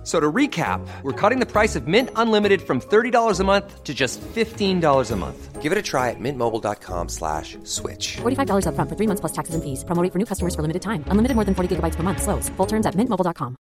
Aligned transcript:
F- 0.00 0.06
So 0.06 0.18
to 0.18 0.32
recap, 0.32 0.80
we're 1.02 1.12
cutting 1.12 1.40
the 1.40 1.46
price 1.46 1.76
of 1.76 1.86
Mint 1.86 2.08
Unlimited 2.16 2.62
from 2.62 2.80
$30 2.80 3.38
a 3.38 3.44
month 3.44 3.84
to 3.84 3.92
just 3.92 4.18
$15 4.34 5.10
a 5.10 5.16
month. 5.16 5.60
Give 5.60 5.72
it 5.72 5.76
a 5.76 5.82
try 5.82 6.08
at 6.08 6.16
mintmobile.com 6.18 7.08
slash 7.10 7.58
switch. 7.64 8.16
$45 8.22 8.64
upfront 8.64 8.88
for 8.88 8.96
three 8.96 9.06
months 9.06 9.20
plus 9.20 9.32
taxes 9.32 9.54
and 9.54 9.62
fees. 9.62 9.84
Promo 9.84 10.02
rate 10.02 10.10
for 10.12 10.18
new 10.18 10.24
customers 10.24 10.54
for 10.54 10.62
limited 10.62 10.80
time. 10.80 11.04
Unlimited 11.08 11.34
more 11.34 11.44
than 11.44 11.54
40 11.54 11.76
gigabytes 11.76 11.96
per 11.96 12.02
month. 12.02 12.22
Slows. 12.22 12.48
Full 12.56 12.66
terms 12.66 12.86
at 12.86 12.94
mintmobile.com. 12.94 13.56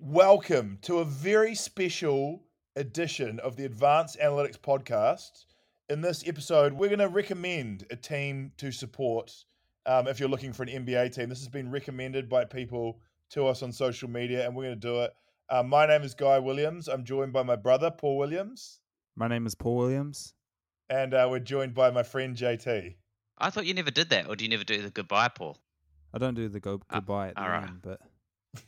Welcome 0.00 0.78
to 0.82 0.98
a 1.00 1.04
very 1.04 1.54
special 1.56 2.44
edition 2.76 3.40
of 3.40 3.56
the 3.56 3.64
Advanced 3.64 4.16
Analytics 4.20 4.58
Podcast. 4.60 5.44
In 5.88 6.02
this 6.02 6.22
episode, 6.26 6.72
we're 6.74 6.88
going 6.88 7.00
to 7.00 7.08
recommend 7.08 7.84
a 7.90 7.96
team 7.96 8.52
to 8.58 8.70
support 8.70 9.32
um, 9.86 10.06
if 10.06 10.20
you're 10.20 10.28
looking 10.28 10.52
for 10.52 10.62
an 10.62 10.68
NBA 10.68 11.14
team. 11.14 11.28
This 11.28 11.40
has 11.40 11.48
been 11.48 11.70
recommended 11.72 12.28
by 12.28 12.44
people 12.44 13.00
to 13.30 13.46
us 13.46 13.62
on 13.62 13.72
social 13.72 14.08
media, 14.08 14.44
and 14.46 14.54
we're 14.56 14.64
going 14.64 14.80
to 14.80 14.88
do 14.88 15.00
it. 15.02 15.12
Uh, 15.50 15.62
my 15.62 15.86
name 15.86 16.02
is 16.02 16.14
Guy 16.14 16.38
Williams. 16.38 16.88
I'm 16.88 17.04
joined 17.04 17.32
by 17.32 17.42
my 17.42 17.56
brother, 17.56 17.90
Paul 17.90 18.16
Williams, 18.18 18.80
My 19.16 19.28
name 19.28 19.46
is 19.46 19.54
Paul 19.54 19.76
Williams. 19.76 20.34
and 20.90 21.14
uh, 21.14 21.26
we're 21.30 21.38
joined 21.40 21.74
by 21.74 21.90
my 21.90 22.02
friend 22.02 22.36
JT. 22.36 22.94
I 23.38 23.50
thought 23.50 23.66
you 23.66 23.74
never 23.74 23.90
did 23.90 24.10
that, 24.10 24.28
or 24.28 24.36
do 24.36 24.44
you 24.44 24.50
never 24.50 24.64
do 24.64 24.80
the 24.82 24.90
goodbye, 24.90 25.28
Paul? 25.28 25.58
I 26.12 26.18
don't 26.18 26.34
do 26.34 26.48
the 26.48 26.60
go 26.60 26.80
Ah, 26.90 26.96
goodbye 26.96 27.28
at 27.28 27.34
the 27.36 27.42
alright. 27.42 27.68
end, 27.68 27.78
but 27.82 28.00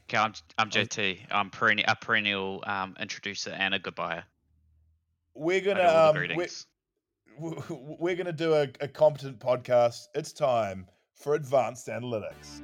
Okay, 0.09 0.19
I'm 0.19 0.35
I'm 0.59 0.71
JT. 0.77 1.21
I'm 1.31 1.51
perennial, 1.51 1.87
a 1.89 1.97
perennial 1.97 2.63
um, 2.67 2.95
introducer 3.01 3.51
and 3.51 3.75
a 3.75 3.79
goodbye. 3.79 4.23
We're 5.35 5.61
going 5.63 5.77
do 5.79 5.83
all 5.83 5.89
to 5.89 6.09
um, 6.11 6.15
we're, 6.15 6.27
greetings. 6.27 6.67
we're 7.99 8.15
going 8.17 8.27
to 8.27 8.33
do 8.33 8.53
a, 8.55 8.69
a 8.81 8.89
competent 8.89 9.39
podcast. 9.39 10.09
It's 10.15 10.33
time 10.33 10.87
for 11.15 11.35
Advanced 11.35 11.87
Analytics. 11.89 12.61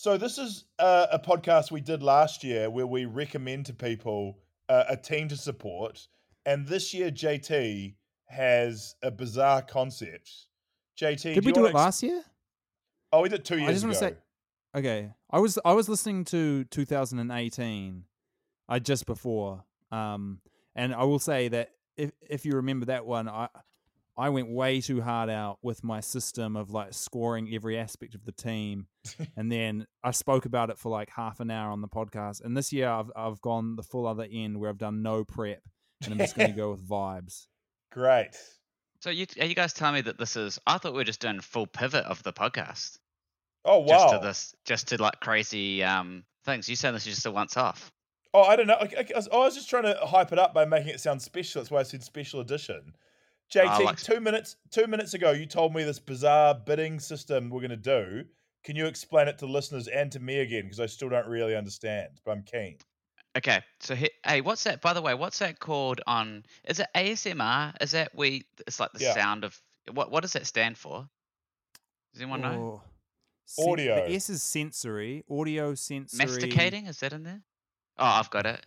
So 0.00 0.16
this 0.16 0.38
is 0.38 0.62
a, 0.78 1.08
a 1.14 1.18
podcast 1.18 1.72
we 1.72 1.80
did 1.80 2.04
last 2.04 2.44
year 2.44 2.70
where 2.70 2.86
we 2.86 3.04
recommend 3.04 3.66
to 3.66 3.72
people 3.72 4.38
uh, 4.68 4.84
a 4.88 4.96
team 4.96 5.26
to 5.26 5.36
support, 5.36 6.06
and 6.46 6.64
this 6.68 6.94
year 6.94 7.10
JT 7.10 7.96
has 8.26 8.94
a 9.02 9.10
bizarre 9.10 9.60
concept. 9.60 10.30
JT, 10.96 11.34
did 11.34 11.34
do 11.34 11.40
we 11.40 11.46
you 11.48 11.52
do 11.52 11.64
it 11.64 11.70
ex- 11.70 11.74
last 11.74 12.02
year? 12.04 12.22
Oh, 13.12 13.22
we 13.22 13.28
did 13.28 13.44
two 13.44 13.58
years. 13.58 13.70
I 13.70 13.72
just 13.72 13.84
ago. 13.84 13.88
wanna 13.88 13.98
say- 13.98 14.18
Okay, 14.76 15.10
I 15.32 15.40
was 15.40 15.58
I 15.64 15.72
was 15.72 15.88
listening 15.88 16.24
to 16.26 16.62
2018, 16.66 18.04
I 18.68 18.78
just 18.78 19.04
before, 19.04 19.64
um, 19.90 20.40
and 20.76 20.94
I 20.94 21.02
will 21.02 21.18
say 21.18 21.48
that 21.48 21.70
if 21.96 22.12
if 22.20 22.46
you 22.46 22.52
remember 22.52 22.86
that 22.86 23.04
one, 23.04 23.28
I 23.28 23.48
I 24.18 24.30
went 24.30 24.48
way 24.50 24.80
too 24.80 25.00
hard 25.00 25.30
out 25.30 25.58
with 25.62 25.84
my 25.84 26.00
system 26.00 26.56
of 26.56 26.70
like 26.70 26.92
scoring 26.92 27.52
every 27.54 27.78
aspect 27.78 28.16
of 28.16 28.24
the 28.24 28.32
team, 28.32 28.88
and 29.36 29.50
then 29.50 29.86
I 30.02 30.10
spoke 30.10 30.44
about 30.46 30.70
it 30.70 30.78
for 30.78 30.90
like 30.90 31.10
half 31.10 31.40
an 31.40 31.50
hour 31.50 31.70
on 31.70 31.80
the 31.80 31.88
podcast. 31.88 32.44
And 32.44 32.56
this 32.56 32.72
year 32.72 32.88
I've 32.88 33.10
I've 33.16 33.40
gone 33.40 33.76
the 33.76 33.82
full 33.82 34.06
other 34.06 34.26
end 34.30 34.58
where 34.58 34.70
I've 34.70 34.78
done 34.78 35.02
no 35.02 35.24
prep, 35.24 35.62
and 36.04 36.12
I'm 36.12 36.18
just 36.18 36.36
going 36.36 36.50
to 36.50 36.56
go 36.56 36.70
with 36.70 36.86
vibes. 36.88 37.46
Great. 37.92 38.36
So 39.00 39.10
you 39.10 39.26
are 39.40 39.46
you 39.46 39.54
guys 39.54 39.72
telling 39.72 39.94
me 39.94 40.00
that 40.02 40.18
this 40.18 40.36
is? 40.36 40.58
I 40.66 40.78
thought 40.78 40.92
we 40.92 40.98
were 40.98 41.04
just 41.04 41.20
doing 41.20 41.40
full 41.40 41.66
pivot 41.66 42.04
of 42.04 42.22
the 42.24 42.32
podcast, 42.32 42.98
Oh 43.64 43.78
wow. 43.80 43.86
just 43.86 44.08
to 44.14 44.18
this, 44.26 44.54
just 44.64 44.88
to 44.88 45.00
like 45.02 45.20
crazy 45.20 45.82
um 45.84 46.24
things. 46.44 46.68
You 46.68 46.76
saying 46.76 46.94
this 46.94 47.06
is 47.06 47.14
just 47.14 47.26
a 47.26 47.30
once 47.30 47.56
off? 47.56 47.92
Oh, 48.34 48.42
I 48.42 48.56
don't 48.56 48.66
know. 48.66 48.74
I, 48.74 48.84
I, 48.84 49.04
I 49.32 49.36
was- 49.38 49.54
just 49.54 49.70
trying 49.70 49.84
to 49.84 49.94
hype 50.02 50.32
it 50.32 50.38
up 50.38 50.52
by 50.52 50.64
making 50.66 50.88
it 50.90 51.00
sound 51.00 51.22
special. 51.22 51.62
That's 51.62 51.70
why 51.70 51.80
I 51.80 51.82
said 51.84 52.02
special 52.02 52.40
edition. 52.40 52.92
JT, 53.54 53.84
like- 53.84 53.96
two 54.02 54.20
minutes 54.20 54.56
two 54.70 54.86
minutes 54.86 55.14
ago, 55.14 55.30
you 55.30 55.46
told 55.46 55.74
me 55.74 55.82
this 55.84 55.98
bizarre 55.98 56.54
bidding 56.54 56.98
system 57.00 57.48
we're 57.50 57.60
going 57.66 57.70
to 57.70 57.76
do. 57.76 58.24
Can 58.64 58.76
you 58.76 58.86
explain 58.86 59.28
it 59.28 59.38
to 59.38 59.46
listeners 59.46 59.88
and 59.88 60.10
to 60.12 60.20
me 60.20 60.40
again? 60.40 60.64
Because 60.64 60.80
I 60.80 60.86
still 60.86 61.08
don't 61.08 61.26
really 61.28 61.56
understand, 61.56 62.08
but 62.24 62.32
I'm 62.32 62.42
keen. 62.42 62.76
Okay, 63.36 63.62
so 63.80 63.94
he, 63.94 64.10
hey, 64.26 64.40
what's 64.40 64.64
that? 64.64 64.80
By 64.82 64.92
the 64.92 65.02
way, 65.02 65.14
what's 65.14 65.38
that 65.38 65.60
called 65.60 66.00
on? 66.06 66.44
Is 66.66 66.80
it 66.80 66.88
ASMR? 66.96 67.74
Is 67.80 67.92
that 67.92 68.10
we? 68.14 68.44
It's 68.66 68.80
like 68.80 68.92
the 68.92 69.04
Yeah. 69.04 69.14
sound 69.14 69.44
of 69.44 69.60
what? 69.92 70.10
What 70.10 70.22
does 70.22 70.32
that 70.32 70.46
stand 70.46 70.76
for? 70.76 71.08
Does 72.12 72.22
anyone 72.22 72.40
know? 72.40 72.82
Oh, 72.84 72.90
sen- 73.44 73.68
Audio. 73.70 73.94
The 74.08 74.14
S 74.14 74.28
is 74.30 74.42
sensory. 74.42 75.24
Audio 75.30 75.74
sensory. 75.74 76.18
Masticating? 76.26 76.86
Is 76.86 76.98
that 77.00 77.12
in 77.12 77.22
there? 77.22 77.42
Oh, 77.98 78.04
I've 78.04 78.30
got 78.30 78.46
it. 78.46 78.64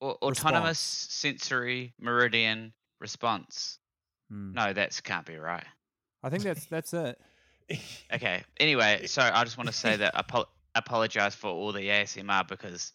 Au- 0.00 0.18
autonomous 0.22 0.68
Response. 0.78 1.38
sensory 1.38 1.94
meridian 2.00 2.72
response. 3.00 3.78
Hmm. 4.30 4.52
No, 4.54 4.72
that's 4.72 5.00
can't 5.00 5.26
be 5.26 5.36
right. 5.36 5.64
I 6.22 6.30
think 6.30 6.42
that's 6.42 6.64
that's 6.66 6.92
it. 6.94 7.20
Okay. 8.14 8.42
Anyway, 8.58 9.06
so 9.06 9.20
I 9.22 9.44
just 9.44 9.58
want 9.58 9.66
to 9.68 9.74
say 9.74 9.96
that 9.96 10.16
I 10.16 10.20
apo- 10.20 10.48
apologize 10.74 11.34
for 11.34 11.48
all 11.50 11.72
the 11.72 11.80
ASMR 11.88 12.48
because 12.48 12.92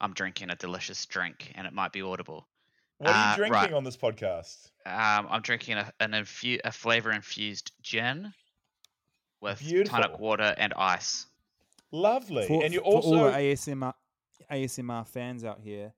I'm 0.00 0.12
drinking 0.12 0.50
a 0.50 0.56
delicious 0.56 1.06
drink 1.06 1.52
and 1.54 1.66
it 1.66 1.72
might 1.72 1.92
be 1.92 2.02
audible. 2.02 2.48
What 2.98 3.10
are 3.10 3.12
you 3.12 3.18
Uh, 3.32 3.36
drinking 3.36 3.52
right. 3.52 3.72
on 3.72 3.84
this 3.84 3.96
podcast? 3.96 4.70
Um, 4.84 5.28
I'm 5.30 5.42
drinking 5.42 5.76
a, 5.78 5.92
an 6.00 6.10
infu- 6.12 6.60
a 6.64 6.72
flavor 6.72 7.12
infused 7.12 7.70
gin 7.82 8.32
with 9.40 9.60
Beautiful. 9.60 10.00
tonic 10.00 10.18
water 10.18 10.54
and 10.58 10.74
ice. 10.76 11.26
Lovely. 11.92 12.46
For, 12.46 12.64
and 12.64 12.74
you 12.74 12.80
for 12.80 12.86
all 12.86 13.12
the 13.24 13.30
ASMR 13.30 13.94
ASMR 14.50 15.06
fans 15.06 15.44
out 15.44 15.60
here, 15.60 15.92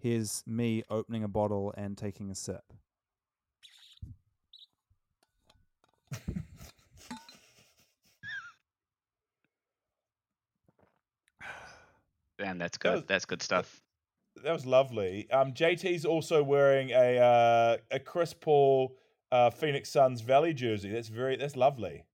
here's 0.00 0.44
me 0.46 0.84
opening 0.88 1.24
a 1.24 1.28
bottle 1.28 1.74
and 1.76 1.98
taking 1.98 2.30
a 2.30 2.34
sip. 2.36 2.62
And 12.38 12.60
that's 12.60 12.76
That 12.78 12.82
good. 12.82 12.94
was- 12.94 13.04
that's 13.06 13.24
good 13.24 13.42
stuff. 13.42 13.80
that 14.44 14.52
was 14.52 14.66
lovely. 14.66 15.30
Um, 15.30 15.52
JT's 15.54 16.04
also 16.04 16.42
wearing 16.42 16.90
a 16.90 17.18
uh, 17.18 17.76
a 17.90 17.98
Chris 17.98 18.34
Paul 18.34 18.96
uh, 19.32 19.50
Phoenix 19.50 19.90
Suns 19.90 20.20
Valley 20.20 20.52
jersey. 20.54 20.90
That's 20.90 21.08
very 21.08 21.36
that's 21.36 21.56
lovely. 21.56 22.04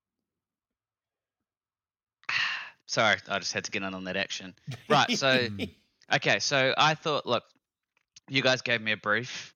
Sorry, 2.86 3.16
I 3.28 3.38
just 3.38 3.52
had 3.52 3.64
to 3.64 3.70
get 3.70 3.82
in 3.82 3.94
on 3.94 4.04
that 4.04 4.16
action. 4.16 4.54
Right, 4.88 5.10
so 5.12 5.48
okay, 6.14 6.38
so 6.38 6.74
I 6.76 6.94
thought, 6.94 7.26
look, 7.26 7.44
you 8.28 8.42
guys 8.42 8.62
gave 8.62 8.80
me 8.80 8.92
a 8.92 8.96
brief. 8.96 9.54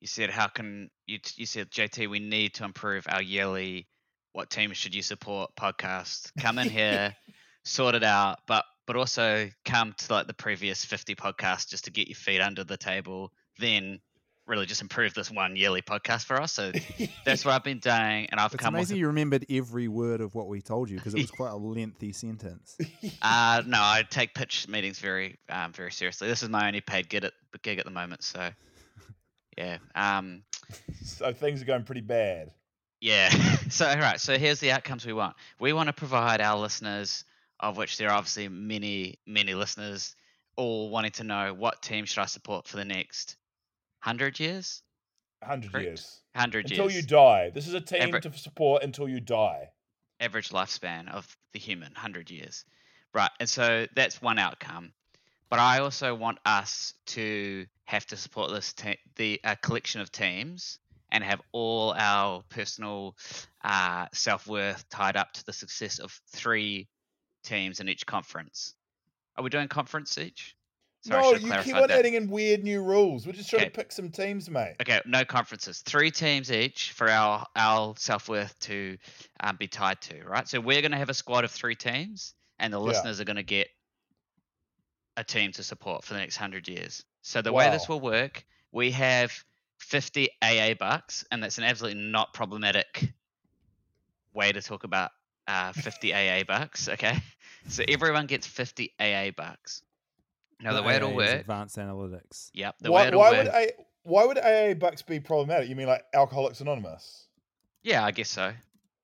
You 0.00 0.06
said, 0.08 0.30
how 0.30 0.48
can 0.48 0.90
you? 1.06 1.18
t- 1.18 1.34
You 1.36 1.46
said, 1.46 1.70
JT, 1.70 2.10
we 2.10 2.18
need 2.18 2.54
to 2.54 2.64
improve 2.64 3.06
our 3.08 3.22
yearly 3.22 3.86
"What 4.32 4.50
team 4.50 4.72
should 4.72 4.94
you 4.94 5.02
support?" 5.02 5.52
podcast. 5.56 6.32
Come 6.40 6.58
in 6.58 6.68
here, 6.68 7.14
sort 7.64 7.94
it 7.94 8.02
out, 8.02 8.40
but 8.48 8.64
but 8.86 8.96
also 8.96 9.48
come 9.64 9.94
to 9.98 10.12
like 10.12 10.26
the 10.26 10.34
previous 10.34 10.84
fifty 10.84 11.14
podcasts 11.14 11.68
just 11.68 11.84
to 11.84 11.90
get 11.90 12.08
your 12.08 12.16
feet 12.16 12.40
under 12.40 12.64
the 12.64 12.76
table. 12.76 13.32
Then 13.58 14.00
really 14.44 14.66
just 14.66 14.82
improve 14.82 15.14
this 15.14 15.30
one 15.30 15.54
yearly 15.54 15.80
podcast 15.82 16.24
for 16.24 16.40
us. 16.42 16.52
So 16.52 16.72
that's 17.24 17.44
what 17.44 17.54
I've 17.54 17.62
been 17.62 17.78
doing, 17.78 18.26
and 18.30 18.40
I've 18.40 18.52
It's 18.52 18.62
come 18.62 18.74
amazing 18.74 18.96
with. 18.96 19.00
you 19.00 19.06
remembered 19.06 19.46
every 19.48 19.86
word 19.86 20.20
of 20.20 20.34
what 20.34 20.48
we 20.48 20.60
told 20.60 20.90
you 20.90 20.96
because 20.96 21.14
it 21.14 21.20
was 21.20 21.30
quite 21.30 21.52
a 21.52 21.56
lengthy 21.56 22.12
sentence. 22.12 22.76
Uh, 23.22 23.62
no, 23.66 23.78
I 23.78 24.04
take 24.08 24.34
pitch 24.34 24.66
meetings 24.68 24.98
very, 24.98 25.38
um, 25.48 25.72
very 25.72 25.92
seriously. 25.92 26.26
This 26.26 26.42
is 26.42 26.48
my 26.48 26.66
only 26.66 26.80
paid 26.80 27.08
gig 27.08 27.24
at, 27.24 27.32
gig 27.62 27.78
at 27.78 27.84
the 27.84 27.90
moment, 27.92 28.24
so 28.24 28.50
yeah, 29.56 29.78
um, 29.94 30.42
so 31.04 31.32
things 31.32 31.62
are 31.62 31.64
going 31.64 31.84
pretty 31.84 32.00
bad. 32.00 32.50
yeah. 33.00 33.28
so 33.68 33.86
all 33.86 33.96
right, 33.98 34.20
so 34.20 34.38
here's 34.38 34.58
the 34.60 34.72
outcomes 34.72 35.06
we 35.06 35.12
want. 35.12 35.36
We 35.60 35.72
want 35.72 35.86
to 35.88 35.92
provide 35.92 36.40
our 36.40 36.58
listeners, 36.58 37.24
of 37.62 37.76
which 37.76 37.96
there 37.96 38.10
are 38.10 38.16
obviously 38.16 38.48
many, 38.48 39.18
many 39.26 39.54
listeners, 39.54 40.14
all 40.56 40.90
wanting 40.90 41.12
to 41.12 41.24
know 41.24 41.54
what 41.54 41.80
team 41.80 42.04
should 42.04 42.20
I 42.20 42.26
support 42.26 42.66
for 42.66 42.76
the 42.76 42.84
next 42.84 43.36
hundred 44.00 44.38
years, 44.40 44.82
Hundred 45.42 45.82
years 45.82 46.20
hundred 46.36 46.70
years. 46.70 46.78
until 46.80 46.94
you 46.94 47.02
die. 47.02 47.50
This 47.50 47.66
is 47.68 47.74
a 47.74 47.80
team 47.80 48.02
Every- 48.02 48.20
to 48.20 48.32
support 48.36 48.82
until 48.82 49.08
you 49.08 49.20
die. 49.20 49.70
average 50.20 50.50
lifespan 50.50 51.08
of 51.10 51.36
the 51.52 51.58
human, 51.58 51.92
hundred 51.94 52.30
years, 52.30 52.64
right? 53.12 53.30
And 53.40 53.48
so 53.48 53.86
that's 53.96 54.20
one 54.22 54.38
outcome. 54.38 54.92
But 55.50 55.58
I 55.58 55.80
also 55.80 56.14
want 56.14 56.38
us 56.46 56.94
to 57.06 57.66
have 57.84 58.06
to 58.06 58.16
support 58.16 58.50
this 58.52 58.72
te- 58.72 58.98
the 59.16 59.40
a 59.44 59.56
collection 59.56 60.00
of 60.00 60.10
teams 60.12 60.78
and 61.10 61.22
have 61.24 61.42
all 61.52 61.92
our 61.92 62.42
personal 62.48 63.16
uh, 63.64 64.06
self 64.12 64.46
worth 64.46 64.88
tied 64.88 65.16
up 65.16 65.32
to 65.32 65.44
the 65.44 65.52
success 65.52 65.98
of 65.98 66.12
three 66.28 66.88
teams 67.42 67.80
in 67.80 67.88
each 67.88 68.06
conference. 68.06 68.74
Are 69.36 69.44
we 69.44 69.50
doing 69.50 69.68
conference 69.68 70.18
each? 70.18 70.56
Sorry, 71.02 71.22
no, 71.22 71.32
you 71.32 71.52
keep 71.64 71.74
on 71.74 71.88
that. 71.88 71.98
adding 71.98 72.14
in 72.14 72.28
weird 72.30 72.62
new 72.62 72.80
rules. 72.80 73.26
We're 73.26 73.32
just 73.32 73.50
trying 73.50 73.62
Okay. 73.62 73.70
to 73.70 73.76
pick 73.76 73.90
some 73.90 74.10
teams, 74.10 74.48
mate. 74.48 74.76
Okay, 74.80 75.00
no 75.04 75.24
conferences. 75.24 75.80
Three 75.80 76.12
teams 76.12 76.52
each 76.52 76.92
for 76.92 77.08
our 77.10 77.44
our 77.56 77.94
self 77.96 78.28
worth 78.28 78.56
to 78.60 78.96
um, 79.40 79.56
be 79.56 79.66
tied 79.66 80.00
to, 80.02 80.22
right? 80.22 80.46
So 80.46 80.60
we're 80.60 80.80
going 80.80 80.92
to 80.92 80.98
have 80.98 81.10
a 81.10 81.14
squad 81.14 81.42
of 81.44 81.50
three 81.50 81.74
teams, 81.74 82.34
and 82.60 82.72
the 82.72 82.78
Yeah. 82.78 82.86
listeners 82.86 83.20
are 83.20 83.24
going 83.24 83.36
to 83.36 83.42
get 83.42 83.68
a 85.16 85.24
team 85.24 85.50
to 85.52 85.62
support 85.64 86.04
for 86.04 86.14
the 86.14 86.20
next 86.20 86.36
hundred 86.36 86.68
years. 86.68 87.04
So 87.22 87.42
the 87.42 87.52
way 87.52 87.68
this 87.68 87.88
will 87.88 88.00
work, 88.00 88.44
we 88.70 88.92
have 88.92 89.32
50 89.80 90.28
AA 90.40 90.74
bucks, 90.74 91.24
and 91.32 91.42
that's 91.42 91.58
an 91.58 91.64
absolutely 91.64 92.00
not 92.00 92.32
problematic 92.32 93.12
way 94.32 94.52
to 94.52 94.62
talk 94.62 94.84
about 94.84 95.10
uh, 95.48 95.72
50 95.72 96.14
AA 96.14 96.44
bucks. 96.46 96.88
Okay, 96.88 97.16
so 97.68 97.82
everyone 97.88 98.26
gets 98.26 98.46
50 98.46 98.92
AA 99.00 99.30
bucks. 99.36 99.82
Now 100.60 100.74
the 100.74 100.82
way 100.82 100.96
it'll 100.96 101.08
AA 101.10 101.12
is 101.20 101.30
work, 101.32 101.40
Advanced 101.40 101.76
analytics. 101.76 102.50
yep, 102.54 102.76
the 102.80 102.90
way 102.92 103.02
Why, 103.02 103.06
it'll 103.08 103.20
why 103.20 103.30
work. 103.32 103.44
would 103.46 103.54
a 103.54 103.72
why 104.04 104.24
would 104.24 104.38
AA 104.38 104.74
Bucks 104.74 105.02
be 105.02 105.20
problematic? 105.20 105.68
You 105.68 105.76
mean 105.76 105.86
like 105.86 106.04
Alcoholics 106.14 106.60
Anonymous? 106.60 107.26
Yeah, 107.84 108.04
I 108.04 108.10
guess 108.10 108.30
so. 108.30 108.42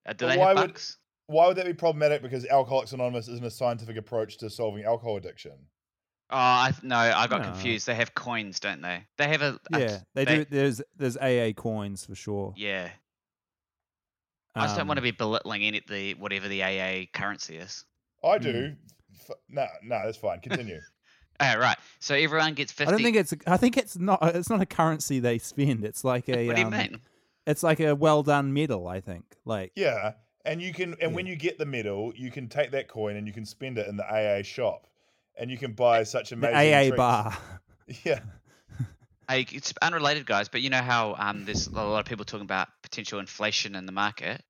Uh, 0.06 0.12
do 0.12 0.26
But 0.26 0.28
they 0.28 0.38
why 0.38 0.48
have 0.48 0.56
would- 0.58 0.66
bucks? 0.68 0.96
Why 1.26 1.46
would 1.46 1.56
that 1.58 1.66
be 1.66 1.74
problematic? 1.74 2.22
Because 2.22 2.46
Alcoholics 2.46 2.92
Anonymous 2.92 3.28
isn't 3.28 3.44
a 3.44 3.50
scientific 3.50 3.96
approach 3.98 4.38
to 4.38 4.48
solving 4.48 4.84
alcohol 4.84 5.16
addiction. 5.18 5.52
Oh, 6.30 6.36
I 6.36 6.72
no, 6.82 6.96
I 6.96 7.26
got 7.26 7.42
No. 7.42 7.48
confused. 7.52 7.86
They 7.86 7.94
have 7.94 8.14
coins, 8.14 8.60
don't 8.60 8.80
they? 8.82 9.04
They 9.18 9.28
have 9.28 9.42
a, 9.42 9.58
a- 9.72 9.78
Yeah, 9.80 9.98
they, 10.14 10.24
do. 10.24 10.44
There's 10.48 10.80
there's 10.96 11.16
AA 11.18 11.52
coins 11.54 12.06
for 12.06 12.14
sure. 12.14 12.54
Yeah, 12.56 12.88
I 14.54 14.64
just 14.64 14.76
don't 14.76 14.88
want 14.88 14.98
to 14.98 15.02
Um, 15.02 15.04
be 15.04 15.10
belittling 15.12 15.62
any 15.62 15.80
the 15.88 16.14
whatever 16.14 16.48
the 16.48 16.62
AA 16.62 17.06
currency 17.12 17.56
is. 17.56 17.84
I 18.24 18.36
Hmm. 18.38 18.42
do. 18.42 18.76
F- 19.14 19.36
No, 19.48 19.66
no, 19.82 20.02
that's 20.04 20.18
fine. 20.18 20.40
Continue. 20.40 20.80
All 21.40 21.58
right, 21.58 21.76
so 22.00 22.14
everyone 22.16 22.54
gets 22.54 22.72
fifty. 22.72 22.88
I 22.88 22.90
don't 22.96 23.02
think 23.04 23.16
it's. 23.16 23.32
I 23.46 23.56
think 23.56 23.76
it's 23.76 23.96
not. 23.96 24.18
It's 24.34 24.50
not 24.50 24.60
a 24.60 24.66
currency 24.66 25.20
they 25.20 25.38
spend. 25.38 25.84
It's 25.84 26.02
like 26.02 26.28
a. 26.28 26.46
what 26.48 26.56
do 26.56 26.60
you 26.62 26.66
um, 26.66 26.72
mean? 26.72 27.00
It's 27.46 27.62
like 27.62 27.78
a 27.80 27.94
well 27.94 28.22
done 28.24 28.52
medal. 28.52 28.88
I 28.88 29.00
think. 29.00 29.24
Like. 29.44 29.70
yeah, 29.76 30.14
and 30.44 30.60
you 30.60 30.72
can, 30.74 30.96
and 31.00 31.14
when 31.14 31.26
you 31.26 31.36
get 31.36 31.56
the 31.58 31.64
medal, 31.66 32.12
you 32.16 32.30
can 32.32 32.48
take 32.48 32.72
that 32.72 32.88
coin 32.88 33.14
and 33.16 33.26
you 33.26 33.32
can 33.32 33.44
spend 33.46 33.78
it 33.78 33.86
in 33.86 33.96
the 33.96 34.04
AA 34.04 34.42
shop, 34.42 34.88
and 35.36 35.48
you 35.50 35.56
can 35.58 35.72
buy 35.74 36.02
such 36.02 36.30
The 36.30 36.36
amazing 36.36 36.74
AA 36.74 36.80
treats. 36.82 36.96
bar. 36.96 37.38
Yeah, 38.04 38.20
Hey, 39.30 39.46
it's 39.52 39.72
unrelated, 39.80 40.26
guys, 40.26 40.48
but 40.48 40.60
you 40.62 40.70
know 40.70 40.82
how 40.82 41.14
um, 41.18 41.44
there's 41.44 41.66
a 41.68 41.70
lot 41.72 42.00
of 42.00 42.06
people 42.06 42.24
talking 42.24 42.44
about 42.44 42.68
potential 42.88 43.18
inflation 43.18 43.74
in 43.74 43.86
the 43.86 43.92
market. 43.92 44.42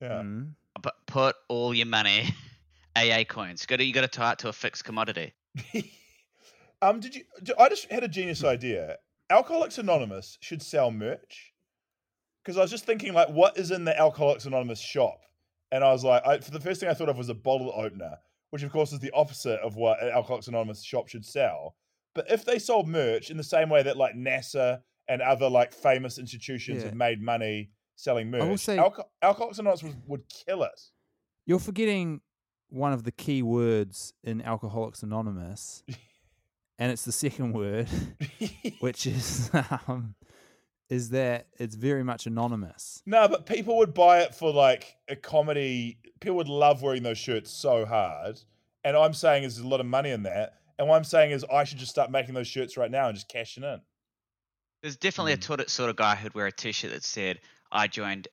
yeah. 0.00 0.22
Mm. 0.22 0.52
But 0.80 0.94
put 1.06 1.34
all 1.48 1.74
your 1.74 1.86
money 1.86 2.32
AA 2.96 3.24
coins. 3.24 3.66
Got 3.66 3.76
to 3.76 3.84
you 3.84 3.92
got 3.92 4.02
to 4.02 4.08
tie 4.08 4.32
it 4.32 4.38
to 4.40 4.48
a 4.48 4.52
fixed 4.52 4.84
commodity. 4.84 5.34
um, 6.82 7.00
did 7.00 7.16
you? 7.16 7.24
I 7.58 7.68
just 7.68 7.90
had 7.90 8.04
a 8.04 8.08
genius 8.08 8.44
idea. 8.56 8.96
Alcoholics 9.30 9.78
Anonymous 9.78 10.38
should 10.40 10.62
sell 10.62 10.90
merch. 10.90 11.52
Because 12.44 12.56
I 12.56 12.62
was 12.62 12.70
just 12.70 12.86
thinking, 12.86 13.12
like, 13.12 13.28
what 13.28 13.58
is 13.58 13.72
in 13.72 13.84
the 13.84 13.98
Alcoholics 13.98 14.46
Anonymous 14.46 14.80
shop? 14.80 15.20
And 15.70 15.84
I 15.84 15.92
was 15.92 16.02
like, 16.02 16.26
I, 16.26 16.38
for 16.38 16.50
the 16.50 16.60
first 16.60 16.80
thing 16.80 16.88
I 16.88 16.94
thought 16.94 17.10
of 17.10 17.18
was 17.18 17.28
a 17.28 17.34
bottle 17.34 17.74
opener, 17.76 18.16
which 18.50 18.62
of 18.62 18.72
course 18.72 18.92
is 18.92 19.00
the 19.00 19.10
opposite 19.10 19.60
of 19.60 19.76
what 19.76 20.02
an 20.02 20.10
Alcoholics 20.10 20.48
Anonymous 20.48 20.82
shop 20.82 21.08
should 21.08 21.26
sell. 21.26 21.74
But 22.14 22.30
if 22.30 22.44
they 22.44 22.58
sold 22.58 22.88
merch 22.88 23.30
in 23.30 23.36
the 23.36 23.44
same 23.44 23.68
way 23.68 23.82
that 23.82 23.98
like 23.98 24.14
NASA 24.14 24.80
and 25.08 25.22
other 25.22 25.48
like 25.48 25.72
famous 25.72 26.18
institutions 26.18 26.78
Yeah. 26.78 26.86
have 26.86 26.94
made 26.94 27.20
money 27.22 27.70
selling 27.96 28.30
will 28.30 28.56
say- 28.58 28.76
Alco- 28.76 29.06
Alcoholics 29.22 29.58
Anonymous 29.58 29.82
would, 29.82 29.96
would 30.06 30.22
kill 30.28 30.62
it. 30.62 30.80
You're 31.46 31.58
forgetting 31.58 32.20
one 32.68 32.92
of 32.92 33.04
the 33.04 33.10
key 33.12 33.42
words 33.42 34.12
in 34.22 34.42
Alcoholics 34.42 35.02
Anonymous, 35.02 35.82
and 36.78 36.92
it's 36.92 37.04
the 37.04 37.12
second 37.12 37.54
word, 37.54 37.88
which 38.80 39.06
is 39.06 39.50
um, 39.86 40.14
is 40.90 41.10
that 41.10 41.46
it's 41.58 41.74
very 41.74 42.04
much 42.04 42.26
anonymous. 42.26 43.02
No, 43.06 43.26
but 43.28 43.46
people 43.46 43.78
would 43.78 43.94
buy 43.94 44.20
it 44.20 44.34
for 44.34 44.52
like 44.52 44.96
a 45.08 45.16
comedy. 45.16 45.98
People 46.20 46.36
would 46.36 46.48
love 46.48 46.82
wearing 46.82 47.02
those 47.02 47.18
shirts 47.18 47.50
so 47.50 47.84
hard. 47.84 48.40
And 48.84 48.96
I'm 48.96 49.12
saying 49.14 49.44
is 49.44 49.56
there's 49.56 49.64
a 49.66 49.68
lot 49.68 49.80
of 49.80 49.86
money 49.86 50.10
in 50.10 50.22
that. 50.24 50.54
And 50.78 50.88
what 50.88 50.96
I'm 50.96 51.04
saying 51.04 51.32
is 51.32 51.44
I 51.52 51.64
should 51.64 51.78
just 51.78 51.90
start 51.90 52.10
making 52.10 52.34
those 52.34 52.46
shirts 52.46 52.76
right 52.76 52.90
now 52.90 53.08
and 53.08 53.14
just 53.16 53.28
cashing 53.28 53.64
in. 53.64 53.80
There's 54.82 54.96
definitely 54.96 55.32
Hmm. 55.32 55.40
a 55.40 55.42
sort 55.42 55.60
of, 55.60 55.68
sort 55.70 55.90
of 55.90 55.96
guy 55.96 56.14
who'd 56.14 56.34
wear 56.34 56.46
a 56.46 56.52
T-shirt 56.52 56.90
that 56.92 57.04
said, 57.04 57.40
"I 57.70 57.86
joined 57.88 58.28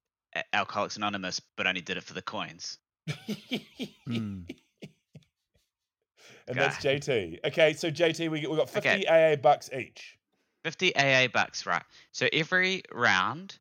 Alcoholics 0.54 0.98
Anonymous, 0.98 1.40
but 1.40 1.68
only 1.68 1.82
did 1.82 1.98
it 1.98 2.04
for 2.04 2.14
the 2.14 2.22
coins." 2.22 2.78
Hmm. 4.08 4.44
And 6.48 6.60
that's 6.60 6.78
JT. 6.78 7.40
Okay, 7.44 7.74
so 7.74 7.90
JT, 7.90 8.30
we, 8.30 8.46
we 8.46 8.56
got 8.56 8.70
50 8.70 9.06
Okay. 9.06 9.08
AA 9.08 9.36
bucks 9.36 9.70
each. 9.74 10.18
50 10.64 10.96
AA 10.96 11.28
bucks, 11.28 11.66
right? 11.66 11.84
So 12.12 12.28
every 12.34 12.84
round, 12.92 13.60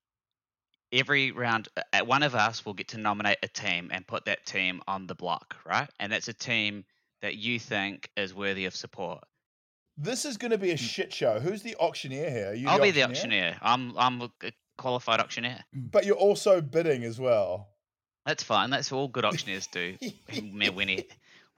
every 0.93 1.33
round, 1.33 1.69
uh, 1.77 2.05
one 2.05 2.23
of 2.23 2.35
us 2.35 2.65
will 2.65 2.75
get 2.75 2.89
to 2.89 2.99
nominate 2.99 3.39
a 3.43 3.49
team 3.49 3.91
and 3.93 4.07
put 4.07 4.25
that 4.27 4.47
team 4.47 4.83
on 4.87 5.07
the 5.07 5.15
block, 5.15 5.57
right? 5.67 5.91
And 6.01 6.13
that's 6.13 6.29
a 6.29 6.35
team 6.35 6.85
that 7.21 7.37
you 7.37 7.59
think 7.59 8.11
is 8.17 8.35
worthy 8.35 8.67
of 8.67 8.75
support. 8.77 9.25
This 9.97 10.25
is 10.25 10.37
going 10.37 10.51
to 10.51 10.59
be 10.59 10.73
a 10.73 10.77
shit 10.77 11.13
show. 11.13 11.39
Who's 11.41 11.63
the 11.63 11.77
auctioneer 11.77 12.29
here? 12.31 12.55
You 12.55 12.69
I'll 12.69 12.81
be 12.81 12.91
the 12.91 13.05
auctioneer. 13.05 13.57
I'm 13.63 13.97
I'm 13.97 14.21
a 14.23 14.31
qualified 14.77 15.21
auctioneer. 15.21 15.65
But 15.73 16.05
you're 16.05 16.17
also 16.17 16.61
bidding 16.61 17.05
as 17.05 17.21
well. 17.21 17.69
That's 18.27 18.43
fine. 18.43 18.71
That's 18.71 18.91
all 18.91 19.09
good 19.09 19.25
auctioneers 19.31 19.67
do. 19.69 19.97
wear 20.53 20.73
many 20.73 21.07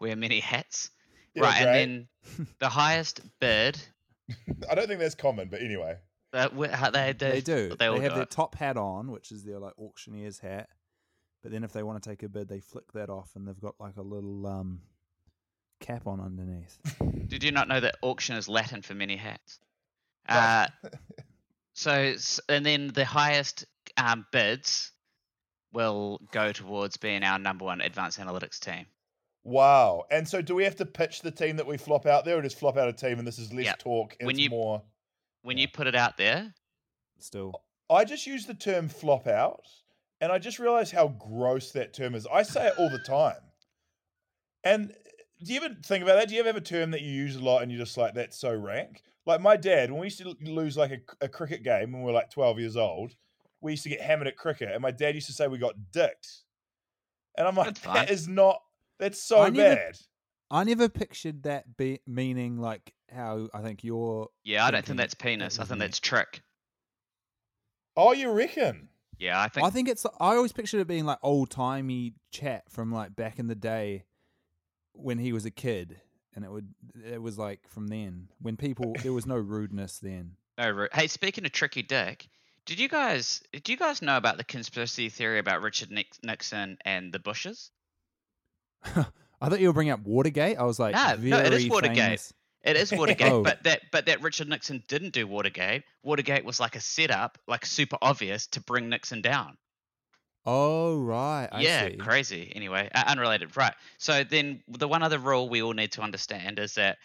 wear 0.01 0.17
many 0.17 0.41
hats. 0.41 0.91
Yeah, 1.35 1.45
right, 1.45 1.63
great. 1.63 1.83
and 1.83 2.07
then 2.37 2.47
the 2.61 2.69
highest 2.69 3.21
bid. 3.41 3.79
I 4.71 4.75
don't 4.75 4.87
think 4.89 5.01
that's 5.01 5.15
common, 5.15 5.49
but 5.49 5.63
anyway. 5.63 5.97
Uh, 6.33 6.49
they, 6.91 7.13
They 7.13 7.13
they, 7.13 7.41
do. 7.41 7.69
They 7.71 7.75
They, 7.77 7.87
all 7.87 8.01
have 8.01 8.11
do 8.13 8.15
their 8.17 8.23
it. 8.25 8.31
top 8.31 8.55
hat 8.57 8.77
on, 8.77 9.11
which 9.11 9.31
is 9.33 9.45
their 9.45 9.59
like 9.59 9.73
auctioneer's 9.79 10.41
hat. 10.41 10.69
But 11.43 11.53
then 11.53 11.63
if 11.65 11.73
they 11.73 11.83
want 11.83 12.03
to 12.03 12.09
take 12.11 12.23
a 12.25 12.29
bid, 12.29 12.49
they 12.49 12.61
flick 12.61 12.93
that 12.93 13.09
off, 13.09 13.31
and 13.37 13.47
they've 13.47 13.61
got 13.61 13.77
like 13.79 13.97
a 13.97 14.03
little 14.03 14.47
um 14.47 14.81
cap 15.81 16.07
on 16.07 16.21
underneath. 16.21 16.79
Did 17.29 17.43
you 17.45 17.53
not 17.53 17.69
know 17.69 17.81
that 17.81 17.97
auction 18.03 18.37
is 18.37 18.49
Latin 18.49 18.83
for 18.83 18.95
many 18.95 19.17
hats? 19.17 19.59
No. 20.29 20.35
Uh, 20.35 20.67
so, 21.75 21.93
s- 21.93 22.41
and 22.49 22.67
then 22.67 22.89
the 22.89 23.05
highest 23.05 23.65
um, 23.97 24.27
bids 24.33 24.91
will 25.73 26.21
go 26.33 26.51
towards 26.51 26.97
being 26.97 27.23
our 27.23 27.39
number 27.39 27.65
one 27.65 27.81
advanced 27.81 28.19
analytics 28.19 28.59
team. 28.59 28.87
Wow. 29.45 30.03
And 30.11 30.27
so 30.27 30.43
do 30.43 30.57
we 30.57 30.65
have 30.65 30.75
to 30.77 30.85
pitch 30.87 31.23
the 31.23 31.31
team 31.31 31.55
that 31.59 31.67
we 31.69 31.77
flop 31.77 32.07
out 32.07 32.25
there 32.25 32.39
or 32.39 32.43
just 32.43 32.59
flop 32.59 32.77
out 32.77 32.89
a 32.89 32.93
team 32.93 33.21
and 33.21 33.29
this 33.29 33.39
is 33.39 33.53
less 33.53 33.67
Yep. 33.67 33.79
talk 33.79 34.17
and 34.19 34.27
When 34.27 34.35
it's 34.35 34.43
you- 34.43 34.51
more 34.51 34.83
When 35.43 35.59
Yeah. 35.59 35.63
you 35.63 35.69
put 35.69 35.87
it 35.87 35.95
out 35.95 36.17
there, 36.17 36.53
Still, 37.21 37.53
I 37.89 38.05
just 38.05 38.27
use 38.27 38.47
the 38.47 38.55
term 38.55 38.89
flop 38.89 39.29
out 39.29 39.63
and 40.21 40.33
I 40.33 40.41
just 40.41 40.59
realize 40.59 40.91
how 40.91 41.07
gross 41.07 41.71
that 41.71 41.95
term 41.95 42.17
is. 42.17 42.27
I 42.27 42.43
say 42.43 42.67
it 42.67 42.75
all 42.79 42.91
the 42.91 42.99
time. 42.99 43.39
And 44.65 44.93
do 45.43 45.53
you 45.53 45.61
ever 45.63 45.75
think 45.85 46.03
about 46.03 46.17
that? 46.17 46.29
Do 46.29 46.35
you 46.35 46.41
ever 46.41 46.49
have 46.49 46.57
a 46.57 46.61
term 46.61 46.91
that 46.93 47.03
you 47.03 47.11
use 47.13 47.37
a 47.37 47.41
lot 47.45 47.63
and 47.63 47.71
you're 47.71 47.81
just 47.85 47.97
like, 47.97 48.15
that's 48.15 48.39
so 48.39 48.55
rank? 48.55 49.03
Like 49.27 49.41
my 49.41 49.57
dad, 49.57 49.91
when 49.91 50.01
we 50.01 50.07
used 50.07 50.19
to 50.21 50.35
lose 50.43 50.77
like 50.77 50.93
a, 50.93 51.25
a 51.25 51.29
cricket 51.29 51.63
game 51.63 51.93
when 51.93 52.03
we 52.03 52.07
were 52.07 52.13
like 52.13 52.31
12 52.31 52.59
years 52.61 52.77
old, 52.77 53.15
we 53.61 53.73
used 53.73 53.83
to 53.83 53.89
get 53.89 54.01
hammered 54.01 54.29
at 54.29 54.37
cricket 54.37 54.71
and 54.73 54.81
my 54.83 54.91
dad 54.93 55.15
used 55.15 55.27
to 55.27 55.33
say 55.33 55.49
we 55.49 55.59
got 55.59 55.75
dicked. 55.93 56.29
And 57.37 57.47
I'm 57.47 57.55
like, 57.57 57.67
That's 57.67 57.81
fine. 57.81 57.95
that 57.95 58.11
is 58.11 58.29
not, 58.29 58.61
that's 58.99 59.21
so 59.23 59.41
I 59.43 59.51
never- 59.51 59.75
bad. 59.77 59.99
I 60.49 60.63
never 60.63 60.89
pictured 60.89 61.43
that 61.43 61.77
be 61.77 61.99
meaning 62.07 62.59
like 62.59 62.95
how 63.13 63.49
I 63.53 63.63
think 63.63 63.83
you're. 63.83 64.29
yeah, 64.45 64.65
I 64.65 64.71
don't 64.71 64.85
think 64.85 64.97
that's 64.97 65.15
penis. 65.15 65.59
I 65.59 65.65
think 65.65 65.81
that's 65.81 65.99
trick. 65.99 66.41
Oh, 67.97 68.13
you 68.13 68.31
reckon? 68.31 68.89
Yeah, 69.19 69.41
I 69.41 69.49
think. 69.49 69.67
I 69.67 69.71
think 69.71 69.89
it's. 69.89 70.05
I 70.21 70.37
always 70.37 70.53
pictured 70.53 70.81
it 70.81 70.87
being 70.87 71.05
like 71.05 71.19
old 71.23 71.51
timey 71.51 72.15
chat 72.31 72.65
from 72.71 72.93
like 72.93 73.17
back 73.17 73.39
in 73.41 73.49
the 73.49 73.55
day 73.57 74.05
when 74.97 75.19
he 75.19 75.33
was 75.33 75.45
a 75.45 75.51
kid, 75.51 76.01
and 76.35 76.45
it 76.45 76.51
would. 76.51 76.69
It 77.11 77.21
was 77.23 77.39
like 77.39 77.61
from 77.69 77.89
then 77.89 78.29
when 78.41 78.57
people 78.57 78.95
there 79.03 79.13
was 79.13 79.27
no 79.27 79.37
rudeness 79.37 79.99
then. 79.99 80.33
No, 80.59 80.89
hey, 80.93 81.07
speaking 81.07 81.45
of 81.45 81.53
tricky 81.53 81.83
dick, 81.83 82.29
did 82.65 82.79
you 82.81 82.89
guys 82.89 83.43
did 83.53 83.69
you 83.69 83.77
guys 83.77 84.01
know 84.03 84.17
about 84.17 84.37
the 84.39 84.45
conspiracy 84.45 85.09
theory 85.09 85.39
about 85.39 85.61
Richard 85.63 85.91
Nix- 85.91 86.19
Nixon 86.23 86.79
and 86.85 87.13
the 87.13 87.19
Bushes? 87.19 87.71
I 89.41 89.49
thought 89.49 89.61
you 89.61 89.69
were 89.69 89.73
bringing 89.75 89.93
up 89.93 90.01
Watergate. 90.01 90.59
I 90.59 90.63
was 90.65 90.79
like, 90.79 90.95
No, 90.95 91.17
no, 91.17 91.39
it 91.41 91.53
is 91.53 91.69
Watergate. 91.69 91.97
famous- 91.97 92.33
It 92.63 92.77
is 92.77 92.93
oh. 92.93 92.97
Watergate, 92.97 93.33
Oh. 93.33 93.43
but 93.43 93.63
that 93.65 93.83
but 93.93 94.07
that 94.07 94.23
Richard 94.23 94.49
Nixon 94.49 94.83
didn't 94.89 95.13
do 95.13 95.27
Watergate. 95.27 95.83
Watergate 96.03 96.45
was 96.45 96.59
like 96.61 96.75
a 96.77 96.81
setup, 96.81 97.39
like 97.47 97.67
super 97.67 97.99
obvious 98.01 98.47
to 98.49 98.61
bring 98.63 98.89
Nixon 98.89 99.21
down. 99.21 99.57
Oh 100.47 101.01
right, 101.03 101.49
I 101.51 101.63
yeah, 101.63 101.89
see. 101.89 101.97
crazy. 101.97 102.53
Anyway, 102.55 102.89
uh, 102.95 103.05
unrelated, 103.09 103.57
right? 103.57 103.75
So 103.99 104.23
then 104.23 104.63
the 104.69 104.87
one 104.87 105.03
other 105.03 105.19
rule 105.19 105.49
we 105.49 105.63
all 105.63 105.73
need 105.73 105.93
to 105.93 106.03
understand 106.03 106.59
is 106.61 106.75
that 106.75 106.99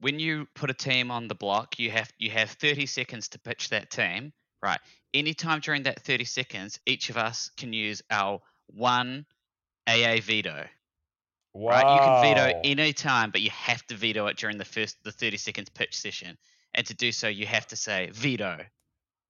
when 0.00 0.18
you 0.18 0.46
put 0.54 0.70
a 0.70 0.74
team 0.74 1.10
on 1.10 1.28
the 1.28 1.34
block, 1.34 1.78
you 1.78 1.90
have 1.92 2.12
you 2.18 2.30
have 2.30 2.50
30 2.50 2.86
seconds 2.86 3.28
to 3.28 3.38
pitch 3.38 3.68
that 3.70 3.90
team, 3.90 4.32
right? 4.62 4.80
Anytime 5.14 5.60
during 5.60 5.84
that 5.84 6.02
30 6.04 6.24
seconds, 6.24 6.80
each 6.86 7.08
of 7.08 7.16
us 7.16 7.50
can 7.56 7.72
use 7.72 8.02
our 8.10 8.40
one 8.66 9.24
AA 9.86 10.18
veto. 10.20 10.66
Wow. 11.54 11.70
right? 11.72 11.88
You 11.88 12.00
can 12.00 12.20
veto 12.22 12.60
any 12.64 12.92
time, 12.92 13.30
but 13.30 13.40
you 13.42 13.50
have 13.50 13.86
to 13.86 13.94
veto 13.96 14.26
it 14.26 14.36
during 14.36 14.58
the 14.58 14.64
first 14.64 15.02
the 15.04 15.12
30 15.12 15.36
seconds 15.36 15.68
pitch 15.70 15.96
session. 15.96 16.36
And 16.74 16.86
to 16.86 16.94
do 16.94 17.12
so, 17.12 17.28
you 17.28 17.46
have 17.46 17.66
to 17.68 17.76
say 17.76 18.10
veto. 18.12 18.58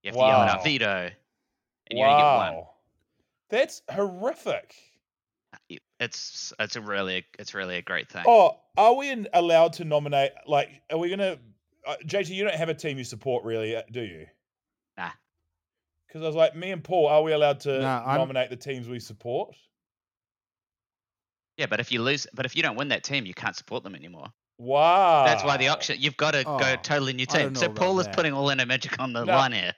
You 0.02 0.10
have 0.10 0.16
to 0.16 0.24
yell 0.24 0.42
it 0.42 0.48
out 0.48 0.62
veto, 0.62 1.10
and 1.90 1.98
you 1.98 2.04
only 2.04 2.16
get 2.16 2.34
one. 2.34 2.64
Wow. 3.50 3.58
That's 3.58 3.82
horrific. 3.90 4.74
It's 6.00 6.52
it's 6.60 6.76
a 6.76 6.80
really 6.80 7.24
it's 7.38 7.54
really 7.54 7.76
a 7.76 7.82
great 7.82 8.08
thing. 8.08 8.24
Oh, 8.26 8.60
are 8.76 8.94
we 8.94 9.10
in, 9.10 9.26
allowed 9.32 9.72
to 9.74 9.84
nominate? 9.84 10.32
Like, 10.46 10.68
are 10.92 10.98
we 10.98 11.10
gonna? 11.10 11.38
Uh, 11.86 11.96
JT, 12.06 12.28
you 12.30 12.44
don't 12.44 12.54
have 12.54 12.68
a 12.68 12.74
team 12.74 12.98
you 12.98 13.04
support, 13.04 13.44
really, 13.44 13.74
uh, 13.74 13.82
do 13.90 14.02
you? 14.02 14.26
Nah. 14.96 15.10
Because 16.06 16.22
I 16.22 16.26
was 16.26 16.36
like, 16.36 16.54
me 16.54 16.70
and 16.70 16.84
Paul, 16.84 17.06
are 17.08 17.22
we 17.22 17.32
allowed 17.32 17.60
to 17.60 17.80
Nah, 17.80 18.04
I'm- 18.04 18.18
nominate 18.18 18.50
the 18.50 18.56
teams 18.56 18.88
we 18.88 19.00
support? 19.00 19.54
Yeah, 21.56 21.66
but 21.66 21.80
if 21.80 21.90
you 21.90 22.02
lose, 22.02 22.26
but 22.34 22.46
if 22.46 22.54
you 22.54 22.62
don't 22.62 22.76
win 22.76 22.88
that 22.88 23.02
team, 23.04 23.26
you 23.26 23.34
can't 23.34 23.56
support 23.56 23.82
them 23.82 23.94
anymore. 23.94 24.26
Wow. 24.58 25.24
That's 25.24 25.42
why 25.42 25.56
the 25.56 25.68
auction. 25.68 25.96
You've 25.98 26.16
got 26.16 26.32
to 26.32 26.44
Oh, 26.46 26.58
go 26.58 26.76
totally 26.76 27.12
new 27.14 27.26
team. 27.26 27.54
So 27.54 27.66
about 27.66 27.76
Paul 27.76 28.00
is 28.00 28.06
that. 28.06 28.14
putting 28.14 28.32
Orlando 28.34 28.64
Magic 28.66 28.98
on 29.00 29.12
the 29.12 29.24
No. 29.24 29.32
line 29.36 29.52
here. 29.52 29.72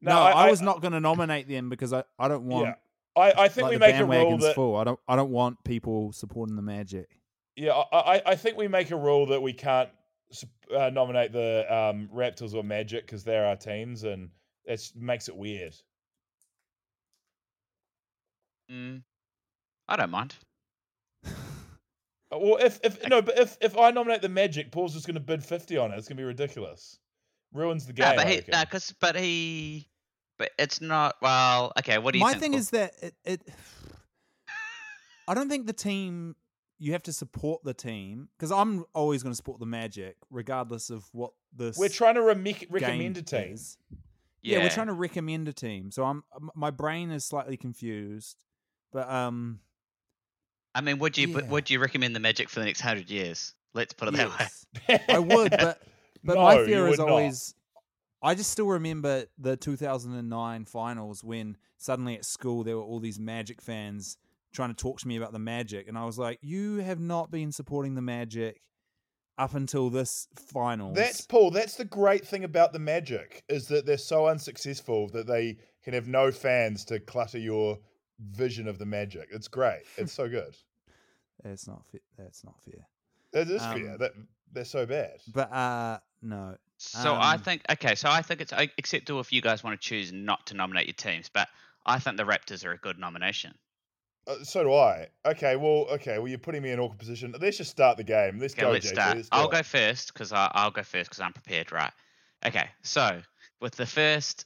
No, 0.00 0.18
I, 0.18 0.48
was 0.50 0.62
not 0.62 0.80
going 0.82 0.92
to 0.92 1.00
nominate 1.00 1.48
them 1.48 1.68
because 1.68 1.92
I, 1.92 2.04
I 2.18 2.28
don't 2.28 2.44
want 2.44 2.66
Yeah, 2.66 2.74
I, 3.16 3.44
I 3.44 3.48
think 3.48 3.64
like 3.64 3.72
we 3.72 3.78
make 3.78 3.96
a 3.96 4.04
rule 4.04 4.38
that. 4.38 4.54
full. 4.54 4.76
I 4.76 4.84
don't 4.84 5.00
I 5.08 5.16
don't 5.16 5.30
want 5.30 5.62
people 5.64 6.12
supporting 6.12 6.56
the 6.56 6.62
Magic. 6.62 7.08
Yeah, 7.56 7.72
I, 7.72 7.98
I, 8.16 8.22
I 8.26 8.36
think 8.36 8.58
we 8.58 8.68
make 8.68 8.90
a 8.90 8.96
rule 8.96 9.26
that 9.26 9.40
we 9.40 9.54
can't 9.54 9.88
uh, 10.76 10.90
nominate 10.90 11.32
the 11.32 11.64
um, 11.74 12.10
Raptors 12.14 12.54
or 12.54 12.62
Magic 12.62 13.06
because 13.06 13.24
they're 13.24 13.46
our 13.46 13.56
teams, 13.56 14.04
and 14.04 14.28
it 14.66 14.92
makes 14.94 15.28
it 15.28 15.36
weird. 15.36 15.74
Mm, 18.70 19.02
I 19.88 19.96
don't 19.96 20.10
mind. 20.10 20.34
Uh, 21.24 21.30
Well, 22.38 22.56
if 22.60 22.80
if 22.82 23.06
no, 23.08 23.22
but 23.22 23.38
if 23.38 23.56
if 23.60 23.78
I 23.78 23.92
nominate 23.92 24.20
the 24.20 24.28
Magic, 24.28 24.72
Paul's 24.72 24.94
just 24.94 25.06
going 25.06 25.14
to 25.14 25.20
bid 25.20 25.44
fifty 25.44 25.76
on 25.76 25.92
it. 25.92 25.98
It's 25.98 26.08
going 26.08 26.16
to 26.16 26.20
be 26.20 26.24
ridiculous. 26.24 26.98
Ruins 27.52 27.86
the 27.86 27.92
game. 27.92 28.10
No, 28.10 28.16
but 28.16 28.26
he, 28.26 28.36
reckon. 28.36 28.52
no, 28.52 28.64
cause, 28.64 28.94
but 29.00 29.16
he, 29.16 29.88
but 30.38 30.50
it's 30.58 30.80
not. 30.80 31.16
Well, 31.22 31.72
okay. 31.78 31.98
What 31.98 32.12
do 32.12 32.18
you 32.18 32.24
My 32.24 32.32
think? 32.32 32.42
thing 32.42 32.52
Paul? 32.52 32.60
is 32.60 32.70
that 32.70 32.92
it, 33.02 33.14
it 33.24 33.40
I 35.28 35.34
don't 35.34 35.48
think 35.48 35.66
the 35.66 35.72
team 35.72 36.36
you 36.78 36.92
have 36.92 37.02
to 37.04 37.12
support 37.12 37.64
the 37.64 37.72
team 37.74 38.28
because 38.36 38.52
I'm 38.52 38.84
always 38.94 39.22
going 39.22 39.32
to 39.32 39.36
support 39.36 39.60
the 39.60 39.66
Magic 39.66 40.16
regardless 40.30 40.90
of 40.90 41.04
what 41.12 41.32
this 41.56 41.78
We're 41.78 41.88
trying 41.88 42.16
to 42.16 42.22
rem- 42.22 42.44
game 42.44 42.66
recommend 42.68 43.16
a 43.16 43.22
team. 43.22 43.54
is. 43.54 43.78
Yeah. 44.42 44.58
we're 44.62 44.68
trying 44.70 44.86
to 44.88 44.92
recommend 44.92 45.48
a 45.48 45.52
team. 45.52 45.90
So 45.90 46.04
I'm 46.04 46.22
my 46.54 46.70
brain 46.70 47.10
is 47.10 47.24
slightly 47.24 47.56
confused. 47.56 48.44
But 48.92 49.10
um 49.10 49.60
I 50.74 50.82
mean, 50.82 50.98
would 50.98 51.16
you? 51.16 51.28
Yeah. 51.28 51.34
But 51.36 51.48
would 51.48 51.70
you 51.70 51.80
recommend 51.80 52.14
the 52.14 52.20
Magic 52.20 52.50
for 52.50 52.60
the 52.60 52.66
next 52.66 52.80
hundred 52.82 53.08
years? 53.10 53.54
Let's 53.72 53.94
put 53.94 54.08
it 54.08 54.14
that 54.14 54.28
way. 54.88 55.00
I 55.08 55.18
would, 55.18 55.50
but 55.52 55.82
but 56.24 56.34
No, 56.34 56.42
my 56.42 56.64
fear 56.66 56.82
would 56.84 56.92
is 56.92 56.98
not. 56.98 57.08
always 57.08 57.54
I 58.22 58.34
just 58.34 58.50
still 58.50 58.66
remember 58.66 59.26
the 59.38 59.56
2009 59.56 60.64
finals 60.64 61.22
when 61.22 61.56
suddenly 61.76 62.14
at 62.16 62.24
school 62.24 62.64
there 62.64 62.76
were 62.76 62.82
all 62.82 62.98
these 63.00 63.18
Magic 63.20 63.60
fans 63.60 64.16
trying 64.52 64.70
to 64.70 64.74
talk 64.74 64.98
to 65.00 65.08
me 65.08 65.16
about 65.16 65.32
the 65.32 65.38
Magic, 65.38 65.86
and 65.86 65.98
I 65.98 66.04
was 66.04 66.18
like, 66.18 66.38
"You 66.40 66.78
have 66.78 66.98
not 67.00 67.30
been 67.30 67.52
supporting 67.52 67.94
the 67.94 68.02
Magic 68.02 68.62
up 69.38 69.54
until 69.54 69.90
this 69.90 70.28
final." 70.34 70.92
That's 70.94 71.20
Paul. 71.20 71.50
That's 71.50 71.76
the 71.76 71.84
great 71.84 72.26
thing 72.26 72.42
about 72.44 72.72
the 72.72 72.78
Magic 72.78 73.44
is 73.48 73.68
that 73.68 73.84
they're 73.84 73.98
so 73.98 74.26
unsuccessful 74.26 75.08
that 75.10 75.26
they 75.26 75.58
can 75.84 75.92
have 75.92 76.08
no 76.08 76.32
fans 76.32 76.84
to 76.86 76.98
clutter 77.00 77.38
your 77.38 77.78
vision 78.18 78.66
of 78.66 78.78
the 78.78 78.86
Magic. 78.86 79.28
It's 79.30 79.48
great. 79.48 79.82
It's 79.98 80.12
so 80.14 80.28
good. 80.28 80.56
that's 81.44 81.68
not 81.68 81.84
fair. 81.86 82.00
That's 82.16 82.42
not 82.44 82.60
fair. 82.62 82.86
That 83.32 83.50
is 83.50 83.62
fair. 83.62 83.92
Um, 83.92 83.98
That 83.98 84.12
they're 84.52 84.64
so 84.64 84.86
bad. 84.86 85.18
But 85.34 85.52
uh, 85.52 85.98
no, 86.22 86.56
So 86.78 87.14
I 87.14 87.34
Um, 87.34 87.40
think 87.40 87.62
okay. 87.70 87.94
So 87.94 88.10
I 88.10 88.22
think 88.22 88.40
it's 88.40 88.52
uh, 88.52 88.66
acceptable 88.78 89.20
if 89.20 89.32
you 89.32 89.40
guys 89.40 89.64
want 89.64 89.80
to 89.80 89.88
choose 89.88 90.12
not 90.12 90.46
to 90.46 90.54
nominate 90.54 90.86
your 90.86 90.94
teams, 90.94 91.28
but 91.28 91.48
I 91.86 91.98
think 91.98 92.16
the 92.16 92.24
Raptors 92.24 92.64
are 92.64 92.72
a 92.72 92.76
good 92.78 92.98
nomination. 92.98 93.54
Uh, 94.26 94.42
so 94.42 94.64
do 94.64 94.74
I. 94.74 95.08
Okay. 95.24 95.56
Well. 95.56 95.86
Okay. 95.92 96.18
Well, 96.18 96.28
you're 96.28 96.38
putting 96.38 96.62
me 96.62 96.70
in 96.70 96.78
an 96.78 96.84
awkward 96.84 96.98
position. 96.98 97.34
Let's 97.40 97.56
just 97.58 97.70
start 97.70 97.96
the 97.96 98.04
game. 98.04 98.38
Let's 98.38 98.54
Okay, 98.54 98.62
go, 98.62 98.70
let's 98.70 98.86
JT. 98.86 98.92
start. 98.92 99.16
Let's 99.16 99.28
do 99.28 99.36
I'll 99.38 99.48
go 99.48 99.62
first 99.62 100.12
because 100.12 100.32
I'll 100.32 100.70
go 100.70 100.82
first 100.82 101.10
because 101.10 101.20
I'm 101.20 101.32
prepared. 101.32 101.72
Right. 101.72 101.92
Okay. 102.44 102.68
So 102.82 103.22
with 103.60 103.74
the 103.76 103.86
first 103.86 104.44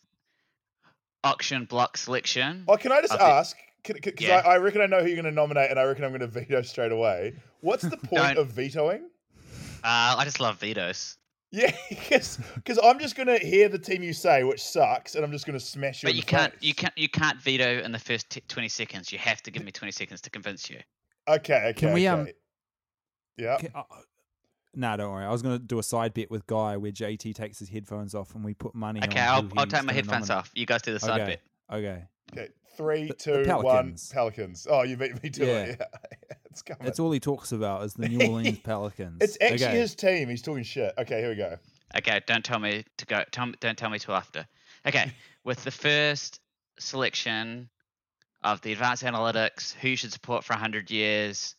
auction 1.24 1.64
block 1.64 1.96
selection, 1.96 2.64
Oh, 2.68 2.76
can 2.76 2.92
I 2.92 3.00
just 3.00 3.14
ask? 3.14 3.56
Because 3.82 4.12
Yeah. 4.18 4.42
I, 4.44 4.54
I 4.54 4.58
reckon 4.58 4.82
I 4.82 4.86
know 4.86 5.00
who 5.00 5.06
you're 5.06 5.16
going 5.16 5.24
to 5.24 5.30
nominate, 5.30 5.70
and 5.70 5.78
I 5.80 5.84
reckon 5.84 6.04
I'm 6.04 6.10
going 6.10 6.20
to 6.20 6.26
veto 6.26 6.62
straight 6.62 6.92
away. 6.92 7.34
What's 7.60 7.82
the 7.82 7.96
point 7.96 8.36
of 8.38 8.48
vetoing? 8.48 9.08
uh, 9.82 10.16
I 10.18 10.24
just 10.24 10.38
love 10.40 10.58
vetoes. 10.58 11.16
Yeah, 11.52 11.72
because 11.88 12.38
I'm 12.82 12.98
just 12.98 13.16
going 13.16 13.26
to 13.26 13.38
hear 13.38 13.68
the 13.68 13.78
team 13.78 14.02
you 14.02 14.12
say, 14.12 14.44
which 14.44 14.62
sucks, 14.62 15.16
and 15.16 15.24
I'm 15.24 15.32
just 15.32 15.46
going 15.46 15.58
to 15.58 15.64
smash 15.64 16.02
you. 16.02 16.06
But 16.06 16.10
in 16.10 16.16
you 16.16 16.22
the 16.22 16.26
can't, 16.28 16.52
face. 16.52 16.62
you 16.62 16.74
can't, 16.74 16.98
you 16.98 17.08
can't 17.08 17.40
veto 17.40 17.80
in 17.82 17.90
the 17.90 17.98
first 17.98 18.30
t- 18.30 18.42
20 18.46 18.68
seconds. 18.68 19.12
You 19.12 19.18
have 19.18 19.42
to 19.42 19.50
give 19.50 19.64
me 19.64 19.72
20 19.72 19.90
seconds 19.90 20.20
to 20.20 20.30
convince 20.30 20.70
you. 20.70 20.78
Okay. 21.28 21.54
Okay. 21.56 21.72
Can 21.72 21.92
we, 21.92 22.06
um. 22.06 22.28
Yeah. 23.36 23.54
Okay, 23.54 23.70
uh, 23.74 23.82
no, 24.74 24.96
don't 24.96 25.10
worry. 25.10 25.24
I 25.24 25.30
was 25.30 25.42
going 25.42 25.58
to 25.58 25.64
do 25.64 25.78
a 25.78 25.82
side 25.82 26.14
bet 26.14 26.30
with 26.30 26.46
Guy 26.46 26.76
where 26.76 26.92
JT 26.92 27.34
takes 27.34 27.58
his 27.58 27.68
headphones 27.68 28.14
off 28.14 28.34
and 28.34 28.44
we 28.44 28.54
put 28.54 28.74
money. 28.74 29.00
Okay, 29.02 29.20
on 29.20 29.50
I'll, 29.56 29.60
I'll 29.60 29.66
take 29.66 29.84
my 29.84 29.92
headphones 29.92 30.28
nominate. 30.28 30.38
off. 30.38 30.50
You 30.54 30.66
guys 30.66 30.82
do 30.82 30.92
the 30.92 31.00
side 31.00 31.22
okay. 31.22 31.30
bit. 31.30 31.40
Okay. 31.72 32.04
Okay. 32.32 32.48
Three, 32.76 33.08
The- 33.08 33.14
two, 33.14 33.44
the 33.44 33.54
one. 33.56 33.62
Pelicans. 33.62 34.10
Pelicans. 34.12 34.66
Oh, 34.70 34.82
you 34.82 34.96
beat 34.96 35.20
me 35.22 35.30
to 35.30 35.42
it. 35.44 35.76
Yeah. 35.80 35.86
Yeah. 36.50 36.52
it's 36.52 36.62
coming. 36.62 36.84
That's 36.84 36.98
all 37.00 37.10
he 37.12 37.20
talks 37.20 37.52
about 37.52 37.84
is 37.84 37.94
the 37.94 38.08
New 38.08 38.26
Orleans 38.30 38.58
Pelicans. 38.58 39.18
It's 39.20 39.36
actually 39.40 39.66
okay. 39.66 39.78
his 39.78 39.94
team. 39.94 40.28
He's 40.28 40.42
talking 40.42 40.64
shit. 40.64 40.92
Okay, 40.98 41.20
here 41.20 41.30
we 41.30 41.36
go. 41.36 41.56
Okay, 41.96 42.20
don't 42.26 42.44
tell 42.44 42.58
me 42.58 42.84
to 42.98 43.06
go. 43.06 43.22
Tell, 43.30 43.50
don't 43.60 43.76
tell 43.76 43.90
me 43.90 43.98
till 43.98 44.14
after. 44.14 44.46
Okay, 44.86 45.12
with 45.44 45.62
the 45.64 45.70
first 45.70 46.40
selection 46.78 47.68
of 48.42 48.60
the 48.62 48.72
advanced 48.72 49.04
analytics, 49.04 49.74
who 49.74 49.88
you 49.88 49.96
should 49.96 50.12
support 50.12 50.44
for 50.44 50.54
100 50.54 50.90
years, 50.90 51.54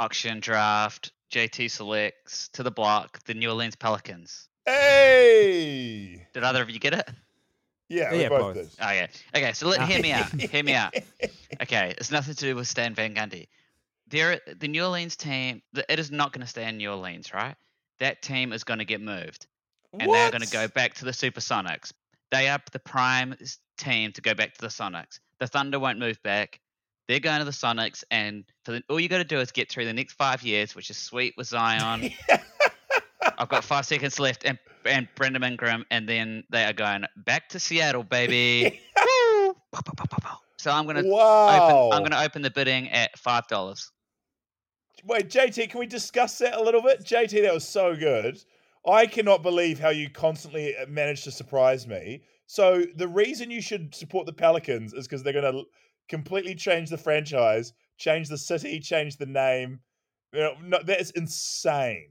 auction 0.00 0.40
draft, 0.40 1.12
JT 1.30 1.70
selects 1.70 2.48
to 2.50 2.62
the 2.62 2.70
block, 2.70 3.22
the 3.24 3.34
New 3.34 3.50
Orleans 3.50 3.76
Pelicans. 3.76 4.48
Hey. 4.64 6.26
Did 6.32 6.44
either 6.44 6.62
of 6.62 6.70
you 6.70 6.78
get 6.78 6.94
it? 6.94 7.08
Yeah, 7.88 8.12
we 8.12 8.22
Yeah, 8.22 8.28
both, 8.30 8.54
both. 8.54 8.76
Oh 8.80 8.90
yeah. 8.90 9.06
Okay, 9.34 9.52
so 9.52 9.68
let 9.68 9.82
hear 9.82 10.00
me 10.00 10.12
out. 10.12 10.30
Hear 10.40 10.64
me 10.64 10.74
out. 10.74 10.94
Okay, 11.62 11.94
it's 11.96 12.10
nothing 12.10 12.34
to 12.34 12.40
do 12.40 12.56
with 12.56 12.66
Stan 12.66 12.94
Van 12.94 13.14
Gundy. 13.14 13.46
There, 14.14 14.40
the 14.60 14.68
New 14.68 14.84
Orleans 14.84 15.16
team 15.16 15.60
it 15.88 15.98
is 15.98 16.12
not 16.12 16.32
going 16.32 16.42
to 16.42 16.46
stay 16.46 16.68
in 16.68 16.76
New 16.76 16.88
Orleans, 16.88 17.34
right? 17.34 17.56
That 17.98 18.22
team 18.22 18.52
is 18.52 18.62
going 18.62 18.78
to 18.78 18.84
get 18.84 19.00
moved. 19.00 19.48
and 19.92 20.02
they're 20.02 20.30
going 20.30 20.40
to 20.40 20.50
go 20.52 20.68
back 20.68 20.94
to 20.94 21.04
the 21.04 21.10
Supersonics. 21.10 21.92
They 22.30 22.48
are 22.48 22.60
the 22.70 22.78
prime 22.78 23.34
team 23.76 24.12
to 24.12 24.20
go 24.20 24.32
back 24.32 24.54
to 24.54 24.60
the 24.60 24.68
Sonics. 24.68 25.18
The 25.40 25.48
Thunder 25.48 25.80
won't 25.80 25.98
move 25.98 26.22
back. 26.22 26.60
They're 27.08 27.18
going 27.18 27.40
to 27.40 27.44
the 27.44 27.50
Sonics, 27.50 28.04
and 28.12 28.44
for 28.64 28.72
the, 28.72 28.84
all 28.88 29.00
you 29.00 29.08
got 29.08 29.18
to 29.18 29.24
do 29.24 29.40
is 29.40 29.50
get 29.50 29.68
through 29.68 29.86
the 29.86 29.92
next 29.92 30.12
five 30.12 30.44
years, 30.44 30.76
which 30.76 30.90
is 30.90 30.96
sweet 30.96 31.34
with 31.36 31.48
Zion. 31.48 32.12
I've 33.38 33.48
got 33.48 33.64
five 33.64 33.84
seconds 33.84 34.20
left, 34.20 34.44
and 34.44 34.58
and 34.84 35.08
Brandon 35.16 35.42
Ingram, 35.42 35.86
and 35.90 36.08
then 36.08 36.44
they 36.50 36.64
are 36.64 36.72
going 36.72 37.04
back 37.16 37.48
to 37.48 37.58
Seattle, 37.58 38.04
baby. 38.04 38.80
So 40.56 40.70
I'm 40.70 40.86
gonna 40.86 41.02
wow. 41.04 41.90
open. 41.90 41.98
I'm 41.98 42.02
gonna 42.08 42.24
open 42.24 42.42
the 42.42 42.50
bidding 42.50 42.88
at 42.90 43.18
five 43.18 43.48
dollars. 43.48 43.90
Wait, 45.06 45.28
JT, 45.28 45.68
can 45.70 45.80
we 45.80 45.86
discuss 45.86 46.38
that 46.38 46.54
a 46.54 46.62
little 46.62 46.82
bit? 46.82 47.04
JT, 47.04 47.42
that 47.42 47.52
was 47.54 47.66
so 47.66 47.94
good. 47.94 48.42
I 48.86 49.06
cannot 49.06 49.42
believe 49.42 49.78
how 49.78 49.90
you 49.90 50.10
constantly 50.10 50.76
uh, 50.76 50.86
manage 50.86 51.24
to 51.24 51.30
surprise 51.30 51.86
me. 51.86 52.22
So 52.46 52.84
the 52.96 53.08
reason 53.08 53.50
you 53.50 53.60
should 53.62 53.94
support 53.94 54.26
the 54.26 54.32
Pelicans 54.32 54.92
is 54.92 55.06
because 55.06 55.22
they're 55.22 55.32
going 55.32 55.52
to 55.52 55.64
completely 56.08 56.54
change 56.54 56.90
the 56.90 56.98
franchise, 56.98 57.72
change 57.98 58.28
the 58.28 58.38
city, 58.38 58.80
change 58.80 59.16
the 59.16 59.26
name. 59.26 59.80
You 60.32 60.40
know, 60.40 60.54
no, 60.62 60.82
that 60.84 61.00
is 61.00 61.10
insane. 61.12 62.08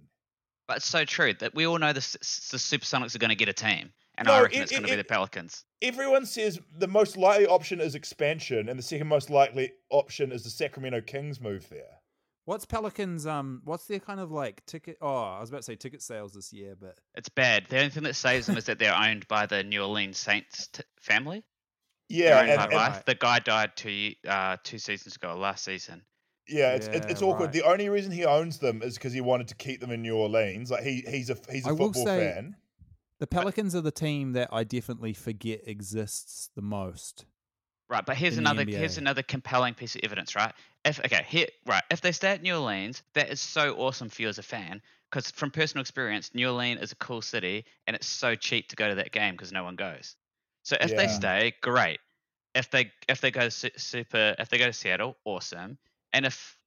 But 0.68 0.78
it's 0.78 0.86
so 0.88 1.04
true 1.06 1.34
that 1.36 1.54
we 1.54 1.68
all 1.68 1.78
know 1.78 1.94
the 1.94 2.00
the 2.00 2.58
Supersonics 2.58 3.16
are 3.16 3.20
going 3.20 3.30
to 3.30 3.36
get 3.36 3.50
a 3.50 3.54
team, 3.54 3.92
and 4.18 4.28
No, 4.28 4.34
I 4.36 4.42
reckon 4.44 4.60
it- 4.60 4.62
it's 4.64 4.72
going 4.72 4.84
it- 4.86 4.88
to 4.88 4.94
be 4.94 4.98
the 4.98 5.04
Pelicans. 5.04 5.66
Everyone 5.82 6.26
says 6.26 6.60
the 6.80 6.88
most 6.88 7.18
likely 7.18 7.46
option 7.46 7.82
is 7.82 7.96
expansion, 7.96 8.70
and 8.70 8.80
the 8.80 8.84
second 8.84 9.08
most 9.08 9.30
likely 9.30 9.74
option 9.90 10.32
is 10.32 10.44
the 10.44 10.50
Sacramento 10.50 11.02
Kings 11.02 11.42
move 11.42 11.68
there. 11.70 12.00
What's 12.46 12.66
Pelicans? 12.66 13.26
Um, 13.26 13.62
what's 13.64 13.86
their 13.86 14.00
kind 14.00 14.20
of 14.20 14.32
like 14.32 14.66
ticket? 14.66 14.98
Oh, 15.02 15.16
I 15.24 15.40
was 15.40 15.50
about 15.50 15.60
to 15.60 15.64
say 15.64 15.76
ticket 15.76 16.02
sales 16.02 16.34
this 16.34 16.52
year, 16.52 16.76
but 16.80 16.98
It's 17.16 17.30
bad. 17.30 17.68
The 17.70 17.78
only 17.78 17.90
thing 17.90 18.04
that 18.04 18.16
saves 18.16 18.48
them 18.48 18.58
is 18.58 18.66
that 18.66 18.80
they're 18.80 18.96
owned 18.96 19.28
by 19.30 19.46
the 19.46 19.64
New 19.64 19.82
Orleans 19.82 20.18
Saints 20.18 20.68
t- 20.68 20.84
family. 21.00 21.44
Yeah, 22.10 22.42
and, 22.42 22.50
and- 22.52 22.74
life. 22.74 22.96
Right. 22.96 23.06
The 23.06 23.16
guy 23.16 23.40
died 23.40 23.72
two 23.78 24.12
uh, 24.28 24.58
two 24.64 24.78
seasons 24.78 25.16
ago, 25.16 25.36
last 25.38 25.64
season. 25.64 26.02
Yeah, 26.50 26.74
it's 26.74 26.88
it, 26.88 26.96
Yeah, 27.06 27.12
it's 27.12 27.22
awkward. 27.22 27.46
right. 27.46 27.54
The 27.54 27.64
only 27.64 27.88
reason 27.88 28.12
he 28.12 28.26
owns 28.26 28.60
them 28.60 28.82
is 28.84 28.96
because 28.96 29.14
he 29.14 29.22
wanted 29.22 29.48
to 29.48 29.56
keep 29.56 29.80
them 29.80 29.92
in 29.92 30.02
New 30.02 30.18
Orleans. 30.18 30.70
Like 30.70 30.84
he 30.84 31.02
he's 31.08 31.30
a 31.30 31.38
he's 31.50 31.66
a 31.66 31.70
I 31.70 31.72
will 31.72 31.88
football 31.94 32.06
say- 32.08 32.34
fan. 32.34 32.58
the 33.20 33.28
Pelicans 33.28 33.74
are 33.74 33.82
the 33.82 33.92
team 33.92 34.34
that 34.34 34.50
I 34.52 34.66
definitely 34.66 35.14
forget 35.14 35.62
exists 35.66 36.50
the 36.58 36.62
most. 36.62 37.26
Right, 37.90 38.06
but 38.06 38.16
here's 38.16 38.38
another 38.38 38.64
here's 38.64 38.98
another 38.98 39.22
compelling 39.22 39.74
piece 39.74 39.96
of 39.96 40.02
evidence, 40.04 40.36
right? 40.36 40.54
If 40.86 41.00
okay, 41.00 41.26
here 41.28 41.48
right, 41.66 41.84
if 41.92 42.02
they 42.02 42.12
stay 42.12 42.30
at 42.30 42.42
New 42.42 42.56
Orleans, 42.56 43.04
that 43.14 43.30
is 43.30 43.42
so 43.42 43.76
awesome 43.76 44.10
for 44.10 44.22
you 44.22 44.30
as 44.30 44.38
a 44.38 44.44
fan 44.44 44.82
because 45.12 45.30
from 45.32 45.52
personal 45.52 45.82
experience, 45.82 46.32
New 46.34 46.48
Orleans 46.48 46.82
is 46.82 46.92
a 46.92 46.96
cool 46.96 47.22
city 47.22 47.66
and 47.86 47.96
it's 47.96 48.08
so 48.08 48.36
cheap 48.36 48.70
to 48.70 48.76
go 48.76 48.90
to 48.90 48.96
that 48.96 49.12
game 49.12 49.34
because 49.34 49.52
no 49.52 49.64
one 49.64 49.76
goes. 49.76 50.16
So 50.64 50.78
if 50.80 50.96
they 50.96 51.08
stay, 51.08 51.54
great. 51.62 52.00
If 52.56 52.72
they 52.72 52.92
if 53.10 53.22
they 53.22 53.32
go 53.32 53.50
to 53.50 53.72
super 53.78 54.36
if 54.40 54.50
they 54.50 54.58
go 54.58 54.68
to 54.68 54.74
Seattle, 54.74 55.18
awesome. 55.26 55.78
And 56.14 56.26
if 56.26 56.58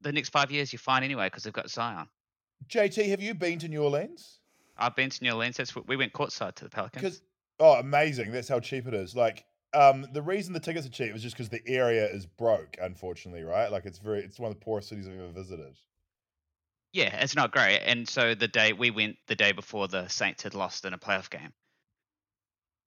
the 0.00 0.12
next 0.12 0.28
five 0.28 0.50
years 0.50 0.72
you're 0.72 0.78
fine 0.78 1.02
anyway 1.02 1.26
because 1.26 1.44
they've 1.44 1.52
got 1.52 1.70
Zion. 1.70 2.08
JT, 2.68 3.08
have 3.08 3.22
you 3.22 3.34
been 3.34 3.58
to 3.60 3.68
New 3.68 3.82
Orleans? 3.82 4.38
I've 4.76 4.94
been 4.94 5.10
to 5.10 5.24
New 5.24 5.32
Orleans. 5.32 5.56
That's 5.56 5.74
what 5.74 5.88
we 5.88 5.96
went 5.96 6.12
courtside 6.12 6.54
to 6.56 6.64
the 6.64 6.70
Pelicans. 6.70 7.02
Because 7.02 7.22
oh, 7.58 7.74
amazing! 7.74 8.30
That's 8.30 8.48
how 8.48 8.60
cheap 8.60 8.86
it 8.86 8.94
is. 8.94 9.16
Like, 9.16 9.44
um, 9.74 10.06
the 10.12 10.22
reason 10.22 10.52
the 10.52 10.60
tickets 10.60 10.86
are 10.86 10.90
cheap 10.90 11.14
is 11.14 11.22
just 11.22 11.36
because 11.36 11.48
the 11.50 11.62
area 11.66 12.06
is 12.08 12.26
broke. 12.26 12.76
Unfortunately, 12.80 13.42
right? 13.42 13.70
Like, 13.70 13.86
it's 13.86 13.98
very 13.98 14.20
it's 14.20 14.38
one 14.38 14.50
of 14.50 14.58
the 14.58 14.64
poorest 14.64 14.88
cities 14.88 15.06
I've 15.08 15.14
ever 15.14 15.28
visited. 15.32 15.78
Yeah, 16.92 17.22
it's 17.22 17.34
not 17.34 17.50
great. 17.52 17.78
And 17.80 18.06
so 18.06 18.34
the 18.34 18.46
day 18.48 18.74
we 18.74 18.90
went 18.90 19.16
the 19.26 19.34
day 19.34 19.52
before 19.52 19.88
the 19.88 20.08
Saints 20.08 20.42
had 20.42 20.52
lost 20.54 20.84
in 20.84 20.92
a 20.92 20.98
playoff 20.98 21.30
game. 21.30 21.54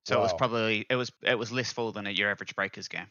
So 0.06 0.20
it 0.20 0.22
was 0.22 0.34
probably 0.34 0.86
it 0.92 0.96
was 0.96 1.12
it 1.24 1.40
was 1.40 1.52
less 1.52 1.74
full 1.74 1.92
than 1.92 2.06
a 2.06 2.12
your 2.12 2.30
average 2.30 2.56
Breakers 2.56 2.88
game. 2.88 3.10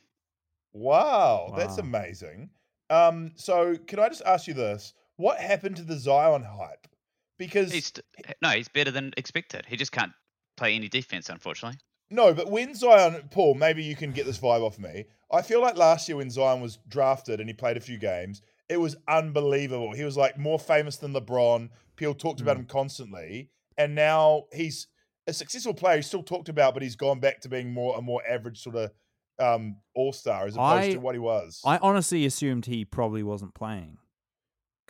Wow, 0.72 1.52
that's 1.54 1.78
amazing. 1.78 2.50
Um, 2.88 3.32
so 3.36 3.76
can 3.76 3.98
I 3.98 4.08
just 4.08 4.22
ask 4.22 4.46
you 4.46 4.54
this? 4.54 4.94
What 5.16 5.38
happened 5.38 5.76
to 5.76 5.82
the 5.84 5.98
Zion 5.98 6.42
hype? 6.42 6.86
Because 7.38 7.72
He's 7.72 7.86
st- 7.86 8.04
no, 8.42 8.50
he's 8.50 8.68
better 8.68 8.90
than 8.90 9.12
expected. 9.16 9.64
He 9.66 9.76
just 9.76 9.92
can't 9.92 10.12
play 10.56 10.74
any 10.74 10.88
defense, 10.88 11.28
unfortunately. 11.28 11.78
No, 12.10 12.34
but 12.34 12.50
when 12.50 12.74
Zion, 12.74 13.28
Paul, 13.30 13.54
maybe 13.54 13.84
you 13.84 13.94
can 13.94 14.10
get 14.12 14.26
this 14.26 14.38
vibe 14.38 14.62
off 14.62 14.78
me. 14.78 15.04
I 15.32 15.42
feel 15.42 15.60
like 15.62 15.76
last 15.76 16.08
year 16.08 16.16
when 16.16 16.30
Zion 16.30 16.60
was 16.60 16.78
drafted 16.88 17.38
and 17.38 17.48
he 17.48 17.54
played 17.54 17.76
a 17.76 17.80
few 17.80 17.98
games, 17.98 18.42
it 18.68 18.78
was 18.78 18.96
unbelievable. 19.06 19.92
He 19.94 20.04
was 20.04 20.16
like 20.16 20.36
more 20.38 20.58
famous 20.58 20.96
than 20.96 21.12
LeBron. 21.14 21.68
People 21.96 22.14
talked 22.14 22.40
about 22.40 22.56
him 22.56 22.64
constantly, 22.66 23.50
and 23.78 23.94
now 23.94 24.46
he's 24.52 24.88
a 25.26 25.32
successful 25.32 25.74
player. 25.74 25.96
He's 25.96 26.06
still 26.06 26.22
talked 26.22 26.48
about, 26.48 26.74
but 26.74 26.82
he's 26.82 26.96
gone 26.96 27.20
back 27.20 27.40
to 27.42 27.48
being 27.48 27.72
more 27.72 27.96
a 27.96 28.02
more 28.02 28.22
average 28.28 28.60
sort 28.60 28.76
of 28.76 28.90
um, 29.38 29.76
all 29.94 30.12
star 30.12 30.46
as 30.46 30.54
opposed 30.54 30.90
I- 30.90 30.92
to 30.92 31.00
what 31.00 31.14
he 31.14 31.18
was. 31.20 31.62
I 31.64 31.78
honestly 31.78 32.24
assumed 32.26 32.66
he 32.66 32.84
probably 32.84 33.22
wasn't 33.22 33.54
playing. 33.54 33.98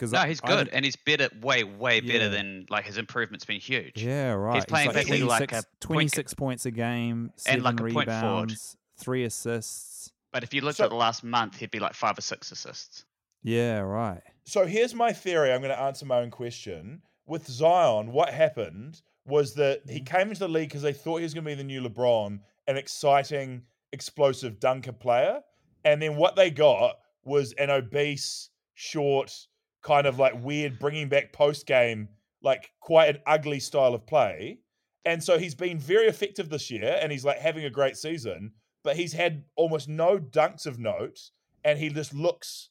Because 0.00 0.12
No, 0.12 0.21
he's 0.21 0.40
good, 0.40 0.71
and 0.71 0.83
he's 0.83 0.97
better, 0.97 1.28
way, 1.42 1.62
way 1.62 2.00
better 2.00 2.25
Yeah. 2.25 2.28
than 2.28 2.64
like 2.71 2.87
his 2.87 2.97
improvement's 2.97 3.45
been 3.45 3.61
huge. 3.61 4.02
Yeah, 4.02 4.30
right. 4.30 4.54
He's 4.54 4.64
playing 4.64 4.87
like 4.87 4.97
basically 4.97 5.25
like 5.25 5.52
a 5.52 5.62
26 5.80 5.83
point- 5.83 5.90
26 5.90 6.35
points 6.35 6.64
a 6.66 6.71
game, 6.71 7.33
seven 7.37 7.62
like 7.62 7.75
a 7.75 7.83
point 7.83 8.09
rebounds, 8.09 8.78
three 8.99 9.25
assists. 9.25 10.11
But 10.33 10.42
if 10.42 10.54
you 10.54 10.62
looked 10.62 10.78
So- 10.78 10.85
at 10.85 10.90
the 10.90 10.97
last 10.97 11.23
month, 11.23 11.59
he'd 11.59 11.71
be 11.71 11.80
like 11.80 11.92
five 11.92 12.16
or 12.16 12.23
six 12.23 12.50
assists. 12.50 13.04
Yeah, 13.42 13.80
right. 13.80 14.23
So 14.45 14.64
here's 14.64 14.95
my 14.95 15.12
theory. 15.12 15.52
I'm 15.52 15.61
going 15.61 15.75
to 15.75 15.78
answer 15.78 16.07
my 16.07 16.21
own 16.21 16.30
question. 16.30 17.02
With 17.26 17.47
Zion, 17.47 18.11
what 18.11 18.30
happened 18.30 19.02
was 19.26 19.52
that 19.57 19.83
he 19.87 19.97
mm-hmm. 19.97 20.16
came 20.16 20.28
into 20.28 20.40
the 20.40 20.49
league 20.49 20.71
because 20.71 20.80
they 20.83 20.95
thought 20.95 21.19
he 21.19 21.25
was 21.25 21.35
going 21.35 21.45
to 21.45 21.50
be 21.50 21.54
the 21.54 21.62
new 21.62 21.83
LeBron, 21.83 22.40
an 22.69 22.76
exciting, 22.78 23.64
explosive 23.92 24.61
dunker 24.61 24.92
player. 24.92 25.42
And 25.85 26.00
then 26.00 26.16
what 26.16 26.37
they 26.37 26.50
got 26.50 26.97
was 27.23 27.52
an 27.54 27.69
obese, 27.69 28.49
short, 28.75 29.47
kind 29.82 30.06
of 30.06 30.18
like 30.18 30.34
weird, 30.42 30.78
bringing 30.78 31.08
back 31.08 31.32
post 31.32 31.66
game, 31.66 32.08
like 32.42 32.70
quite 32.80 33.16
an 33.16 33.22
ugly 33.26 33.60
style 33.60 33.94
of 33.94 34.06
play. 34.06 34.58
And 35.04 35.22
so 35.25 35.38
he's 35.38 35.54
been 35.54 35.78
very 35.78 36.06
effective 36.06 36.50
this 36.50 36.70
year 36.70 36.99
and 37.00 37.10
he's 37.10 37.25
like 37.25 37.38
having 37.38 37.64
a 37.64 37.70
great 37.70 37.96
season, 37.96 38.52
but 38.84 38.96
he's 38.96 39.14
had 39.14 39.44
almost 39.56 39.88
no 39.88 40.18
dunks 40.18 40.66
of 40.66 40.78
note 40.78 41.18
and 41.64 41.78
he 41.78 41.88
just 41.88 42.12
looks 42.14 42.70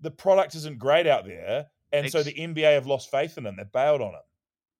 the 0.00 0.10
product 0.10 0.54
isn't 0.54 0.78
great 0.78 1.06
out 1.06 1.26
there, 1.26 1.66
and 1.92 2.10
so 2.10 2.22
the 2.22 2.32
NBA 2.32 2.74
have 2.74 2.86
lost 2.86 3.10
faith 3.10 3.38
in 3.38 3.46
him. 3.46 3.56
they've 3.56 3.70
bailed 3.70 4.00
on 4.00 4.14
him. 4.14 4.20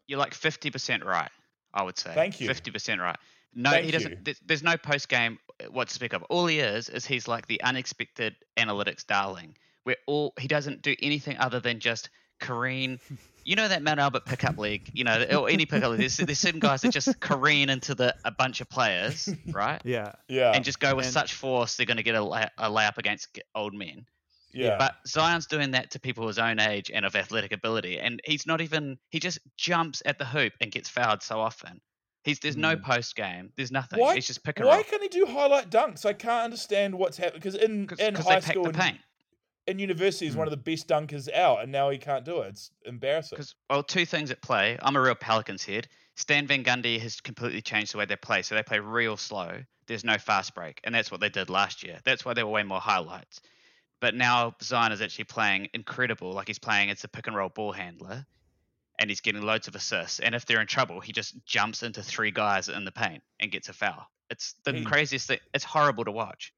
You're 0.06 0.18
like 0.18 0.34
fifty 0.34 0.70
percent 0.70 1.04
right. 1.04 1.30
I 1.72 1.82
would 1.82 1.98
say. 1.98 2.12
Thank 2.14 2.40
you. 2.40 2.46
Fifty 2.46 2.70
percent 2.70 3.00
right. 3.00 3.16
No, 3.54 3.70
Thank 3.70 3.86
he 3.86 3.90
doesn't. 3.90 4.24
There's, 4.24 4.40
there's 4.44 4.62
no 4.62 4.76
post 4.76 5.08
game 5.08 5.38
eh, 5.60 5.66
what 5.70 5.88
to 5.88 5.94
speak 5.94 6.12
of. 6.12 6.22
All 6.24 6.46
he 6.46 6.60
is 6.60 6.88
is 6.88 7.06
he's 7.06 7.26
like 7.26 7.46
the 7.46 7.62
unexpected 7.62 8.36
analytics 8.56 9.06
darling, 9.06 9.56
where 9.86 9.96
all 10.08 10.32
he 10.38 10.48
doesn't 10.48 10.82
do 10.82 10.96
anything 11.00 11.36
other 11.38 11.60
than 11.60 11.78
just 11.78 12.10
careen. 12.40 12.98
You 13.44 13.54
know 13.54 13.68
that 13.68 13.80
Mount 13.80 14.00
Albert 14.00 14.26
pickup 14.26 14.58
league. 14.58 14.90
You 14.92 15.04
know, 15.04 15.24
or 15.38 15.48
any 15.48 15.66
pickup 15.66 15.90
league. 15.90 16.00
There's, 16.00 16.16
there's 16.16 16.40
certain 16.40 16.58
guys 16.58 16.80
that 16.82 16.90
just 16.90 17.20
careen 17.20 17.70
into 17.70 17.94
the 17.94 18.12
a 18.24 18.32
bunch 18.32 18.60
of 18.60 18.68
players, 18.68 19.28
right? 19.52 19.80
Yeah. 19.84 20.12
Yeah, 20.28 20.50
And 20.52 20.64
just 20.64 20.80
go 20.80 20.96
with 20.96 21.04
And- 21.04 21.14
such 21.14 21.34
force, 21.34 21.76
they're 21.76 21.86
going 21.86 21.98
to 21.98 22.02
get 22.02 22.16
a, 22.16 22.24
lay, 22.24 22.48
a 22.58 22.68
layup 22.68 22.98
against 22.98 23.38
old 23.54 23.72
men. 23.72 24.04
yeah. 24.52 24.76
But 24.76 24.96
Zion's 25.06 25.46
doing 25.46 25.70
that 25.70 25.92
to 25.92 26.00
people 26.00 26.26
his 26.26 26.40
own 26.40 26.58
age 26.58 26.90
and 26.92 27.06
of 27.06 27.14
athletic 27.14 27.52
ability, 27.52 28.00
and 28.00 28.20
he's 28.24 28.44
not 28.44 28.60
even. 28.60 28.98
He 29.10 29.20
just 29.20 29.38
jumps 29.56 30.02
at 30.04 30.18
the 30.18 30.24
hoop 30.24 30.52
and 30.60 30.72
gets 30.72 30.88
fouled 30.88 31.22
so 31.22 31.38
often. 31.38 31.80
He's 32.24 32.40
there's 32.40 32.56
no 32.56 32.74
mm. 32.74 32.82
post 32.82 33.14
game. 33.14 33.52
There's 33.56 33.70
nothing. 33.70 34.00
Why? 34.00 34.16
It's 34.16 34.26
just 34.26 34.42
pick 34.42 34.58
why 34.58 34.64
roll 34.74 34.82
can't 34.82 35.00
he 35.00 35.08
do 35.08 35.26
highlight 35.26 35.70
dunks? 35.70 36.04
I 36.04 36.12
can't 36.12 36.42
understand 36.42 36.92
what's 36.96 37.16
happening 37.16 37.38
because 37.38 37.54
in 37.54 37.70
in 37.72 37.86
because 37.86 38.26
high 38.26 38.40
they 38.40 38.40
pack 38.40 38.54
school 38.54 38.64
the 38.64 38.70
and 38.70 38.78
paint. 38.78 38.98
In 39.66 39.78
university, 39.78 40.26
is 40.26 40.32
Hmm. 40.34 40.38
one 40.40 40.46
of 40.46 40.50
the 40.52 40.56
best 40.56 40.88
dunkers 40.88 41.32
out, 41.32 41.62
and 41.62 41.72
now 41.72 41.90
he 41.90 41.98
can't 41.98 42.24
do 42.24 42.40
it. 42.42 42.48
It's 42.48 42.70
embarrassing. 42.84 43.36
Because 43.36 43.54
well, 43.68 43.82
two 43.82 44.06
things 44.06 44.30
at 44.30 44.40
play. 44.42 44.78
I'm 44.80 44.96
a 44.96 45.00
real 45.00 45.14
Pelicans 45.14 45.64
head. 45.64 45.88
Stan 46.16 46.46
Van 46.46 46.64
Gundy 46.64 46.98
has 47.00 47.20
completely 47.20 47.60
changed 47.60 47.92
the 47.92 47.98
way 47.98 48.04
they 48.06 48.16
play. 48.16 48.42
So 48.42 48.54
they 48.54 48.62
play 48.62 48.78
real 48.78 49.16
slow. 49.16 49.62
There's 49.86 50.04
no 50.04 50.18
fast 50.18 50.54
break, 50.54 50.80
and 50.84 50.94
that's 50.94 51.10
what 51.10 51.20
they 51.20 51.28
did 51.28 51.50
last 51.50 51.82
year. 51.82 52.00
That's 52.04 52.24
why 52.24 52.34
there 52.34 52.46
were 52.46 52.52
way 52.52 52.62
more 52.62 52.80
highlights. 52.80 53.40
But 54.00 54.14
now 54.14 54.54
Zion 54.62 54.92
is 54.92 55.00
actually 55.00 55.24
playing 55.24 55.68
incredible. 55.74 56.32
Like 56.32 56.48
he's 56.48 56.58
playing 56.58 56.90
as 56.90 57.02
a 57.04 57.08
pick 57.08 57.26
and 57.26 57.36
roll 57.36 57.48
ball 57.48 57.72
handler, 57.72 58.26
and 58.98 59.10
he's 59.10 59.20
getting 59.20 59.42
loads 59.42 59.68
of 59.68 59.74
assists. 59.74 60.20
And 60.20 60.34
if 60.34 60.44
they're 60.46 60.60
in 60.60 60.66
trouble, 60.66 61.00
he 61.00 61.12
just 61.12 61.34
jumps 61.46 61.82
into 61.82 62.02
three 62.02 62.30
guys 62.30 62.68
in 62.68 62.84
the 62.84 62.92
paint 62.92 63.22
and 63.40 63.50
gets 63.50 63.68
a 63.68 63.72
foul. 63.72 64.06
It's 64.30 64.54
the 64.64 64.72
He- 64.72 64.84
craziest 64.84 65.28
thing. 65.28 65.38
It's 65.54 65.64
horrible 65.64 66.04
to 66.04 66.10
watch. 66.12 66.52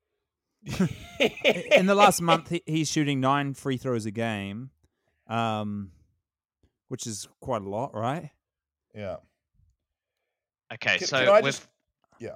In 1.72 1.86
the 1.86 1.94
last 1.94 2.20
month, 2.20 2.48
he, 2.50 2.62
he's 2.66 2.88
shooting 2.90 3.20
nine 3.20 3.54
free 3.54 3.76
throws 3.76 4.06
a 4.06 4.10
game, 4.10 4.70
um, 5.28 5.90
which 6.88 7.06
is 7.06 7.28
quite 7.40 7.62
a 7.62 7.68
lot, 7.68 7.94
right? 7.94 8.30
yeah. 8.94 9.16
Okay, 10.72 10.98
Can- 10.98 11.06
so 11.06 11.18
can 11.20 11.28
I 11.30 11.40
just- 11.40 11.66
yeah. 12.18 12.34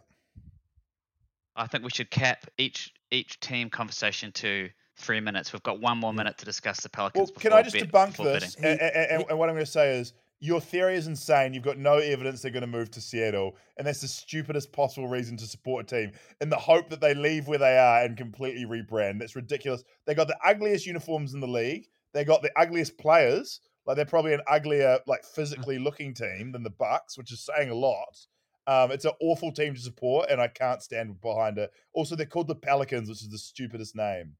I 1.55 1.67
think 1.67 1.85
we 1.85 1.91
should 1.91 2.11
cap 2.11 2.47
each 2.57 2.95
each 3.11 3.39
team 3.41 3.69
conversation 3.69 4.33
to 4.33 4.71
three 4.97 5.21
minutes. 5.21 5.53
We've 5.53 5.63
got 5.63 5.81
one 5.81 5.99
more 5.99 6.15
minute 6.15 6.39
to 6.39 6.47
discuss 6.47 6.81
the 6.81 6.89
Well, 6.97 7.11
Pelicans. 7.11 7.31
can 7.39 7.53
I 7.53 7.61
just 7.63 7.75
bid- 7.75 7.93
debunk 7.93 8.17
this? 8.17 8.55
And, 8.55 8.65
and, 8.65 8.81
and, 8.81 9.25
and 9.29 9.39
what 9.39 9.51
I'm 9.51 9.55
going 9.55 9.67
to 9.67 9.71
say 9.71 9.99
is 9.99 10.15
your 10.43 10.61
theory 10.61 10.97
is 10.97 11.07
insane. 11.07 11.55
You've 11.55 11.63
got 11.63 11.79
no 11.79 11.99
evidence 11.99 12.43
they're 12.43 12.51
going 12.51 12.63
to 12.63 12.67
move 12.67 12.91
to 12.91 13.01
Seattle, 13.01 13.55
and 13.79 13.87
that's 13.87 14.01
the 14.01 14.09
stupidest 14.09 14.73
possible 14.73 15.07
reason 15.07 15.37
to 15.37 15.47
support 15.47 15.85
a 15.85 15.97
team 15.97 16.13
in 16.41 16.51
the 16.51 16.57
hope 16.57 16.91
that 16.91 17.01
they 17.01 17.15
leave 17.15 17.47
where 17.47 17.61
they 17.61 17.79
are 17.79 18.03
and 18.03 18.17
completely 18.17 18.65
rebrand. 18.65 19.21
That's 19.21 19.37
ridiculous. 19.37 19.85
They 20.05 20.17
got 20.17 20.27
the 20.27 20.37
ugliest 20.45 20.85
uniforms 20.85 21.33
in 21.33 21.39
the 21.39 21.47
league. 21.47 21.87
They 22.13 22.25
got 22.25 22.43
the 22.43 22.51
ugliest 22.57 22.99
players. 22.99 23.61
Like 23.87 23.95
they're 23.95 24.05
probably 24.05 24.35
an 24.35 24.43
uglier, 24.49 24.99
like 25.07 25.25
physically 25.25 25.79
looking 25.79 26.13
team 26.13 26.51
than 26.51 26.65
the 26.65 26.71
Bucks, 26.71 27.17
which 27.17 27.31
is 27.31 27.49
saying 27.55 27.71
a 27.71 27.75
lot. 27.75 28.19
Um, 28.67 28.91
it's 28.91 29.05
an 29.05 29.13
awful 29.21 29.53
team 29.53 29.75
to 29.75 29.81
support, 29.81 30.29
and 30.29 30.41
I 30.41 30.49
can't 30.49 30.83
stand 30.83 31.21
behind 31.21 31.57
it. 31.59 31.71
Also, 31.93 32.17
they're 32.17 32.27
called 32.27 32.49
the 32.49 32.57
Pelicans, 32.57 33.09
which 33.09 33.23
is 33.23 33.31
the 33.31 33.39
stupidest 33.39 33.95
name. 33.95 34.33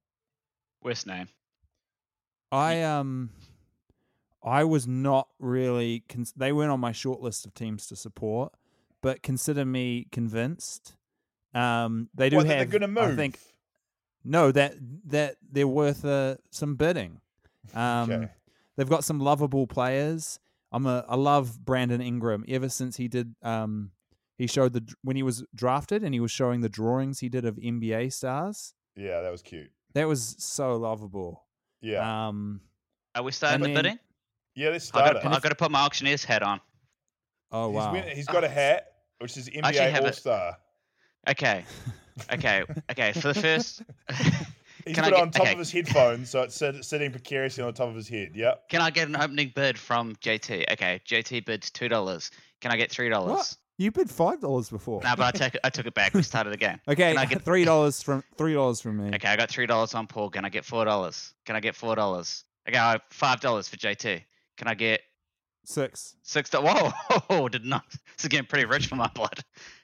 Worst 0.81 1.07
name. 1.07 1.29
I 2.51 2.81
um, 2.83 3.29
I 4.43 4.63
was 4.63 4.87
not 4.87 5.27
really. 5.39 6.03
Cons- 6.09 6.33
they 6.35 6.51
weren't 6.51 6.71
on 6.71 6.79
my 6.79 6.91
short 6.91 7.21
list 7.21 7.45
of 7.45 7.53
teams 7.53 7.87
to 7.87 7.95
support, 7.95 8.53
but 9.01 9.23
consider 9.23 9.63
me 9.65 10.07
convinced. 10.11 10.95
Um, 11.53 12.09
they 12.15 12.29
do 12.29 12.37
What, 12.37 12.47
that 12.47 12.57
have. 12.57 12.69
they're 12.71 12.79
going 12.79 12.93
to 12.95 13.01
move? 13.01 13.13
I 13.13 13.15
think 13.15 13.39
no, 14.23 14.51
that 14.51 14.75
that 15.07 15.35
they're 15.51 15.67
worth 15.67 16.03
uh, 16.05 16.35
some 16.51 16.75
bidding. 16.75 17.21
Um, 17.73 18.11
Okay. 18.11 18.27
They've 18.75 18.89
got 18.89 19.03
some 19.03 19.19
lovable 19.19 19.67
players. 19.67 20.39
I'm 20.71 20.87
a 20.87 21.05
I 21.07 21.15
love 21.15 21.63
Brandon 21.63 22.01
Ingram. 22.01 22.43
Ever 22.47 22.69
since 22.69 22.97
he 22.97 23.07
did 23.07 23.35
um, 23.43 23.91
he 24.37 24.47
showed 24.47 24.73
the 24.73 24.83
when 25.03 25.15
he 25.15 25.21
was 25.21 25.43
drafted 25.53 26.03
and 26.03 26.11
he 26.13 26.19
was 26.19 26.31
showing 26.31 26.61
the 26.61 26.69
drawings 26.69 27.19
he 27.19 27.29
did 27.29 27.45
of 27.45 27.55
NBA 27.57 28.11
stars. 28.11 28.73
Yeah, 28.95 29.21
that 29.21 29.31
was 29.31 29.43
cute. 29.43 29.69
That 29.93 30.07
was 30.07 30.35
so 30.39 30.75
lovable. 30.77 31.43
Yeah. 31.81 32.27
Um, 32.29 32.61
Are 33.13 33.21
we 33.21 33.31
starting 33.31 33.55
And 33.55 33.61
with 33.63 33.75
then- 33.75 33.83
bidding? 33.83 33.99
Yeah, 34.55 34.69
let's 34.69 34.85
I 34.85 34.99
start 34.99 35.13
got 35.13 35.21
to 35.21 35.27
I 35.29 35.39
got 35.39 35.49
to 35.49 35.55
put 35.55 35.71
my 35.71 35.81
auctioneer's 35.81 36.23
hat 36.23 36.43
on. 36.43 36.59
oh 37.51 37.69
He's, 37.69 37.75
wow. 37.75 37.91
win- 37.93 38.15
he's 38.15 38.27
got 38.27 38.43
a 38.43 38.49
hat, 38.49 38.87
which 39.19 39.37
is 39.37 39.49
actually 39.49 39.61
NBA 39.79 39.99
All 40.01 40.05
it. 40.07 40.15
Star. 40.15 40.57
Okay, 41.29 41.65
okay, 42.33 42.63
okay. 42.91 43.13
For 43.13 43.33
the 43.33 43.41
first, 43.41 43.81
He's 44.85 44.95
Can 44.95 45.05
I 45.05 45.07
got 45.07 45.07
it 45.07 45.11
get- 45.11 45.21
on 45.21 45.31
top 45.31 45.41
okay. 45.43 45.53
of 45.53 45.59
his 45.59 45.71
headphones, 45.71 46.29
so 46.29 46.41
it's 46.41 46.55
sitting 46.87 47.11
precariously 47.11 47.63
on 47.63 47.67
the 47.71 47.77
top 47.77 47.87
of 47.89 47.95
his 47.95 48.09
head. 48.09 48.31
Yep. 48.35 48.69
can 48.69 48.81
I 48.81 48.89
get 48.89 49.07
an 49.07 49.15
opening 49.15 49.51
bid 49.55 49.77
from 49.79 50.15
JT? 50.17 50.71
Okay, 50.73 50.99
JT 51.07 51.45
bids 51.45 51.69
two 51.69 51.87
dollars. 51.87 52.31
Can 52.61 52.71
I 52.71 52.77
get 52.77 52.91
three 52.91 53.09
dollars? 53.09 53.57
You 53.79 53.91
bid 53.91 54.09
five 54.09 54.39
dollars 54.41 54.69
before. 54.69 55.01
No, 55.03 55.15
but 55.15 55.23
I 55.23 55.31
take 55.37 55.55
it. 55.55 55.61
I 55.63 55.69
took 55.69 55.85
it 55.87 55.93
back. 55.93 56.13
We 56.13 56.21
started 56.33 56.53
again. 56.53 56.79
Okay, 56.87 57.11
Can 57.13 57.17
I 57.17 57.25
get 57.25 57.41
three 57.43 57.63
dollars 57.65 58.03
from 58.03 58.23
three 58.37 58.53
dollars 58.53 58.81
from 58.81 58.97
me. 58.97 59.15
Okay, 59.15 59.27
I 59.29 59.35
got 59.35 59.49
three 59.49 59.65
dollars 59.65 59.95
on 59.95 60.05
Paul. 60.05 60.29
Can 60.29 60.43
I 60.45 60.49
get 60.49 60.63
four 60.65 60.83
dollars? 60.85 61.33
Can 61.45 61.55
I 61.55 61.59
get 61.61 61.75
four 61.75 61.95
dollars? 61.95 62.43
Okay, 62.67 62.77
I 62.77 62.91
have 62.91 63.01
five 63.09 63.39
dollars 63.39 63.67
for 63.67 63.77
JT. 63.77 64.21
Can 64.63 64.71
I 64.71 64.75
get 64.75 65.01
Six. 65.65 66.15
six? 66.23 66.49
Do- 66.49 66.59
Whoa, 67.29 67.49
did 67.49 67.65
not. 67.65 67.83
This 67.89 68.23
is 68.23 68.27
getting 68.29 68.45
pretty 68.47 68.63
rich 68.63 68.87
for 68.87 68.95
my 68.95 69.09
blood. 69.13 69.43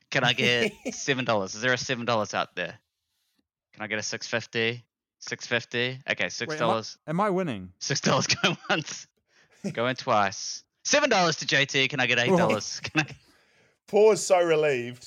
Can 0.10 0.24
I 0.24 0.32
get 0.32 0.72
seven 0.94 1.26
dollars? 1.26 1.54
Is 1.54 1.60
there 1.62 1.74
a 1.74 1.78
seven 1.78 2.06
dollars 2.06 2.34
out 2.34 2.56
there? 2.56 2.80
Can 3.74 3.84
I 3.84 3.88
get 3.88 4.00
a 4.00 4.04
six 4.04 4.26
fifty? 4.26 4.86
Six 5.20 5.46
fifty? 5.46 6.00
Okay, 6.10 6.30
six 6.30 6.52
Wait, 6.52 6.62
am 6.62 6.68
dollars. 6.70 6.98
Am 7.08 7.20
I 7.20 7.30
winning? 7.30 7.74
Six 7.80 8.00
dollars 8.00 8.28
going 8.42 8.58
once, 8.70 9.06
going 9.74 9.98
twice. 9.98 10.64
Seven 10.86 11.10
dollars 11.10 11.36
to 11.38 11.46
JT. 11.46 11.90
Can 11.90 12.00
I 12.00 12.08
get 12.08 12.18
eight 12.18 12.30
dollars? 12.38 12.80
Can 12.80 13.02
I? 13.02 13.16
Paul 13.86 14.14
is 14.14 14.26
so 14.26 14.42
relieved. 14.42 15.06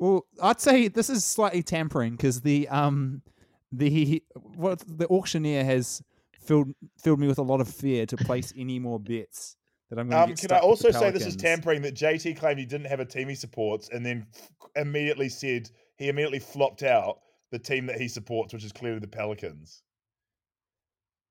Well, 0.00 0.26
I'd 0.42 0.60
say 0.60 0.88
this 0.88 1.08
is 1.08 1.24
slightly 1.24 1.62
tampering 1.62 2.16
because 2.16 2.40
the 2.40 2.68
um 2.68 3.22
the 3.70 4.24
what 4.56 4.82
the 4.88 5.06
auctioneer 5.06 5.64
has 5.64 6.02
filled 6.44 6.74
filled 6.98 7.20
me 7.20 7.26
with 7.26 7.38
a 7.38 7.42
lot 7.42 7.60
of 7.60 7.68
fear 7.68 8.06
to 8.06 8.16
place 8.16 8.52
any 8.58 8.78
more 8.78 9.00
bets 9.00 9.56
that 9.90 9.98
I'm 9.98 10.08
going 10.08 10.18
to 10.18 10.22
Um, 10.22 10.28
get 10.30 10.38
can 10.38 10.48
stuck 10.48 10.62
I 10.62 10.66
with 10.66 10.80
the 10.80 10.86
also 10.86 10.98
say 10.98 11.10
this 11.10 11.26
is 11.26 11.36
tampering 11.36 11.82
that 11.82 11.94
JT 11.94 12.38
claimed 12.38 12.58
he 12.58 12.66
didn't 12.66 12.86
have 12.86 13.00
a 13.00 13.04
team 13.04 13.28
he 13.28 13.34
supports 13.34 13.88
and 13.90 14.04
then 14.04 14.26
f- 14.34 14.50
immediately 14.76 15.28
said 15.28 15.70
he 15.96 16.08
immediately 16.08 16.38
flopped 16.38 16.82
out 16.82 17.20
the 17.50 17.58
team 17.58 17.86
that 17.86 18.00
he 18.00 18.08
supports, 18.08 18.52
which 18.52 18.64
is 18.64 18.72
clearly 18.72 18.98
the 18.98 19.06
Pelicans. 19.06 19.82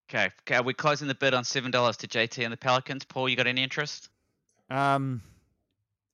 Okay, 0.09 0.29
okay. 0.41 0.59
we're 0.59 0.67
we 0.67 0.73
closing 0.73 1.07
the 1.07 1.15
bid 1.15 1.33
on 1.33 1.43
seven 1.43 1.71
dollars 1.71 1.97
to 1.97 2.07
JT 2.07 2.43
and 2.43 2.53
the 2.53 2.57
Pelicans? 2.57 3.03
Paul, 3.03 3.27
you 3.27 3.35
got 3.35 3.47
any 3.47 3.63
interest? 3.63 4.09
Um, 4.69 5.21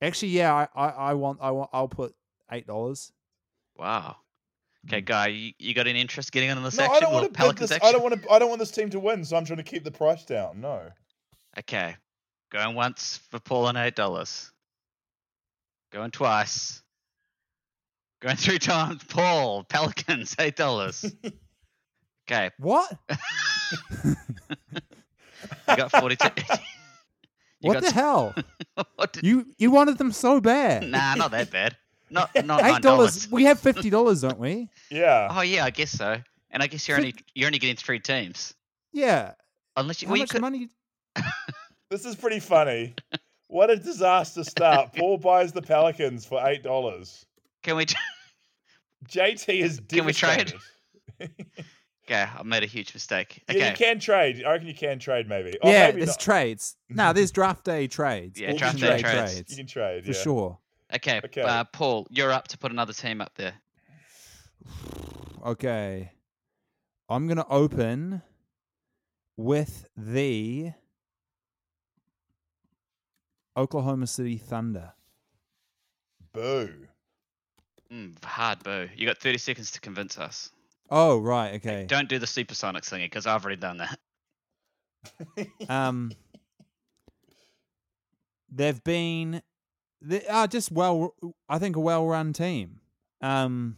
actually, 0.02 0.30
yeah, 0.30 0.54
I, 0.54 0.68
I, 0.76 0.90
I 0.90 1.14
want 1.14 1.40
I 1.42 1.52
want 1.52 1.70
I'll 1.74 1.88
put 1.88 2.16
eight 2.52 2.66
dollars. 2.66 3.12
Wow. 3.78 4.18
Okay, 4.88 5.02
guy, 5.02 5.28
you, 5.28 5.54
you 5.60 5.74
got 5.74 5.88
an 5.88 5.96
interest 5.96 6.32
getting 6.32 6.50
on 6.50 6.64
the 6.64 6.70
Mm. 6.70 6.78
No, 6.78 6.86
I 6.86 7.00
don't 7.00 7.14
want 7.14 7.34
to 7.34 7.54
this. 7.54 7.72
action? 7.72 7.88
I 7.88 7.92
don't 7.92 8.02
want 8.02 8.22
to. 8.22 8.32
I 8.32 8.40
don't 8.40 8.50
want 8.50 8.60
this 8.60 8.72
team 8.72 8.90
to 8.92 9.00
win, 9.00 9.26
so 9.26 9.36
I'm 9.36 9.46
trying 9.46 9.58
to 9.58 9.64
keep 9.64 9.84
the 9.84 9.92
price 9.92 10.24
down. 10.24 10.62
No. 10.62 10.82
Okay. 11.58 11.96
Going 12.52 12.76
once 12.76 13.20
for 13.30 13.40
Paul 13.40 13.66
on 13.66 13.78
eight 13.78 13.96
dollars. 13.96 14.52
Going 15.92 16.12
twice. 16.12 16.82
Going 18.22 18.36
three 18.36 18.60
times. 18.60 19.04
Paul, 19.04 19.64
Pelicans, 19.64 20.36
eight 20.40 20.56
dollars. 20.56 21.06
Okay. 22.30 22.52
What? 22.60 22.96
You 24.00 24.16
got 25.68 25.92
forty 25.92 26.16
two. 26.16 26.30
what 27.62 27.74
got 27.74 27.84
the 27.84 27.92
hell? 27.92 28.36
You 29.22 29.46
you 29.58 29.72
wanted 29.72 29.98
them 29.98 30.12
so 30.12 30.40
bad. 30.40 30.84
Nah, 30.84 31.16
not 31.16 31.32
that 31.32 31.52
bad. 31.52 31.76
Not 32.10 32.34
not 32.46 32.62
Eight 32.64 32.82
dollars. 32.82 32.82
dollars. 32.82 33.32
We 33.32 33.44
have 33.46 33.60
fifty 33.60 33.90
dollars, 33.90 34.22
don't 34.22 34.40
we? 34.40 34.70
Yeah. 34.90 35.28
Oh 35.32 35.42
yeah, 35.42 35.66
I 35.66 35.70
guess 35.70 35.92
so. 35.92 36.18
And 36.52 36.64
I 36.64 36.68
guess 36.68 36.88
you're 36.88 36.98
only 36.98 37.16
you're 37.36 37.48
only 37.48 37.60
getting 37.60 37.76
three 37.76 38.00
teams. 38.00 38.54
Yeah. 38.92 39.34
Unless 39.78 40.02
you, 40.02 40.08
How 40.08 40.14
well, 40.14 40.18
you 40.18 40.24
much 40.24 40.30
could, 40.32 40.42
money? 40.42 40.70
This 41.90 42.06
is 42.06 42.16
pretty 42.16 42.40
funny. 42.40 42.94
What 43.48 43.72
a 43.72 43.76
disaster 43.76 44.44
start. 44.44 44.94
Paul 44.96 45.18
buys 45.18 45.52
the 45.54 45.62
Pelicans 45.64 46.24
for 46.24 46.40
eight 46.48 46.62
dollars. 46.62 47.26
can 47.64 47.78
we? 47.78 47.88
JT 49.08 49.62
is 49.62 49.82
Can 49.88 50.06
we 50.06 50.14
trade? 50.14 50.54
devastated. 51.20 51.56
Okay, 52.06 52.26
I 52.38 52.44
made 52.44 52.64
a 52.64 52.68
huge 52.68 52.94
mistake. 52.94 53.44
Yeah, 53.52 53.70
you 53.70 53.76
can 53.76 54.00
trade. 54.00 54.44
I 54.44 54.52
reckon 54.52 54.68
you 54.68 54.74
can 54.74 54.98
trade 55.00 55.28
maybe. 55.30 55.56
Oh, 55.62 55.70
yeah, 55.70 55.88
maybe 55.88 55.98
there's 56.00 56.10
not. 56.10 56.20
trades. 56.20 56.76
No, 56.90 57.14
there's 57.14 57.32
draft 57.32 57.64
day 57.64 57.88
trades. 57.88 58.40
Yeah, 58.40 58.52
auction 58.54 58.78
draft 58.78 58.80
day 58.80 58.96
day 58.98 59.02
trades. 59.02 59.52
You 59.52 59.58
can 59.58 59.68
trade 59.68 60.06
for 60.06 60.12
yeah. 60.12 60.18
sure. 60.18 60.58
Okay, 60.96 61.22
Okay. 61.24 61.42
Uh, 61.42 61.64
Paul, 61.66 62.08
you're 62.10 62.32
up 62.32 62.48
to 62.50 62.58
put 62.58 62.72
another 62.72 62.94
team 62.94 63.22
up 63.22 63.36
there. 63.36 63.54
Okay. 65.46 66.12
I'm 67.08 67.28
going 67.28 67.38
to 67.38 67.48
open 67.48 68.22
with 69.38 69.88
the 69.96 70.72
Oklahoma 73.56 74.08
City 74.08 74.38
Thunder. 74.38 74.94
Boo. 76.34 76.88
Mm, 77.92 78.24
hard 78.24 78.64
boo. 78.64 78.88
You 78.96 79.08
got 79.08 79.18
30 79.18 79.38
seconds 79.38 79.72
to 79.72 79.82
convince 79.82 80.18
us. 80.18 80.52
Oh, 80.90 81.20
right. 81.20 81.56
Okay. 81.56 81.86
Don't 81.88 82.10
do 82.10 82.20
the 82.20 82.28
supersonic 82.28 82.84
thingy 82.84 83.06
because 83.06 83.28
I've 83.28 83.44
already 83.44 83.62
done 83.62 83.78
that. 83.78 84.00
Um, 85.70 86.12
they've 88.52 88.84
been 88.84 89.42
they 90.02 90.26
are 90.28 90.48
just 90.48 90.72
well. 90.72 91.16
I 91.48 91.60
think 91.60 91.76
a 91.76 91.80
well-run 91.80 92.34
team. 92.34 92.80
Um, 93.22 93.78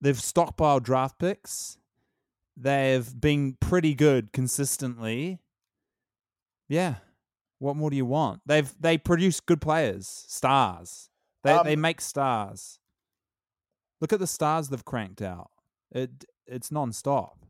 they've 0.00 0.16
stockpiled 0.16 0.82
draft 0.82 1.18
picks. 1.18 1.78
They've 2.56 3.20
been 3.20 3.56
pretty 3.60 3.94
good 3.94 4.32
consistently. 4.32 5.40
Yeah. 6.68 6.96
What 7.58 7.76
more 7.76 7.90
do 7.90 7.96
you 7.96 8.06
want? 8.06 8.40
They've 8.46 8.72
they 8.80 8.98
produce 8.98 9.40
good 9.40 9.60
players, 9.60 10.06
stars. 10.08 11.08
They 11.44 11.58
they 11.64 11.74
Um, 11.74 11.80
make 11.80 12.00
stars. 12.00 12.78
Look 14.00 14.12
at 14.12 14.18
the 14.18 14.26
stars 14.26 14.68
they've 14.68 14.84
cranked 14.84 15.22
out. 15.22 15.50
It 15.92 16.24
it's 16.46 16.72
non-stop. 16.72 17.41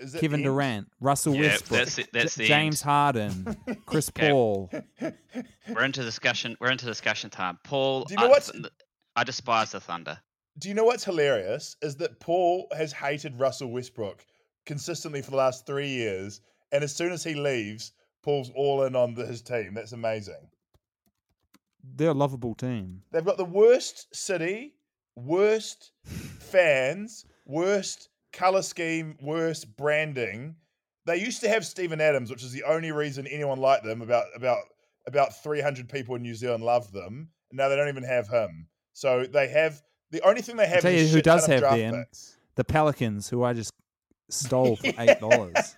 Is 0.00 0.14
Kevin 0.14 0.40
end? 0.40 0.44
Durant, 0.44 0.88
Russell 1.00 1.34
Yeah, 1.34 1.42
Westbrook, 1.42 1.78
that's 1.78 1.98
it- 1.98 2.12
that's 2.12 2.36
J- 2.36 2.46
James 2.46 2.80
end. 2.82 2.86
Harden, 2.90 3.56
Chris 3.86 4.08
Okay. 4.08 4.30
Paul. 4.30 4.70
We're 5.68 5.84
into 5.84 6.02
discussion. 6.02 6.56
We're 6.60 6.70
into 6.70 6.86
discussion 6.86 7.30
time. 7.30 7.58
Paul, 7.64 8.04
Do 8.04 8.14
you 8.14 8.20
know 8.20 8.26
I, 8.26 8.28
what's- 8.28 8.50
I 9.16 9.24
despise 9.24 9.72
the 9.72 9.80
Thunder. 9.80 10.18
Do 10.58 10.68
you 10.68 10.74
know 10.74 10.84
what's 10.84 11.04
hilarious? 11.04 11.76
Is 11.82 11.96
that 11.96 12.18
Paul 12.20 12.66
has 12.76 12.92
hated 12.92 13.38
Russell 13.38 13.70
Westbrook 13.70 14.24
consistently 14.66 15.22
for 15.22 15.30
the 15.30 15.36
last 15.36 15.66
three 15.66 15.88
years, 15.88 16.40
and 16.72 16.84
as 16.84 16.94
soon 16.94 17.12
as 17.12 17.24
he 17.24 17.34
leaves, 17.34 17.92
Paul's 18.22 18.50
all 18.54 18.82
in 18.84 18.94
on 18.94 19.14
the, 19.14 19.24
his 19.26 19.40
team. 19.42 19.72
That's 19.74 19.92
amazing. 19.92 20.48
They're 21.82 22.10
a 22.10 22.14
lovable 22.14 22.54
team. 22.54 23.02
They've 23.10 23.24
got 23.24 23.38
the 23.38 23.44
worst 23.44 24.14
city, 24.14 24.74
worst 25.16 25.92
fans, 26.04 27.24
worst 27.46 28.09
color 28.32 28.62
scheme, 28.62 29.16
worse 29.20 29.64
branding. 29.64 30.56
They 31.06 31.16
used 31.16 31.40
to 31.40 31.48
have 31.48 31.64
Steven 31.64 32.00
Adams, 32.00 32.30
which 32.30 32.42
is 32.42 32.52
the 32.52 32.64
only 32.64 32.92
reason 32.92 33.26
anyone 33.26 33.58
liked 33.58 33.84
them. 33.84 34.02
About 34.02 34.26
about 34.34 34.58
about 35.06 35.42
three 35.42 35.60
hundred 35.60 35.88
people 35.88 36.14
in 36.14 36.22
New 36.22 36.34
Zealand 36.34 36.62
loved 36.64 36.92
them. 36.92 37.30
Now 37.52 37.68
they 37.68 37.76
don't 37.76 37.88
even 37.88 38.04
have 38.04 38.28
him. 38.28 38.68
So 38.92 39.24
they 39.24 39.48
have 39.48 39.80
the 40.10 40.20
only 40.26 40.42
thing 40.42 40.56
they 40.56 40.66
have. 40.66 40.82
tell 40.82 40.92
is 40.92 41.02
a 41.02 41.06
you 41.06 41.16
who 41.16 41.22
does 41.22 41.46
have 41.46 41.62
them. 41.62 41.94
picks. 41.94 42.36
The 42.56 42.64
Pelicans, 42.64 43.28
who 43.28 43.42
I 43.42 43.54
just 43.54 43.72
stole 44.28 44.76
for 44.76 44.92
eight 44.98 45.20
dollars. 45.20 45.76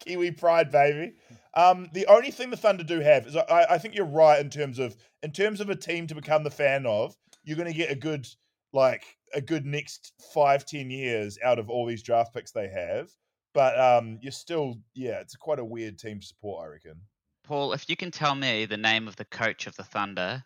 Kiwi 0.00 0.30
pride, 0.32 0.70
baby. 0.70 1.14
Um, 1.54 1.88
the 1.92 2.06
only 2.06 2.30
thing 2.30 2.50
the 2.50 2.56
Thunder 2.56 2.84
do 2.84 3.00
have 3.00 3.26
is 3.26 3.36
I, 3.36 3.66
I 3.70 3.78
think 3.78 3.94
you're 3.94 4.06
right 4.06 4.40
in 4.40 4.50
terms 4.50 4.78
of 4.78 4.96
in 5.22 5.32
terms 5.32 5.60
of 5.60 5.68
a 5.68 5.76
team 5.76 6.06
to 6.06 6.14
become 6.14 6.44
the 6.44 6.50
fan 6.50 6.86
of. 6.86 7.14
You're 7.44 7.56
going 7.56 7.70
to 7.70 7.76
get 7.76 7.90
a 7.90 7.96
good 7.96 8.26
like 8.72 9.04
a 9.34 9.40
good 9.40 9.64
next 9.66 10.12
five 10.34 10.64
ten 10.66 10.90
years 10.90 11.38
out 11.44 11.58
of 11.58 11.70
all 11.70 11.86
these 11.86 12.02
draft 12.02 12.34
picks 12.34 12.50
they 12.52 12.68
have. 12.68 13.10
But 13.54 13.78
um, 13.78 14.18
you're 14.22 14.32
still 14.32 14.78
yeah, 14.94 15.20
it's 15.20 15.36
quite 15.36 15.58
a 15.58 15.64
weird 15.64 15.98
team 15.98 16.20
to 16.20 16.26
support. 16.26 16.64
I 16.64 16.68
reckon. 16.72 17.00
Paul, 17.44 17.72
if 17.72 17.88
you 17.88 17.96
can 17.96 18.10
tell 18.10 18.34
me 18.34 18.66
the 18.66 18.76
name 18.76 19.08
of 19.08 19.16
the 19.16 19.24
coach 19.24 19.66
of 19.66 19.74
the 19.76 19.82
Thunder, 19.84 20.44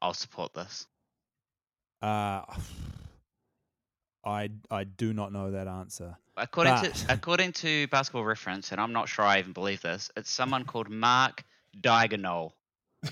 I'll 0.00 0.14
support 0.14 0.54
this. 0.54 0.86
Uh, 2.02 2.42
I 4.24 4.50
I 4.70 4.84
do 4.84 5.12
not 5.12 5.32
know 5.32 5.50
that 5.52 5.68
answer. 5.68 6.16
According 6.36 6.74
But- 6.74 6.94
to 6.94 7.06
according 7.12 7.52
to 7.54 7.86
Basketball 7.88 8.24
Reference, 8.24 8.72
and 8.72 8.80
I'm 8.80 8.92
not 8.92 9.08
sure 9.08 9.24
I 9.24 9.38
even 9.38 9.52
believe 9.52 9.82
this, 9.82 10.10
it's 10.16 10.30
someone 10.30 10.64
called 10.64 10.88
Mark 10.88 11.44
Diagonal. 11.80 12.54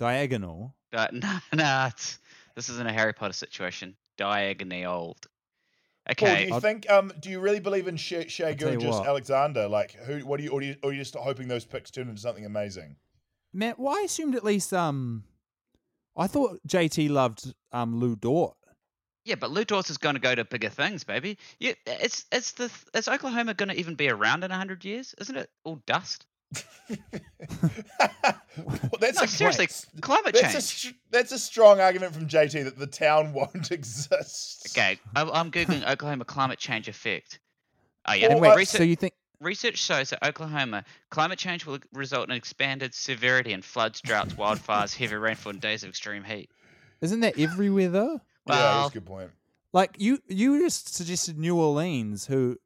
Diagonal. 0.00 0.74
Di- 0.92 1.10
no, 1.12 1.38
no, 1.54 1.86
it's, 1.90 2.18
this 2.56 2.68
isn't 2.70 2.86
a 2.86 2.92
Harry 2.92 3.12
Potter 3.12 3.32
situation. 3.34 3.96
Diagonal. 4.16 5.16
Paul, 5.16 5.16
do 6.16 6.24
Okay, 6.26 6.46
you 6.48 6.54
I'll- 6.54 6.60
think 6.60 6.90
um, 6.90 7.12
do 7.20 7.28
you 7.30 7.38
really 7.40 7.60
believe 7.60 7.86
in 7.86 7.96
Shea, 7.96 8.26
Shea 8.26 8.48
I'll 8.48 8.54
tell 8.56 8.72
you 8.72 8.78
Gilgeous 8.78 8.98
what. 9.00 9.06
Alexander? 9.08 9.68
Like 9.68 9.92
who? 9.92 10.20
What 10.20 10.38
do 10.38 10.44
you? 10.44 10.50
Or, 10.50 10.60
do 10.60 10.66
you? 10.66 10.76
or 10.82 10.90
are 10.90 10.92
you 10.92 10.98
just 10.98 11.14
hoping 11.14 11.46
those 11.48 11.64
picks 11.64 11.90
turn 11.90 12.08
into 12.08 12.20
something 12.20 12.44
amazing? 12.46 12.96
Man, 13.52 13.74
well, 13.78 13.94
I 13.96 14.02
assumed 14.04 14.34
at 14.34 14.44
least 14.44 14.72
um, 14.72 15.24
I 16.16 16.26
thought 16.26 16.58
JT 16.66 17.10
loved 17.10 17.52
um 17.72 18.00
Lu 18.00 18.16
Dort. 18.16 18.56
yeah, 19.24 19.34
but 19.36 19.50
Lu 19.50 19.64
Dort 19.64 19.90
is 19.90 19.98
going 19.98 20.14
to 20.14 20.20
go 20.20 20.34
to 20.34 20.44
bigger 20.44 20.68
things, 20.70 21.04
baby. 21.04 21.36
Yeah, 21.60 21.74
it's 21.86 22.24
it's 22.32 22.52
the 22.52 22.70
is 22.94 23.06
Oklahoma 23.06 23.54
going 23.54 23.68
to 23.68 23.78
even 23.78 23.94
be 23.94 24.08
around 24.08 24.42
in 24.44 24.50
hundred 24.50 24.84
years? 24.84 25.14
Isn't 25.20 25.36
it 25.36 25.50
all 25.64 25.80
dust? 25.86 26.24
Well, 28.56 28.90
that's 29.00 29.16
No, 29.18 29.22
a 29.24 29.28
seriously, 29.28 29.68
climate 30.00 30.34
That's 30.34 30.48
a, 30.48 30.52
change. 30.52 30.64
str- 30.64 30.94
that's 31.10 31.32
a 31.32 31.38
strong 31.38 31.80
argument 31.80 32.12
from 32.14 32.26
JT 32.26 32.64
that 32.64 32.78
the 32.78 32.86
town 32.86 33.32
won't 33.34 33.70
exist. 33.70 34.68
Okay, 34.76 34.98
I'm, 35.14 35.30
I'm 35.30 35.50
googling 35.50 35.88
Oklahoma 35.88 36.24
climate 36.24 36.58
change 36.58 36.88
effect. 36.88 37.38
Oh 38.06 38.12
yeah, 38.14 38.28
Well, 38.28 38.40
wait, 38.40 38.56
research- 38.56 38.78
so 38.78 38.84
you 38.84 38.96
think 38.96 39.14
research 39.40 39.78
shows 39.78 40.10
that 40.10 40.22
Oklahoma 40.26 40.84
climate 41.10 41.38
change 41.38 41.64
will 41.64 41.78
result 41.92 42.28
in 42.28 42.34
expanded 42.34 42.94
severity 42.94 43.52
in 43.52 43.62
floods, 43.62 44.00
droughts, 44.00 44.34
wildfires, 44.34 44.94
heavy 44.94 45.14
rainfall, 45.16 45.50
and 45.52 45.60
days 45.60 45.82
of 45.84 45.88
extreme 45.90 46.24
heat. 46.24 46.50
Isn't 47.00 47.20
that 47.20 47.38
everywhere 47.38 47.88
though? 47.88 48.20
yeah, 48.46 48.56
that's 48.82 48.90
a 48.90 48.94
good 48.94 49.06
point. 49.06 49.30
Like 49.72 49.94
you, 49.98 50.18
you 50.26 50.58
just 50.60 50.92
suggested 50.94 51.38
New 51.38 51.56
Orleans, 51.56 52.26
who, 52.26 52.56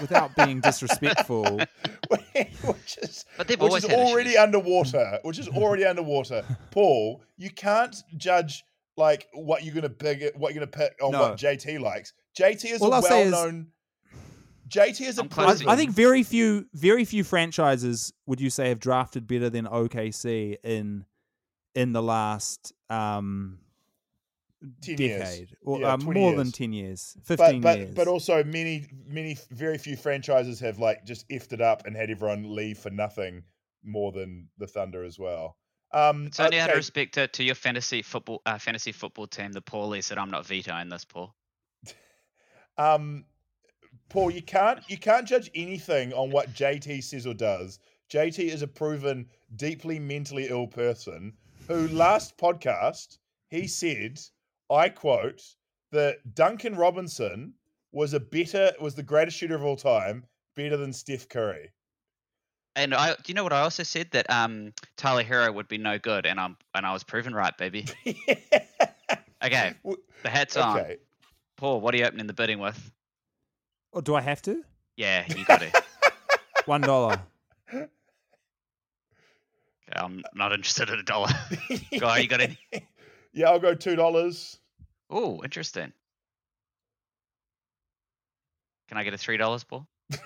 without 0.00 0.34
being 0.36 0.60
disrespectful, 0.60 1.44
which 2.10 2.98
is 3.02 3.24
But 3.36 3.48
they've 3.48 3.60
which 3.60 3.74
is 3.76 3.84
already 3.86 4.30
issues. 4.30 4.40
underwater. 4.42 5.18
Which 5.22 5.38
is 5.38 5.48
already 5.48 5.84
underwater. 5.84 6.44
Paul, 6.70 7.22
you 7.36 7.50
can't 7.50 7.96
judge 8.16 8.64
like 8.96 9.28
what 9.32 9.64
you're 9.64 9.74
gonna 9.74 9.88
pick, 9.88 10.34
what 10.36 10.52
you're 10.54 10.60
gonna 10.66 10.70
pick 10.86 10.98
on 11.02 11.12
No. 11.12 11.20
what 11.20 11.36
JT 11.38 11.80
likes. 11.80 12.12
JT 12.38 12.64
is 12.72 12.82
All 12.82 12.92
a 12.92 12.96
I'll 12.96 13.02
well-known. 13.02 13.68
JT 14.68 15.00
is 15.00 15.18
a 15.18 15.22
I'm 15.22 15.28
close 15.28 15.60
to- 15.60 15.68
I, 15.68 15.72
I 15.72 15.76
think 15.76 15.90
very 15.90 16.22
few, 16.22 16.66
very 16.74 17.04
few 17.04 17.24
franchises 17.24 18.12
would 18.26 18.40
you 18.40 18.50
say 18.50 18.68
have 18.68 18.78
drafted 18.78 19.26
better 19.26 19.50
than 19.50 19.66
OKC 19.66 20.56
in 20.62 21.04
in 21.74 21.92
the 21.92 22.02
last 22.02 22.72
um 22.88 23.58
10 24.82 24.98
years. 24.98 25.20
decade 25.20 25.56
or 25.62 25.80
Yeah, 25.80 25.92
um, 25.94 26.00
20 26.00 26.20
more 26.20 26.34
than 26.34 26.52
ten 26.52 26.72
years, 26.72 27.16
but 27.26 27.38
fifteen 27.38 27.60
but 27.60 27.78
years. 27.78 27.94
but 27.94 28.08
also 28.08 28.44
many 28.44 28.86
many 29.06 29.38
very 29.50 29.78
few 29.78 29.96
franchises 29.96 30.60
have 30.60 30.78
like 30.78 31.04
just 31.04 31.28
effed 31.28 31.52
it 31.52 31.60
up 31.60 31.86
and 31.86 31.96
had 31.96 32.10
everyone 32.10 32.54
leave 32.54 32.78
for 32.78 32.90
nothing 32.90 33.42
more 33.82 34.12
than 34.12 34.48
the 34.58 34.66
Thunder 34.66 35.02
as 35.04 35.18
well. 35.18 35.56
Um, 35.92 36.26
It's 36.26 36.38
only 36.38 36.60
out 36.60 36.68
okay, 36.68 36.72
of 36.72 36.76
respect 36.76 37.14
to, 37.14 37.26
to 37.28 37.42
your 37.42 37.54
fantasy 37.54 38.02
football 38.02 38.42
uh, 38.46 38.58
fantasy 38.58 38.92
football 38.92 39.26
team, 39.26 39.52
the 39.52 39.62
Paulies, 39.62 40.08
that 40.08 40.18
I'm 40.18 40.30
not 40.30 40.46
vetoing 40.46 40.88
this, 40.88 41.04
Paul. 41.04 41.34
Um, 42.78 43.26
Paul, 44.08 44.30
you 44.30 44.40
can't 44.42 44.80
you 44.88 44.96
can't 44.96 45.26
judge 45.26 45.50
anything 45.54 46.12
on 46.14 46.30
what 46.30 46.54
JT 46.54 47.02
says 47.04 47.26
or 47.26 47.34
does. 47.34 47.78
JT 48.10 48.38
is 48.38 48.62
a 48.62 48.66
proven 48.66 49.28
deeply 49.56 49.98
mentally 49.98 50.46
ill 50.48 50.66
person 50.66 51.34
who 51.68 51.88
last 51.88 52.38
podcast 52.38 53.18
he 53.50 53.66
said, 53.66 54.20
I 54.70 54.88
quote, 54.88 55.42
that 55.92 56.34
Duncan 56.34 56.76
Robinson 56.76 57.54
was 57.92 58.14
a 58.14 58.20
better 58.20 58.72
was 58.80 58.94
the 58.94 59.02
greatest 59.02 59.36
shooter 59.36 59.56
of 59.56 59.64
all 59.64 59.76
time, 59.76 60.24
better 60.56 60.76
than 60.76 60.92
Steph 60.92 61.28
Curry. 61.28 61.70
And 62.76 62.94
I, 62.94 63.14
do 63.14 63.22
you 63.26 63.34
know 63.34 63.42
what 63.42 63.52
I 63.52 63.60
also 63.60 63.82
said 63.82 64.08
that 64.12 64.30
um, 64.30 64.72
Tyler 64.96 65.24
Herro 65.24 65.52
would 65.52 65.66
be 65.66 65.76
no 65.76 65.98
good, 65.98 66.24
and 66.24 66.38
I'm 66.38 66.56
and 66.74 66.86
I 66.86 66.92
was 66.92 67.02
proven 67.02 67.34
right, 67.34 67.56
baby. 67.58 67.86
Okay, 69.42 69.72
the 70.22 70.28
hat's 70.28 70.56
on. 70.56 70.84
Paul, 71.56 71.80
what 71.80 71.94
are 71.94 71.96
you 71.96 72.04
opening 72.04 72.26
the 72.26 72.34
bidding 72.34 72.58
with? 72.58 72.92
oh, 73.94 74.00
do 74.00 74.14
I 74.14 74.20
have 74.20 74.42
to? 74.42 74.62
Yeah, 74.96 75.24
you 75.34 75.44
got 75.46 75.62
it. 75.62 75.74
One 76.66 76.82
dollar. 76.82 77.18
I'm 79.92 80.22
not 80.34 80.52
interested 80.52 80.88
in 80.90 80.98
a 80.98 81.02
dollar. 81.02 81.30
Guy, 81.98 82.18
you 82.18 82.28
got 82.28 82.42
any? 82.42 82.58
Yeah, 83.32 83.50
I'll 83.50 83.58
go 83.60 83.74
two 83.74 83.96
dollars. 83.96 84.58
Oh, 85.08 85.40
interesting. 85.44 85.92
Can 88.88 88.98
I 88.98 89.04
get 89.04 89.14
a 89.14 89.18
three 89.18 89.36
dollars, 89.36 89.64
Paul? 89.64 89.86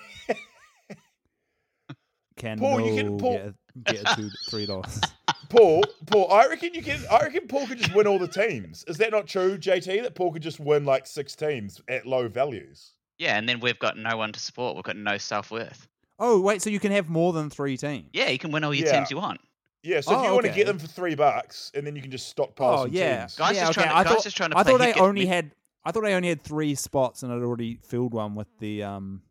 Can 2.36 2.58
Paul, 2.58 2.78
no 2.80 2.86
you 2.86 2.96
can- 3.02 3.18
Paul- 3.18 3.32
get 3.36 3.46
a, 3.46 3.54
get 3.94 4.12
a 4.12 4.16
two 4.16 4.30
three 4.50 4.66
dollars. 4.66 5.00
Paul, 5.50 5.82
Paul, 6.06 6.32
I 6.32 6.46
reckon 6.48 6.74
you 6.74 6.82
can. 6.82 6.98
I 7.10 7.20
reckon 7.20 7.46
Paul 7.46 7.66
could 7.68 7.78
just 7.78 7.94
win 7.94 8.06
all 8.08 8.18
the 8.18 8.26
teams. 8.26 8.84
Is 8.88 8.96
that 8.98 9.12
not 9.12 9.28
true, 9.28 9.56
JT? 9.56 10.02
That 10.02 10.14
Paul 10.16 10.32
could 10.32 10.42
just 10.42 10.58
win 10.58 10.84
like 10.84 11.06
six 11.06 11.36
teams 11.36 11.80
at 11.88 12.06
low 12.06 12.26
values. 12.28 12.92
Yeah, 13.18 13.38
and 13.38 13.48
then 13.48 13.60
we've 13.60 13.78
got 13.78 13.96
no 13.96 14.16
one 14.16 14.32
to 14.32 14.40
support. 14.40 14.74
We've 14.74 14.82
got 14.84 14.96
no 14.96 15.16
self 15.16 15.50
worth. 15.52 15.86
oh 16.18 16.40
wait, 16.40 16.60
so 16.62 16.70
you 16.70 16.80
can 16.80 16.90
have 16.92 17.08
more 17.08 17.32
than 17.32 17.50
three 17.50 17.76
teams? 17.76 18.08
Yeah, 18.12 18.30
you 18.30 18.38
can 18.38 18.50
win 18.50 18.64
all 18.64 18.74
your 18.74 18.86
Yeah. 18.88 18.96
teams 18.96 19.10
you 19.12 19.16
want. 19.18 19.40
Yeah, 19.85 20.01
so 20.01 20.12
if 20.12 20.18
Oh, 20.18 20.23
you 20.25 20.33
want 20.33 20.44
to 20.44 20.51
okay. 20.51 20.57
get 20.61 20.66
them 20.66 20.79
for 20.79 20.87
three 20.87 21.14
bucks, 21.14 21.70
and 21.75 21.87
then 21.87 21.94
you 21.94 22.01
can 22.03 22.11
just 22.11 22.29
stockpile 22.29 22.73
Oh 22.81 22.85
some 22.87 22.92
yeah, 22.94 23.18
teams. 23.20 23.37
Guys 23.37 23.55
yeah. 23.57 23.66
just 23.66 23.79
okay. 23.79 23.87
trying 23.87 23.92
to- 23.94 23.97
I 23.99 24.05
guys 24.05 24.12
thought 24.14 24.23
just 24.25 24.37
trying 24.37 24.51
to 24.51 24.57
I 24.59 24.62
play 24.62 24.73
thought 24.73 24.81
I 24.81 24.92
only 25.01 25.20
me- 25.23 25.27
had 25.27 25.55
I 25.85 25.92
thought 25.92 26.07
I 26.07 26.14
only 26.14 26.29
had 26.31 26.42
three 26.42 26.75
spots 26.75 27.23
and 27.23 27.31
I'd 27.31 27.42
already 27.42 27.79
filled 27.85 28.14
one 28.14 28.35
with 28.35 28.49
the 28.59 28.83
um 28.83 29.23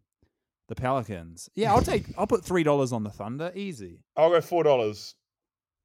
the 0.69 0.75
Pelicans. 0.75 1.49
Yeah, 1.55 1.73
I'll 1.73 1.81
take 1.81 2.05
I'll 2.17 2.27
put 2.27 2.45
three 2.45 2.61
dollars 2.63 2.93
on 2.93 3.03
the 3.03 3.09
Thunder, 3.09 3.51
easy. 3.55 3.99
I'll 4.15 4.29
go 4.29 4.39
four 4.41 4.63
dollars. 4.63 5.15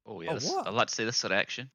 Oh 0.05 0.21
yeah, 0.21 0.31
Oh, 0.31 0.33
this. 0.35 0.53
I'd 0.53 0.73
like 0.73 0.87
to 0.87 0.93
see 0.95 1.03
this 1.03 1.17
sort 1.17 1.31
of 1.31 1.39
action. 1.39 1.71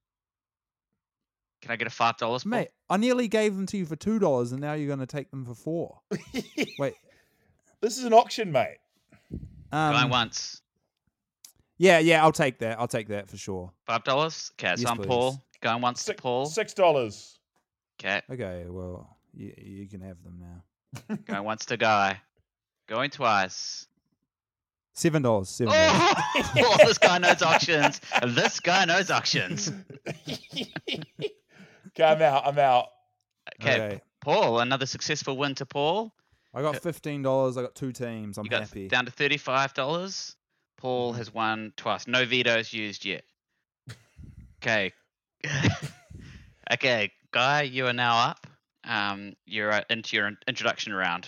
Can 1.63 1.71
I 1.73 1.77
get 1.77 1.87
a 1.87 1.91
five 1.91 2.17
dollars, 2.19 2.45
Mate, 2.47 2.69
I 2.91 2.97
nearly 2.99 3.27
gave 3.27 3.57
them 3.57 3.67
to 3.67 3.77
you 3.77 3.87
for 3.87 3.97
two 3.97 4.19
dollars 4.21 4.53
and 4.53 4.61
now 4.61 4.75
you're 4.75 4.89
gonna 4.89 5.07
take 5.07 5.31
them 5.33 5.45
for 5.45 5.55
four. 5.55 6.01
Wait. 6.79 6.95
This 7.81 7.99
is 7.99 8.05
an 8.05 8.13
auction, 8.13 8.53
mate. 8.53 8.79
Going 9.73 9.95
Um, 9.97 10.11
once, 10.11 10.63
yeah, 11.79 11.99
yeah, 11.99 12.23
I'll 12.23 12.33
take 12.33 12.59
that. 12.59 12.79
I'll 12.79 12.89
take 12.89 13.09
that 13.09 13.29
for 13.29 13.37
sure. 13.37 13.73
five 13.87 14.05
dollars. 14.05 14.53
Okay, 14.59 14.75
so 14.77 14.83
Yes, 14.83 14.91
I'm 14.91 14.97
please. 14.99 15.07
Paul. 15.07 15.45
Going 15.61 15.81
once 15.81 16.01
to 16.01 16.05
Six, 16.05 16.21
Paul. 16.21 16.47
six 16.47 16.75
dollars. 16.75 17.39
Okay, 18.01 18.21
Okay, 18.31 18.67
well, 18.69 19.17
you, 19.33 19.55
you 19.57 19.89
can 19.89 20.01
have 20.03 20.17
them 20.23 20.39
now. 20.41 21.17
going 21.27 21.45
once 21.45 21.65
to 21.67 21.77
Guy. 21.77 22.21
Going 22.87 23.09
twice. 23.11 23.87
Seven 24.93 25.23
dollars. 25.23 25.49
Seven 25.49 25.73
oh, 25.75 26.15
dollars. 26.35 26.51
Oh, 26.59 26.77
this 26.87 26.99
guy 26.99 27.19
knows 27.19 27.43
auctions. 27.43 28.01
This 28.29 28.61
guy 28.61 28.85
knows 28.85 29.11
auctions. 29.11 29.73
okay, 30.29 32.05
I'm 32.05 32.23
out. 32.23 32.47
I'm 32.47 32.59
out. 32.59 32.87
Okay, 33.61 33.75
Okay. 33.75 34.01
Paul, 34.21 34.61
another 34.61 34.87
successful 34.87 35.37
win 35.37 35.55
to 35.57 35.67
Paul. 35.67 36.15
I 36.55 36.63
got 36.63 36.77
uh, 36.77 36.79
fifteen 36.81 37.23
dollars. 37.23 37.57
I 37.57 37.63
got 37.63 37.75
two 37.75 37.93
teams. 37.93 38.39
I'm 38.39 38.45
you 38.45 38.51
got 38.51 38.63
happy. 38.63 38.89
down 38.89 39.05
to 39.07 39.11
thirty-five 39.13 39.75
dollars. 39.75 40.37
Paul 40.77 41.13
has 41.15 41.33
won 41.33 41.73
twice. 41.77 42.07
No 42.07 42.25
vetoes 42.25 42.73
used 42.73 43.05
yet. 43.05 43.25
Okay. 44.63 44.93
okay, 46.73 47.11
Guy, 47.33 47.63
you 47.63 47.87
are 47.87 47.93
now 47.93 48.17
up. 48.17 48.47
Um, 48.85 49.35
you're 49.47 49.73
uh, 49.73 49.83
into 49.91 50.17
your 50.17 50.31
introduction 50.47 50.93
round. 50.93 51.27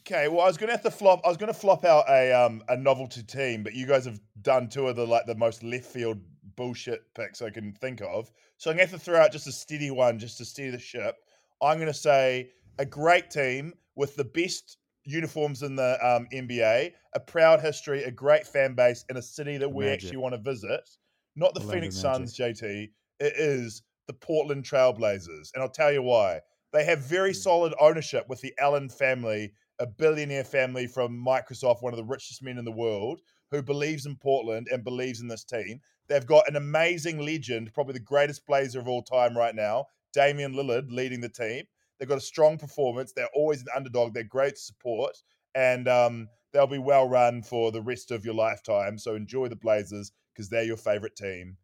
Okay, 0.00 0.28
well, 0.28 0.40
I 0.40 0.46
was 0.46 0.56
gonna 0.56 0.72
have 0.72 0.82
to 0.82 0.90
flop. 0.90 1.20
I 1.24 1.28
was 1.28 1.36
gonna 1.36 1.52
flop 1.52 1.84
out 1.84 2.04
a 2.08 2.32
um 2.32 2.62
a 2.68 2.76
novelty 2.76 3.22
team, 3.22 3.62
but 3.62 3.74
you 3.74 3.86
guys 3.86 4.04
have 4.04 4.20
done 4.42 4.68
two 4.68 4.88
of 4.88 4.96
the 4.96 5.06
like 5.06 5.26
the 5.26 5.34
most 5.34 5.62
left 5.62 5.86
field 5.86 6.18
bullshit 6.56 7.02
picks 7.14 7.42
I 7.42 7.50
can 7.50 7.72
think 7.72 8.00
of. 8.00 8.30
So 8.56 8.70
I'm 8.70 8.76
gonna 8.76 8.88
have 8.88 8.98
to 8.98 9.04
throw 9.04 9.20
out 9.20 9.32
just 9.32 9.46
a 9.46 9.52
steady 9.52 9.90
one, 9.90 10.18
just 10.18 10.38
to 10.38 10.44
steer 10.44 10.70
the 10.70 10.78
ship. 10.78 11.16
I'm 11.62 11.78
gonna 11.78 11.92
say 11.92 12.50
a 12.78 12.86
great 12.86 13.30
team 13.30 13.74
with 13.96 14.16
the 14.16 14.24
best 14.24 14.78
uniforms 15.04 15.62
in 15.62 15.76
the 15.76 15.98
um, 16.06 16.26
NBA, 16.32 16.92
a 17.14 17.20
proud 17.20 17.60
history, 17.60 18.04
a 18.04 18.10
great 18.10 18.46
fan 18.46 18.74
base, 18.74 19.04
in 19.08 19.16
a 19.16 19.22
city 19.22 19.56
that 19.58 19.68
we 19.68 19.84
Magic. 19.84 20.04
actually 20.04 20.18
want 20.18 20.34
to 20.34 20.40
visit. 20.40 20.88
Not 21.36 21.54
the 21.54 21.60
Phoenix. 21.60 21.96
Suns, 21.96 22.36
JT. 22.36 22.90
It 23.20 23.32
is 23.36 23.82
the 24.06 24.12
Portland 24.14 24.64
Trailblazers, 24.64 25.50
and 25.54 25.62
I'll 25.62 25.68
tell 25.68 25.92
you 25.92 26.02
why. 26.02 26.40
They 26.72 26.84
have 26.84 27.00
very 27.00 27.34
solid 27.34 27.74
ownership 27.80 28.28
with 28.28 28.40
the 28.40 28.52
Allen 28.58 28.88
family, 28.88 29.52
a 29.78 29.86
billionaire 29.86 30.44
family 30.44 30.86
from 30.86 31.24
Microsoft, 31.24 31.82
one 31.82 31.92
of 31.92 31.96
the 31.96 32.04
richest 32.04 32.42
men 32.42 32.58
in 32.58 32.64
the 32.64 32.72
world, 32.72 33.20
who 33.50 33.62
believes 33.62 34.06
in 34.06 34.16
Portland 34.16 34.68
and 34.70 34.84
believes 34.84 35.20
in 35.20 35.28
this 35.28 35.44
team. 35.44 35.80
They've 36.08 36.26
got 36.26 36.48
an 36.48 36.56
amazing 36.56 37.18
legend, 37.18 37.72
probably 37.74 37.94
the 37.94 38.00
greatest 38.00 38.46
Blazer 38.46 38.80
of 38.80 38.88
all 38.88 39.02
time 39.02 39.36
right 39.36 39.54
now, 39.54 39.86
Damian 40.12 40.54
Lillard, 40.54 40.90
leading 40.90 41.20
the 41.20 41.28
team. 41.28 41.64
They've 42.00 42.08
got 42.08 42.18
a 42.18 42.22
strong 42.22 42.56
performance. 42.56 43.12
They're 43.12 43.28
always 43.34 43.60
an 43.60 43.68
underdog. 43.76 44.14
They're 44.14 44.24
great 44.24 44.56
support, 44.56 45.16
and 45.54 45.86
um, 45.86 46.28
they'll 46.52 46.66
be 46.66 46.78
well 46.78 47.06
run 47.06 47.42
for 47.42 47.70
the 47.70 47.82
rest 47.82 48.10
of 48.10 48.24
your 48.24 48.34
lifetime. 48.34 48.96
So 48.96 49.14
enjoy 49.14 49.48
the 49.48 49.56
Blazers 49.56 50.10
because 50.34 50.48
they're 50.48 50.64
your 50.64 50.78
favorite 50.78 51.14
team. 51.14 51.58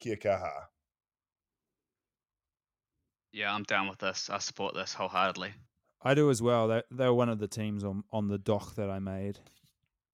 Kia 0.00 0.16
kaha. 0.16 0.52
Yeah, 3.32 3.54
I'm 3.54 3.64
down 3.64 3.88
with 3.88 3.98
this. 3.98 4.30
I 4.30 4.38
support 4.38 4.74
this 4.74 4.94
wholeheartedly. 4.94 5.52
I 6.02 6.14
do 6.14 6.30
as 6.30 6.40
well. 6.40 6.68
They 6.68 6.82
they 6.90 7.04
were 7.04 7.14
one 7.14 7.28
of 7.28 7.38
the 7.38 7.48
teams 7.48 7.84
on 7.84 8.04
on 8.10 8.28
the 8.28 8.38
dock 8.38 8.74
that 8.76 8.88
I 8.88 8.98
made. 9.00 9.38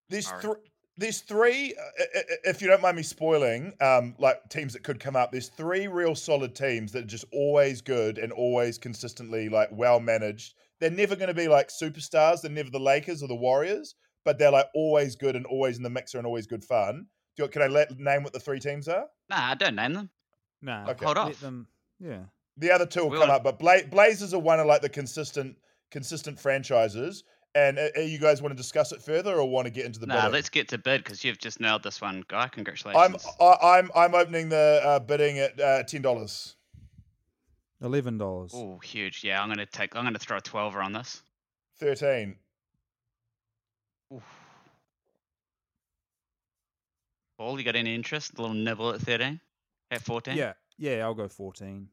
There's 0.09 0.27
All 0.27 0.33
right. 0.33 0.43
three. 0.43 0.73
There's 0.97 1.21
three. 1.21 1.75
Uh, 1.75 1.83
i- 2.01 2.19
i- 2.19 2.25
if 2.45 2.63
you 2.63 2.69
don't 2.69 2.81
mind 2.83 2.97
me 2.97 3.03
spoiling, 3.03 3.75
um, 3.81 4.15
like 4.19 4.49
teams 4.49 4.73
that 4.75 4.85
could 4.85 5.01
come 5.01 5.17
up. 5.17 5.33
There's 5.33 5.49
three 5.49 5.89
real 5.89 6.15
solid 6.15 6.55
teams 6.55 6.93
that 6.93 7.05
are 7.05 7.07
just 7.07 7.25
always 7.33 7.81
good 7.81 8.19
and 8.19 8.33
always 8.33 8.79
consistently 8.79 9.49
like 9.49 9.71
well 9.73 9.99
managed. 9.99 10.55
They're 10.81 10.91
never 10.91 11.17
going 11.17 11.29
to 11.29 11.35
be 11.35 11.49
like 11.49 11.69
superstars. 11.69 12.43
They're 12.43 12.51
never 12.51 12.71
the 12.71 12.79
Lakers 12.81 13.23
or 13.23 13.29
the 13.29 13.35
Warriors, 13.35 13.95
but 14.25 14.39
they're 14.39 14.51
like 14.53 14.69
always 14.75 15.17
good 15.17 15.35
and 15.35 15.47
always 15.47 15.77
in 15.79 15.83
the 15.83 15.91
mixer 15.91 16.19
and 16.19 16.27
always 16.27 16.47
good 16.47 16.65
fun. 16.65 17.07
Do 17.37 17.43
you, 17.43 17.49
can 17.49 17.63
I 17.63 17.67
let 17.67 17.99
name 17.99 18.23
what 18.23 18.33
the 18.33 18.39
three 18.41 18.61
teams 18.61 18.87
are? 18.87 19.07
Nah, 19.29 19.51
I 19.51 19.55
don't 19.55 19.75
name 19.75 19.95
them. 19.95 20.11
Nah, 20.63 20.91
Okay. 20.91 21.05
Hold 21.05 21.17
let 21.17 21.27
off. 21.27 21.41
them. 21.41 21.67
Yeah. 21.99 22.25
The 22.57 22.71
other 22.71 22.87
two 22.87 23.03
will 23.03 23.11
We 23.11 23.17
come 23.19 23.29
wanna- 23.29 23.39
up, 23.39 23.43
but 23.45 23.59
Bla- 23.59 23.87
Blazers 23.91 24.33
are 24.33 24.39
one 24.39 24.61
of 24.61 24.67
like 24.67 24.83
the 24.83 24.89
consistent 24.89 25.57
consistent 25.91 26.39
franchises. 26.41 27.25
And 27.57 27.79
uh, 27.79 28.01
you 28.01 28.19
guys 28.19 28.43
want 28.43 28.51
to 28.51 28.57
discuss 28.57 28.91
it 28.91 29.01
further 29.01 29.35
or 29.37 29.49
want 29.49 29.67
to 29.67 29.71
get 29.71 29.85
into 29.87 30.01
the 30.01 30.07
Nah, 30.07 30.15
bidding? 30.23 30.33
let's 30.33 30.49
get 30.49 30.69
to 30.69 30.79
bid 30.79 31.05
because 31.05 31.23
you've 31.23 31.39
just 31.39 31.61
nailed 31.61 31.85
this 31.85 32.01
one, 32.01 32.25
Guy. 32.27 32.49
Congratulations. 32.49 33.01
I'm 33.01 33.13
Congratulations. 33.13 33.59
I, 33.63 33.79
I'm 33.79 33.91
I'm 33.95 34.15
opening 34.15 34.49
the 34.49 34.81
uh, 34.85 34.99
bidding 34.99 35.39
at 35.39 35.61
uh, 35.61 35.83
ten 35.85 36.03
dollars. 36.03 36.57
Eleven 37.81 38.19
dollars. 38.19 38.51
Oh, 38.55 38.79
huge. 38.79 39.23
Yeah, 39.23 39.41
I'm 39.41 39.49
gonna 39.49 39.67
take. 39.67 39.95
I'm 39.95 40.03
gonna 40.05 40.19
throw 40.19 40.39
a 40.39 40.41
twelver 40.41 40.85
on 40.85 40.93
this. 40.93 41.23
Thirteen. 41.79 42.37
Oof. 44.13 44.23
Paul, 47.39 47.59
you 47.59 47.65
got 47.65 47.77
any 47.77 47.95
interest? 47.95 48.33
A 48.39 48.41
little 48.43 48.55
nibble 48.55 48.91
at 48.91 49.01
13? 49.01 49.41
At 49.91 50.03
14? 50.03 50.37
Yeah, 50.37 50.53
yeah, 50.79 50.99
I'll 51.03 51.15
go 51.15 51.27
14. 51.27 51.89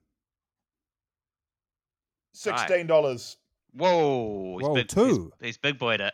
Sixteen 2.34 2.88
dollars. 2.88 3.38
Whoa. 3.74 4.58
He's 4.58 4.68
Whoa, 4.68 4.76
big, 4.76 4.88
two. 4.88 5.32
He's, 5.40 5.48
he's 5.48 5.58
big 5.58 5.78
boyed 5.80 6.02
it. 6.02 6.14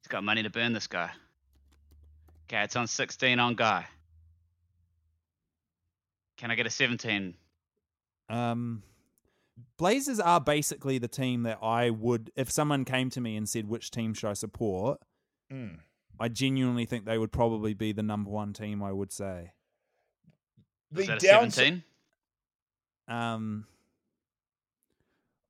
He's 0.00 0.08
got 0.08 0.24
money 0.24 0.42
to 0.42 0.50
burn, 0.50 0.72
this 0.72 0.86
guy. 0.86 1.10
Okay, 2.48 2.62
it's 2.62 2.76
on 2.76 2.86
16 2.86 3.38
on 3.38 3.54
Guy. 3.54 3.86
Can 6.36 6.50
I 6.50 6.54
get 6.54 6.66
a 6.66 6.70
17? 6.70 7.34
Um, 8.28 8.82
Blazers 9.78 10.20
are 10.20 10.40
basically 10.40 10.98
the 10.98 11.08
team 11.08 11.44
that 11.44 11.58
I 11.62 11.90
would, 11.90 12.30
if 12.36 12.50
someone 12.50 12.84
came 12.84 13.10
to 13.10 13.20
me 13.20 13.36
and 13.36 13.48
said, 13.48 13.68
which 13.68 13.90
team 13.90 14.12
should 14.12 14.28
I 14.28 14.32
support? 14.34 15.00
Mm. 15.52 15.78
I 16.18 16.28
genuinely 16.28 16.84
think 16.84 17.04
they 17.04 17.18
would 17.18 17.32
probably 17.32 17.74
be 17.74 17.92
the 17.92 18.02
number 18.02 18.30
one 18.30 18.52
team, 18.52 18.82
I 18.82 18.92
would 18.92 19.12
say. 19.12 19.52
Is 20.96 21.06
The 21.06 21.12
that 21.12 21.22
a 21.22 21.26
downside. 21.26 21.52
17? 21.52 21.82
Um, 23.08 23.66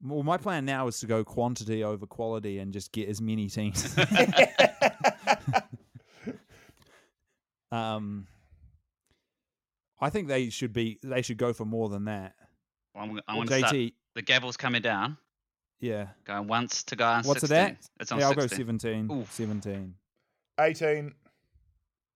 well, 0.02 0.22
my 0.22 0.36
plan 0.36 0.64
now 0.64 0.86
is 0.88 0.98
to 1.00 1.06
go 1.06 1.24
quantity 1.24 1.84
over 1.84 2.06
quality 2.06 2.58
and 2.58 2.72
just 2.72 2.92
get 2.92 3.08
as 3.08 3.20
many 3.20 3.48
teams. 3.48 3.96
um, 7.70 8.26
I 10.00 10.10
think 10.10 10.28
they 10.28 10.50
should 10.50 10.72
be. 10.72 10.98
They 11.02 11.22
should 11.22 11.38
go 11.38 11.52
for 11.52 11.64
more 11.64 11.88
than 11.88 12.04
that. 12.06 12.34
Well, 12.94 13.04
I'm, 13.04 13.20
I'm 13.28 13.46
to 13.46 13.58
start. 13.58 13.76
The 14.14 14.22
gavel's 14.22 14.56
coming 14.56 14.82
down. 14.82 15.16
yeah. 15.80 16.08
Going 16.24 16.46
once 16.46 16.82
to 16.84 16.96
go 16.96 17.06
on 17.06 17.24
What's 17.24 17.40
16. 17.40 17.56
it 17.56 17.60
at? 17.60 17.76
It's 18.00 18.12
on 18.12 18.18
Yeah, 18.18 18.28
I'll 18.28 18.34
go 18.34 18.46
17. 18.46 19.10
Ooh. 19.10 19.24
17. 19.30 19.94
Eighteen. 20.60 21.14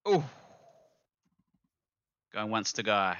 Ooh. 0.09 0.22
Going 2.35 2.51
once 2.51 2.75
to 2.75 2.83
go. 2.83 3.12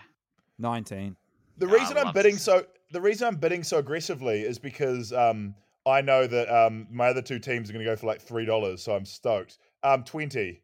19. 0.59 1.17
The 1.57 1.67
Ah, 1.67 1.71
reason 1.73 1.97
I'm 1.97 2.05
love 2.07 2.15
bidding 2.15 2.35
this. 2.35 2.43
so 2.43 2.67
the 2.97 3.03
reason 3.03 3.29
I'm 3.29 3.37
bidding 3.37 3.63
so 3.63 3.77
aggressively 3.77 4.41
is 4.41 4.59
because 4.59 5.13
um, 5.13 5.55
I 5.85 6.01
know 6.01 6.27
that 6.27 6.49
um, 6.49 6.87
my 6.91 7.09
other 7.09 7.21
two 7.21 7.39
teams 7.39 7.69
are 7.69 7.75
going 7.75 7.85
to 7.85 7.91
go 7.91 7.95
for 7.95 8.07
like 8.07 8.23
three 8.23 8.47
dollars, 8.47 8.83
so 8.83 8.97
I'm 8.97 9.05
stoked. 9.05 9.59
Um, 9.83 10.03
twenty. 10.03 10.63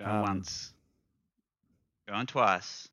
Going 0.00 0.10
Um, 0.10 0.22
once. 0.22 0.72
Going 2.08 2.26
twice. 2.26 2.88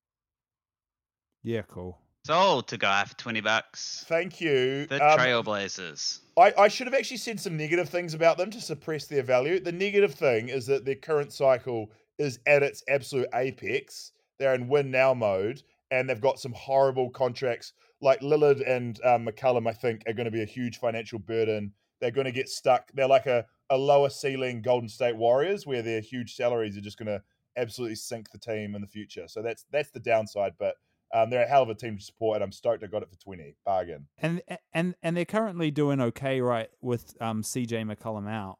Yeah, 1.41 1.63
cool. 1.67 1.97
Sold 2.27 2.67
to 2.67 2.77
Guy 2.77 3.03
for 3.05 3.15
20 3.17 3.41
bucks. 3.41 4.05
Thank 4.07 4.39
you. 4.39 4.85
The 4.85 5.03
Um, 5.03 5.17
Trailblazers. 5.17 6.19
I, 6.37 6.53
I 6.55 6.67
should 6.67 6.85
have 6.85 6.93
actually 6.93 7.17
said 7.17 7.39
some 7.39 7.57
negative 7.57 7.89
things 7.89 8.13
about 8.13 8.37
them 8.37 8.51
to 8.51 8.61
suppress 8.61 9.07
their 9.07 9.23
value. 9.23 9.59
The 9.59 9.71
negative 9.71 10.13
thing 10.13 10.49
is 10.49 10.67
that 10.67 10.85
their 10.85 10.93
current 10.95 11.33
cycle 11.33 11.89
is 12.19 12.37
at 12.45 12.61
its 12.61 12.83
absolute 12.87 13.27
apex. 13.33 14.11
They're 14.41 14.55
in 14.55 14.67
win 14.67 14.89
now 14.89 15.13
mode, 15.13 15.61
and 15.91 16.09
they've 16.09 16.19
got 16.19 16.39
some 16.39 16.53
horrible 16.53 17.11
contracts. 17.11 17.73
Like 18.01 18.21
Lillard 18.21 18.67
and 18.67 18.99
um, 19.05 19.27
McCollum, 19.27 19.69
I 19.69 19.73
think, 19.73 20.01
are 20.07 20.13
going 20.13 20.25
to 20.25 20.31
be 20.31 20.41
a 20.41 20.45
huge 20.45 20.79
financial 20.79 21.19
burden. 21.19 21.73
They're 21.99 22.09
going 22.09 22.25
to 22.25 22.31
get 22.31 22.49
stuck. 22.49 22.91
They're 22.95 23.07
like 23.07 23.27
a, 23.27 23.45
a 23.69 23.77
lower 23.77 24.09
ceiling 24.09 24.63
Golden 24.63 24.89
State 24.89 25.15
Warriors, 25.15 25.67
where 25.67 25.83
their 25.83 26.01
huge 26.01 26.33
salaries 26.33 26.75
are 26.75 26.81
just 26.81 26.97
going 26.97 27.05
to 27.05 27.21
absolutely 27.55 27.97
sink 27.97 28.31
the 28.31 28.39
team 28.39 28.73
in 28.73 28.81
the 28.81 28.87
future. 28.87 29.27
So 29.27 29.43
that's 29.43 29.67
that's 29.71 29.91
the 29.91 29.99
downside. 29.99 30.53
But 30.57 30.73
um, 31.13 31.29
they're 31.29 31.43
a 31.43 31.47
hell 31.47 31.61
of 31.61 31.69
a 31.69 31.75
team 31.75 31.97
to 31.99 32.03
support, 32.03 32.37
and 32.37 32.43
I'm 32.43 32.51
stoked 32.51 32.83
I 32.83 32.87
got 32.87 33.03
it 33.03 33.11
for 33.11 33.17
twenty 33.17 33.55
bargain. 33.63 34.07
And 34.17 34.41
and 34.73 34.95
and 35.03 35.15
they're 35.15 35.23
currently 35.25 35.69
doing 35.69 36.01
okay, 36.01 36.41
right, 36.41 36.69
with 36.81 37.13
um 37.21 37.43
CJ 37.43 37.85
McCollum 37.85 38.27
out. 38.27 38.57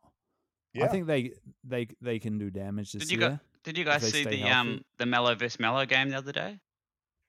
Yeah, 0.75 0.85
I 0.85 0.87
think 0.89 1.07
they 1.07 1.33
they 1.63 1.87
they 2.01 2.19
can 2.19 2.37
do 2.37 2.51
damage 2.51 2.91
this 2.91 3.07
Did 3.07 3.11
you 3.11 3.19
year. 3.19 3.29
go, 3.29 3.39
Did 3.63 3.77
you 3.77 3.83
guys 3.85 4.01
see 4.09 4.23
the 4.23 4.37
healthy. 4.37 4.51
um 4.51 4.85
the 4.97 5.05
Mello 5.05 5.35
vs 5.35 5.59
Mello 5.59 5.85
game 5.85 6.09
the 6.09 6.17
other 6.17 6.31
day? 6.31 6.59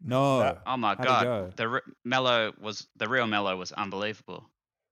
no. 0.04 0.40
No. 0.42 0.58
Oh 0.66 0.76
my 0.76 0.94
How'd 0.96 1.04
god, 1.06 1.24
go? 1.24 1.50
the 1.56 1.68
re- 1.68 1.80
Mello 2.04 2.52
was 2.60 2.86
the 2.96 3.08
real 3.08 3.26
Mello 3.26 3.56
was 3.56 3.72
unbelievable. 3.72 4.48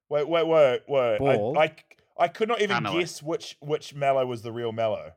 Wait, 0.09 0.29
wait, 0.29 0.46
wait, 0.46 0.81
wait. 0.88 1.18
Ball. 1.18 1.59
I, 1.59 1.62
I, 1.64 1.74
I 2.18 2.29
could 2.29 2.48
not 2.48 2.61
even 2.61 2.74
Carmelo. 2.74 2.98
guess 2.98 3.22
which 3.22 3.57
which 3.61 3.94
Mallow 3.94 4.26
was 4.26 4.42
the 4.42 4.53
real 4.53 4.72
Mallow. 4.72 5.12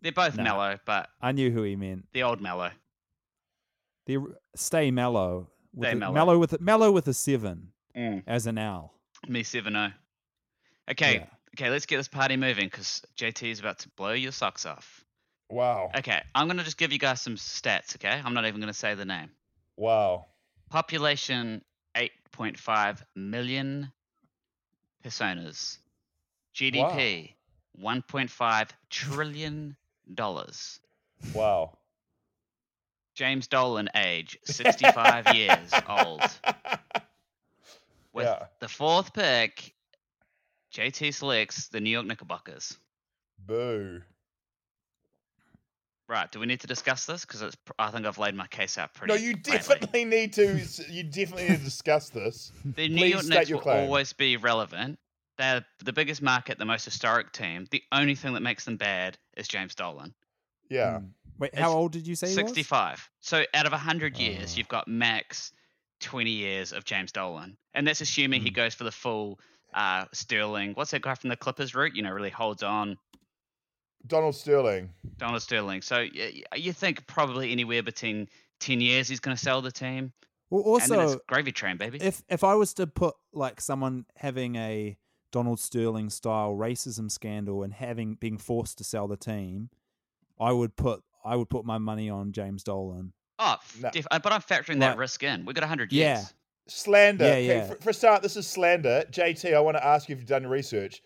They're 0.00 0.12
both 0.12 0.36
No. 0.36 0.44
Mello, 0.44 0.78
but 0.86 1.08
I 1.20 1.32
knew 1.32 1.50
who 1.50 1.62
he 1.64 1.74
meant. 1.76 2.06
the 2.12 2.22
old 2.22 2.40
Mello. 2.40 2.70
The 4.06 4.18
stay 4.54 4.90
mellow. 4.90 5.48
With 5.74 5.88
Stay 5.88 5.92
a, 5.92 5.96
mellow. 5.96 6.14
mellow 6.14 6.38
with 6.38 6.52
a, 6.54 6.58
mellow 6.60 6.90
with 6.92 7.08
a 7.08 7.14
seven 7.14 7.72
Mm. 7.96 8.22
as 8.26 8.46
an 8.46 8.58
L. 8.58 8.94
Me 9.26 9.42
seven 9.42 9.72
zero. 9.72 9.92
Okay, 10.90 11.14
Yeah. 11.16 11.26
okay, 11.56 11.68
let's 11.70 11.84
get 11.86 11.96
this 11.96 12.06
party 12.08 12.36
moving 12.36 12.66
because 12.66 13.02
JT 13.18 13.50
is 13.50 13.58
about 13.60 13.80
to 13.80 13.88
blow 13.90 14.12
your 14.12 14.30
socks 14.32 14.64
off. 14.64 15.04
Wow, 15.50 15.90
Okay, 15.96 16.20
I'm 16.34 16.46
gonna 16.46 16.62
just 16.64 16.76
give 16.76 16.92
you 16.92 16.98
guys 16.98 17.20
some 17.22 17.36
stats. 17.36 17.94
Okay, 17.96 18.20
I'm 18.24 18.34
not 18.34 18.44
even 18.46 18.60
gonna 18.60 18.74
say 18.74 18.94
the 18.94 19.04
name. 19.06 19.30
wow. 19.76 20.26
Population 20.70 21.64
8.5 21.96 23.02
million 23.16 23.90
personas. 25.02 25.78
GDP 26.54 27.32
1.5 27.80 28.68
trillion 28.90 29.76
dollars. 30.14 30.80
Wow. 31.32 31.78
James 33.14 33.46
Dolan 33.48 33.88
age 33.94 34.38
65 34.44 35.28
years 35.34 35.72
old. 35.88 36.20
With 38.12 38.26
Yeah. 38.26 38.46
the 38.60 38.68
fourth 38.68 39.12
pick, 39.14 39.74
JT 40.74 41.14
selects 41.14 41.68
the 41.68 41.80
New 41.80 41.90
York 41.90 42.06
Knickerbockers. 42.06 42.76
Boo. 43.38 44.02
Right, 46.08 46.30
do 46.32 46.40
we 46.40 46.46
need 46.46 46.60
to 46.60 46.66
discuss 46.66 47.04
this? 47.04 47.26
Because 47.26 47.54
I 47.78 47.90
think 47.90 48.06
I've 48.06 48.16
laid 48.16 48.34
my 48.34 48.46
case 48.46 48.78
out 48.78 48.94
pretty. 48.94 49.12
No, 49.12 49.18
you 49.18 49.34
greatly. 49.34 49.52
definitely 49.58 50.04
need 50.06 50.32
to. 50.34 50.58
You 50.88 51.02
definitely 51.04 51.48
need 51.50 51.58
to 51.58 51.64
discuss 51.64 52.08
this. 52.08 52.50
The 52.64 52.88
New 52.88 52.96
Please 52.96 53.10
York 53.12 53.22
state 53.24 53.34
Knicks 53.34 53.50
your 53.50 53.58
will 53.58 53.62
claim. 53.64 53.84
always 53.84 54.12
be 54.14 54.36
relevant. 54.38 54.98
They're 55.36 55.64
the 55.84 55.92
biggest 55.92 56.22
market, 56.22 56.58
the 56.58 56.64
most 56.64 56.84
historic 56.86 57.32
team. 57.32 57.66
The 57.70 57.82
only 57.92 58.14
thing 58.14 58.32
that 58.34 58.40
makes 58.40 58.64
them 58.64 58.76
bad 58.78 59.18
is 59.36 59.46
James 59.48 59.74
Dolan. 59.74 60.14
Yeah. 60.70 61.00
Hmm. 61.00 61.04
Wait, 61.38 61.50
It's 61.52 61.60
how 61.60 61.72
old 61.72 61.92
did 61.92 62.06
you 62.06 62.14
say 62.16 62.26
he 62.28 62.34
was? 62.42 62.48
65. 62.52 63.08
So 63.20 63.44
out 63.54 63.66
of 63.66 63.72
100 63.72 64.16
years, 64.16 64.54
Oh. 64.54 64.56
you've 64.58 64.66
got 64.68 64.88
max 64.88 65.52
20 66.00 66.30
years 66.30 66.72
of 66.72 66.84
James 66.84 67.12
Dolan. 67.12 67.56
And 67.74 67.86
that's 67.86 68.00
assuming 68.00 68.40
he 68.42 68.50
Mm. 68.50 68.54
goes 68.54 68.74
for 68.74 68.84
the 68.84 68.90
full 68.92 69.38
uh, 69.74 70.06
Sterling. 70.14 70.72
What's 70.72 70.90
that 70.92 71.02
guy 71.02 71.14
from 71.14 71.28
the 71.28 71.36
Clippers 71.36 71.74
route? 71.74 71.94
You 71.94 72.02
know, 72.02 72.10
really 72.10 72.30
holds 72.30 72.62
on. 72.62 72.96
Donald 74.06 74.34
Sterling. 74.34 74.90
Donald 75.18 75.42
Sterling. 75.42 75.82
So 75.82 75.96
y- 75.96 76.10
y- 76.14 76.42
you 76.56 76.72
think 76.72 77.06
probably 77.06 77.52
anywhere 77.52 77.82
between 77.82 78.28
10 78.60 78.80
years 78.80 79.08
he's 79.08 79.20
going 79.20 79.36
to 79.36 79.42
sell 79.42 79.60
the 79.62 79.72
team. 79.72 80.12
Well, 80.50 80.76
and 80.76 80.90
then 80.90 80.98
also, 81.00 81.14
it's 81.16 81.22
gravy 81.28 81.52
train, 81.52 81.76
baby. 81.76 81.98
if 82.00 82.22
if 82.28 82.42
I 82.42 82.54
was 82.54 82.72
to 82.74 82.86
put 82.86 83.14
like 83.34 83.60
someone 83.60 84.06
having 84.16 84.56
a 84.56 84.96
Donald 85.30 85.60
Sterling 85.60 86.08
style 86.08 86.52
racism 86.56 87.10
scandal 87.10 87.62
and 87.62 87.74
having 87.74 88.14
being 88.14 88.38
forced 88.38 88.78
to 88.78 88.84
sell 88.84 89.08
the 89.08 89.18
team, 89.18 89.68
I 90.40 90.52
would 90.52 90.74
put 90.76 91.02
I 91.22 91.36
would 91.36 91.50
put 91.50 91.66
my 91.66 91.76
money 91.76 92.08
on 92.08 92.32
James 92.32 92.62
Dolan. 92.62 93.12
oh, 93.38 93.56
No. 93.80 93.90
def- 93.90 94.06
uh, 94.10 94.18
but 94.20 94.32
I'm 94.32 94.40
factoring 94.40 94.80
that 94.80 94.90
Like- 94.92 94.98
risk 94.98 95.22
in. 95.22 95.44
We've 95.44 95.54
got 95.54 95.62
100 95.64 95.92
years. 95.92 96.02
Yeah. 96.02 96.16
years. 96.20 96.34
Slander. 96.68 97.24
Yeah, 97.24 97.30
Okay, 97.32 97.46
yeah. 97.46 97.66
For, 97.66 97.74
for 97.82 97.90
a 97.90 97.94
start, 97.94 98.22
this 98.22 98.36
is 98.36 98.46
slander. 98.46 99.04
JT, 99.10 99.54
I 99.54 99.60
want 99.60 99.76
to 99.76 99.84
ask 99.86 100.08
you 100.08 100.14
if 100.14 100.18
you've 100.20 100.28
done 100.28 100.42
your 100.42 100.50
research. 100.50 101.02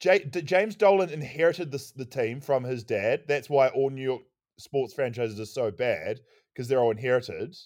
J, 0.00 0.24
James 0.24 0.74
Dolan 0.76 1.10
inherited 1.10 1.70
this, 1.72 1.90
the 1.92 2.04
team 2.04 2.40
from 2.40 2.64
his 2.64 2.84
dad. 2.84 3.22
That's 3.26 3.48
why 3.48 3.68
all 3.68 3.90
New 3.90 4.02
York 4.02 4.22
sports 4.58 4.92
franchises 4.94 5.40
are 5.40 5.46
so 5.46 5.70
bad 5.70 6.20
because 6.52 6.68
they're 6.68 6.80
all 6.80 6.90
inherited 6.90 7.56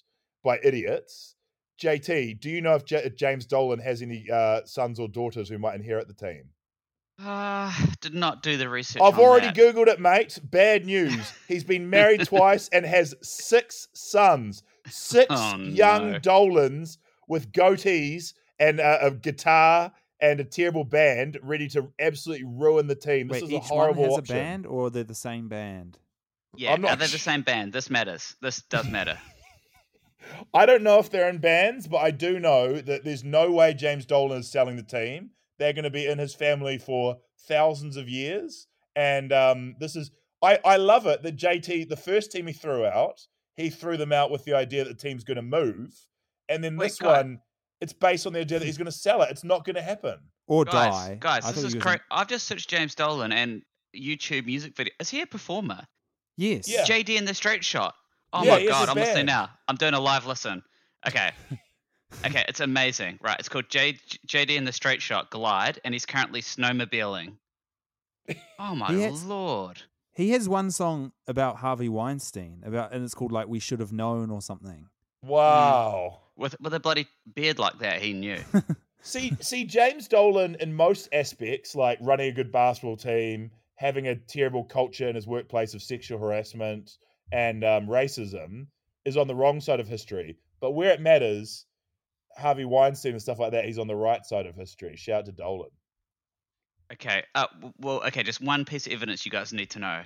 by 0.44 0.58
idiots. 0.62 1.34
JT, 1.82 2.40
do 2.40 2.50
you 2.50 2.60
know 2.60 2.74
if 2.74 2.84
J- 2.84 3.10
James 3.16 3.46
Dolan 3.46 3.78
has 3.80 4.02
any 4.02 4.26
uh, 4.30 4.60
sons 4.64 5.00
or 5.00 5.08
daughters 5.08 5.48
who 5.48 5.58
might 5.58 5.74
inherit 5.74 6.08
the 6.08 6.14
team? 6.14 6.50
Uh, 7.22 7.72
did 8.00 8.14
not 8.14 8.42
do 8.42 8.56
the 8.56 8.68
research. 8.68 9.02
I've 9.02 9.18
already 9.18 9.46
that. 9.46 9.56
Googled 9.56 9.88
it, 9.88 10.00
mate. 10.00 10.38
Bad 10.42 10.86
news. 10.86 11.32
He's 11.48 11.64
been 11.64 11.90
married 11.90 12.24
twice 12.26 12.68
and 12.70 12.84
has 12.86 13.14
six 13.22 13.88
sons. 13.94 14.62
Six 14.88 15.26
Oh, 15.30 15.56
young 15.58 16.12
no. 16.12 16.18
Dolans 16.18 16.98
with 17.28 17.52
goatees 17.52 18.32
and 18.58 18.80
uh, 18.80 18.98
a 19.02 19.10
guitar 19.10 19.92
and 20.20 20.40
a 20.40 20.44
terrible 20.44 20.84
band 20.84 21.38
ready 21.42 21.68
to 21.68 21.88
absolutely 21.98 22.44
ruin 22.46 22.86
the 22.86 22.94
team. 22.94 23.28
This 23.28 23.42
Wait, 23.42 23.44
is 23.44 23.50
a 23.52 23.56
each 23.56 23.64
horrible 23.64 24.02
one 24.02 24.10
has 24.10 24.18
option. 24.18 24.36
a 24.36 24.38
band, 24.38 24.66
or 24.66 24.90
they're 24.90 25.04
the 25.04 25.14
same 25.14 25.48
band. 25.48 25.98
Yeah, 26.56 26.72
I'm 26.72 26.84
are 26.84 26.88
not 26.90 26.98
they 26.98 27.06
the 27.06 27.18
same 27.18 27.42
band? 27.42 27.72
This 27.72 27.90
matters. 27.90 28.34
This 28.42 28.62
does 28.62 28.88
matter. 28.88 29.18
I 30.54 30.66
don't 30.66 30.82
know 30.82 30.98
if 30.98 31.10
they're 31.10 31.28
in 31.28 31.38
bands, 31.38 31.86
but 31.88 31.98
I 31.98 32.10
do 32.10 32.38
know 32.38 32.80
that 32.80 33.04
there's 33.04 33.24
no 33.24 33.50
way 33.50 33.74
James 33.74 34.04
Dolan 34.06 34.40
is 34.40 34.50
selling 34.50 34.76
the 34.76 34.82
team. 34.82 35.30
They're 35.58 35.72
going 35.72 35.84
to 35.84 35.90
be 35.90 36.06
in 36.06 36.18
his 36.18 36.34
family 36.34 36.78
for 36.78 37.18
thousands 37.46 37.96
of 37.96 38.08
years. 38.08 38.66
And 38.96 39.32
um, 39.32 39.76
this 39.78 39.96
is, 39.96 40.10
I, 40.42 40.58
I 40.64 40.76
love 40.76 41.06
it 41.06 41.22
that 41.22 41.36
JT, 41.36 41.88
the 41.88 41.96
first 41.96 42.32
team 42.32 42.46
he 42.46 42.52
threw 42.52 42.84
out, 42.84 43.20
he 43.56 43.70
threw 43.70 43.96
them 43.96 44.12
out 44.12 44.30
with 44.30 44.44
the 44.44 44.54
idea 44.54 44.84
that 44.84 44.90
the 44.98 45.08
team's 45.08 45.24
going 45.24 45.36
to 45.36 45.42
move. 45.42 45.94
And 46.48 46.62
then 46.64 46.76
Wait, 46.76 46.86
this 46.88 46.98
guy- 46.98 47.16
one, 47.22 47.40
it's 47.80 47.92
based 47.92 48.26
on 48.26 48.32
the 48.32 48.40
idea 48.40 48.58
that 48.58 48.64
he's 48.64 48.76
going 48.78 48.86
to 48.86 48.92
sell 48.92 49.22
it. 49.22 49.30
It's 49.30 49.44
not 49.44 49.64
going 49.64 49.76
to 49.76 49.82
happen. 49.82 50.16
Or 50.46 50.64
guys, 50.64 50.92
die. 50.92 51.16
guys, 51.20 51.44
I 51.44 51.52
this 51.52 51.60
thought 51.60 51.66
is 51.68 51.72
he 51.72 51.78
was 51.78 51.84
correct. 51.84 52.04
I've 52.10 52.28
just 52.28 52.46
searched 52.46 52.68
James 52.68 52.94
Dolan, 52.94 53.32
and 53.32 53.62
YouTube 53.96 54.46
music 54.46 54.76
video. 54.76 54.92
Is 55.00 55.08
he 55.08 55.20
a 55.22 55.26
performer? 55.26 55.82
Yes. 56.36 56.68
Yeah. 56.68 56.84
JD 56.84 57.16
in 57.16 57.24
the 57.24 57.34
straight 57.34 57.64
shot. 57.64 57.94
Oh 58.32 58.44
Yeah, 58.44 58.56
my 58.56 58.66
god, 58.66 58.88
I'm 58.88 58.96
listening 58.96 59.26
now. 59.26 59.50
I'm 59.68 59.76
doing 59.76 59.94
a 59.94 60.00
live 60.00 60.26
listen. 60.26 60.62
Okay. 61.06 61.30
okay, 62.26 62.44
it's 62.48 62.60
amazing. 62.60 63.18
Right, 63.22 63.36
it's 63.38 63.48
called 63.48 63.68
J- 63.68 63.98
JD 64.26 64.50
in 64.56 64.64
the 64.64 64.72
straight 64.72 65.02
shot 65.02 65.30
glide, 65.30 65.80
and 65.84 65.94
he's 65.94 66.06
currently 66.06 66.40
snowmobiling. 66.42 67.34
Oh 68.58 68.74
my 68.74 68.88
He 68.92 69.00
has- 69.02 69.24
lord. 69.24 69.82
He 70.12 70.30
has 70.32 70.48
one 70.48 70.70
song 70.70 71.12
about 71.26 71.56
Harvey 71.56 71.88
Weinstein 71.88 72.62
about, 72.66 72.92
and 72.92 73.04
it's 73.04 73.14
called 73.14 73.32
like 73.32 73.48
"We 73.48 73.58
Should 73.58 73.80
Have 73.80 73.92
Known" 73.92 74.30
or 74.30 74.42
something. 74.42 74.86
Wow. 75.22 76.19
With 76.36 76.56
with 76.60 76.74
a 76.74 76.80
bloody 76.80 77.06
beard 77.34 77.58
like 77.58 77.78
that, 77.80 78.00
he 78.00 78.12
knew. 78.12 78.38
See, 79.02 79.32
see, 79.40 79.64
James 79.64 80.08
Dolan 80.08 80.56
in 80.60 80.74
most 80.74 81.08
aspects, 81.12 81.74
like 81.74 81.98
running 82.02 82.28
a 82.28 82.34
good 82.34 82.52
basketball 82.52 82.98
team, 82.98 83.50
having 83.76 84.08
a 84.08 84.14
terrible 84.14 84.64
culture 84.64 85.08
in 85.08 85.14
his 85.14 85.26
workplace 85.26 85.72
of 85.72 85.82
sexual 85.82 86.18
harassment 86.18 86.98
and 87.32 87.64
um, 87.64 87.86
racism, 87.86 88.66
is 89.06 89.16
on 89.16 89.26
the 89.26 89.34
wrong 89.34 89.60
side 89.60 89.80
of 89.80 89.88
history. 89.88 90.36
But 90.60 90.72
where 90.72 90.92
it 90.92 91.00
matters, 91.00 91.64
Harvey 92.36 92.66
Weinstein 92.66 93.12
and 93.12 93.22
stuff 93.22 93.38
like 93.38 93.52
that, 93.52 93.64
he's 93.64 93.78
on 93.78 93.86
the 93.86 93.96
right 93.96 94.24
side 94.24 94.46
of 94.46 94.54
history. 94.54 94.96
Shout 94.96 95.20
out 95.20 95.26
to 95.26 95.32
Dolan. 95.32 95.70
Okay. 96.92 97.22
Uh, 97.34 97.46
well, 97.78 98.02
okay. 98.06 98.22
Just 98.22 98.42
one 98.42 98.66
piece 98.66 98.86
of 98.86 98.92
evidence 98.92 99.24
you 99.24 99.32
guys 99.32 99.52
need 99.52 99.70
to 99.70 99.78
know. 99.78 100.02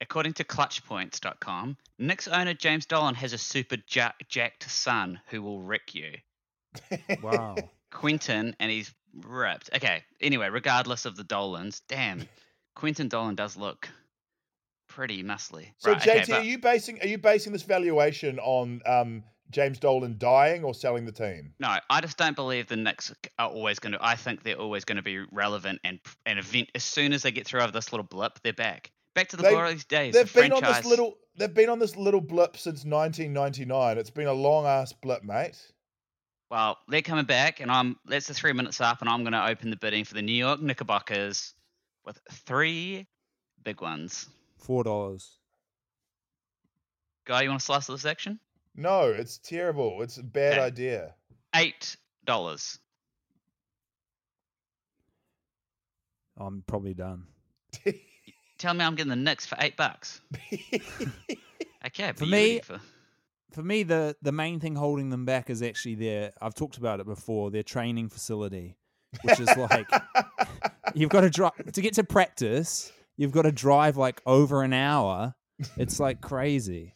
According 0.00 0.34
to 0.34 0.44
ClutchPoints.com, 0.44 1.76
Knicks 1.98 2.28
owner 2.28 2.54
James 2.54 2.86
Dolan 2.86 3.16
has 3.16 3.32
a 3.32 3.38
super 3.38 3.76
ja- 3.90 4.12
jacked 4.28 4.70
son 4.70 5.20
who 5.26 5.42
will 5.42 5.60
wreck 5.60 5.94
you. 5.94 6.12
Wow. 7.22 7.56
Quentin, 7.90 8.54
and 8.60 8.70
he's 8.70 8.94
ripped. 9.24 9.70
Okay. 9.74 10.04
Anyway, 10.20 10.48
regardless 10.48 11.04
of 11.04 11.16
the 11.16 11.24
Dolans, 11.24 11.82
damn, 11.88 12.28
Quentin 12.76 13.08
Dolan 13.08 13.34
does 13.34 13.56
look 13.56 13.88
pretty 14.88 15.22
muscly. 15.22 15.68
So, 15.78 15.92
right, 15.92 16.00
JT, 16.00 16.22
okay, 16.22 16.32
are 16.32 16.42
you 16.42 16.58
basing 16.58 17.00
are 17.00 17.06
you 17.06 17.18
basing 17.18 17.52
this 17.52 17.62
valuation 17.62 18.38
on 18.38 18.80
um, 18.86 19.22
James 19.50 19.78
Dolan 19.78 20.16
dying 20.18 20.64
or 20.64 20.74
selling 20.74 21.04
the 21.04 21.12
team? 21.12 21.54
No, 21.58 21.76
I 21.88 22.00
just 22.00 22.18
don't 22.18 22.36
believe 22.36 22.68
the 22.68 22.76
Knicks 22.76 23.12
are 23.38 23.48
always 23.48 23.78
going 23.78 23.92
to. 23.92 23.98
I 24.00 24.16
think 24.16 24.42
they're 24.42 24.56
always 24.56 24.84
going 24.84 24.96
to 24.96 25.02
be 25.02 25.24
relevant 25.32 25.80
and 25.84 25.98
and 26.26 26.38
event 26.38 26.70
as 26.74 26.84
soon 26.84 27.12
as 27.12 27.22
they 27.22 27.30
get 27.30 27.46
through 27.46 27.60
over 27.60 27.72
this 27.72 27.92
little 27.92 28.06
blip, 28.06 28.38
they're 28.42 28.52
back. 28.52 28.90
Back 29.14 29.28
to 29.28 29.36
the 29.36 29.42
They- 29.42 29.50
glorious 29.50 29.84
days. 29.84 30.14
They've 30.14 30.24
of 30.24 30.32
been 30.34 30.52
on 30.52 30.62
this 30.62 30.84
little. 30.84 31.18
They've 31.36 31.52
been 31.52 31.68
on 31.68 31.78
this 31.78 31.96
little 31.96 32.20
blip 32.20 32.56
since 32.56 32.84
1999. 32.84 33.98
It's 33.98 34.10
been 34.10 34.26
a 34.26 34.32
long 34.32 34.66
ass 34.66 34.92
blip, 34.92 35.22
mate. 35.22 35.56
Well, 36.50 36.78
they're 36.88 37.02
coming 37.02 37.24
back, 37.26 37.60
and 37.60 37.70
I'm. 37.70 37.98
That's 38.06 38.26
the 38.26 38.34
three 38.34 38.52
minutes 38.52 38.80
up, 38.80 39.00
and 39.00 39.08
I'm 39.08 39.22
going 39.22 39.32
to 39.32 39.46
open 39.46 39.70
the 39.70 39.76
bidding 39.76 40.04
for 40.04 40.14
the 40.14 40.22
New 40.22 40.32
York 40.32 40.60
Knickerbockers 40.60 41.54
with 42.04 42.18
three 42.30 43.06
big 43.64 43.80
ones. 43.80 44.28
Four 44.58 44.84
dollars. 44.84 45.38
Guy, 47.26 47.42
you 47.42 47.50
want 47.50 47.60
to 47.60 47.64
slice 47.66 47.88
of 47.88 47.94
this 47.96 48.06
action? 48.06 48.40
No, 48.74 49.10
it's 49.10 49.38
terrible. 49.38 50.00
It's 50.02 50.16
a 50.18 50.22
bad 50.22 50.54
Okay. 50.54 50.62
idea. 50.62 51.14
Eight 51.54 51.96
dollars. 52.24 52.78
I'm 56.36 56.62
probably 56.66 56.94
done. 56.94 57.26
Tell 58.58 58.74
me 58.74 58.84
I'm 58.84 58.94
getting 58.96 59.10
the 59.10 59.16
Knicks 59.16 59.46
for 59.46 59.56
eight 59.60 59.76
bucks. 59.76 60.20
Okay, 61.86 62.12
For 62.12 62.26
me- 62.26 62.58
for- 62.60 62.80
For 63.52 63.62
me, 63.62 63.82
the 63.82 64.14
the 64.20 64.32
main 64.32 64.60
thing 64.60 64.74
holding 64.74 65.08
them 65.10 65.24
back 65.24 65.48
is 65.48 65.62
actually 65.62 65.94
their. 65.94 66.32
I've 66.42 66.54
talked 66.54 66.76
about 66.76 67.00
it 67.00 67.06
before. 67.06 67.50
Their 67.50 67.62
training 67.62 68.08
facility, 68.10 68.76
which 69.22 69.40
is 69.40 69.48
like 69.56 69.88
you've 70.94 71.08
got 71.10 71.22
to 71.22 71.30
drive 71.30 71.72
to 71.72 71.80
get 71.80 71.94
to 71.94 72.04
practice. 72.04 72.92
You've 73.16 73.32
got 73.32 73.42
to 73.42 73.52
drive 73.52 73.96
like 73.96 74.20
over 74.26 74.62
an 74.62 74.72
hour. 74.74 75.34
It's 75.76 75.98
like 75.98 76.20
crazy. 76.20 76.94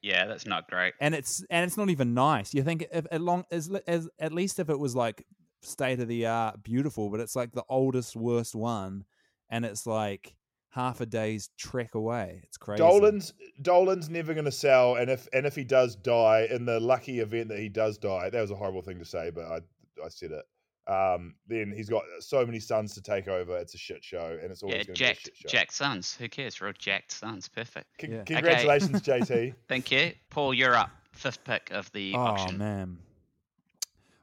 yeah, 0.00 0.26
that's 0.26 0.46
not 0.46 0.68
great. 0.70 0.94
and 1.00 1.14
it's 1.14 1.44
and 1.50 1.64
it's 1.66 1.76
not 1.76 1.90
even 1.90 2.14
nice. 2.14 2.54
You 2.54 2.62
think 2.62 2.86
if 2.92 3.06
at 3.10 3.20
long 3.20 3.44
as 3.50 3.68
as 3.86 4.08
at 4.18 4.32
least 4.32 4.58
if 4.58 4.70
it 4.70 4.78
was 4.78 4.94
like 4.96 5.26
state 5.62 6.00
of 6.00 6.08
the 6.08 6.26
art, 6.26 6.62
beautiful, 6.62 7.10
but 7.10 7.20
it's 7.20 7.36
like 7.36 7.52
the 7.52 7.64
oldest, 7.68 8.16
worst 8.16 8.54
one, 8.54 9.04
and 9.50 9.64
it's 9.66 9.86
like 9.86 10.34
half 10.70 11.00
a 11.00 11.06
day's 11.06 11.50
trek 11.58 11.94
away. 11.94 12.40
It's 12.44 12.56
crazy. 12.56 12.78
Dolan's 12.78 13.32
Dolan's 13.62 14.08
never 14.08 14.32
going 14.34 14.44
to 14.46 14.52
sell, 14.52 14.96
and 14.96 15.10
if 15.10 15.28
and 15.32 15.46
if 15.46 15.54
he 15.56 15.64
does 15.64 15.96
die, 15.96 16.46
in 16.50 16.64
the 16.64 16.80
lucky 16.80 17.20
event 17.20 17.48
that 17.48 17.58
he 17.58 17.68
does 17.68 17.98
die, 17.98 18.30
that 18.30 18.40
was 18.40 18.50
a 18.50 18.56
horrible 18.56 18.82
thing 18.82 18.98
to 18.98 19.04
say, 19.04 19.30
but 19.30 19.44
I 19.46 19.56
I 20.04 20.08
said 20.08 20.30
it. 20.32 20.44
Um, 20.90 21.34
then 21.46 21.72
he's 21.76 21.88
got 21.88 22.02
so 22.20 22.44
many 22.44 22.58
sons 22.58 22.94
to 22.94 23.02
take 23.02 23.28
over. 23.28 23.56
It's 23.58 23.74
a 23.74 23.78
shit 23.78 24.02
show, 24.02 24.36
and 24.42 24.50
it's 24.50 24.62
always 24.62 24.78
Yeah, 24.78 24.84
going 24.84 24.94
to 24.96 25.00
be 25.00 25.04
a 25.04 25.08
jacked, 25.08 25.20
shit 25.26 25.36
show. 25.36 25.48
jacked 25.48 25.72
sons. 25.74 26.16
Who 26.18 26.28
cares? 26.28 26.60
Real 26.60 26.72
jacked 26.76 27.12
sons. 27.12 27.48
Perfect. 27.48 27.86
Con- 28.00 28.10
Yeah. 28.10 28.22
Congratulations, 28.24 29.00
JT. 29.06 29.54
Thank 29.68 29.92
you, 29.92 30.12
Paul. 30.30 30.52
You're 30.54 30.74
up. 30.74 30.90
Fifth 31.12 31.44
pick 31.44 31.70
of 31.70 31.92
the 31.92 32.14
auction. 32.14 32.16
Oh 32.16 32.42
auction. 32.44 32.58
man, 32.58 32.98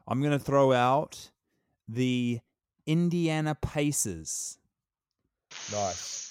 I'm 0.06 0.22
gonna 0.22 0.38
throw 0.38 0.72
out 0.72 1.30
the 1.86 2.40
Indiana 2.86 3.54
Pacers. 3.54 4.58
Nice. 5.72 6.27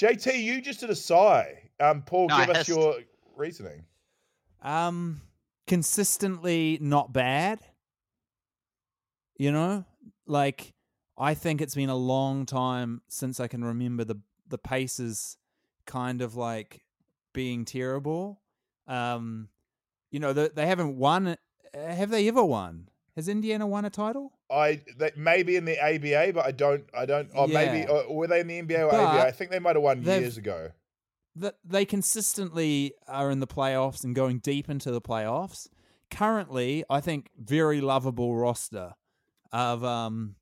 JT, 0.00 0.42
you 0.42 0.62
just 0.62 0.80
did 0.80 0.88
a 0.88 0.96
sigh. 0.96 1.70
Um, 1.78 2.00
Paul, 2.02 2.28
No, 2.28 2.38
give 2.38 2.56
us 2.56 2.68
your 2.68 2.96
reasoning. 3.36 3.84
Um, 4.62 5.20
consistently 5.66 6.78
not 6.80 7.12
bad. 7.12 7.60
You 9.36 9.52
know, 9.52 9.84
like 10.26 10.72
I 11.18 11.34
think 11.34 11.60
it's 11.60 11.74
been 11.74 11.90
a 11.90 11.96
long 11.96 12.46
time 12.46 13.02
since 13.08 13.40
I 13.40 13.46
can 13.46 13.62
remember 13.62 14.04
the 14.04 14.16
the 14.48 14.58
Pacers 14.58 15.36
kind 15.86 16.22
of 16.22 16.34
like 16.34 16.82
being 17.34 17.66
terrible. 17.66 18.40
Um, 18.86 19.48
you 20.10 20.18
know, 20.18 20.32
they, 20.32 20.48
they 20.48 20.66
haven't 20.66 20.96
won. 20.96 21.28
uh, 21.28 21.36
Have 21.74 22.10
they 22.10 22.26
ever 22.26 22.42
won? 22.42 22.88
Has 23.20 23.28
Indiana 23.28 23.66
won 23.66 23.84
a 23.84 23.90
title? 23.90 24.32
I 24.50 24.80
they, 24.96 25.10
maybe 25.14 25.56
in 25.56 25.66
the 25.66 25.78
ABA, 25.78 26.32
but 26.32 26.46
I 26.46 26.52
don't. 26.52 26.84
I 26.96 27.04
don't. 27.04 27.28
Or 27.34 27.46
maybe 27.46 27.86
or 27.86 28.16
were 28.16 28.26
they 28.26 28.40
in 28.40 28.46
the 28.46 28.62
NBA 28.62 28.86
or 28.86 28.90
But 28.90 29.00
ABA? 29.00 29.26
I 29.26 29.30
think 29.30 29.50
they 29.50 29.58
might 29.58 29.76
have 29.76 29.82
won 29.82 30.02
years 30.02 30.38
ago. 30.38 30.70
that 31.36 31.56
they 31.62 31.84
consistently 31.84 32.94
are 33.06 33.30
in 33.30 33.40
the 33.40 33.46
playoffs 33.46 34.04
and 34.04 34.14
going 34.14 34.38
deep 34.38 34.70
into 34.70 34.90
the 34.90 35.02
playoffs. 35.02 35.68
Currently, 36.10 36.82
I 36.88 37.00
think 37.02 37.28
very 37.36 37.82
lovable 37.82 38.34
roster 38.34 38.94
of 39.52 39.84
um 39.84 40.36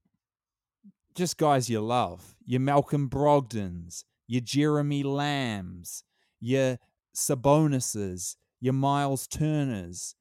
just 1.16 1.36
guys 1.36 1.68
you 1.68 1.80
love. 1.80 2.36
Your 2.46 2.60
Malcolm 2.60 3.10
Brogdons, 3.10 4.04
your 4.28 4.40
Jeremy 4.40 5.02
Lambs, 5.02 6.04
your 6.38 6.78
Sabonises, 7.12 8.36
your 8.60 8.72
Miles 8.74 9.26
Turners, 9.26 10.14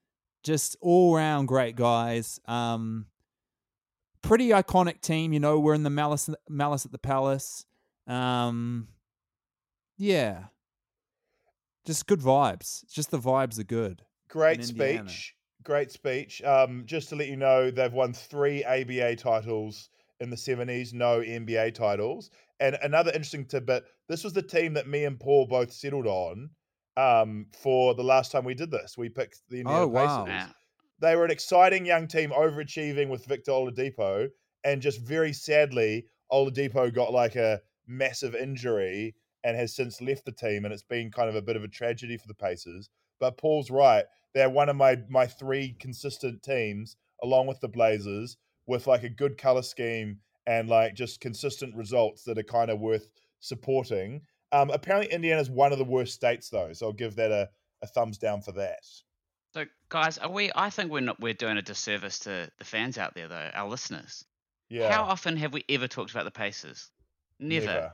just 0.48 0.78
all 0.82 1.14
round 1.14 1.48
great 1.48 1.76
guys. 1.76 2.39
Um 2.48 3.08
pretty 4.22 4.50
iconic 4.50 5.02
team, 5.02 5.34
you 5.34 5.39
know, 5.39 5.60
we're 5.60 5.74
in 5.74 5.84
the 5.84 5.89
Malice 5.89 6.30
Malice 6.50 6.86
at 6.86 6.91
the 6.93 6.98
Palace. 6.98 7.66
Um 8.08 8.88
yeah. 9.98 10.45
Just 11.86 12.08
good 12.08 12.22
vibes. 12.22 12.86
Just 12.89 13.12
the 13.12 13.20
vibes 13.20 13.60
are 13.60 13.64
good. 13.64 14.04
Great 14.30 14.64
speech. 14.64 15.36
Great 15.64 15.91
speech. 15.91 16.41
Um, 16.43 16.84
just 16.86 17.10
to 17.10 17.16
let 17.16 17.28
you 17.28 17.36
know, 17.36 17.72
they've 17.72 17.91
won 17.91 18.14
three 18.14 18.64
ABA 18.64 19.18
titles 19.18 19.89
in 20.20 20.30
the 20.30 20.36
70s, 20.36 20.93
no 20.93 21.20
NBA 21.20 21.74
titles. 21.74 22.30
And 22.60 22.78
another 22.82 23.12
interesting 23.12 23.45
tidbit 23.45 23.84
this 24.08 24.24
was 24.24 24.34
the 24.34 24.41
team 24.41 24.74
that 24.74 24.88
me 24.88 25.04
and 25.06 25.20
Paul 25.20 25.48
both 25.48 25.72
settled 25.72 26.08
on 26.08 26.50
um, 26.98 27.45
for 27.54 27.93
the 27.93 28.04
last 28.04 28.32
time 28.32 28.43
we 28.43 28.56
did 28.56 28.72
this. 28.72 28.98
We 28.98 29.08
picked 29.08 29.41
the 29.50 29.60
Indiana 29.62 29.82
Oh, 29.84 29.88
wow. 29.88 30.26
Pacers. 30.26 30.36
Yeah. 30.36 30.48
They 31.00 31.16
were 31.16 31.26
an 31.26 31.32
exciting 31.32 31.86
young 31.86 32.08
team, 32.08 32.32
overachieving 32.32 33.08
with 33.08 33.26
Victor 33.26 33.52
Oladipo. 33.52 34.30
And 34.64 34.82
just 34.82 35.00
very 35.02 35.32
sadly, 35.32 36.08
Oladipo 36.32 36.93
got 36.93 37.14
like 37.14 37.36
a 37.36 37.62
massive 37.88 38.36
injury 38.36 39.16
and 39.43 39.56
has 39.56 39.76
since 39.76 40.02
left 40.02 40.26
the 40.26 40.32
team. 40.32 40.66
And 40.66 40.74
it's 40.74 40.84
been 40.84 41.12
kind 41.12 41.30
of 41.30 41.36
a 41.36 41.41
bit 41.41 41.56
of 41.56 41.64
a 41.64 41.68
tragedy 41.68 42.18
for 42.18 42.28
the 42.28 42.34
Pacers. 42.34 42.89
But 43.20 43.38
Paul's 43.38 43.70
right. 43.70 44.06
They're 44.34 44.50
one 44.50 44.70
of 44.70 44.76
my 44.76 44.98
my 45.10 45.26
three 45.28 45.76
consistent 45.80 46.41
teams, 46.43 46.98
along 47.24 47.48
with 47.48 47.60
the 47.62 47.68
Blazers, 47.68 48.38
with 48.66 48.88
like 48.88 49.04
a 49.04 49.10
good 49.10 49.38
color 49.38 49.62
scheme 49.62 50.20
and 50.48 50.68
like 50.68 50.95
just 50.95 51.22
consistent 51.22 51.76
results 51.76 52.24
that 52.24 52.38
are 52.38 52.43
kind 52.43 52.72
of 52.72 52.80
worth 52.80 53.10
supporting. 53.39 54.22
Um, 54.52 54.70
apparently, 54.70 55.12
Indiana's 55.14 55.50
one 55.50 55.72
of 55.72 55.78
the 55.78 55.84
worst 55.86 56.14
states, 56.14 56.50
though, 56.50 56.72
so 56.74 56.88
I'll 56.88 56.93
give 56.93 57.16
that 57.16 57.32
a, 57.32 57.50
a 57.82 57.88
thumbs 57.88 58.18
down 58.18 58.41
for 58.41 58.54
that. 58.54 58.80
So, 59.54 59.66
guys, 59.89 60.18
are 60.18 60.30
we? 60.32 60.52
I 60.56 60.70
think 60.70 60.91
we're 60.91 61.02
not. 61.02 61.20
We're 61.20 61.34
doing 61.34 61.58
a 61.58 61.62
disservice 61.62 62.20
to 62.20 62.50
the 62.58 62.64
fans 62.66 62.98
out 62.98 63.14
there, 63.16 63.28
though, 63.28 63.50
our 63.54 63.68
listeners. 63.70 64.24
Yeah, 64.70 64.91
How 64.91 65.04
often 65.04 65.38
have 65.38 65.54
we 65.54 65.64
ever 65.70 65.88
talked 65.88 66.12
about 66.12 66.26
the 66.26 66.32
Pacers? 66.32 66.89
Never. 67.39 67.66
never. 67.66 67.93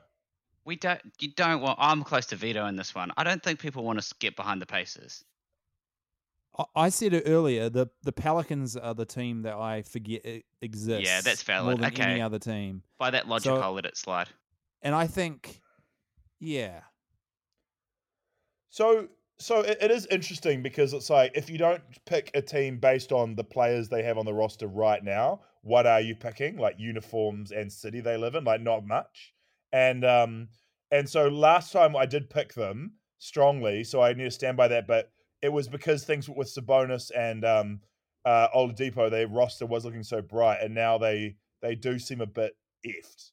We 0.66 0.76
don't. 0.76 1.01
You 1.20 1.30
don't 1.36 1.62
want. 1.62 1.78
I'm 1.82 2.04
close 2.04 2.26
to 2.28 2.36
veto 2.36 2.66
in 2.68 2.76
this 2.76 2.93
one. 2.95 3.12
I 3.18 3.24
don't 3.24 3.41
think 3.43 3.60
people 3.60 3.84
want 3.84 4.01
to 4.01 4.16
get 4.20 4.36
behind 4.36 4.62
the 4.62 4.66
Pacers. 4.66 5.24
I- 6.58 6.66
I 6.76 6.89
said 6.89 7.14
it 7.14 7.24
earlier. 7.26 7.70
The 7.70 7.88
the 8.04 8.12
Pelicans 8.12 8.78
are 8.78 8.93
the 8.93 9.06
team 9.06 9.41
that 9.43 9.56
I 9.56 9.82
forget 9.82 10.26
e- 10.26 10.43
exists. 10.62 11.24
that's 11.24 11.47
More 11.47 11.76
valid. 11.76 11.80
than 11.82 12.01
any 12.01 12.22
other 12.22 12.39
team. 12.39 12.84
By 12.97 13.10
that 13.12 13.28
logic, 13.28 13.45
So- 13.45 13.60
I'll 13.62 13.74
let 13.74 13.86
it 13.86 13.97
slide. 13.97 14.30
and 14.82 14.93
I 14.95 15.08
think, 15.08 15.62
yeah, 16.44 16.82
So 18.70 19.08
so 19.39 19.62
it, 19.62 19.78
it 19.82 19.91
is 19.91 20.06
interesting 20.08 20.62
because 20.62 20.94
it's 20.94 21.10
like 21.10 21.32
if 21.36 21.50
you 21.50 21.58
don't 21.58 21.82
pick 22.06 22.32
a 22.34 22.41
team 22.41 22.80
based 22.80 23.12
on 23.12 23.36
the 23.36 23.44
players 23.44 23.89
they 23.89 24.04
have 24.04 24.18
on 24.18 24.26
the 24.26 24.34
roster 24.34 24.68
right 24.68 25.04
now, 25.04 25.41
what 25.62 25.86
are 25.88 26.02
you 26.02 26.16
picking? 26.16 26.58
Like 26.58 26.76
uniforms 26.80 27.52
and 27.52 27.72
city 27.72 28.02
they 28.02 28.18
live 28.18 28.36
in, 28.36 28.44
like 28.44 28.62
not 28.62 28.86
much. 28.86 29.34
And 29.72 30.06
um 30.06 30.50
and 30.91 31.10
so 31.10 31.28
last 31.30 31.72
time 31.72 31.96
I 31.96 32.06
did 32.06 32.30
pick 32.30 32.54
them 32.54 32.94
strongly, 33.20 33.84
so 33.84 34.02
I 34.02 34.14
need 34.14 34.26
to 34.26 34.32
stand 34.32 34.58
by 34.58 34.68
that. 34.70 34.88
But 34.88 35.12
it 35.41 35.50
was 35.50 35.68
because 35.68 36.04
things 36.06 36.30
with 36.30 36.54
Sabonis 36.54 37.12
and 37.16 37.46
um 37.46 37.82
uh 38.26 38.48
Oladipo, 38.56 39.10
their 39.10 39.28
roster 39.28 39.66
was 39.66 39.86
looking 39.86 40.04
so 40.04 40.22
bright, 40.22 40.62
and 40.62 40.74
now 40.74 40.98
they 40.98 41.36
they 41.62 41.76
do 41.76 42.00
seem 42.00 42.22
a 42.22 42.28
bit 42.28 42.54
effed. 42.86 43.33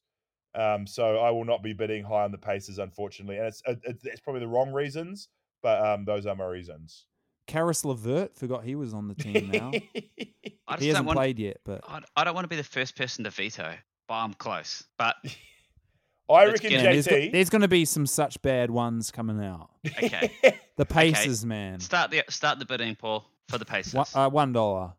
Um, 0.53 0.85
so 0.85 1.17
I 1.19 1.29
will 1.31 1.45
not 1.45 1.63
be 1.63 1.73
bidding 1.73 2.03
high 2.03 2.23
on 2.23 2.31
the 2.31 2.37
Pacers, 2.37 2.77
unfortunately, 2.77 3.37
and 3.37 3.47
it's 3.47 3.61
it's- 3.67 4.03
it's 4.05 4.19
probably 4.19 4.41
the 4.41 4.47
wrong 4.47 4.71
reasons, 4.73 5.29
but 5.63 5.79
um, 5.85 6.05
those 6.05 6.25
are 6.25 6.35
my 6.35 6.45
reasons. 6.45 7.05
Caris 7.47 7.83
LeVert 7.83 8.35
forgot 8.35 8.63
he 8.63 8.75
was 8.75 8.93
on 8.93 9.07
the 9.07 9.15
team 9.15 9.49
now. 9.51 9.71
I 10.67 10.77
he 10.77 10.87
hasn't 10.87 10.93
don't 10.95 11.05
want. 11.05 11.17
played 11.17 11.39
yet, 11.39 11.57
but 11.65 11.81
I, 11.87 12.01
I 12.15 12.23
don't 12.23 12.35
want 12.35 12.45
to 12.45 12.49
be 12.49 12.55
the 12.55 12.63
first 12.63 12.95
person 12.95 13.23
to 13.25 13.29
veto, 13.29 13.73
but 14.07 14.13
I'm 14.13 14.33
close. 14.33 14.83
But 14.97 15.15
I 16.29 16.45
reckon 16.45 16.69
get 16.69 16.83
Man, 16.83 16.93
there's, 16.93 17.07
go- 17.07 17.15
JT. 17.15 17.31
there's 17.33 17.49
going 17.49 17.61
to 17.63 17.67
be 17.67 17.83
some 17.83 18.05
such 18.05 18.41
bad 18.41 18.71
ones 18.71 19.11
coming 19.11 19.43
out. 19.43 19.69
okay, 20.01 20.31
The 20.77 20.85
Pacers, 20.85 21.43
man, 21.45 21.79
start 21.81 22.11
the 22.11 22.23
start 22.29 22.59
the 22.59 22.65
bidding, 22.65 22.95
Paul, 22.95 23.25
for 23.49 23.57
the 23.57 23.65
Pacers. 23.65 23.93
One- 23.95 24.05
uh, 24.25 24.29
one 24.29 24.53
dollar. 24.53 24.93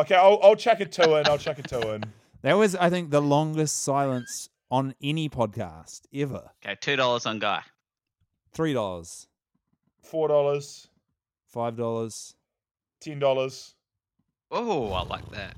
Okay, 0.00 0.14
I'll 0.14 0.38
I'll 0.42 0.56
check 0.56 0.80
a 0.80 0.86
two 0.86 1.16
in. 1.16 1.26
I'll 1.26 1.38
check 1.38 1.58
a 1.58 1.62
two 1.62 1.80
in. 1.92 2.04
That 2.42 2.54
was, 2.54 2.74
I 2.76 2.90
think, 2.90 3.10
the 3.10 3.20
longest 3.22 3.82
silence 3.82 4.48
on 4.70 4.94
any 5.02 5.28
podcast 5.28 6.02
ever. 6.14 6.50
Okay, 6.64 6.76
two 6.80 6.96
dollars 6.96 7.26
on 7.26 7.38
Guy. 7.38 7.62
Three 8.52 8.72
dollars, 8.72 9.26
Four 10.02 10.28
dollars, 10.28 10.88
five 11.48 11.76
dollars. 11.76 12.34
ten 13.00 13.18
dollars. 13.18 13.74
Oh, 14.50 14.92
I 14.92 15.02
like 15.02 15.28
that. 15.30 15.56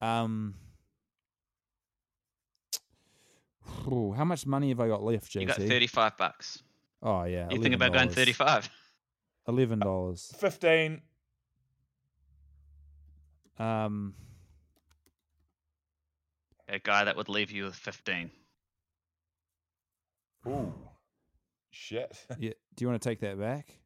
Um, 0.00 0.54
ooh, 3.90 4.12
how 4.12 4.24
much 4.24 4.46
money 4.46 4.68
have 4.70 4.80
I 4.80 4.88
got 4.88 5.02
left, 5.02 5.32
JT? 5.32 5.40
You 5.40 5.46
got 5.46 5.56
thirty-five 5.56 6.16
bucks. 6.16 6.62
Oh 7.02 7.24
yeah, 7.24 7.48
You 7.50 7.62
think 7.62 7.74
about 7.74 7.92
going 7.92 8.08
$11. 8.08 8.12
thirty-five? 8.12 8.68
Eleven 9.46 9.78
dollars. 9.78 10.32
Fifteen. 10.38 11.02
Um, 13.58 14.14
A 16.68 16.78
guy 16.78 17.04
that 17.04 17.16
would 17.16 17.28
leave 17.28 17.50
you 17.50 17.64
with 17.64 17.74
fifteen. 17.76 18.30
Ooh, 20.46 20.72
shit. 21.70 22.26
yeah. 22.38 22.52
Do 22.74 22.84
you 22.84 22.88
want 22.88 23.00
to 23.00 23.08
take 23.08 23.20
that 23.20 23.38
back? 23.38 23.78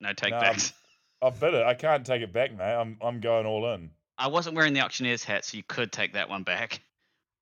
No 0.00 0.12
take 0.12 0.30
Nah, 0.32 0.40
backs. 0.40 0.72
I've 1.22 1.38
bid 1.38 1.54
it. 1.54 1.64
I 1.64 1.74
can't 1.74 2.04
take 2.06 2.22
it 2.22 2.32
back, 2.32 2.56
mate. 2.56 2.74
I'm 2.74 2.96
I'm 3.00 3.20
going 3.20 3.46
all 3.46 3.72
in. 3.74 3.90
I 4.18 4.28
wasn't 4.28 4.56
wearing 4.56 4.72
the 4.74 4.80
auctioneer's 4.80 5.24
hat, 5.24 5.44
so 5.44 5.56
you 5.56 5.62
could 5.62 5.92
take 5.92 6.14
that 6.14 6.28
one 6.28 6.42
back. 6.42 6.80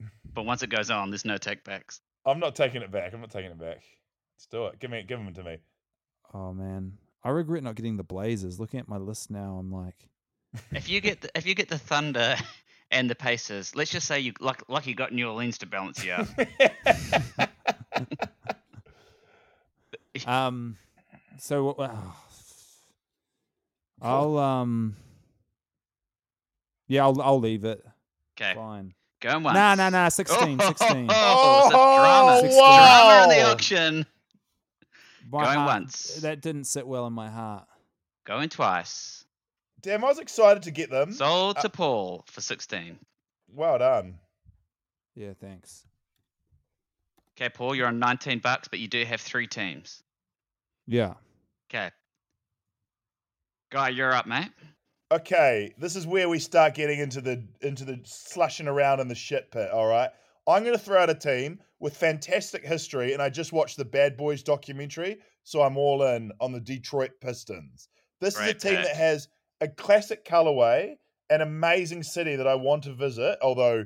But 0.34 0.44
once 0.44 0.62
it 0.62 0.70
goes 0.70 0.88
on, 0.90 1.10
there's 1.10 1.24
no 1.24 1.36
take 1.38 1.64
backs. 1.64 2.00
I'm 2.24 2.38
not 2.38 2.54
taking 2.54 2.82
it 2.82 2.92
back. 2.92 3.12
I'm 3.12 3.20
not 3.20 3.30
taking 3.30 3.50
it 3.50 3.58
back. 3.58 3.82
Let's 4.36 4.46
do 4.50 4.66
it. 4.66 4.78
Give 4.78 4.88
me 4.90 5.02
give 5.02 5.18
them 5.18 5.32
to 5.34 5.42
me. 5.42 5.56
Oh 6.32 6.52
man, 6.52 6.92
I 7.24 7.30
regret 7.30 7.64
not 7.64 7.74
getting 7.74 7.96
the 7.96 8.04
Blazers. 8.04 8.60
Looking 8.60 8.78
at 8.78 8.86
my 8.88 8.98
list 8.98 9.30
now, 9.32 9.56
I'm 9.58 9.72
like, 9.72 10.08
If 10.72 10.88
you 10.88 11.00
get 11.00 11.20
the, 11.20 11.30
if 11.34 11.46
you 11.46 11.54
get 11.54 11.68
the 11.68 11.78
Thunder 11.78 12.36
and 12.90 13.08
the 13.10 13.14
Pacers, 13.14 13.74
let's 13.76 13.90
just 13.90 14.06
say 14.06 14.20
you 14.20 14.32
like 14.40 14.62
like 14.68 14.86
you 14.86 14.94
got 14.94 15.12
New 15.12 15.28
Orleans 15.28 15.58
to 15.58 15.66
balance 15.66 16.04
you 16.04 16.12
out. 16.12 16.28
um, 20.26 20.76
so 21.38 21.70
uh, 21.72 21.94
I'll 24.00 24.38
um, 24.38 24.96
yeah, 26.86 27.02
I'll 27.04 27.20
I'll 27.20 27.40
leave 27.40 27.64
it. 27.64 27.84
Okay, 28.40 28.54
Fine. 28.54 28.94
going 29.20 29.42
once. 29.42 29.54
Nah, 29.54 29.74
nah, 29.74 29.90
nah. 29.90 30.08
16, 30.08 30.60
16. 30.66 31.08
Oh, 31.10 31.68
so 31.70 31.76
drama, 31.76 32.40
16. 32.40 32.58
drama 32.58 33.22
in 33.24 33.28
the 33.30 33.50
auction. 33.50 34.06
My 35.30 35.44
Going 35.44 35.58
heart- 35.58 35.68
once. 35.68 36.20
That 36.22 36.40
didn't 36.40 36.64
sit 36.64 36.86
well 36.86 37.06
in 37.06 37.12
my 37.12 37.28
heart. 37.28 37.66
Going 38.24 38.48
twice. 38.48 39.24
Damn, 39.80 40.04
I 40.04 40.08
was 40.08 40.18
excited 40.18 40.62
to 40.64 40.70
get 40.70 40.90
them. 40.90 41.12
Sold 41.12 41.58
Uh, 41.58 41.62
to 41.62 41.68
Paul 41.70 42.24
for 42.26 42.40
sixteen. 42.40 42.98
well 43.48 43.78
done. 43.78 44.18
Yeah, 45.14 45.32
thanks. 45.40 45.84
Okay, 47.36 47.48
Paul, 47.48 47.74
you're 47.74 47.86
on 47.86 47.98
nineteen 47.98 48.40
bucks, 48.40 48.68
but 48.68 48.78
you 48.80 48.88
do 48.88 49.04
have 49.04 49.20
three 49.20 49.46
teams. 49.46 50.02
Yeah. 50.86 51.14
Okay. 51.70 51.90
Guy, 53.70 53.90
you're 53.90 54.12
up, 54.14 54.26
mate. 54.26 54.50
Okay, 55.10 55.72
this 55.78 55.96
is 55.96 56.06
where 56.06 56.28
we 56.28 56.38
start 56.38 56.74
getting 56.74 56.98
into 56.98 57.20
the 57.20 57.42
into 57.62 57.84
the 57.84 58.00
slushing 58.04 58.66
around 58.68 59.00
in 59.00 59.08
the 59.08 59.14
shit 59.14 59.50
pit. 59.50 59.70
All 59.70 59.86
right, 59.86 60.10
I'm 60.46 60.64
going 60.64 60.76
to 60.76 60.82
throw 60.82 61.00
out 61.02 61.08
a 61.10 61.14
team 61.14 61.60
with 61.80 61.96
fantastic 61.96 62.64
history, 62.64 63.12
and 63.12 63.22
I 63.22 63.30
just 63.30 63.52
watched 63.52 63.76
the 63.76 63.84
Bad 63.84 64.16
Boys 64.16 64.42
documentary, 64.42 65.18
so 65.44 65.62
I'm 65.62 65.76
all 65.76 66.02
in 66.02 66.32
on 66.40 66.52
the 66.52 66.60
Detroit 66.60 67.12
Pistons. 67.20 67.88
This 68.20 68.34
is 68.34 68.40
a 68.48 68.54
team 68.54 68.76
pick. 68.76 68.84
that 68.86 68.96
has 68.96 69.28
a 69.60 69.68
classic 69.68 70.24
colorway, 70.24 70.94
an 71.30 71.40
amazing 71.40 72.02
city 72.02 72.36
that 72.36 72.46
I 72.46 72.54
want 72.54 72.84
to 72.84 72.94
visit, 72.94 73.38
although 73.42 73.84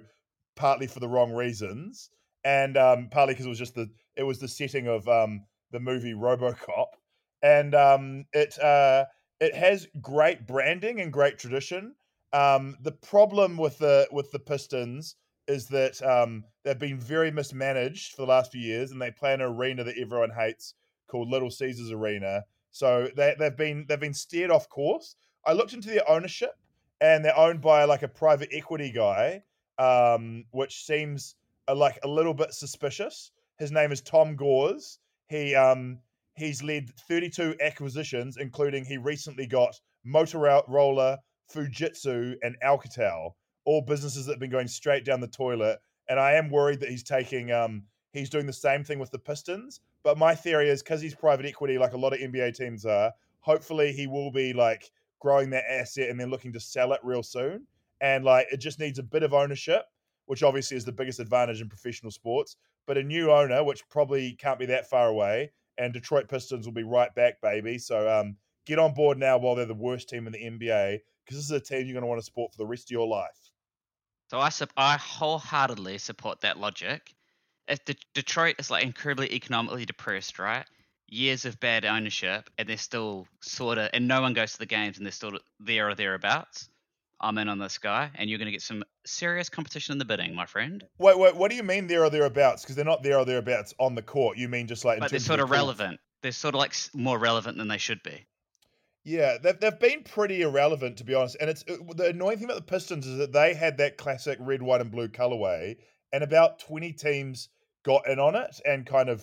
partly 0.56 0.86
for 0.86 1.00
the 1.00 1.08
wrong 1.08 1.32
reasons, 1.32 2.10
and 2.44 2.76
um, 2.76 3.08
partly 3.10 3.34
because 3.34 3.46
it 3.46 3.50
was 3.50 3.58
just 3.58 3.74
the 3.74 3.88
it 4.16 4.22
was 4.24 4.38
the 4.38 4.48
setting 4.48 4.86
of 4.86 5.08
um, 5.08 5.44
the 5.70 5.80
movie 5.80 6.14
RoboCop, 6.14 6.86
and 7.42 7.74
um, 7.74 8.24
it. 8.32 8.58
Uh, 8.58 9.04
it 9.42 9.56
has 9.56 9.88
great 10.00 10.46
branding 10.46 11.00
and 11.00 11.12
great 11.12 11.36
tradition. 11.36 11.96
Um, 12.32 12.76
the 12.80 12.92
problem 12.92 13.56
with 13.56 13.76
the 13.78 14.06
with 14.12 14.30
the 14.30 14.38
Pistons 14.38 15.16
is 15.48 15.66
that 15.66 16.00
um, 16.02 16.44
they've 16.64 16.78
been 16.78 17.00
very 17.00 17.32
mismanaged 17.32 18.12
for 18.12 18.22
the 18.22 18.28
last 18.28 18.52
few 18.52 18.60
years, 18.60 18.92
and 18.92 19.02
they 19.02 19.10
play 19.10 19.34
an 19.34 19.42
arena 19.42 19.82
that 19.82 19.98
everyone 19.98 20.30
hates 20.30 20.74
called 21.08 21.28
Little 21.28 21.50
Caesars 21.50 21.90
Arena. 21.90 22.44
So 22.70 23.08
they, 23.16 23.34
they've 23.36 23.56
been 23.56 23.84
they've 23.88 23.98
been 23.98 24.14
steered 24.14 24.52
off 24.52 24.68
course. 24.68 25.16
I 25.44 25.52
looked 25.52 25.72
into 25.72 25.88
their 25.88 26.08
ownership, 26.08 26.52
and 27.00 27.24
they're 27.24 27.36
owned 27.36 27.60
by 27.60 27.84
like 27.84 28.02
a 28.02 28.08
private 28.08 28.50
equity 28.52 28.92
guy, 28.92 29.42
um, 29.78 30.44
which 30.50 30.84
seems 30.84 31.34
uh, 31.68 31.74
like 31.74 31.98
a 32.04 32.08
little 32.08 32.34
bit 32.34 32.52
suspicious. 32.52 33.32
His 33.58 33.72
name 33.72 33.92
is 33.92 34.00
Tom 34.00 34.36
Gores. 34.36 34.98
He 35.28 35.54
um, 35.54 35.98
he's 36.36 36.62
led 36.62 36.90
32 37.08 37.56
acquisitions, 37.60 38.36
including 38.36 38.84
he 38.84 38.96
recently 38.96 39.46
got 39.46 39.78
Motorola, 40.06 41.18
Fujitsu, 41.52 42.34
and 42.42 42.56
Alcatel, 42.64 43.32
all 43.64 43.82
businesses 43.82 44.26
that 44.26 44.32
have 44.32 44.40
been 44.40 44.50
going 44.50 44.68
straight 44.68 45.04
down 45.04 45.20
the 45.20 45.28
toilet. 45.28 45.78
And 46.08 46.18
I 46.18 46.32
am 46.32 46.50
worried 46.50 46.80
that 46.80 46.88
he's 46.88 47.02
taking, 47.02 47.52
um, 47.52 47.84
he's 48.12 48.30
doing 48.30 48.46
the 48.46 48.52
same 48.52 48.84
thing 48.84 48.98
with 48.98 49.10
the 49.10 49.18
Pistons. 49.18 49.80
But 50.02 50.18
my 50.18 50.34
theory 50.34 50.68
is 50.68 50.82
because 50.82 51.00
he's 51.00 51.14
private 51.14 51.46
equity, 51.46 51.78
like 51.78 51.92
a 51.92 51.98
lot 51.98 52.12
of 52.12 52.18
NBA 52.18 52.56
teams 52.56 52.84
are, 52.84 53.12
hopefully 53.40 53.92
he 53.92 54.06
will 54.06 54.32
be 54.32 54.52
like 54.52 54.90
growing 55.22 55.50
that 55.50 55.64
asset 55.70 56.10
and 56.10 56.18
then 56.18 56.30
looking 56.30 56.52
to 56.52 56.60
sell 56.60 56.92
it 56.92 57.00
real 57.04 57.22
soon. 57.22 57.66
And 58.00 58.24
like 58.24 58.48
it 58.50 58.56
just 58.56 58.80
needs 58.80 58.98
a 58.98 59.04
bit 59.04 59.22
of 59.22 59.32
ownership, 59.32 59.84
which 60.26 60.42
obviously 60.42 60.76
is 60.76 60.84
the 60.84 60.92
biggest 60.92 61.20
advantage 61.20 61.60
in 61.60 61.68
professional 61.68 62.10
sports. 62.10 62.56
But 62.86 62.98
a 62.98 63.02
new 63.02 63.30
owner, 63.30 63.62
which 63.62 63.88
probably 63.88 64.32
can't 64.32 64.58
be 64.58 64.66
that 64.66 64.90
far 64.90 65.08
away, 65.08 65.52
and 65.78 65.92
Detroit 65.92 66.28
Pistons 66.28 66.66
will 66.66 66.74
be 66.74 66.82
right 66.82 67.14
back, 67.14 67.40
baby. 67.40 67.78
So 67.78 68.10
um, 68.10 68.36
get 68.66 68.80
on 68.80 68.92
board 68.92 69.18
now 69.18 69.38
while 69.38 69.54
they're 69.54 69.66
the 69.66 69.74
worst 69.74 70.08
team 70.08 70.26
in 70.26 70.32
the 70.32 70.38
NBA, 70.38 70.98
because 71.24 71.38
this 71.38 71.44
is 71.44 71.50
a 71.52 71.60
team 71.60 71.86
you're 71.86 71.94
going 71.94 72.02
to 72.02 72.08
want 72.08 72.20
to 72.20 72.24
support 72.24 72.50
for 72.50 72.58
the 72.58 72.66
rest 72.66 72.88
of 72.88 72.90
your 72.90 73.06
life. 73.06 73.52
So 74.30 74.40
I 74.40 74.50
I 74.76 74.96
wholeheartedly 74.96 75.98
support 75.98 76.40
that 76.40 76.58
logic. 76.58 77.14
If 77.68 77.84
De- 77.84 77.94
Detroit 78.14 78.56
is 78.58 78.70
like 78.70 78.82
incredibly 78.82 79.32
economically 79.32 79.84
depressed, 79.84 80.40
right? 80.40 80.66
Years 81.14 81.44
of 81.44 81.60
bad 81.60 81.84
ownership, 81.84 82.48
and 82.56 82.66
they're 82.66 82.78
still 82.78 83.26
sort 83.42 83.76
of, 83.76 83.90
and 83.92 84.08
no 84.08 84.22
one 84.22 84.32
goes 84.32 84.52
to 84.52 84.58
the 84.58 84.64
games, 84.66 84.96
and 84.96 85.04
they're 85.04 85.12
still 85.12 85.38
there 85.60 85.90
or 85.90 85.94
thereabouts. 85.94 86.70
I'm 87.20 87.36
in 87.36 87.48
on 87.50 87.58
this 87.58 87.76
guy, 87.76 88.10
and 88.14 88.30
you're 88.30 88.38
going 88.38 88.46
to 88.46 88.52
get 88.52 88.62
some 88.62 88.82
serious 89.04 89.50
competition 89.50 89.92
in 89.92 89.98
the 89.98 90.06
bidding, 90.06 90.34
my 90.34 90.46
friend. 90.46 90.82
Wait, 90.98 91.18
wait, 91.18 91.36
what 91.36 91.50
do 91.50 91.56
you 91.56 91.62
mean 91.62 91.86
there 91.86 92.02
or 92.02 92.08
thereabouts? 92.08 92.62
Because 92.62 92.76
they're 92.76 92.84
not 92.86 93.02
there 93.02 93.18
or 93.18 93.26
thereabouts 93.26 93.74
on 93.78 93.94
the 93.94 94.00
court. 94.00 94.38
You 94.38 94.48
mean 94.48 94.66
just 94.66 94.86
like, 94.86 95.00
But 95.00 95.10
they're 95.10 95.20
sort 95.20 95.36
the 95.36 95.44
of 95.44 95.50
court? 95.50 95.58
relevant. 95.58 96.00
They're 96.22 96.32
sort 96.32 96.54
of 96.54 96.60
like 96.60 96.74
more 96.94 97.18
relevant 97.18 97.58
than 97.58 97.68
they 97.68 97.76
should 97.78 98.02
be. 98.02 98.26
Yeah, 99.04 99.36
they've, 99.42 99.60
they've 99.60 99.78
been 99.78 100.04
pretty 100.04 100.40
irrelevant 100.42 100.96
to 100.96 101.04
be 101.04 101.14
honest. 101.14 101.36
And 101.40 101.50
it's 101.50 101.62
uh, 101.68 101.74
it- 101.74 101.96
the 101.96 102.06
annoying 102.06 102.38
thing 102.38 102.44
about 102.46 102.56
the 102.56 102.62
Pistons 102.62 103.06
is 103.06 103.18
that 103.18 103.32
they 103.32 103.52
had 103.52 103.76
that 103.78 103.98
classic 103.98 104.38
red, 104.40 104.62
white, 104.62 104.80
and 104.80 104.90
blue 104.90 105.08
colorway, 105.08 105.76
and 106.12 106.24
about 106.24 106.58
twenty 106.60 106.92
teams 106.92 107.50
got 107.84 108.08
in 108.08 108.18
on 108.18 108.34
it 108.34 108.60
and 108.64 108.86
kind 108.86 109.08
of 109.08 109.22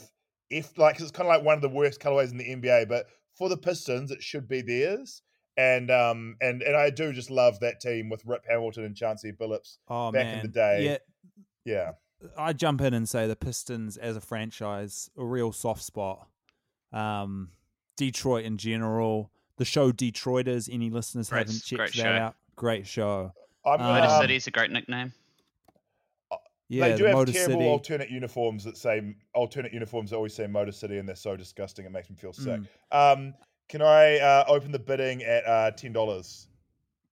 if 0.49 0.77
like 0.77 0.95
'cause 0.97 1.03
it's 1.03 1.11
kind 1.11 1.27
of 1.29 1.35
like 1.35 1.43
one 1.45 1.55
of 1.55 1.61
the 1.61 1.69
worst 1.69 1.99
colorways 1.99 2.31
in 2.31 2.37
the 2.37 2.49
NBA. 2.55 2.85
But 2.87 3.07
for 3.35 3.49
the 3.49 3.57
Pistons, 3.57 4.11
it 4.11 4.21
should 4.23 4.47
be 4.47 4.61
theirs. 4.61 5.21
And 5.57 5.91
um 5.91 6.35
and 6.41 6.61
and 6.61 6.75
I 6.75 6.89
do 6.89 7.11
just 7.11 7.29
love 7.29 7.59
that 7.59 7.79
team 7.81 8.09
with 8.09 8.25
Rip 8.25 8.45
Hamilton 8.49 8.85
and 8.85 8.95
Chauncey 8.95 9.31
Billups 9.31 9.77
Oh 9.87 10.11
back 10.11 10.25
man, 10.25 10.35
in 10.37 10.41
the 10.43 10.47
day. 10.51 10.85
Yeah, 10.85 10.97
Yeah. 11.65 11.91
I 12.37 12.51
jump 12.53 12.81
in 12.81 12.93
and 12.93 13.07
say 13.07 13.27
the 13.27 13.35
Pistons 13.35 13.95
as 13.97 14.15
a 14.17 14.21
franchise, 14.21 15.09
a 15.17 15.23
real 15.23 15.51
soft 15.53 15.83
spot. 15.83 16.27
Um, 16.91 17.51
Detroit 17.97 18.45
in 18.45 18.57
general, 18.57 19.31
the 19.57 19.65
show 19.65 19.91
Detroiters. 19.91 20.67
Any 20.73 20.89
listeners 20.89 21.29
Great- 21.29 21.47
haven't 21.47 21.63
checked 21.63 21.95
that 21.95 22.01
show. 22.01 22.07
out? 22.09 22.35
Great 22.55 22.87
show. 22.87 23.31
I'm 23.65 23.77
gonna, 23.77 24.01
Motor 24.01 24.13
um, 24.13 24.21
City's 24.21 24.47
a 24.47 24.51
great 24.51 24.71
nickname. 24.71 25.13
Yeah, 26.69 26.89
they 26.89 26.97
do 26.97 27.03
the 27.03 27.09
have 27.09 27.17
Motor 27.17 27.31
terrible 27.31 27.55
City. 27.55 27.65
alternate 27.67 28.09
uniforms 28.11 28.63
that 28.63 28.77
say 28.77 29.15
alternate 29.33 29.73
uniforms 29.73 30.11
that 30.11 30.17
always 30.17 30.35
say 30.35 30.45
Motor 30.47 30.71
City, 30.71 30.99
and 30.99 31.07
they're 31.09 31.15
so 31.15 31.35
disgusting 31.35 31.85
it 31.85 31.91
makes 31.91 32.09
me 32.09 32.15
feel 32.15 32.31
sick. 32.31 32.61
Mm. 32.93 33.13
Um, 33.13 33.33
can 33.69 33.81
I 33.81 34.19
uh, 34.19 34.45
open 34.47 34.71
the 34.71 34.79
bidding 34.79 35.23
at 35.23 35.45
uh, 35.47 35.71
ten 35.71 35.93
dollars? 35.93 36.47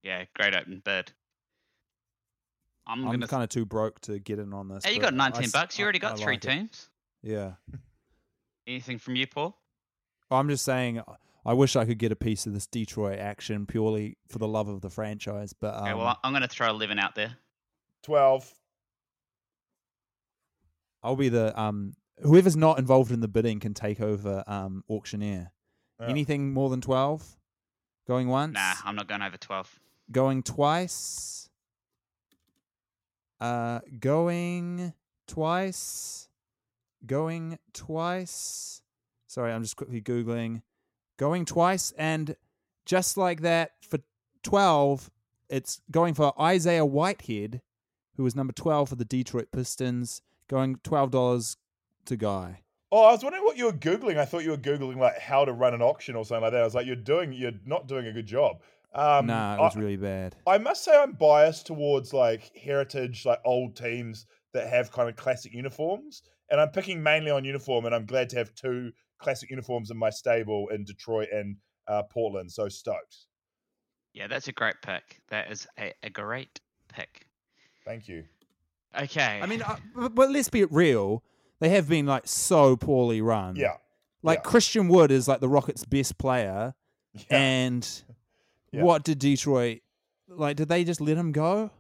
Yeah, 0.04 0.26
great 0.36 0.56
open 0.56 0.82
bid. 0.86 1.12
I'm, 2.86 3.04
I'm 3.04 3.12
gonna. 3.12 3.28
kind 3.28 3.44
of 3.44 3.50
too 3.50 3.66
broke 3.66 4.00
to 4.02 4.20
get 4.20 4.40
in 4.40 4.54
on 4.54 4.68
this. 4.70 4.86
hey, 4.86 4.94
you 4.94 5.00
but 5.00 5.08
got 5.08 5.14
19 5.16 5.42
I 5.42 5.46
s- 5.46 5.52
bucks. 5.52 5.78
You 5.80 5.84
already 5.84 6.00
got 6.00 6.14
I 6.14 6.16
three 6.24 6.34
like 6.36 6.46
it. 6.46 6.50
teams. 6.50 6.90
Yeah, 7.24 7.54
Anything 8.68 8.98
from 9.00 9.16
you, 9.16 9.28
Paul? 9.28 9.58
I'm 10.32 10.48
just 10.50 10.64
saying. 10.66 11.02
I 11.46 11.54
wish 11.54 11.78
I 11.78 11.86
could 11.86 11.98
get 11.98 12.12
a 12.12 12.16
piece 12.16 12.46
of 12.46 12.54
this 12.54 12.68
Detroit 12.68 13.20
action 13.20 13.66
purely 13.66 14.18
for 14.28 14.38
the 14.38 14.48
love 14.48 14.68
of 14.68 14.82
the 14.82 14.90
franchise, 14.90 15.54
but 15.54 15.74
um, 15.76 15.84
Okay, 15.84 15.94
well, 15.94 16.20
I'm 16.22 16.34
going 16.34 16.42
to 16.42 16.48
throw 16.50 16.68
11 16.70 17.00
out 17.00 17.16
there. 17.16 17.38
Twelve. 18.04 18.54
I'll 21.08 21.16
be 21.16 21.30
the 21.30 21.58
um 21.60 21.94
whoever's 22.22 22.58
not 22.58 22.80
involved 22.80 23.12
in 23.12 23.22
the 23.22 23.30
bidding 23.30 23.62
can 23.62 23.74
take 23.74 24.02
over 24.02 24.44
um 24.46 24.84
auctioneer. 24.90 25.52
Yeah. 26.00 26.08
Anything 26.08 26.52
more 26.54 26.70
than 26.70 26.82
twelve? 26.82 27.38
Going 28.08 28.28
once? 28.28 28.54
Nah, 28.54 28.74
I'm 28.86 28.96
not 28.96 29.08
going 29.08 29.22
over 29.22 29.36
12. 29.38 29.80
Going 30.12 30.44
twice? 30.44 31.50
Uh 33.40 33.80
going 34.00 34.94
twice? 35.28 36.28
Going 37.06 37.58
twice? 37.74 38.82
Sorry, 39.28 39.52
I'm 39.52 39.64
just 39.64 39.76
quickly 39.76 40.02
googling. 40.02 40.62
Going 41.18 41.46
twice 41.46 41.94
and 41.98 42.36
just 42.86 43.18
like 43.18 43.42
that 43.42 43.72
for 43.82 44.00
12 44.44 45.10
it's 45.50 45.82
going 45.92 46.14
for 46.14 46.34
Isaiah 46.40 46.86
Whitehead 46.86 47.62
who 48.16 48.24
was 48.24 48.36
number 48.36 48.54
12 48.54 48.90
for 48.90 48.96
the 48.96 49.06
Detroit 49.06 49.48
Pistons 49.52 50.22
going 50.48 50.78
$12 50.78 51.56
to 52.06 52.18
Guy. 52.18 52.62
Oh, 52.92 53.04
I 53.04 53.12
was 53.12 53.24
wondering 53.24 53.44
what 53.44 53.58
you 53.58 53.66
were 53.66 53.74
googling. 53.74 54.18
I 54.18 54.26
thought 54.26 54.44
you 54.44 54.52
were 54.52 54.58
googling 54.58 54.98
like 54.98 55.20
how 55.20 55.44
to 55.44 55.52
run 55.52 55.74
an 55.74 55.82
auction 55.82 56.16
or 56.16 56.24
something 56.24 56.44
like 56.44 56.54
that. 56.54 56.62
I 56.62 56.66
was 56.66 56.76
like, 56.76 56.86
you're 56.86 56.96
doing, 56.96 57.34
you're 57.34 57.52
not 57.66 57.88
doing 57.88 58.08
a 58.08 58.14
good 58.14 58.26
job. 58.26 58.62
Um, 58.94 59.28
nah, 59.28 59.56
it 59.56 59.60
was 59.60 59.76
I, 59.76 59.80
really 59.80 59.98
bad. 59.98 60.36
I 60.48 60.58
must 60.58 60.84
say, 60.84 60.98
I'm 60.98 61.12
biased 61.12 61.68
towards 61.68 62.14
like 62.14 62.50
heritage, 62.56 63.26
like 63.26 63.40
old 63.46 63.76
teams 63.76 64.26
that 64.54 64.70
have 64.70 64.92
kind 64.92 65.10
of 65.10 65.16
classic 65.16 65.54
uniforms, 65.54 66.24
and 66.50 66.62
I'm 66.62 66.70
picking 66.70 67.04
mainly 67.04 67.30
on 67.30 67.44
uniform. 67.44 67.86
And 67.86 67.94
I'm 67.94 68.06
glad 68.06 68.30
to 68.30 68.38
have 68.38 68.56
two 68.56 68.92
classic 69.20 69.50
uniforms 69.50 69.92
in 69.92 69.98
my 69.98 70.10
stable 70.10 70.70
in 70.70 70.86
Detroit 70.86 71.28
and 71.32 71.58
uh, 71.88 72.04
Portland. 72.04 72.52
So 72.52 72.70
stoked. 72.70 73.28
Yeah, 74.14 74.28
that's 74.28 74.48
a 74.48 74.54
great 74.54 74.82
pick. 74.82 75.22
That 75.28 75.52
is 75.52 75.68
a, 75.78 75.94
a 76.02 76.10
great 76.10 76.60
pick. 76.88 77.28
Thank 77.86 78.08
you. 78.08 78.24
Okay. 79.00 79.40
I 79.42 79.46
mean, 79.46 79.62
uh, 79.62 79.78
but, 79.96 80.16
but 80.16 80.32
let's 80.32 80.50
be 80.50 80.64
real. 80.66 81.24
They 81.60 81.70
have 81.70 81.88
been 81.90 82.06
like 82.06 82.28
so 82.28 82.76
poorly 82.76 83.22
run. 83.22 83.56
Yeah. 83.56 83.78
Like 84.24 84.40
yeah. 84.40 84.50
Christian 84.50 84.88
Wood 84.88 85.12
is 85.12 85.28
like 85.28 85.40
the 85.40 85.50
Rockets' 85.50 85.86
best 85.86 86.18
player, 86.18 86.74
Yeah. 87.14 87.22
and 87.38 88.04
Yeah. 88.72 88.84
what 88.84 89.04
did 89.04 89.20
Detroit 89.20 89.80
like? 90.28 90.58
Did 90.58 90.68
they 90.70 90.84
just 90.84 91.00
let 91.02 91.16
him 91.18 91.32
go? 91.32 91.72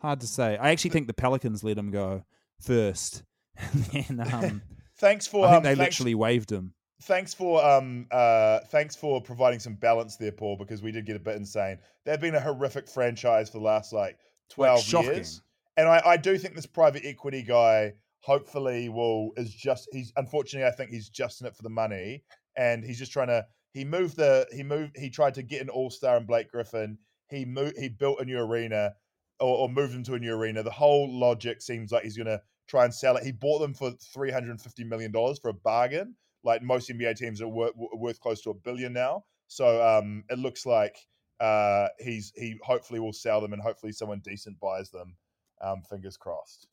Hard 0.00 0.20
to 0.20 0.26
say. 0.26 0.56
I 0.56 0.70
actually 0.70 0.90
think 0.90 1.06
the 1.06 1.12
Pelicans 1.14 1.62
let 1.62 1.76
him 1.76 1.90
go 1.90 2.24
first, 2.60 3.22
and 3.56 3.84
then 4.18 4.32
um, 4.32 4.62
Thanks 4.96 5.26
for 5.26 5.46
I 5.46 5.50
think 5.50 5.56
um, 5.58 5.62
they 5.64 5.74
thanks, 5.74 5.98
literally 5.98 6.14
waived 6.14 6.50
him. 6.50 6.72
thanks 7.02 7.34
for 7.34 7.64
um 7.64 8.06
uh 8.10 8.60
thanks 8.70 8.96
for 8.96 9.20
providing 9.20 9.58
some 9.60 9.74
balance 9.74 10.16
there, 10.16 10.32
Paul, 10.32 10.56
because 10.56 10.82
we 10.82 10.92
did 10.92 11.04
get 11.06 11.16
a 11.16 11.20
bit 11.20 11.36
insane. 11.36 11.78
They've 12.04 12.20
been 12.20 12.34
a 12.34 12.40
horrific 12.40 12.88
franchise 12.88 13.50
for 13.50 13.58
the 13.58 13.64
last 13.64 13.92
like 13.92 14.16
twelve 14.48 14.80
shocking. 14.80 15.10
years, 15.16 15.42
and 15.80 15.88
I 15.88 16.02
I 16.04 16.16
do 16.16 16.36
think 16.36 16.54
this 16.54 16.66
private 16.66 17.04
equity 17.04 17.42
guy 17.42 17.94
hopefully 18.20 18.90
will 18.90 19.30
is 19.36 19.54
just 19.54 19.88
he's 19.92 20.12
unfortunately 20.16 20.68
I 20.68 20.72
think 20.72 20.90
he's 20.90 21.08
just 21.08 21.40
in 21.40 21.46
it 21.46 21.56
for 21.56 21.62
the 21.62 21.70
money, 21.70 22.22
and 22.56 22.84
he's 22.84 22.98
just 22.98 23.12
trying 23.12 23.28
to 23.28 23.46
he 23.72 23.84
moved 23.84 24.16
the 24.16 24.46
he 24.52 24.62
moved 24.62 24.96
he 24.96 25.08
tried 25.08 25.34
to 25.34 25.42
get 25.42 25.62
an 25.62 25.70
all 25.70 25.90
star 25.90 26.18
in 26.18 26.26
Blake 26.26 26.50
Griffin. 26.50 26.98
He 27.28 27.44
moved 27.44 27.78
he 27.78 27.88
built 27.88 28.20
a 28.20 28.24
new 28.24 28.38
arena 28.38 28.92
or, 29.40 29.56
or 29.56 29.68
moved 29.68 29.94
them 29.94 30.04
to 30.04 30.14
a 30.14 30.18
new 30.18 30.34
arena. 30.34 30.62
The 30.62 30.70
whole 30.70 31.08
logic 31.18 31.62
seems 31.62 31.92
like 31.92 32.04
he's 32.04 32.16
going 32.16 32.26
to 32.26 32.42
try 32.68 32.84
and 32.84 32.94
sell 32.94 33.16
it. 33.16 33.24
He 33.24 33.32
bought 33.32 33.60
them 33.60 33.72
for 33.72 33.92
three 34.12 34.30
hundred 34.30 34.50
and 34.50 34.60
fifty 34.60 34.84
million 34.84 35.12
dollars 35.12 35.38
for 35.38 35.48
a 35.48 35.54
bargain. 35.54 36.14
Like 36.44 36.62
most 36.62 36.90
NBA 36.90 37.16
teams 37.16 37.40
are 37.40 37.48
worth, 37.48 37.72
worth 37.76 38.20
close 38.20 38.42
to 38.42 38.50
a 38.50 38.54
billion 38.54 38.92
now. 38.92 39.24
So 39.46 39.82
um, 39.86 40.24
it 40.28 40.38
looks 40.38 40.66
like 40.66 40.96
uh, 41.40 41.88
he's 41.98 42.32
he 42.36 42.58
hopefully 42.62 43.00
will 43.00 43.12
sell 43.14 43.40
them, 43.40 43.54
and 43.54 43.62
hopefully 43.62 43.92
someone 43.92 44.20
decent 44.20 44.60
buys 44.60 44.90
them. 44.90 45.16
Um, 45.60 45.82
fingers 45.82 46.16
crossed. 46.16 46.66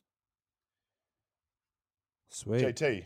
Sweet. 2.30 2.62
JT, 2.62 3.04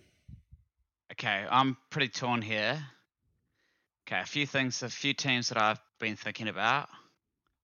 Okay, 1.12 1.46
I'm 1.50 1.76
pretty 1.90 2.08
torn 2.08 2.40
here. 2.42 2.82
Okay, 4.06 4.20
a 4.20 4.24
few 4.24 4.46
things, 4.46 4.82
a 4.82 4.88
few 4.88 5.12
teams 5.14 5.48
that 5.50 5.58
I've 5.58 5.80
been 6.00 6.16
thinking 6.16 6.48
about: 6.48 6.88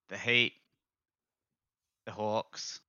the 0.09 0.17
Heat, 0.19 0.53
the 2.07 2.13
Hawks, 2.13 2.81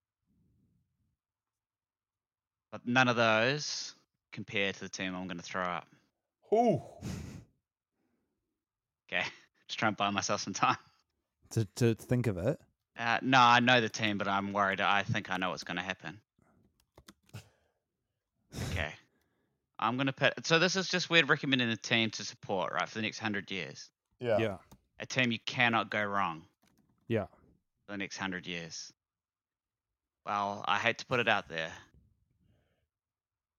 but 2.72 2.86
none 2.86 3.08
of 3.08 3.16
those 3.16 3.96
compare 4.32 4.72
to 4.74 4.80
the 4.80 4.90
team 4.90 5.16
I'm 5.16 5.28
going 5.28 5.38
to 5.38 5.44
throw 5.44 5.64
up. 5.64 5.88
Ooh, 6.54 6.82
Okay, 9.12 9.24
just 9.68 9.80
trying 9.80 9.94
to 9.94 9.98
buy 9.98 10.10
myself 10.10 10.42
some 10.42 10.54
time. 10.54 10.78
To 11.52 11.66
to 11.78 11.96
think 11.96 12.28
of 12.28 12.38
it. 12.38 12.60
Uh, 13.00 13.18
no, 13.22 13.40
I 13.40 13.62
know 13.62 13.80
the 13.80 13.88
team, 13.88 14.18
but 14.18 14.28
I'm 14.28 14.52
worried. 14.52 14.82
I 14.82 15.04
think 15.04 15.32
I 15.32 15.38
know 15.38 15.52
what's 15.52 15.64
going 15.64 15.78
to 15.78 15.84
happen. 15.84 16.20
Okay, 18.72 18.92
I'm 19.80 19.96
going 19.96 20.08
to 20.08 20.14
put. 20.14 20.46
So 20.46 20.60
this 20.60 20.76
is 20.76 20.90
just 20.90 21.10
weird 21.10 21.30
recommending 21.30 21.70
a 21.70 21.78
team 21.78 22.10
to 22.12 22.26
support, 22.26 22.74
right, 22.74 22.90
for 22.90 22.96
the 22.96 23.02
next 23.04 23.20
hundred 23.20 23.50
years. 23.52 23.90
yeah, 24.20 24.38
Yeah. 24.38 24.58
A 25.00 25.06
team 25.06 25.32
you 25.32 25.40
cannot 25.46 25.90
go 25.90 26.04
wrong. 26.04 26.42
Yeah. 27.08 27.26
for 27.86 27.94
the 27.94 27.98
next 27.98 28.18
hundred 28.18 28.46
years. 28.48 28.92
Well, 30.26 30.66
I 30.68 30.78
hate 30.78 30.98
to 30.98 31.06
put 31.06 31.22
it 31.22 31.30
out 31.30 31.48
there, 31.48 31.72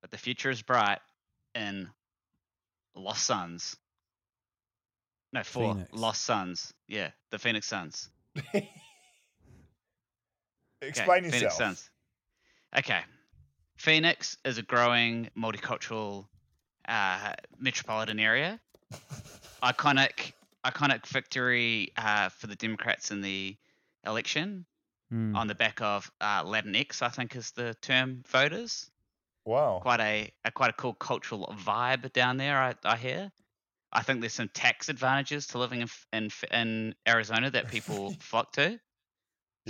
but 0.02 0.10
the 0.10 0.18
future 0.18 0.50
is 0.50 0.60
bright 0.60 0.98
in 1.54 1.88
Lost 2.94 3.24
Suns. 3.24 3.76
No, 5.32 5.42
for 5.44 5.72
Phoenix. 5.74 5.90
Lost 5.94 6.22
Suns. 6.22 6.74
Yeah, 6.88 7.10
the 7.30 7.38
Phoenix 7.38 7.66
Suns. 7.66 8.10
Okay, 10.82 10.88
Explain 10.88 11.24
Phoenix 11.24 11.42
yourself. 11.42 11.58
Suns. 11.58 11.90
Okay, 12.78 13.00
Phoenix 13.76 14.36
is 14.44 14.58
a 14.58 14.62
growing 14.62 15.28
multicultural 15.36 16.26
uh, 16.88 17.34
metropolitan 17.58 18.18
area. 18.18 18.60
iconic, 19.62 20.32
iconic 20.64 21.06
victory 21.06 21.92
uh, 21.96 22.28
for 22.28 22.46
the 22.46 22.56
Democrats 22.56 23.10
in 23.10 23.20
the 23.20 23.56
election 24.06 24.66
Mm. 25.12 25.34
on 25.34 25.48
the 25.48 25.56
back 25.56 25.82
of 25.82 26.08
uh, 26.20 26.44
Latinx, 26.44 27.02
I 27.02 27.08
think 27.08 27.34
is 27.34 27.50
the 27.50 27.74
term 27.82 28.22
voters. 28.28 28.88
Wow. 29.44 29.80
Quite 29.82 29.98
a, 29.98 30.30
a 30.44 30.52
quite 30.52 30.70
a 30.70 30.72
cool 30.74 30.94
cultural 30.94 31.52
vibe 31.58 32.12
down 32.12 32.36
there. 32.36 32.56
I, 32.56 32.74
I 32.84 32.96
hear. 32.96 33.32
I 33.92 34.02
think 34.02 34.20
there's 34.20 34.34
some 34.34 34.50
tax 34.54 34.88
advantages 34.88 35.48
to 35.48 35.58
living 35.58 35.80
in 35.80 35.88
in, 36.12 36.30
in 36.52 36.94
Arizona 37.08 37.50
that 37.50 37.68
people 37.72 38.14
flock 38.20 38.52
to. 38.52 38.78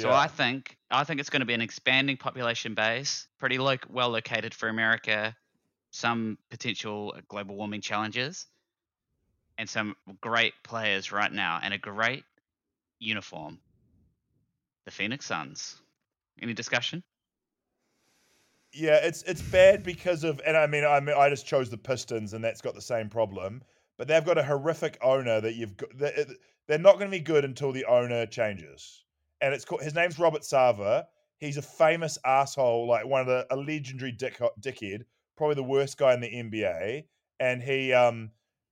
So 0.00 0.10
I 0.10 0.26
think 0.26 0.76
I 0.90 1.04
think 1.04 1.20
it's 1.20 1.30
going 1.30 1.40
to 1.40 1.46
be 1.46 1.54
an 1.54 1.60
expanding 1.60 2.16
population 2.16 2.74
base, 2.74 3.26
pretty 3.38 3.58
lo- 3.58 3.76
well 3.88 4.10
located 4.10 4.54
for 4.54 4.68
America, 4.68 5.36
some 5.90 6.38
potential 6.50 7.14
uh, 7.16 7.20
global 7.28 7.56
warming 7.56 7.80
challenges, 7.80 8.46
and 9.58 9.68
some 9.68 9.96
great 10.20 10.54
players 10.64 11.12
right 11.12 11.32
now, 11.32 11.60
and 11.62 11.74
a 11.74 11.78
great 11.78 12.24
uniform. 12.98 13.60
The 14.84 14.90
Phoenix 14.90 15.26
Suns. 15.26 15.80
Any 16.40 16.54
discussion? 16.54 17.02
Yeah, 18.72 18.96
it's 19.02 19.22
it's 19.24 19.42
bad 19.42 19.82
because 19.82 20.24
of, 20.24 20.40
and 20.46 20.56
I 20.56 20.66
mean, 20.66 20.84
I 20.84 21.00
mean, 21.00 21.16
I 21.18 21.28
just 21.28 21.46
chose 21.46 21.68
the 21.70 21.76
Pistons, 21.76 22.34
and 22.34 22.42
that's 22.42 22.60
got 22.60 22.74
the 22.74 22.80
same 22.80 23.08
problem. 23.08 23.62
But 23.98 24.08
they've 24.08 24.24
got 24.24 24.38
a 24.38 24.42
horrific 24.42 24.96
owner 25.02 25.40
that 25.40 25.54
you've 25.56 25.76
got. 25.76 25.90
They're, 25.98 26.14
uh, 26.18 26.32
they're 26.66 26.78
not 26.78 26.94
going 26.94 27.10
to 27.10 27.16
be 27.16 27.22
good 27.22 27.44
until 27.44 27.72
the 27.72 27.84
owner 27.84 28.26
changes, 28.26 29.04
and 29.40 29.54
it's 29.54 29.64
called. 29.64 29.82
His 29.82 29.94
name's 29.94 30.18
Robert 30.18 30.42
Sarver. 30.42 31.04
He's 31.38 31.56
a 31.56 31.62
famous 31.62 32.18
asshole, 32.24 32.86
like 32.86 33.06
one 33.06 33.20
of 33.22 33.26
the 33.26 33.46
a 33.50 33.56
legendary 33.56 34.12
dick, 34.12 34.38
dickhead, 34.60 35.02
probably 35.36 35.54
the 35.54 35.62
worst 35.62 35.96
guy 35.96 36.12
in 36.12 36.20
the 36.20 36.28
NBA. 36.28 37.04
And 37.40 37.62
he 37.62 37.92
um 37.92 38.30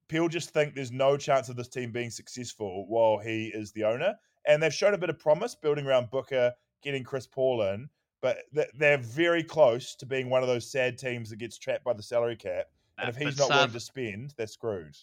Peel 0.09 0.29
just 0.29 0.51
think 0.51 0.75
there's 0.75 0.93
no 0.93 1.17
chance 1.17 1.49
of 1.49 1.57
this 1.57 1.69
team 1.69 1.93
being 1.93 2.11
successful 2.11 2.87
while 2.89 3.19
he 3.19 3.49
is 3.49 3.73
the 3.73 3.85
owner. 3.85 4.15
And 4.47 4.63
they've 4.63 4.73
shown 4.73 4.95
a 4.95 4.99
bit 4.99 5.11
of 5.11 5.19
promise 5.19 5.55
building 5.55 5.87
around 5.87 6.11
Booker, 6.11 6.53
getting 6.83 7.05
Chris 7.05 7.27
Paul 7.27 7.63
in, 7.63 7.89
but 8.23 8.39
they're 8.75 8.99
very 8.99 9.45
close 9.45 9.95
to 9.97 10.07
being 10.07 10.31
one 10.31 10.43
of 10.43 10.49
those 10.49 10.71
sad 10.71 10.97
teams 10.99 11.29
that 11.31 11.37
gets 11.37 11.59
trapped 11.59 11.85
by 11.85 11.93
the 11.93 12.03
salary 12.03 12.37
cap. 12.37 12.67
And 12.99 13.07
Uh, 13.07 13.11
if 13.11 13.17
he's 13.17 13.37
but 13.37 13.49
not 13.49 13.57
willing 13.57 13.73
to 13.73 13.81
spend, 13.81 14.35
they're 14.37 14.47
screwed. 14.47 14.97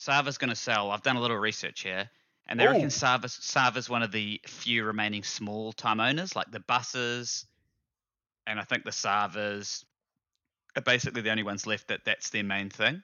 Sarver's 0.00 0.38
going 0.38 0.50
to 0.50 0.56
sell. 0.56 0.90
I've 0.90 1.02
done 1.02 1.16
a 1.16 1.20
little 1.20 1.36
research 1.36 1.82
here, 1.82 2.10
and 2.48 2.58
they 2.58 2.64
Ooh. 2.64 2.70
reckon 2.70 2.90
Sarver's, 2.90 3.32
Sarver's 3.32 3.88
one 3.88 4.02
of 4.02 4.12
the 4.12 4.40
few 4.46 4.84
remaining 4.84 5.22
small 5.22 5.72
time 5.72 6.00
owners, 6.00 6.36
like 6.36 6.50
the 6.50 6.60
Busses, 6.60 7.46
and 8.46 8.60
I 8.60 8.62
think 8.62 8.84
the 8.84 8.90
Sarvers 8.90 9.84
are 10.76 10.82
basically 10.82 11.22
the 11.22 11.30
only 11.30 11.42
ones 11.42 11.66
left 11.66 11.88
that 11.88 12.04
that's 12.04 12.30
their 12.30 12.44
main 12.44 12.70
thing. 12.70 13.02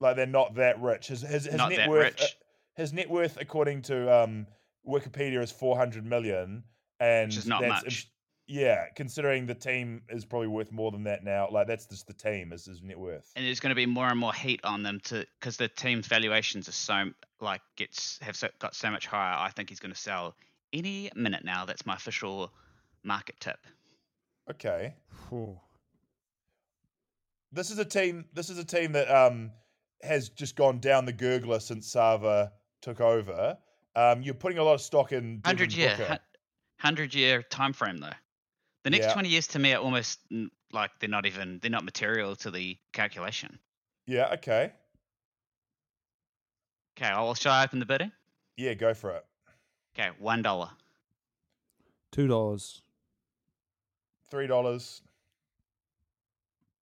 Like 0.00 0.16
they're 0.16 0.26
not 0.26 0.56
that 0.56 0.80
rich. 0.80 1.08
His 1.08 1.22
his, 1.22 1.44
his 1.44 1.54
net 1.54 1.88
worth, 1.88 2.20
uh, 2.20 2.26
his 2.74 2.92
net 2.92 3.08
worth, 3.08 3.38
according 3.40 3.82
to 3.82 4.22
um, 4.22 4.46
Wikipedia, 4.86 5.40
is 5.42 5.52
four 5.52 5.76
hundred 5.76 6.04
million, 6.04 6.64
and 6.98 7.28
Which 7.28 7.38
is 7.38 7.46
not 7.46 7.62
that's 7.62 7.84
much. 7.84 8.10
Yeah, 8.46 8.86
considering 8.94 9.46
the 9.46 9.54
team 9.54 10.02
is 10.10 10.24
probably 10.24 10.48
worth 10.48 10.70
more 10.70 10.90
than 10.90 11.04
that 11.04 11.24
now. 11.24 11.48
Like 11.50 11.66
that's 11.66 11.86
just 11.86 12.06
the 12.06 12.12
team 12.12 12.52
is 12.52 12.66
his 12.66 12.82
net 12.82 12.98
worth. 12.98 13.32
And 13.36 13.46
there's 13.46 13.60
going 13.60 13.70
to 13.70 13.74
be 13.74 13.86
more 13.86 14.08
and 14.08 14.18
more 14.18 14.34
heat 14.34 14.60
on 14.64 14.82
them 14.82 15.00
to 15.04 15.26
because 15.40 15.56
the 15.56 15.68
team's 15.68 16.06
valuations 16.06 16.68
are 16.68 16.72
so 16.72 17.10
like 17.40 17.62
gets 17.76 18.18
have 18.20 18.36
so, 18.36 18.48
got 18.58 18.74
so 18.74 18.90
much 18.90 19.06
higher. 19.06 19.36
I 19.38 19.50
think 19.50 19.70
he's 19.70 19.80
going 19.80 19.94
to 19.94 19.98
sell 19.98 20.34
any 20.74 21.10
minute 21.14 21.44
now. 21.44 21.64
That's 21.64 21.86
my 21.86 21.94
official 21.94 22.52
market 23.02 23.36
tip. 23.40 23.58
Okay, 24.50 24.94
Phew. 25.28 25.58
this 27.50 27.70
is 27.70 27.78
a 27.78 27.84
team. 27.84 28.26
This 28.34 28.50
is 28.50 28.58
a 28.58 28.64
team 28.64 28.92
that 28.92 29.10
um 29.10 29.52
has 30.02 30.28
just 30.28 30.54
gone 30.54 30.80
down 30.80 31.06
the 31.06 31.14
gurgler 31.14 31.62
since 31.62 31.90
Sarver 31.94 32.50
took 32.82 33.00
over. 33.00 33.56
Um, 33.96 34.20
you're 34.20 34.34
putting 34.34 34.58
a 34.58 34.62
lot 34.62 34.74
of 34.74 34.82
stock 34.82 35.12
in 35.12 35.40
Hundred 35.46 35.72
year, 35.72 36.18
hundred 36.78 37.14
year 37.14 37.42
time 37.42 37.72
frame 37.72 37.96
though. 37.96 38.10
The 38.84 38.90
next 38.90 39.06
Yeah. 39.06 39.12
twenty 39.14 39.30
years 39.30 39.46
to 39.48 39.58
me 39.58 39.72
are 39.72 39.80
almost 39.82 40.20
mm, 40.30 40.50
like 40.70 40.90
they're 41.00 41.08
not 41.08 41.26
even 41.26 41.58
they're 41.60 41.70
not 41.70 41.84
material 41.84 42.36
to 42.36 42.50
the 42.50 42.78
calculation. 42.92 43.58
Yeah. 44.06 44.32
Okay. 44.34 44.72
Okay, 46.96 47.06
I'll 47.08 47.34
shall 47.34 47.52
I 47.52 47.64
open 47.64 47.80
the 47.80 47.86
bidding? 47.86 48.12
Yeah. 48.56 48.74
Go 48.74 48.94
for 48.94 49.10
it. 49.12 49.24
Okay, 49.98 50.10
one 50.18 50.42
dollar. 50.42 50.70
Two 52.12 52.28
dollars. 52.28 52.82
Three 54.30 54.46
dollars. 54.46 55.00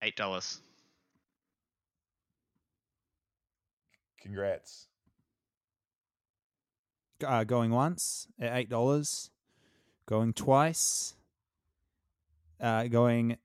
Eight 0.02 0.16
dollars. 0.16 0.60
Congrats. 4.20 4.88
Uh, 7.24 7.44
going 7.44 7.70
once 7.70 8.26
at 8.40 8.56
eight 8.56 8.68
dollars. 8.68 9.30
Going 10.06 10.32
twice. 10.32 11.14
Uh, 12.62 12.84
going. 12.84 13.36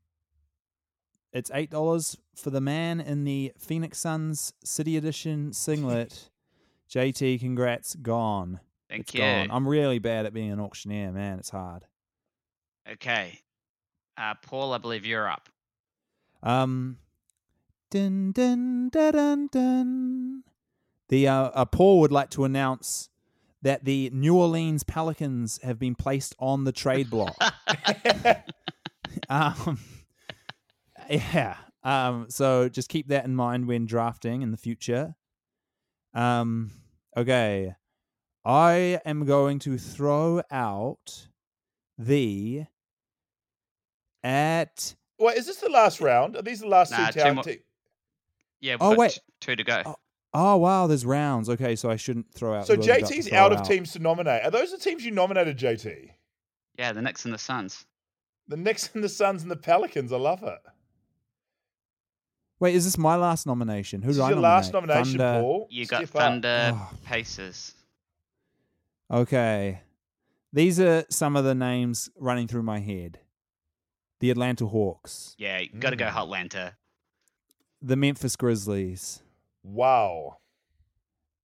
It's 1.34 1.52
eight 1.54 1.70
dollars 1.72 2.18
for 2.36 2.52
the 2.52 2.62
man 2.62 3.02
in 3.02 3.24
the 3.24 3.52
Phoenix 3.58 3.98
Suns 3.98 4.54
City 4.64 4.96
Edition 4.96 5.52
singlet. 5.54 6.30
JT, 6.90 7.40
congrats, 7.42 7.96
gone. 7.96 8.60
Thank 8.90 9.02
It's 9.02 9.14
you. 9.16 9.20
gone. 9.20 9.50
I'm 9.52 9.68
really 9.68 10.00
bad 10.00 10.26
at 10.26 10.34
being 10.34 10.52
an 10.52 10.60
auctioneer, 10.62 11.12
man. 11.12 11.40
It's 11.40 11.50
hard. 11.50 11.84
Okay. 12.90 13.42
Uh, 14.18 14.36
Paul, 14.42 14.72
I 14.74 14.78
believe 14.78 15.06
you're 15.06 15.30
up. 15.30 15.50
Um, 16.42 16.98
dun 17.92 18.32
dun 18.32 18.90
dun 18.90 19.12
dun 19.14 19.48
dun. 19.52 20.44
The 21.10 21.28
uh, 21.28 21.50
uh, 21.54 21.66
Paul 21.66 22.00
would 22.02 22.12
like 22.12 22.30
to 22.32 22.46
announce 22.46 23.10
that 23.62 23.84
the 23.86 24.10
New 24.14 24.36
Orleans 24.38 24.84
Pelicans 24.84 25.60
have 25.64 25.80
been 25.80 25.96
placed 25.96 26.36
on 26.40 26.64
the 26.64 26.72
trade 26.72 27.10
block. 27.10 27.36
um, 29.30 29.80
yeah. 31.10 31.58
Um, 31.84 32.26
so 32.30 32.68
just 32.70 32.90
keep 32.90 33.08
that 33.10 33.26
in 33.26 33.36
mind 33.36 33.68
when 33.68 33.86
drafting 33.86 34.42
in 34.42 34.52
the 34.52 34.58
future. 34.58 35.16
Um, 36.14 36.72
okay. 37.16 37.76
I 38.46 39.00
am 39.06 39.26
going 39.26 39.60
to 39.60 39.78
throw 39.78 40.42
out 40.52 41.28
the 41.98 42.66
at 44.24 44.96
Wait, 45.20 45.38
is 45.38 45.48
this 45.48 45.58
the 45.58 45.70
last 45.70 46.00
round? 46.00 46.36
Are 46.36 46.42
these 46.42 46.60
the 46.60 46.68
last 46.68 46.92
Nah, 46.92 47.08
two 47.10 47.22
two 47.22 47.34
more- 47.34 47.44
te- 47.44 47.60
Yeah, 48.62 48.74
we've 48.76 48.82
Oh, 48.82 48.90
got 48.92 48.98
wait. 48.98 49.12
t- 49.14 49.22
two 49.42 49.56
to 49.56 49.64
go. 49.64 49.82
Oh, 49.86 49.96
Oh 50.34 50.58
wow, 50.58 50.86
there's 50.88 51.06
rounds. 51.06 51.50
Okay, 51.50 51.76
so 51.76 51.90
I 51.90 51.96
shouldn't 51.96 52.32
throw 52.32 52.54
out. 52.54 52.68
So 52.68 52.74
who 52.76 52.76
I 52.76 52.80
was 52.80 52.88
about 52.88 53.08
to 53.10 53.14
JT's 53.16 53.32
out 53.32 53.54
of 53.54 53.64
teams 53.68 53.94
to 53.94 54.00
nominate. 54.00 54.44
Are 54.44 54.52
those 54.52 54.72
the 54.72 54.78
teams 54.78 55.04
you 55.04 55.10
nominated, 55.12 55.58
JT? 55.58 56.12
Yeah, 56.78 56.92
the 56.92 57.02
Knicks 57.02 57.26
and 57.26 57.34
the 57.34 57.40
Suns. 57.40 57.87
The 58.48 58.58
Knicks 58.58 58.90
and 58.94 59.04
the 59.04 59.10
Suns 59.10 59.42
and 59.42 59.52
the 59.52 59.56
Pelicans. 59.58 60.12
I 60.14 60.18
love 60.18 60.44
it. 60.44 60.60
Wait, 62.60 62.74
is 62.76 62.86
this 62.86 62.98
my 62.98 63.16
last 63.16 63.46
nomination? 63.46 64.02
Who 64.02 64.08
This 64.08 64.18
do 64.18 64.22
is 64.22 64.26
I 64.26 64.30
your 64.30 64.36
nominate? 64.38 64.52
last 64.56 64.74
nomination, 64.74 65.18
Thunder- 65.20 65.42
Paul. 65.42 65.68
You 65.70 65.86
got 65.86 65.98
Step 65.98 66.16
up. 66.16 66.22
Thunder, 66.22 66.72
Oh. 66.74 66.92
Pacers. 67.06 67.76
Okay, 69.12 69.82
these 70.52 70.80
are 70.80 71.06
some 71.10 71.36
of 71.36 71.44
the 71.46 71.56
names 71.56 72.10
running 72.18 72.48
through 72.48 72.64
my 72.64 72.80
head: 72.80 73.20
the 74.20 74.32
Atlanta 74.32 74.66
Hawks, 74.68 75.36
Yeah, 75.38 75.60
you 75.60 75.70
got 75.80 75.92
to 75.92 75.96
go 75.96 76.06
Mm. 76.08 76.12
Hotlanta. 76.14 76.74
the 77.82 77.96
Memphis 77.96 78.36
Grizzlies, 78.36 79.22
Wow. 79.64 80.40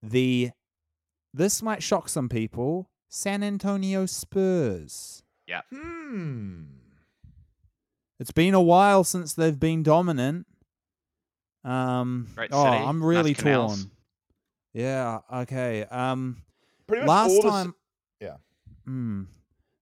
the. 0.01 0.51
This 1.35 1.61
might 1.63 1.81
shock 1.81 2.09
some 2.09 2.27
people. 2.29 2.89
San 3.09 3.43
Antonio 3.43 4.05
Spurs. 4.05 5.23
Yeah. 5.47 5.61
Hmm. 5.71 6.63
It's 8.23 8.31
been 8.31 8.53
a 8.53 8.61
while 8.61 9.03
since 9.03 9.33
they've 9.33 9.59
been 9.59 9.83
dominant. 9.83 10.47
Um. 11.65 12.29
Great 12.35 12.51
oh, 12.53 12.63
city, 12.63 12.77
I'm 12.77 12.99
nice 12.99 13.05
really 13.05 13.33
canals. 13.33 13.83
torn. 13.83 13.91
Yeah. 14.73 15.19
Okay. 15.41 15.83
Um. 15.83 16.37
Pretty 16.87 17.05
much 17.05 17.09
all 17.09 17.15
last 17.15 17.41
the 17.41 17.49
time 17.49 17.73
yeah. 18.19 18.35
Hmm. 18.85 19.23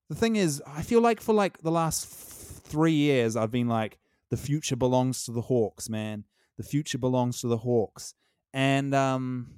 the 0.08 0.14
thing 0.14 0.36
is 0.36 0.62
i 0.66 0.82
feel 0.82 1.00
like 1.00 1.20
for 1.20 1.34
like 1.34 1.58
the 1.58 1.70
last 1.70 2.04
f- 2.04 2.62
three 2.64 2.92
years 2.92 3.36
i've 3.36 3.50
been 3.50 3.68
like 3.68 3.98
the 4.30 4.36
future 4.36 4.76
belongs 4.76 5.24
to 5.24 5.32
the 5.32 5.42
hawks 5.42 5.88
man 5.88 6.24
the 6.56 6.62
future 6.62 6.98
belongs 6.98 7.40
to 7.40 7.48
the 7.48 7.58
hawks 7.58 8.14
and 8.52 8.94
um 8.94 9.50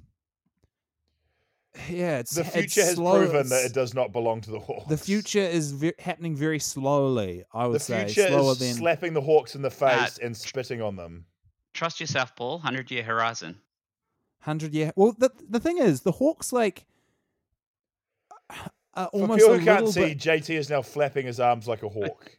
yeah 1.89 2.19
it's 2.19 2.31
The 2.35 2.41
it's 2.41 2.51
future 2.51 2.81
has 2.83 2.95
slow- 2.95 3.19
proven 3.19 3.49
that 3.49 3.65
it 3.65 3.73
does 3.73 3.93
not 3.93 4.11
belong 4.11 4.41
to 4.41 4.51
the 4.51 4.59
Hawks. 4.59 4.87
the 4.89 4.97
future 4.97 5.39
is 5.39 5.71
ve- 5.71 5.93
happening 5.99 6.35
very 6.35 6.59
slowly 6.59 7.43
i 7.53 7.67
would 7.67 7.75
The 7.75 7.79
say 7.79 8.07
slower 8.07 8.51
is 8.53 8.59
than 8.59 8.73
slapping 8.75 9.13
the 9.13 9.21
Hawks 9.21 9.55
in 9.55 9.61
the 9.61 9.69
face 9.71 10.17
Uh, 10.19 10.25
and 10.25 10.35
spitting 10.37 10.81
on 10.81 10.95
them. 10.95 11.25
Trust 11.73 11.99
yourself, 11.99 12.35
Paul. 12.35 12.57
100 12.59 12.89
year 12.91 13.03
horizon. 13.03 13.59
100 14.43 14.73
year 14.73 14.93
well 14.95 15.13
the 15.17 15.29
the 15.49 15.59
thing 15.59 15.77
is 15.77 16.01
the 16.01 16.11
hawks 16.13 16.53
like 16.53 16.85
uh, 18.93 19.07
For 19.11 19.27
people 19.35 19.57
who 19.57 19.65
can't 19.65 19.89
see, 19.89 20.13
bit, 20.13 20.17
JT 20.19 20.49
is 20.55 20.69
now 20.69 20.81
flapping 20.81 21.25
his 21.25 21.39
arms 21.39 21.67
like 21.67 21.83
a 21.83 21.89
hawk. 21.89 22.31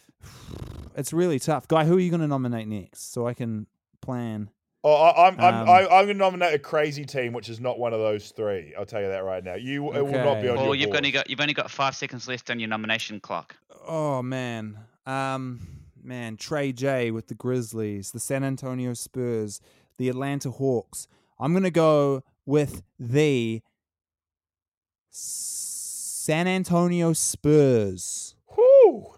it's 0.96 1.12
really 1.12 1.38
tough 1.38 1.66
guy 1.66 1.84
who 1.84 1.96
are 1.96 2.00
you 2.00 2.10
going 2.10 2.20
to 2.20 2.28
nominate 2.28 2.68
next 2.68 3.12
so 3.12 3.26
i 3.26 3.34
can 3.34 3.66
plan 4.00 4.50
Oh, 4.82 4.94
I, 4.94 5.28
I'm 5.28 5.38
I'm 5.38 5.54
Um, 5.62 5.68
I, 5.68 5.80
I'm 5.82 6.06
going 6.06 6.08
to 6.08 6.14
nominate 6.14 6.54
a 6.54 6.58
crazy 6.58 7.04
team, 7.04 7.34
which 7.34 7.50
is 7.50 7.60
not 7.60 7.78
one 7.78 7.92
of 7.92 8.00
those 8.00 8.30
three. 8.30 8.72
I'll 8.78 8.86
tell 8.86 9.02
you 9.02 9.08
that 9.08 9.24
right 9.24 9.44
now. 9.44 9.54
You 9.54 9.92
it 9.94 10.00
will 10.00 10.12
not 10.12 10.38
Okay. 10.38 10.42
be 10.42 10.48
on 10.48 10.56
Paul, 10.56 10.66
your 10.68 10.76
you've 10.76 10.86
board. 10.86 10.96
only 10.96 11.10
got 11.10 11.28
you've 11.28 11.40
only 11.40 11.52
got 11.54 11.70
five 11.70 11.94
seconds 11.94 12.26
left 12.26 12.50
on 12.50 12.58
your 12.58 12.68
nomination 12.68 13.20
clock. 13.20 13.56
Oh 13.86 14.22
man, 14.22 14.78
um, 15.06 15.60
man, 16.02 16.36
Trey 16.38 16.72
J 16.72 17.10
with 17.10 17.28
the 17.28 17.34
Grizzlies, 17.34 18.12
the 18.12 18.20
San 18.20 18.42
Antonio 18.42 18.94
Spurs, 18.94 19.60
the 19.98 20.08
Atlanta 20.08 20.50
Hawks. 20.50 21.06
I'm 21.38 21.52
gonna 21.52 21.70
go 21.70 22.22
with 22.46 22.82
the 22.98 23.60
San 25.10 26.46
Antonio 26.48 27.12
Spurs. 27.12 28.34
Whew. 28.54 29.14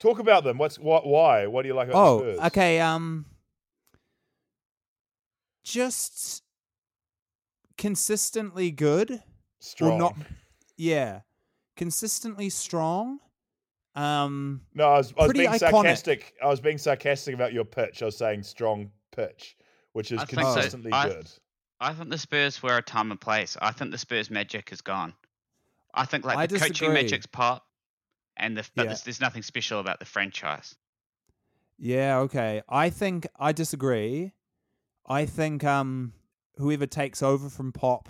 Talk 0.00 0.18
about 0.18 0.44
them. 0.44 0.58
What's 0.58 0.78
what? 0.78 1.06
Why? 1.06 1.46
What 1.46 1.62
do 1.62 1.68
you 1.68 1.74
like 1.74 1.88
about 1.88 2.04
Oh, 2.06 2.24
the 2.24 2.32
Spurs? 2.34 2.46
okay. 2.48 2.80
Um, 2.80 3.26
just 5.62 6.42
consistently 7.76 8.70
good. 8.70 9.22
Strong. 9.60 9.98
not- 9.98 10.16
Yeah, 10.76 11.20
consistently 11.76 12.48
strong. 12.48 13.20
Um, 13.94 14.62
no, 14.74 14.84
I 14.88 14.98
was, 14.98 15.12
I 15.12 15.22
was 15.22 15.26
pretty 15.26 15.40
being 15.40 15.50
iconic. 15.50 15.58
sarcastic. 15.70 16.34
I 16.42 16.46
was 16.46 16.60
being 16.60 16.78
sarcastic 16.78 17.34
about 17.34 17.52
your 17.52 17.64
pitch. 17.64 18.02
I 18.02 18.06
was 18.06 18.16
saying 18.16 18.44
strong 18.44 18.90
pitch, 19.14 19.56
which 19.92 20.12
is 20.12 20.20
I 20.20 20.24
think 20.24 20.40
so. 20.42 20.52
consistently 20.54 20.92
I- 20.92 21.08
good. 21.08 21.30
I 21.82 21.94
think 21.94 22.10
the 22.10 22.18
Spurs 22.18 22.62
were 22.62 22.76
a 22.76 22.82
time 22.82 23.10
and 23.10 23.18
place. 23.20 23.56
I 23.60 23.72
think 23.72 23.90
the 23.90 23.96
Spurs 23.98 24.30
magic 24.30 24.70
is 24.70 24.80
gone. 24.82 25.14
I 25.94 26.04
think 26.04 26.24
like 26.26 26.36
I 26.38 26.46
the 26.46 26.58
coaching 26.58 26.92
magic's 26.92 27.24
pop, 27.26 27.66
and 28.40 28.56
the 28.56 28.62
but 28.74 28.82
Yeah. 28.82 28.88
there's, 28.88 29.02
there's 29.02 29.20
nothing 29.20 29.42
special 29.42 29.78
about 29.80 29.98
the 30.00 30.06
franchise. 30.06 30.74
Yeah, 31.78 32.18
okay. 32.20 32.62
I 32.68 32.90
think 32.90 33.26
I 33.38 33.52
disagree. 33.52 34.32
I 35.06 35.26
think 35.26 35.64
um 35.64 36.12
whoever 36.56 36.86
takes 36.86 37.22
over 37.22 37.48
from 37.48 37.72
Pop 37.72 38.08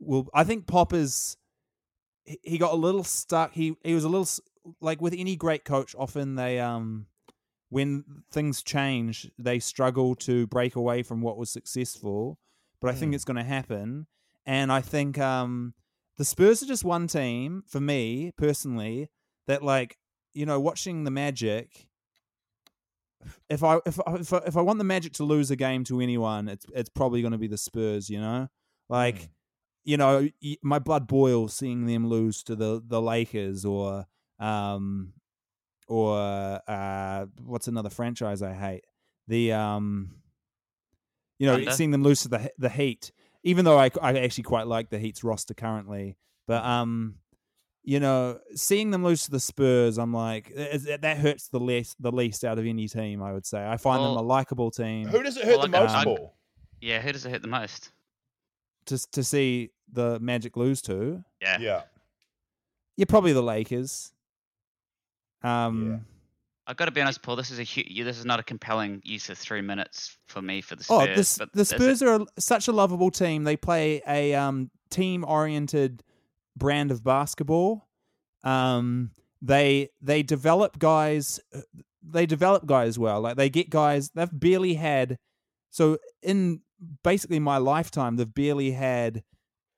will. 0.00 0.28
I 0.34 0.44
think 0.44 0.66
Pop 0.66 0.92
is. 0.92 1.36
he- 2.24 2.58
got 2.58 2.72
a 2.72 2.76
little 2.76 3.04
stuck. 3.04 3.52
He 3.52 3.76
he 3.84 3.94
was 3.94 4.04
a 4.04 4.08
little 4.08 4.22
s- 4.22 4.40
like 4.80 5.00
with 5.00 5.14
any 5.16 5.36
great 5.36 5.64
coach. 5.64 5.94
Often 5.98 6.34
they 6.36 6.58
um 6.58 7.06
when 7.68 8.04
things 8.30 8.62
change, 8.62 9.30
they 9.38 9.58
struggle 9.58 10.14
to 10.14 10.46
break 10.48 10.76
away 10.76 11.02
from 11.02 11.22
what 11.22 11.38
was 11.38 11.50
successful. 11.50 12.38
But 12.80 12.90
I 12.90 12.94
think 12.94 13.12
Mm. 13.12 13.14
it's 13.14 13.24
going 13.24 13.36
to 13.38 13.44
happen, 13.44 14.06
and 14.44 14.72
I 14.72 14.80
think 14.80 15.18
um 15.18 15.74
the 16.18 16.24
Spurs 16.24 16.62
are 16.62 16.66
just 16.66 16.84
one 16.84 17.06
team 17.06 17.62
for 17.66 17.80
me 17.80 18.32
personally 18.36 19.08
that 19.46 19.62
like 19.62 19.96
you 20.34 20.46
know 20.46 20.58
watching 20.60 21.04
the 21.04 21.10
Magic 21.10 21.88
if 23.48 23.62
I 23.62 23.78
if 23.86 24.00
I, 24.06 24.14
if 24.14 24.32
I, 24.32 24.38
if 24.46 24.56
I 24.56 24.60
want 24.62 24.78
the 24.78 24.84
Magic 24.84 25.12
to 25.14 25.24
lose 25.24 25.50
a 25.50 25.56
game 25.56 25.84
to 25.84 26.00
anyone, 26.00 26.48
it's 26.48 26.66
it's 26.74 26.88
probably 26.90 27.20
going 27.22 27.32
to 27.32 27.38
be 27.38 27.46
the 27.48 27.58
Spurs. 27.58 28.10
You 28.10 28.20
know, 28.20 28.48
like 28.88 29.16
Mm. 29.16 29.28
you 29.84 29.96
know, 29.96 30.28
my 30.62 30.78
blood 30.78 31.06
boils 31.06 31.54
seeing 31.54 31.86
them 31.86 32.08
lose 32.08 32.42
to 32.44 32.56
the 32.56 32.82
the 32.84 33.00
Lakers 33.00 33.64
or 33.64 34.06
um 34.40 35.12
or 35.88 36.16
uh 36.66 37.26
what's 37.44 37.68
another 37.68 37.90
franchise 37.90 38.42
I 38.42 38.54
hate 38.54 38.84
the 39.28 39.52
um 39.52 40.16
you 41.38 41.46
know 41.46 41.56
Thunder? 41.56 41.70
seeing 41.72 41.90
them 41.92 42.02
lose 42.02 42.22
to 42.22 42.28
the 42.28 42.50
the 42.58 42.68
Heat. 42.70 43.12
Even 43.44 43.64
though 43.64 43.78
I 43.78 43.90
I 44.00 44.18
actually 44.18 44.44
quite 44.44 44.66
like 44.66 44.90
the 44.90 44.98
Heat's 44.98 45.22
roster 45.22 45.54
currently, 45.54 46.16
but 46.48 46.64
um 46.64 47.16
you 47.84 47.98
know, 48.00 48.38
seeing 48.54 48.90
them 48.90 49.04
lose 49.04 49.24
to 49.24 49.30
the 49.30 49.40
Spurs, 49.40 49.98
I'm 49.98 50.12
like 50.12 50.54
that 50.54 51.16
hurts 51.18 51.48
the 51.48 51.60
least 51.60 52.00
the 52.00 52.12
least 52.12 52.44
out 52.44 52.58
of 52.58 52.66
any 52.66 52.88
team. 52.88 53.22
I 53.22 53.32
would 53.32 53.44
say 53.46 53.66
I 53.66 53.76
find 53.76 54.02
them 54.02 54.16
a 54.16 54.22
likable 54.22 54.70
team. 54.70 55.08
Who 55.08 55.22
does 55.22 55.36
it 55.36 55.44
hurt 55.44 55.58
Well, 55.58 55.62
the 55.62 55.68
most 55.68 55.94
I- 55.94 56.04
for? 56.04 56.30
Yeah, 56.80 57.00
who 57.00 57.12
does 57.12 57.24
it 57.26 57.30
hurt 57.30 57.42
the 57.42 57.48
most? 57.48 57.90
to 58.86 58.98
to 59.12 59.22
see 59.22 59.70
the 59.92 60.18
Magic 60.20 60.56
lose 60.56 60.82
to. 60.82 61.22
Yeah. 61.40 61.58
Yeah. 61.60 61.82
Yeah, 62.96 63.04
probably 63.08 63.32
the 63.32 63.42
Lakers. 63.42 64.12
Um, 65.42 66.04
I've 66.66 66.76
got 66.76 66.84
to 66.86 66.90
be 66.90 67.00
honest, 67.00 67.22
Paul. 67.22 67.36
This 67.36 67.50
is 67.50 67.58
a 67.58 67.64
hu- 67.64 68.04
this 68.04 68.18
is 68.18 68.24
not 68.24 68.38
a 68.38 68.42
compelling 68.42 69.00
use 69.04 69.28
of 69.30 69.38
three 69.38 69.60
minutes 69.60 70.16
for 70.26 70.40
me 70.40 70.60
for 70.60 70.76
the 70.76 70.84
oh, 70.90 71.00
Spurs. 71.04 71.14
the 71.14 71.20
S- 71.20 71.38
but 71.38 71.52
the 71.52 71.56
there's 71.56 71.72
a- 71.72 71.76
Spurs 71.76 72.02
are 72.02 72.14
a, 72.22 72.26
such 72.40 72.68
a 72.68 72.72
lovable 72.72 73.10
team. 73.10 73.44
They 73.44 73.56
play 73.56 74.02
a 74.06 74.34
um 74.34 74.70
team 74.90 75.24
oriented 75.26 76.02
brand 76.56 76.90
of 76.90 77.02
basketball. 77.04 77.88
Um, 78.44 79.10
they 79.40 79.88
they 80.00 80.22
develop 80.22 80.78
guys. 80.78 81.40
uh, 81.54 81.60
They 82.02 82.26
develop 82.26 82.66
guys 82.66 82.98
well. 82.98 83.20
Like 83.20 83.36
they 83.36 83.48
get 83.50 83.70
guys. 83.70 84.10
They've 84.10 84.28
barely 84.32 84.74
had. 84.74 85.18
So 85.70 85.98
in 86.22 86.60
basically 87.04 87.38
my 87.38 87.58
lifetime, 87.58 88.16
they've 88.16 88.34
barely 88.34 88.72
had 88.72 89.22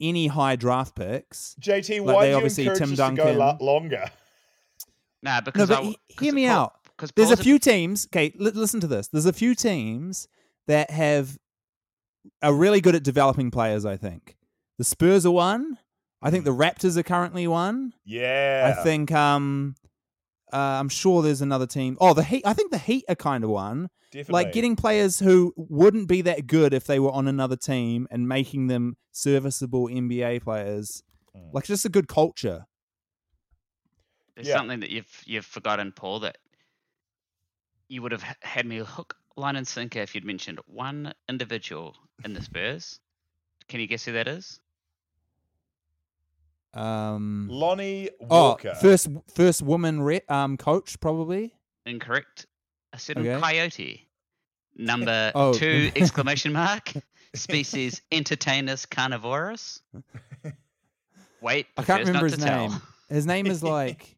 any 0.01 0.27
high 0.27 0.57
draft 0.57 0.97
picks. 0.97 1.55
JT, 1.61 2.01
Like, 2.05 2.16
why 2.16 2.22
they 2.22 2.27
do 2.27 2.31
you 2.31 2.37
obviously- 2.37 2.64
encourage 2.64 2.79
Tim 2.79 2.93
us 2.93 2.97
to 2.97 2.97
go 2.97 3.25
Duncan- 3.25 3.39
la- 3.39 3.57
longer? 3.61 4.11
Nah, 5.22 5.41
because 5.41 5.68
but 5.68 5.79
I, 5.79 5.83
he- 5.83 5.99
hear 6.20 6.35
me 6.35 6.47
Paul- 6.47 6.57
out. 6.57 6.72
'cause 6.97 7.11
There's 7.14 7.31
a 7.31 7.37
Paul's 7.37 7.45
few 7.45 7.59
teams. 7.59 8.07
Okay, 8.07 8.33
li- 8.39 8.51
listen 8.53 8.81
to 8.81 8.87
this. 8.87 9.09
There's 9.09 9.27
a 9.27 9.33
few 9.33 9.55
teams 9.55 10.29
that 10.66 10.91
have 10.91 11.39
are 12.43 12.53
really 12.55 12.81
good 12.81 12.95
at 12.95 13.03
developing 13.03 13.51
players. 13.51 13.85
I 13.85 13.97
think 13.97 14.37
the 14.79 14.85
Spurs 14.85 15.25
are 15.27 15.31
one. 15.31 15.79
I 16.25 16.31
think 16.31 16.45
the 16.45 16.55
Raptors 16.55 16.97
are 16.97 17.03
currently 17.03 17.47
one. 17.47 17.93
Yeah. 18.05 18.75
I 18.77 18.83
think 18.83 19.12
um, 19.12 19.75
uh, 20.53 20.57
I'm 20.57 20.89
sure 20.89 21.22
there's 21.22 21.43
another 21.43 21.66
team. 21.66 21.99
Oh, 22.01 22.14
the 22.14 22.25
Heat. 22.25 22.43
I 22.47 22.55
think 22.55 22.70
the 22.70 22.79
Heat 22.79 23.05
are 23.09 23.14
kind 23.14 23.45
of 23.45 23.51
one. 23.51 23.91
Definitely. 24.11 24.33
Like 24.33 24.53
getting 24.53 24.75
players 24.75 25.18
who 25.20 25.53
wouldn't 25.57 26.09
be 26.09 26.22
that 26.22 26.47
good 26.47 26.72
if 26.72 26.85
they 26.87 26.99
were 26.99 27.11
on 27.12 27.29
another 27.29 27.57
team 27.57 28.09
and 28.11 28.27
making 28.27 28.68
them 28.68 28.97
serviceable 29.12 29.87
NBA 29.89 30.43
players. 30.43 31.03
Mm. 31.37 31.53
Like 31.53 31.64
just 31.64 31.85
a 31.85 31.89
good 31.91 32.09
culture. 32.09 32.64
There's 34.35 34.49
Yeah. 34.49 34.57
something 34.57 34.81
that 34.81 34.91
you've 34.91 35.22
you've 35.27 35.45
forgotten, 35.47 35.93
Paul, 35.93 36.20
that 36.20 36.39
you 37.89 38.01
would 38.03 38.12
have 38.12 38.25
had 38.41 38.66
me 38.66 38.79
hook, 38.79 39.14
line, 39.37 39.57
and 39.57 39.68
sinker 39.68 39.99
if 40.01 40.14
you'd 40.14 40.25
mentioned 40.25 40.59
one 40.66 41.12
individual 41.29 41.97
in 42.25 42.33
the 42.33 42.43
Spurs. 42.43 42.99
Can 43.68 43.81
you 43.81 43.87
guess 43.87 44.05
who 44.05 44.12
that 44.12 44.27
is? 44.29 44.61
Um, 46.75 47.49
Lonnie 47.51 48.11
oh, 48.22 48.27
Walker. 48.49 48.75
first 48.75 49.09
first 49.35 49.62
woman 49.62 50.03
re- 50.03 50.22
um 50.29 50.57
coach 50.57 50.99
probably. 51.01 51.55
Incorrect. 51.87 52.47
A 52.93 52.99
certain 52.99 53.27
Okay. 53.27 53.41
coyote. 53.41 54.09
Number 54.77 55.33
Oh. 55.37 55.53
two 55.55 55.91
exclamation 55.97 56.53
mark. 56.53 56.93
Species 57.35 58.01
entertainus 58.12 58.87
carnivorous. 58.87 59.81
Wait, 61.41 61.66
I 61.77 61.83
can't 61.83 62.05
prefers 62.05 62.07
not 62.07 62.07
remember 62.07 62.29
to 62.29 62.35
his 62.37 62.45
tell. 62.45 62.68
name. 62.68 62.83
His 63.09 63.27
name 63.27 63.47
is 63.47 63.62
like, 63.62 64.16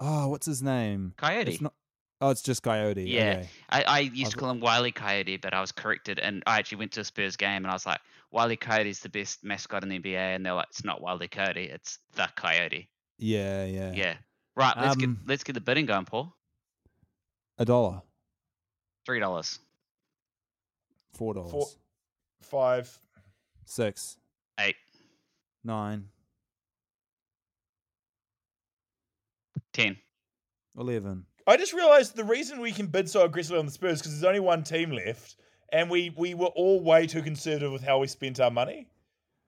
oh, 0.00 0.28
what's 0.28 0.46
his 0.46 0.62
name? 0.62 1.12
Coyote. 1.16 1.52
It's 1.52 1.60
not. 1.60 1.74
Oh, 2.20 2.30
it's 2.30 2.42
just 2.42 2.62
Coyote. 2.64 3.04
Yeah. 3.04 3.20
okay. 3.40 3.48
I, 3.70 3.82
I 3.84 3.98
used 4.00 4.24
I've 4.26 4.30
to 4.32 4.36
call 4.38 4.50
him 4.50 4.58
Wiley 4.60 4.90
Coyote, 4.90 5.36
but 5.36 5.54
I 5.54 5.60
was 5.60 5.70
corrected, 5.70 6.18
and 6.18 6.42
I 6.46 6.58
actually 6.58 6.78
went 6.78 6.92
to 6.92 7.00
a 7.02 7.04
Spurs 7.04 7.36
game, 7.36 7.58
and 7.64 7.68
I 7.68 7.72
was 7.74 7.86
like, 7.86 8.00
Wiley 8.30 8.56
Coyote 8.56 8.90
is 8.90 9.00
the 9.00 9.08
best 9.08 9.42
mascot 9.42 9.82
in 9.82 9.88
the 9.88 9.98
NBA, 9.98 10.16
and 10.36 10.44
they're 10.44 10.52
like, 10.54 10.66
it's 10.70 10.84
not 10.84 11.00
Wiley 11.00 11.28
Coyote, 11.28 11.64
it's 11.70 11.98
the 12.14 12.28
Coyote. 12.36 12.88
yeah, 13.18 13.64
yeah, 13.64 13.92
Yeah. 13.92 14.16
Right. 14.54 14.76
Let's 14.76 14.94
Um, 14.94 14.98
get 14.98 15.28
let's 15.28 15.44
get 15.44 15.52
the 15.52 15.60
bidding 15.60 15.86
going, 15.86 16.04
Paul. 16.04 16.34
A 17.58 17.64
dollar, 17.64 18.02
Three 19.06 19.20
dollars. 19.20 19.60
four 21.12 21.32
dollars, 21.34 21.50
Four- 21.52 21.68
Five. 22.42 22.98
six, 23.64 24.16
Eight. 24.58 24.76
nine, 25.64 26.08
Ten. 29.72 29.96
eleven. 30.76 31.24
I 31.46 31.56
just 31.56 31.72
realized 31.72 32.14
the 32.16 32.24
reason 32.24 32.60
we 32.60 32.72
can 32.72 32.86
bid 32.88 33.08
so 33.08 33.24
aggressively 33.24 33.58
on 33.60 33.66
the 33.66 33.72
Spurs 33.72 34.00
because 34.00 34.12
there's 34.12 34.24
only 34.28 34.40
one 34.40 34.62
team 34.64 34.90
left, 34.90 35.36
and 35.72 35.90
we 35.90 36.10
we 36.16 36.34
were 36.34 36.46
all 36.46 36.80
way 36.80 37.06
too 37.06 37.22
conservative 37.22 37.72
with 37.72 37.82
how 37.82 37.98
we 37.98 38.06
spent 38.06 38.40
our 38.40 38.50
money, 38.50 38.88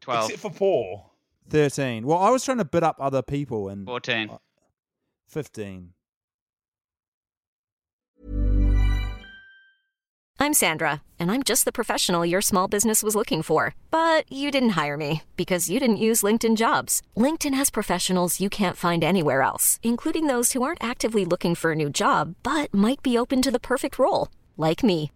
Twelve. 0.00 0.30
except 0.30 0.42
for 0.42 0.50
Paul. 0.50 1.06
13. 1.48 2.06
Well, 2.06 2.18
I 2.18 2.30
was 2.30 2.44
trying 2.44 2.58
to 2.58 2.64
bid 2.64 2.84
up 2.84 2.96
other 3.00 3.22
people 3.22 3.68
and 3.68 3.84
Fourteen. 3.86 4.30
15. 5.28 5.92
I'm 10.42 10.54
Sandra, 10.54 11.02
and 11.18 11.30
I'm 11.30 11.42
just 11.42 11.66
the 11.66 11.72
professional 11.72 12.24
your 12.24 12.40
small 12.40 12.66
business 12.66 13.02
was 13.02 13.14
looking 13.14 13.42
for. 13.42 13.74
But 13.90 14.30
you 14.32 14.50
didn't 14.50 14.70
hire 14.70 14.96
me 14.96 15.22
because 15.36 15.68
you 15.68 15.78
didn't 15.78 15.98
use 16.08 16.22
LinkedIn 16.22 16.56
jobs. 16.56 17.02
LinkedIn 17.16 17.52
has 17.54 17.68
professionals 17.70 18.40
you 18.40 18.48
can't 18.48 18.76
find 18.76 19.04
anywhere 19.04 19.42
else, 19.42 19.78
including 19.82 20.28
those 20.28 20.52
who 20.52 20.62
aren't 20.62 20.82
actively 20.82 21.24
looking 21.26 21.54
for 21.54 21.72
a 21.72 21.76
new 21.76 21.90
job 21.90 22.36
but 22.42 22.72
might 22.72 23.02
be 23.02 23.18
open 23.18 23.42
to 23.42 23.50
the 23.50 23.60
perfect 23.60 23.98
role, 23.98 24.28
like 24.56 24.82
me. 24.82 25.10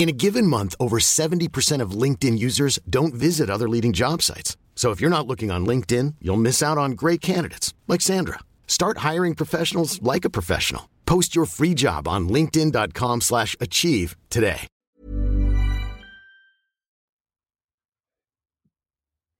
In 0.00 0.08
a 0.08 0.12
given 0.12 0.46
month, 0.46 0.74
over 0.80 0.98
70% 0.98 1.82
of 1.82 1.90
LinkedIn 1.90 2.38
users 2.38 2.78
don't 2.88 3.12
visit 3.12 3.50
other 3.50 3.68
leading 3.68 3.92
job 3.92 4.22
sites. 4.22 4.56
So 4.74 4.92
if 4.92 4.98
you're 4.98 5.10
not 5.10 5.26
looking 5.26 5.50
on 5.50 5.66
LinkedIn, 5.66 6.14
you'll 6.22 6.38
miss 6.38 6.62
out 6.62 6.78
on 6.78 6.92
great 6.92 7.20
candidates 7.20 7.74
like 7.86 8.00
Sandra. 8.00 8.38
Start 8.66 8.96
hiring 9.08 9.34
professionals 9.34 10.00
like 10.00 10.24
a 10.24 10.30
professional. 10.30 10.88
Post 11.04 11.36
your 11.36 11.44
free 11.44 11.74
job 11.74 12.08
on 12.08 12.30
linkedin.com/achieve 12.30 13.20
slash 13.20 13.56
achieve 13.60 14.16
today. 14.30 14.66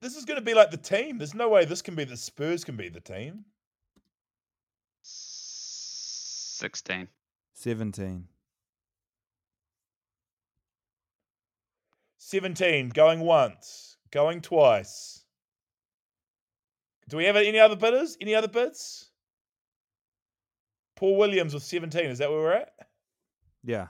This 0.02 0.14
is 0.14 0.26
going 0.26 0.38
to 0.38 0.44
be 0.44 0.52
like 0.52 0.70
the 0.70 0.76
team. 0.76 1.16
There's 1.16 1.34
no 1.34 1.48
way 1.48 1.64
this 1.64 1.80
can 1.80 1.94
be 1.94 2.04
the 2.04 2.18
Spurs 2.18 2.64
can 2.64 2.76
be 2.76 2.90
the 2.90 3.00
team. 3.00 3.46
Sixteen. 6.61 7.08
17. 7.54 8.28
17, 12.22 12.90
going 12.90 13.20
once, 13.20 13.96
going 14.10 14.42
twice. 14.42 15.24
Do 17.08 17.16
we 17.16 17.24
have 17.24 17.34
any 17.36 17.58
other 17.58 17.76
bidders? 17.76 18.16
Any 18.20 18.34
other 18.34 18.46
bids? 18.46 19.10
Paul 20.96 21.16
Williams 21.16 21.54
with 21.54 21.62
17. 21.62 22.04
Is 22.04 22.18
that 22.18 22.30
where 22.30 22.38
we're 22.40 22.52
at? 22.52 22.72
Yeah. 23.64 23.86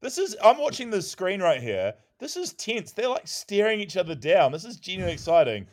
This 0.00 0.16
is, 0.16 0.36
I'm 0.42 0.58
watching 0.58 0.90
the 0.90 1.02
screen 1.02 1.42
right 1.42 1.60
here. 1.60 1.92
This 2.20 2.36
is 2.36 2.52
tense. 2.52 2.92
They're 2.92 3.08
like 3.08 3.26
staring 3.26 3.80
each 3.80 3.96
other 3.96 4.14
down. 4.14 4.52
This 4.52 4.64
is 4.64 4.76
genuinely 4.76 5.14
exciting. 5.14 5.66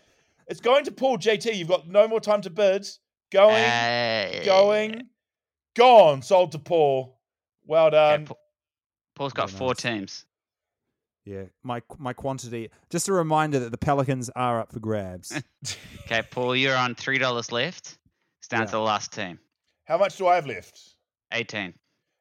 It's 0.48 0.60
going 0.60 0.84
to 0.86 0.92
Paul 0.92 1.20
JT. 1.20 1.56
You've 1.56 1.68
got 1.68 1.88
no 1.88 2.08
more 2.08 2.20
time 2.20 2.42
to 2.42 2.50
bid. 2.50 2.88
Going, 3.32 3.64
Uh, 3.64 4.42
going, 4.44 5.04
gone. 5.76 6.24
Sold 6.24 6.52
to 6.54 6.60
Paul. 6.60 7.20
Well 7.68 7.86
yeah, 7.94 8.18
done. 8.18 8.26
Pa- 8.26 8.34
Paul's 9.14 9.34
got 9.34 9.52
Very 9.52 9.60
four 9.60 9.70
nice. 9.70 9.82
teams. 9.84 10.26
Yeah. 11.30 11.44
My 11.64 11.82
my 12.00 12.14
quantity. 12.14 12.72
Just 12.90 13.08
a 13.08 13.14
reminder 13.14 13.60
that 13.60 13.70
the 13.72 13.78
Pelicans 13.78 14.30
are 14.36 14.60
up 14.62 14.72
for 14.72 14.80
grabs. 14.80 15.32
Okay, 16.06 16.24
Paul, 16.32 16.56
you're 16.56 16.76
on 16.76 16.96
three 16.96 17.20
dollars 17.20 17.52
left. 17.52 18.00
It's 18.40 18.48
down 18.48 18.62
Yeah. 18.62 18.66
to 18.66 18.72
the 18.72 18.80
last 18.80 19.14
team. 19.14 19.38
How 19.86 20.00
much 20.00 20.18
do 20.18 20.26
I 20.26 20.34
have 20.36 20.48
left? 20.48 20.96
Eighteen. 21.32 21.76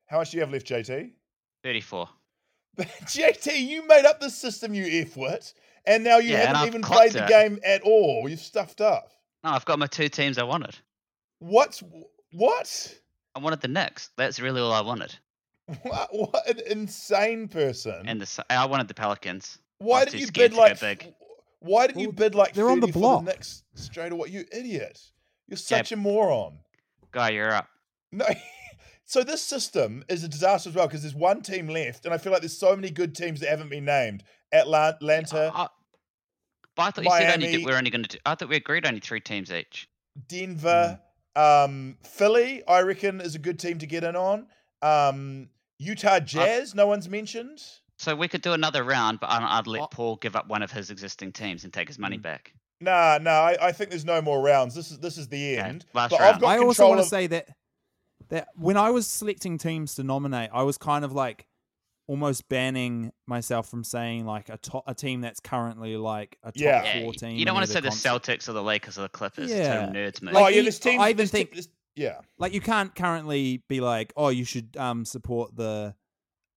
How 0.08 0.18
much 0.18 0.30
do 0.32 0.36
you 0.36 0.42
have 0.42 0.50
left, 0.52 0.66
JT? 0.66 1.10
Thirty-four. 1.64 2.06
JT, 2.78 3.58
you 3.60 3.86
made 3.88 4.04
up 4.04 4.20
the 4.20 4.28
system, 4.30 4.74
you 4.74 4.84
F-wit, 5.02 5.54
and 5.86 6.04
now 6.04 6.18
you 6.18 6.32
Yeah, 6.32 6.52
haven't 6.52 6.66
even 6.68 6.82
played 6.82 7.12
the 7.12 7.24
it. 7.24 7.28
game 7.28 7.58
at 7.64 7.80
all. 7.82 8.28
You've 8.28 8.40
stuffed 8.40 8.80
up. 8.82 9.10
No, 9.42 9.50
I've 9.50 9.64
got 9.64 9.78
my 9.78 9.86
two 9.86 10.08
teams 10.10 10.36
I 10.38 10.42
wanted. 10.44 10.76
What's 11.38 11.82
what? 12.32 12.94
I 13.34 13.38
wanted 13.38 13.60
the 13.62 13.68
Knicks. 13.68 14.10
That's 14.18 14.38
really 14.38 14.60
all 14.60 14.72
I 14.72 14.82
wanted. 14.82 15.16
What, 15.82 16.08
what 16.12 16.48
an 16.48 16.60
insane 16.70 17.48
person! 17.48 18.02
And 18.06 18.20
the 18.20 18.24
S- 18.24 18.40
I 18.50 18.64
wanted 18.66 18.88
the 18.88 18.94
Pelicans. 18.94 19.58
why 19.78 20.04
did 20.04 20.14
you 20.20 20.30
bid 20.32 20.54
like? 20.54 20.80
big. 20.80 21.12
Why 21.60 21.86
did 21.88 21.96
you 21.96 22.08
Well, 22.08 22.12
bid 22.12 22.34
like? 22.34 22.54
they're 22.54 22.70
on 22.70 22.80
the 22.80 22.86
30 22.86 22.92
for 22.92 22.98
block. 22.98 23.24
Knicks 23.24 23.64
straight 23.74 24.12
away. 24.12 24.28
You 24.30 24.44
idiot! 24.52 24.98
You're 25.48 25.56
such 25.58 25.92
a 25.92 25.96
moron. 25.96 26.58
Guy, 27.12 27.30
you're 27.30 27.52
up. 27.52 27.68
No. 28.12 28.24
So 29.10 29.24
this 29.24 29.40
system 29.42 30.04
is 30.10 30.22
a 30.22 30.28
disaster 30.28 30.68
as 30.68 30.74
well 30.76 30.86
because 30.86 31.00
there's 31.00 31.14
one 31.14 31.40
team 31.40 31.66
left, 31.66 32.04
and 32.04 32.12
I 32.12 32.18
feel 32.18 32.30
like 32.30 32.42
there's 32.42 32.58
so 32.58 32.76
many 32.76 32.90
good 32.90 33.14
teams 33.16 33.40
that 33.40 33.48
haven't 33.48 33.70
been 33.70 33.86
named. 33.86 34.22
Atla- 34.52 34.90
Atlanta, 34.90 35.50
I- 35.54 35.68
but 36.76 36.82
I 36.82 36.90
thought 36.90 37.04
you 37.04 37.10
said 37.12 37.32
only 37.34 37.46
Miami- 37.46 37.56
that 37.64 37.70
we're 37.72 37.78
only 37.78 37.88
going 37.88 38.02
to 38.02 38.08
do. 38.10 38.18
I 38.26 38.34
thought 38.34 38.50
we 38.50 38.56
agreed 38.56 38.84
only 38.86 39.00
three 39.00 39.20
teams 39.20 39.50
each. 39.50 39.88
Denver, 40.28 41.00
Mm. 41.34 41.64
um, 41.64 41.96
Philly, 42.04 42.62
I 42.68 42.80
reckon 42.80 43.22
is 43.22 43.34
a 43.34 43.38
good 43.38 43.58
team 43.58 43.78
to 43.78 43.86
get 43.86 44.04
in 44.04 44.14
on. 44.14 44.46
Um, 44.82 45.48
Utah 45.78 46.20
Jazz, 46.20 46.74
no 46.74 46.86
one's 46.86 47.08
mentioned. 47.08 47.62
So 47.98 48.14
we 48.14 48.28
could 48.28 48.42
do 48.42 48.52
another 48.52 48.84
round, 48.84 49.18
but 49.20 49.28
I'd, 49.30 49.42
I'd 49.42 49.66
let 49.66 49.82
Oh. 49.82 49.86
Paul 49.90 50.16
give 50.16 50.36
up 50.36 50.48
one 50.48 50.62
of 50.62 50.70
his 50.70 50.90
existing 50.90 51.32
teams 51.32 51.64
and 51.64 51.72
take 51.72 51.88
his 51.88 51.98
money 51.98 52.18
Mm. 52.18 52.22
back. 52.22 52.52
Nah, 52.80 53.18
nah, 53.20 53.30
I, 53.30 53.56
I 53.60 53.72
think 53.72 53.90
there's 53.90 54.04
no 54.04 54.22
more 54.22 54.40
rounds. 54.40 54.72
This 54.74 54.92
is 54.92 54.98
this 55.00 55.18
is 55.18 55.26
the 55.28 55.58
Okay, 55.58 55.68
end. 55.68 55.84
last 55.94 56.10
but 56.10 56.20
round. 56.20 56.34
I've 56.36 56.40
got 56.40 56.48
I 56.50 56.58
also 56.58 56.86
want 56.86 56.98
to 56.98 57.02
of- 57.02 57.08
say 57.08 57.26
that 57.28 57.48
that 58.28 58.48
when 58.56 58.76
I 58.76 58.90
was 58.90 59.06
selecting 59.06 59.58
teams 59.58 59.94
to 59.96 60.04
nominate, 60.04 60.50
I 60.52 60.62
was 60.62 60.78
kind 60.78 61.04
of 61.04 61.12
like 61.12 61.46
almost 62.06 62.48
banning 62.48 63.12
myself 63.26 63.68
from 63.68 63.82
saying 63.84 64.26
like 64.26 64.48
a 64.48 64.56
top, 64.58 64.84
a 64.86 64.94
team 64.94 65.20
that's 65.20 65.40
currently 65.40 65.96
like 65.96 66.38
a 66.44 66.52
top 66.52 66.56
Yeah. 66.56 66.84
Yeah, 66.84 67.00
four 67.00 67.06
y- 67.08 67.12
team. 67.18 67.36
you 67.36 67.44
don't 67.44 67.54
want 67.54 67.66
to 67.66 67.72
say 67.72 67.78
either 67.80 67.90
the 67.90 67.96
Celtics 67.96 68.48
or 68.48 68.52
the 68.52 68.62
Lakers 68.62 68.96
or 68.96 69.02
the 69.02 69.08
Clippers. 69.08 69.50
Yeah. 69.50 69.56
It's 69.56 69.68
total 69.68 69.94
nerds 69.94 70.22
move. 70.22 70.34
oh 70.36 70.46
yeah, 70.48 70.62
this 70.62 70.78
team. 70.78 71.00
I 71.00 71.08
even 71.10 71.16
this 71.16 71.30
team- 71.32 71.46
think- 71.46 71.56
this- 71.56 71.68
yeah. 71.98 72.20
like 72.38 72.52
you 72.54 72.60
can't 72.60 72.94
currently 72.94 73.62
be 73.68 73.80
like, 73.80 74.12
oh, 74.16 74.28
you 74.28 74.44
should 74.44 74.76
um 74.76 75.04
support 75.04 75.54
the 75.56 75.94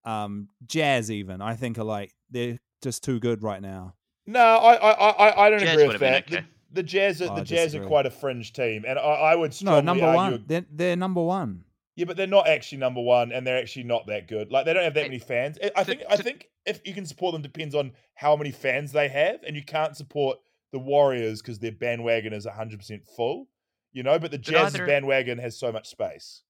um 0.06 0.50
Jazz. 0.66 1.12
Even 1.12 1.42
I 1.42 1.56
think 1.56 1.78
are 1.78 1.84
like 1.84 2.14
they're 2.30 2.60
just 2.82 3.04
too 3.04 3.20
good 3.20 3.44
right 3.44 3.62
now. 3.62 3.96
No, 4.28 4.40
I 4.40 4.74
I 4.76 4.92
I, 5.10 5.46
I 5.46 5.50
don't 5.50 5.60
Jazz 5.60 5.74
agree 5.74 5.88
with 5.88 6.00
that. 6.00 6.24
okay. 6.28 6.36
The, 6.38 6.46
the 6.74 6.84
Jazz, 6.84 7.22
are, 7.22 7.32
Oh, 7.32 7.36
the 7.36 7.42
Jazz 7.44 7.76
are 7.76 7.86
quite 7.86 8.06
a 8.06 8.10
fringe 8.12 8.54
team, 8.54 8.86
and 8.88 8.98
I, 8.98 9.02
I 9.02 9.36
would 9.36 9.54
strongly 9.54 9.82
No, 9.82 9.86
number 9.86 10.06
argue. 10.06 10.38
one. 10.38 10.44
They're, 10.48 10.66
they're 10.72 10.96
number 10.96 11.22
one. 11.22 11.66
Yeah, 11.98 12.06
but 12.06 12.16
they're 12.16 12.28
not 12.28 12.48
actually 12.48 12.78
number 12.78 13.02
one, 13.02 13.34
and 13.34 13.46
they're 13.46 13.58
actually 13.58 13.84
not 13.84 14.08
that 14.08 14.30
good. 14.30 14.52
Like 14.52 14.66
they 14.66 14.74
don't 14.74 14.84
have 14.84 14.94
that 14.94 15.04
many 15.04 15.20
fans. 15.20 15.58
I- 15.62 15.72
I 15.76 15.84
think 15.84 16.02
I 16.10 16.16
think 16.16 16.48
if 16.66 16.80
you 16.86 16.94
can 16.94 17.06
support 17.06 17.34
them 17.34 17.42
depends 17.42 17.76
on 17.76 17.92
how 18.16 18.36
many 18.38 18.52
fans 18.52 18.94
they 18.94 19.10
have, 19.10 19.44
and 19.44 19.56
you 19.56 19.64
can't 19.64 19.98
support 19.98 20.40
the 20.72 20.80
Warriors 20.80 21.42
because 21.42 21.60
their 21.60 21.74
bandwagon 21.74 22.32
is 22.32 22.46
hundred 22.46 22.80
percent 22.80 23.06
full. 23.06 23.50
You 23.94 24.04
know, 24.04 24.18
but 24.20 24.32
the 24.32 24.38
Did 24.38 24.54
Jazz's 24.54 24.76
either- 24.76 24.86
bandwagon 24.88 25.38
has 25.40 25.58
so 25.58 25.72
much 25.72 25.90
space. 25.90 26.42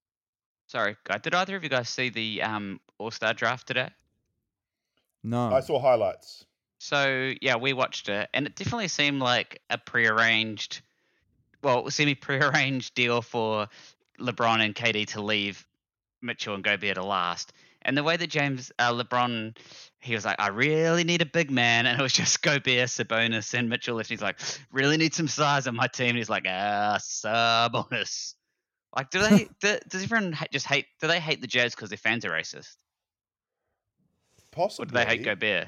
Sorry, 0.67 0.95
guy. 1.03 1.17
Did 1.17 1.33
either 1.35 1.55
of 1.55 1.63
you 1.63 1.69
guys 1.69 1.89
see 1.89 2.09
the 2.09 2.41
um, 2.43 2.79
All 2.97 3.11
Star 3.11 3.33
draft 3.33 3.67
today? 3.67 3.89
No, 5.23 5.53
I 5.53 5.59
saw 5.59 5.79
highlights. 5.79 6.45
So 6.79 7.33
yeah, 7.41 7.57
we 7.57 7.73
watched 7.73 8.09
it, 8.09 8.29
and 8.33 8.45
it 8.47 8.55
definitely 8.55 8.87
seemed 8.87 9.21
like 9.21 9.61
a 9.69 9.77
prearranged, 9.77 10.81
well, 11.61 11.89
semi-prearranged 11.91 12.95
deal 12.95 13.21
for 13.21 13.67
LeBron 14.19 14.63
and 14.63 14.73
KD 14.73 15.07
to 15.09 15.21
leave 15.21 15.67
Mitchell 16.21 16.55
and 16.55 16.63
Gobert 16.63 16.95
to 16.95 17.03
last. 17.03 17.53
And 17.83 17.97
the 17.97 18.03
way 18.03 18.15
that 18.17 18.27
James 18.29 18.71
uh, 18.79 18.93
LeBron, 18.93 19.55
he 20.02 20.14
was 20.14 20.26
like, 20.26 20.39
"I 20.39 20.47
really 20.47 21.04
need 21.04 21.22
a 21.22 21.26
big 21.26 21.52
man," 21.52 21.86
and 21.88 21.99
it 21.99 22.04
was 22.04 22.14
just 22.14 22.41
Gobert, 22.41 22.89
Sabonis, 22.89 23.54
and 23.54 23.70
Mitchell 23.70 23.95
left. 23.95 24.10
He's 24.10 24.22
like, 24.22 24.39
"Really 24.72 24.97
need 24.97 25.14
some 25.14 25.28
size 25.28 25.68
on 25.68 25.76
my 25.76 25.88
team." 25.88 26.10
And 26.10 26.18
he's 26.18 26.30
like, 26.30 26.45
"Ah, 26.47 26.97
Sabonis." 26.99 28.36
Like, 28.95 29.10
do 29.10 29.22
they? 29.22 29.47
do, 29.62 29.78
does 29.88 30.04
everyone 30.04 30.38
just 30.52 30.66
hate? 30.66 30.86
Do 30.99 31.08
they 31.08 31.20
hate 31.20 31.41
the 31.41 31.47
Jazz 31.47 31.74
because 31.76 31.89
their 31.89 31.97
fans 31.97 32.26
are 32.26 32.32
racist, 32.32 32.76
or 34.39 34.45
Possibly. 34.52 34.88
do 34.88 34.93
they 34.93 35.06
hate 35.06 35.24
Gobert, 35.24 35.68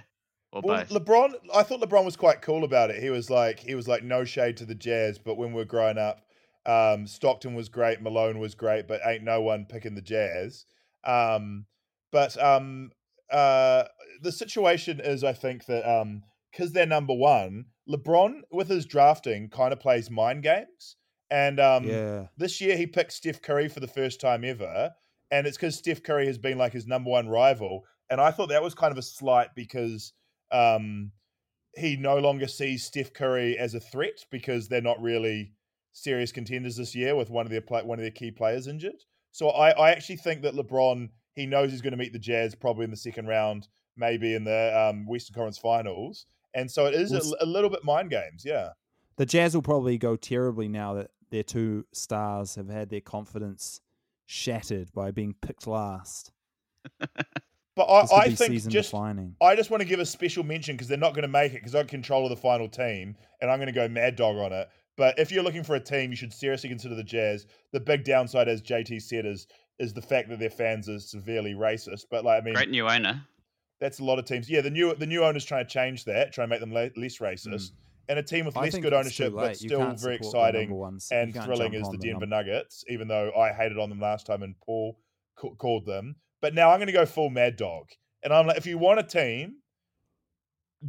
or 0.51 0.61
Well, 0.61 0.85
both? 0.85 0.89
LeBron, 0.89 1.33
I 1.53 1.63
thought 1.63 1.81
LeBron 1.81 2.03
was 2.03 2.17
quite 2.17 2.41
cool 2.41 2.63
about 2.63 2.89
it. 2.89 3.01
He 3.01 3.09
was 3.09 3.29
like, 3.29 3.59
he 3.59 3.75
was 3.75 3.87
like, 3.87 4.03
no 4.03 4.25
shade 4.25 4.57
to 4.57 4.65
the 4.65 4.75
Jazz, 4.75 5.19
but 5.19 5.35
when 5.35 5.53
we're 5.53 5.63
growing 5.63 5.97
up, 5.97 6.25
um, 6.65 7.07
Stockton 7.07 7.55
was 7.55 7.69
great, 7.69 8.01
Malone 8.01 8.39
was 8.39 8.55
great, 8.55 8.87
but 8.87 9.01
ain't 9.05 9.23
no 9.23 9.41
one 9.41 9.65
picking 9.65 9.95
the 9.95 10.01
Jazz. 10.01 10.65
Um, 11.03 11.65
but 12.11 12.41
um, 12.41 12.91
uh, 13.33 13.87
the 14.21 14.31
situation 14.31 14.99
is, 14.99 15.23
I 15.23 15.33
think 15.33 15.65
that 15.65 15.89
um, 15.89 16.23
because 16.51 16.71
they're 16.71 16.85
number 16.85 17.13
one, 17.13 17.65
LeBron 17.89 18.41
with 18.51 18.69
his 18.69 18.85
drafting 18.85 19.49
kind 19.49 19.73
of 19.73 19.79
plays 19.79 20.09
mind 20.11 20.43
games, 20.43 20.97
and 21.31 21.59
um, 21.59 21.83
yeah, 21.83 22.27
this 22.37 22.61
year 22.61 22.77
he 22.77 22.85
picked 22.85 23.13
Steph 23.13 23.41
Curry 23.41 23.67
for 23.67 23.79
the 23.79 23.87
first 23.87 24.21
time 24.21 24.45
ever, 24.45 24.91
and 25.31 25.47
it's 25.47 25.57
because 25.57 25.75
Steph 25.75 26.03
Curry 26.03 26.27
has 26.27 26.37
been 26.37 26.57
like 26.57 26.73
his 26.73 26.87
number 26.87 27.09
one 27.09 27.27
rival. 27.27 27.83
And 28.09 28.21
I 28.21 28.29
thought 28.31 28.49
that 28.49 28.61
was 28.61 28.75
kind 28.75 28.91
of 28.91 28.97
a 28.97 29.01
slight 29.01 29.49
because 29.55 30.13
um, 30.51 31.11
he 31.75 31.95
no 31.95 32.17
longer 32.17 32.47
sees 32.47 32.85
Steph 32.85 33.13
Curry 33.13 33.57
as 33.57 33.73
a 33.73 33.79
threat 33.79 34.25
because 34.29 34.67
they're 34.67 34.81
not 34.81 35.01
really 35.01 35.53
serious 35.93 36.31
contenders 36.31 36.77
this 36.77 36.93
year 36.93 37.15
with 37.15 37.29
one 37.29 37.45
of 37.45 37.51
their 37.51 37.61
play, 37.61 37.81
one 37.81 37.97
of 37.97 38.03
their 38.03 38.11
key 38.11 38.29
players 38.29 38.67
injured. 38.67 39.03
So 39.31 39.49
I, 39.49 39.71
I 39.71 39.91
actually 39.91 40.17
think 40.17 40.43
that 40.43 40.53
LeBron 40.53 41.09
he 41.35 41.45
knows 41.45 41.71
he's 41.71 41.81
going 41.81 41.91
to 41.91 41.97
meet 41.97 42.13
the 42.13 42.19
Jazz 42.19 42.55
probably 42.55 42.85
in 42.85 42.91
the 42.91 42.97
second 42.97 43.27
round, 43.27 43.67
maybe 43.97 44.35
in 44.35 44.43
the 44.43 44.77
um, 44.77 45.05
Western 45.05 45.33
Conference 45.33 45.57
Finals, 45.57 46.25
and 46.53 46.69
so 46.69 46.85
it 46.85 46.93
is 46.93 47.11
Well, 47.11 47.35
a, 47.41 47.45
a 47.45 47.47
little 47.47 47.69
bit 47.69 47.83
mind 47.83 48.09
games, 48.09 48.43
yeah. 48.45 48.69
the 49.17 49.25
Jazz 49.25 49.55
will 49.55 49.61
probably 49.61 49.97
go 49.97 50.15
terribly 50.15 50.67
now 50.67 50.93
that 50.95 51.11
their 51.31 51.43
two 51.43 51.85
stars 51.91 52.55
have 52.55 52.69
had 52.69 52.89
their 52.89 53.01
confidence 53.01 53.81
shattered 54.25 54.93
by 54.93 55.11
being 55.11 55.35
picked 55.41 55.67
last. 55.67 56.31
But 57.75 57.85
I, 57.85 58.25
I 58.25 58.29
think 58.29 58.53
just 58.53 58.91
defining. 58.91 59.35
I 59.41 59.55
just 59.55 59.71
want 59.71 59.81
to 59.81 59.87
give 59.87 59.99
a 59.99 60.05
special 60.05 60.43
mention 60.43 60.75
because 60.75 60.87
they're 60.87 60.97
not 60.97 61.13
going 61.13 61.23
to 61.23 61.27
make 61.27 61.53
it 61.53 61.55
because 61.55 61.73
I 61.73 61.83
control 61.83 62.25
of 62.25 62.29
the 62.29 62.35
final 62.35 62.69
team 62.69 63.15
and 63.41 63.49
I'm 63.49 63.57
going 63.57 63.67
to 63.67 63.73
go 63.73 63.87
mad 63.87 64.15
dog 64.15 64.37
on 64.37 64.53
it. 64.53 64.69
But 64.95 65.17
if 65.17 65.31
you're 65.31 65.43
looking 65.43 65.63
for 65.63 65.75
a 65.75 65.79
team, 65.79 66.11
you 66.11 66.15
should 66.15 66.31
seriously 66.31 66.69
consider 66.69 66.93
the 66.93 67.03
Jazz. 67.03 67.47
The 67.71 67.79
big 67.79 68.03
downside, 68.03 68.47
as 68.47 68.61
JT 68.61 69.01
said, 69.01 69.25
is 69.25 69.47
is 69.79 69.93
the 69.93 70.01
fact 70.01 70.29
that 70.29 70.39
their 70.39 70.49
fans 70.49 70.87
are 70.89 70.99
severely 70.99 71.53
racist. 71.53 72.05
But 72.09 72.23
like, 72.23 72.41
I 72.41 72.45
mean, 72.45 72.53
Great 72.53 72.69
new 72.69 72.87
owner. 72.87 73.23
that's 73.79 73.99
a 73.99 74.03
lot 74.03 74.19
of 74.19 74.25
teams. 74.25 74.49
Yeah, 74.49 74.61
the 74.61 74.69
new 74.69 74.93
the 74.95 75.07
new 75.07 75.23
owner's 75.23 75.45
trying 75.45 75.65
to 75.65 75.69
change 75.71 76.05
that, 76.05 76.33
trying 76.33 76.47
to 76.47 76.49
make 76.49 76.59
them 76.59 76.73
le- 76.73 76.91
less 76.95 77.17
racist. 77.17 77.47
Mm. 77.47 77.71
And 78.09 78.19
a 78.19 78.23
team 78.23 78.45
with. 78.45 78.57
I 78.57 78.61
less 78.61 78.77
good 78.77 78.93
ownership, 78.93 79.33
but 79.33 79.55
still 79.55 79.93
very 79.95 80.15
exciting 80.15 80.69
number 80.69 80.75
ones. 80.75 81.07
You 81.09 81.17
and 81.19 81.33
thrilling 81.33 81.73
is 81.73 81.87
the 81.89 81.97
the 81.97 82.07
Denver 82.09 82.25
num- 82.25 82.31
Nuggets, 82.31 82.83
even 82.89 83.07
though 83.07 83.31
I 83.31 83.53
hated 83.53 83.79
on 83.79 83.89
them 83.89 84.01
last 84.01 84.25
time 84.25 84.43
and 84.43 84.55
Paul 84.59 84.99
ca- 85.37 85.55
called 85.55 85.85
them. 85.85 86.17
But 86.41 86.53
now 86.53 86.71
I'm 86.71 86.79
going 86.79 86.87
to 86.87 86.93
go 86.93 87.05
full 87.05 87.29
mad 87.29 87.55
dog. 87.55 87.87
And 88.21 88.33
I'm 88.33 88.45
like, 88.45 88.57
if 88.57 88.65
you 88.65 88.77
want 88.77 88.99
a 88.99 89.03
team, 89.03 89.55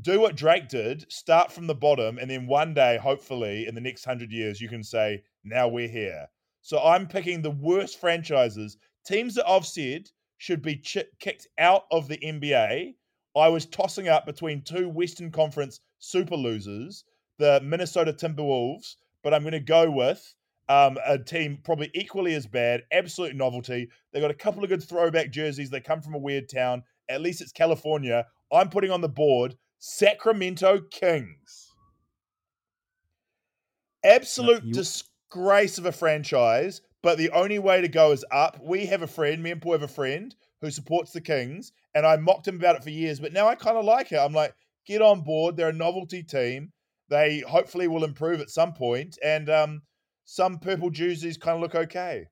do 0.00 0.20
what 0.20 0.34
Drake 0.34 0.68
did, 0.68 1.10
start 1.10 1.52
from 1.52 1.68
the 1.68 1.74
bottom, 1.74 2.18
and 2.18 2.28
then 2.28 2.48
one 2.48 2.74
day, 2.74 2.96
hopefully, 2.96 3.66
in 3.68 3.76
the 3.76 3.80
next 3.80 4.04
hundred 4.04 4.32
years, 4.32 4.60
you 4.60 4.68
can 4.68 4.82
say, 4.82 5.22
now 5.44 5.68
we're 5.68 5.88
here. 5.88 6.26
So 6.64 6.82
I'm 6.82 7.06
picking 7.06 7.42
the 7.42 7.50
worst 7.50 8.00
franchises, 8.00 8.78
teams 9.06 9.34
that 9.34 9.46
I've 9.46 9.66
said 9.66 10.08
should 10.38 10.62
be 10.62 10.76
ch- 10.76 11.04
kicked 11.20 11.46
out 11.58 11.82
of 11.92 12.08
the 12.08 12.16
NBA. 12.16 12.94
I 13.36 13.48
was 13.48 13.66
tossing 13.66 14.08
up 14.08 14.24
between 14.24 14.62
two 14.62 14.88
Western 14.88 15.30
Conference 15.30 15.80
super 15.98 16.36
losers, 16.36 17.04
the 17.38 17.60
Minnesota 17.62 18.14
Timberwolves, 18.14 18.96
but 19.22 19.34
I'm 19.34 19.42
going 19.42 19.52
to 19.52 19.60
go 19.60 19.90
with 19.90 20.34
um, 20.70 20.96
a 21.06 21.18
team 21.18 21.58
probably 21.64 21.90
equally 21.92 22.32
as 22.34 22.46
bad, 22.46 22.84
absolute 22.90 23.36
novelty. 23.36 23.90
They've 24.10 24.22
got 24.22 24.30
a 24.30 24.34
couple 24.34 24.62
of 24.64 24.70
good 24.70 24.82
throwback 24.82 25.30
jerseys. 25.30 25.68
They 25.68 25.80
come 25.80 26.00
from 26.00 26.14
a 26.14 26.18
weird 26.18 26.48
town. 26.48 26.82
At 27.10 27.20
least 27.20 27.42
it's 27.42 27.52
California. 27.52 28.24
I'm 28.50 28.70
putting 28.70 28.90
on 28.90 29.02
the 29.02 29.08
board 29.10 29.54
Sacramento 29.80 30.80
Kings. 30.90 31.72
Absolute 34.02 34.64
you- 34.64 34.72
disgrace 35.34 35.78
of 35.78 35.86
a 35.86 35.92
franchise, 35.92 36.80
but 37.02 37.18
the 37.18 37.30
only 37.30 37.58
way 37.58 37.80
to 37.80 37.88
go 37.88 38.12
is 38.12 38.24
up. 38.30 38.58
We 38.62 38.86
have 38.86 39.02
a 39.02 39.06
friend, 39.06 39.42
me 39.42 39.50
and 39.50 39.60
Paul 39.60 39.72
have 39.72 39.82
a 39.82 39.88
friend 39.88 40.34
who 40.60 40.70
supports 40.70 41.12
the 41.12 41.20
Kings, 41.20 41.72
and 41.94 42.06
I 42.06 42.16
mocked 42.16 42.48
him 42.48 42.56
about 42.56 42.76
it 42.76 42.84
for 42.84 42.90
years, 42.90 43.20
but 43.20 43.32
now 43.32 43.48
I 43.48 43.54
kind 43.54 43.76
of 43.76 43.84
like 43.84 44.12
it. 44.12 44.16
I'm 44.18 44.32
like, 44.32 44.54
get 44.86 45.02
on 45.02 45.22
board. 45.22 45.56
They're 45.56 45.68
a 45.70 45.72
novelty 45.72 46.22
team. 46.22 46.70
They 47.08 47.40
hopefully 47.40 47.88
will 47.88 48.04
improve 48.04 48.40
at 48.40 48.50
some 48.50 48.72
point, 48.72 49.18
and 49.22 49.50
um, 49.50 49.82
some 50.24 50.58
purple 50.58 50.90
jerseys 50.90 51.36
kind 51.36 51.56
of 51.56 51.62
look 51.62 51.74
okay. 51.74 52.26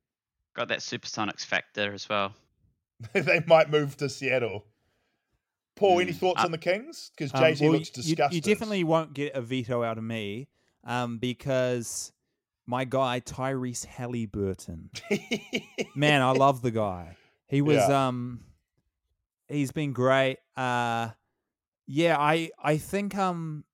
Got 0.54 0.68
that 0.68 0.78
Supersonics 0.80 1.44
factor 1.44 1.92
as 1.92 2.08
well. 2.08 2.34
they 3.12 3.42
might 3.46 3.70
move 3.70 3.96
to 3.98 4.08
Seattle. 4.08 4.64
Paul, 5.76 6.00
any 6.00 6.12
Mm, 6.12 6.16
thoughts 6.16 6.42
uh, 6.42 6.46
on 6.46 6.52
the 6.52 6.58
Kings? 6.58 7.10
Because 7.16 7.34
Um, 7.34 7.40
JT 7.42 7.60
well, 7.62 7.72
looks 7.72 7.96
you- 8.06 8.16
You, 8.30 8.40
definitely 8.40 8.84
won't 8.84 9.12
get 9.14 9.34
a 9.34 9.42
veto 9.42 9.82
out 9.82 9.98
of 9.98 10.04
me 10.04 10.48
um, 10.84 11.18
because 11.18 12.12
my 12.72 12.84
guy 12.86 13.20
Tyrese 13.20 13.84
Halliburton. 13.84 14.88
Man, 15.94 16.22
I 16.22 16.30
love 16.32 16.62
the 16.62 16.70
guy. 16.70 17.16
He 17.48 17.60
was 17.60 17.76
Yeah. 17.76 18.06
um 18.08 18.40
he's 19.48 19.72
been 19.72 19.92
great. 19.92 20.38
Uh, 20.56 21.10
yeah, 21.86 22.16
I 22.18 22.50
I 22.62 22.78
think 22.78 23.14
um 23.16 23.64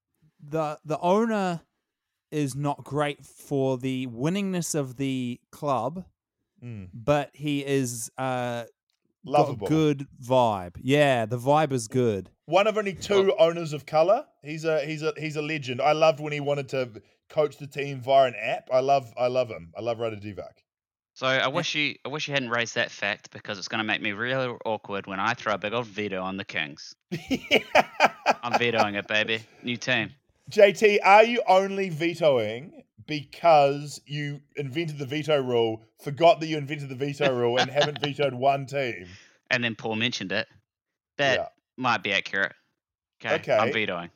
the 0.41 0.79
the 0.85 0.99
owner 0.99 1.61
is 2.33 2.55
not 2.57 2.83
great 2.85 3.25
for 3.25 3.79
the 3.79 4.07
winningness 4.09 4.75
of 4.75 4.97
the 4.97 5.41
club, 5.53 6.05
Mm. 6.63 6.89
but 6.93 7.31
he 7.35 7.65
is 7.65 8.11
uh 8.19 8.65
Lovable. 9.25 9.69
good 9.69 10.09
vibe. 10.21 10.75
Yeah, 10.83 11.25
the 11.27 11.39
vibe 11.39 11.71
is 11.73 11.87
good. 11.87 12.31
One 12.47 12.67
of 12.67 12.77
only 12.77 12.95
two 12.95 13.33
owners 13.39 13.73
of 13.73 13.87
color. 13.87 14.27
He's 14.43 14.65
a 14.65 14.85
he's 14.85 15.03
a 15.05 15.13
he's 15.17 15.37
a 15.37 15.43
legend. 15.43 15.81
I 15.81 15.93
loved 15.93 16.19
when 16.19 16.33
he 16.33 16.41
wanted 16.41 16.69
to 16.71 16.81
coach 17.29 17.59
the 17.59 17.67
team 17.67 18.01
via 18.01 18.29
an 18.29 18.35
app. 18.41 18.69
I 18.73 18.81
love 18.81 19.13
I 19.17 19.29
love 19.29 19.49
him. 19.49 19.73
I 19.77 19.81
love 19.81 19.99
Ranadivé. 19.99 20.45
So 21.15 21.27
I 21.27 21.49
wish 21.49 21.75
you 21.75 21.97
I 22.05 22.09
wish 22.09 22.29
you 22.29 22.35
hadn't 22.35 22.51
raised 22.51 22.77
that 22.77 22.91
fact 22.91 23.31
because 23.33 23.59
it's 23.59 23.69
going 23.69 23.81
to 23.81 23.85
make 23.85 24.01
me 24.01 24.13
really 24.13 24.57
awkward 24.65 25.07
when 25.07 25.19
I 25.19 25.35
throw 25.35 25.55
a 25.55 25.59
big 25.59 25.73
old 25.73 25.87
veto 25.87 26.23
on 26.23 26.37
the 26.37 26.45
Kings. 26.45 26.95
I'm 28.43 28.57
vetoing 28.57 28.95
it, 28.95 29.09
baby. 29.09 29.41
New 29.65 29.77
team. 29.77 30.11
JT, 30.51 30.99
are 31.05 31.25
you 31.25 31.43
only 31.49 31.89
vetoing 31.91 32.85
because 33.07 34.01
you 34.07 34.41
invented 34.57 34.99
the 34.99 35.07
veto 35.07 35.43
rule, 35.43 35.83
forgot 36.03 36.41
that 36.41 36.47
you 36.47 36.57
invented 36.57 36.89
the 36.89 36.95
veto 36.95 37.35
rule, 37.35 37.59
and 37.59 37.69
haven't 37.71 37.99
vetoed 38.01 38.35
one 38.35 38.67
team? 38.67 39.09
And 39.51 39.65
then 39.65 39.75
Paul 39.75 39.97
mentioned 39.97 40.31
it. 40.31 40.47
That 41.17 41.35
Yeah. 41.35 41.49
might 41.77 42.03
be 42.03 42.13
accurate. 42.13 42.53
Okay. 43.21 43.35
Okay. 43.37 43.57
I'm 43.59 43.73
vetoing. 43.73 44.11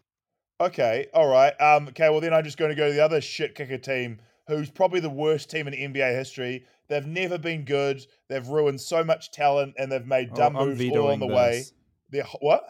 Okay, 0.66 1.06
all 1.12 1.26
right. 1.28 1.52
Um, 1.60 1.88
okay, 1.88 2.08
well 2.10 2.20
then 2.20 2.32
I'm 2.32 2.44
just 2.44 2.56
going 2.58 2.70
to 2.70 2.74
go 2.74 2.88
to 2.88 2.92
the 2.94 3.04
other 3.04 3.20
shit 3.20 3.54
kicker 3.54 3.78
team, 3.78 4.18
who's 4.46 4.70
probably 4.70 5.00
the 5.00 5.10
worst 5.10 5.50
team 5.50 5.66
in 5.68 5.74
NBA 5.74 6.14
history. 6.16 6.64
They've 6.88 7.06
never 7.06 7.38
been 7.38 7.64
good. 7.64 8.04
They've 8.28 8.46
ruined 8.46 8.80
so 8.80 9.02
much 9.02 9.30
talent, 9.32 9.74
and 9.78 9.90
they've 9.90 10.06
made 10.06 10.30
Oh, 10.32 10.36
dumb 10.36 10.56
I'm 10.56 10.68
moves 10.68 10.80
all 10.80 10.86
vetoing 10.88 11.12
on 11.14 11.18
the 11.20 11.26
way. 11.34 11.64
Their 12.10 12.24
what? 12.40 12.64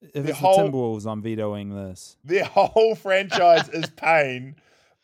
If 0.00 0.12
The 0.24 0.30
it's 0.30 0.38
whole- 0.38 0.56
the 0.56 0.70
Timberwolves, 0.70 1.10
I'm 1.10 1.22
vetoing 1.22 1.70
this. 1.74 2.16
Their 2.24 2.44
whole 2.44 2.94
franchise 2.94 3.68
is 3.70 3.88
pain. 3.90 4.56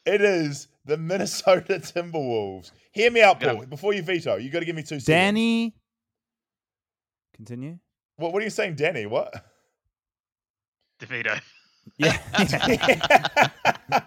It 0.07 0.21
is 0.21 0.69
the 0.85 0.97
Minnesota 0.97 1.75
Timberwolves. 1.81 2.71
Hear 2.93 3.11
me 3.11 3.23
out, 3.23 3.41
Gotta- 3.41 3.55
Paul. 3.57 3.67
Before 3.67 3.93
you 3.95 4.03
veto, 4.03 4.37
you 4.37 4.51
got 4.51 4.61
to 4.61 4.65
give 4.67 4.77
me 4.77 4.83
two 4.83 5.01
seconds. 5.01 5.07
Danny, 5.07 5.75
continue. 7.35 7.79
What, 8.17 8.33
what 8.33 8.41
are 8.43 8.45
you 8.45 8.51
saying, 8.51 8.77
Danny? 8.77 9.07
What? 9.07 9.33
The 11.01 11.07
veto. 11.07 11.37
Yeah, 11.99 12.17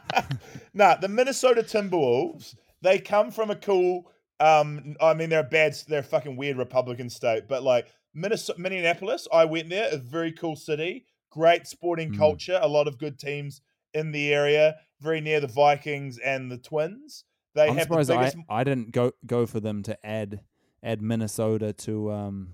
nah, 0.73 0.95
the 0.95 1.07
Minnesota 1.07 1.61
Timberwolves, 1.63 2.55
they 2.81 2.99
come 2.99 3.31
from 3.31 3.51
a 3.51 3.55
cool 3.55 4.11
um 4.39 4.95
I 4.99 5.13
mean 5.13 5.29
they're 5.29 5.39
a 5.39 5.43
bad 5.43 5.75
they're 5.87 5.99
a 5.99 6.03
fucking 6.03 6.35
weird 6.35 6.57
Republican 6.57 7.09
state, 7.09 7.47
but 7.47 7.63
like 7.63 7.87
Minnesota, 8.13 8.59
Minneapolis, 8.59 9.27
I 9.31 9.45
went 9.45 9.69
there, 9.69 9.89
a 9.91 9.97
very 9.97 10.31
cool 10.31 10.55
city, 10.55 11.05
great 11.29 11.67
sporting 11.67 12.11
Mm. 12.11 12.17
culture, 12.17 12.59
a 12.61 12.67
lot 12.67 12.87
of 12.87 12.97
good 12.97 13.19
teams 13.19 13.61
in 13.93 14.11
the 14.11 14.33
area, 14.33 14.75
very 14.99 15.21
near 15.21 15.39
the 15.39 15.47
Vikings 15.47 16.17
and 16.17 16.51
the 16.51 16.57
Twins. 16.57 17.25
They 17.55 17.69
I'm 17.69 17.77
have 17.77 17.87
the 17.89 18.03
surprised 18.03 18.37
I, 18.49 18.61
I 18.61 18.63
didn't 18.63 18.91
go 18.91 19.11
go 19.25 19.45
for 19.45 19.59
them 19.59 19.83
to 19.83 20.05
add 20.05 20.41
add 20.83 21.01
Minnesota 21.01 21.73
to 21.73 22.11
um, 22.11 22.49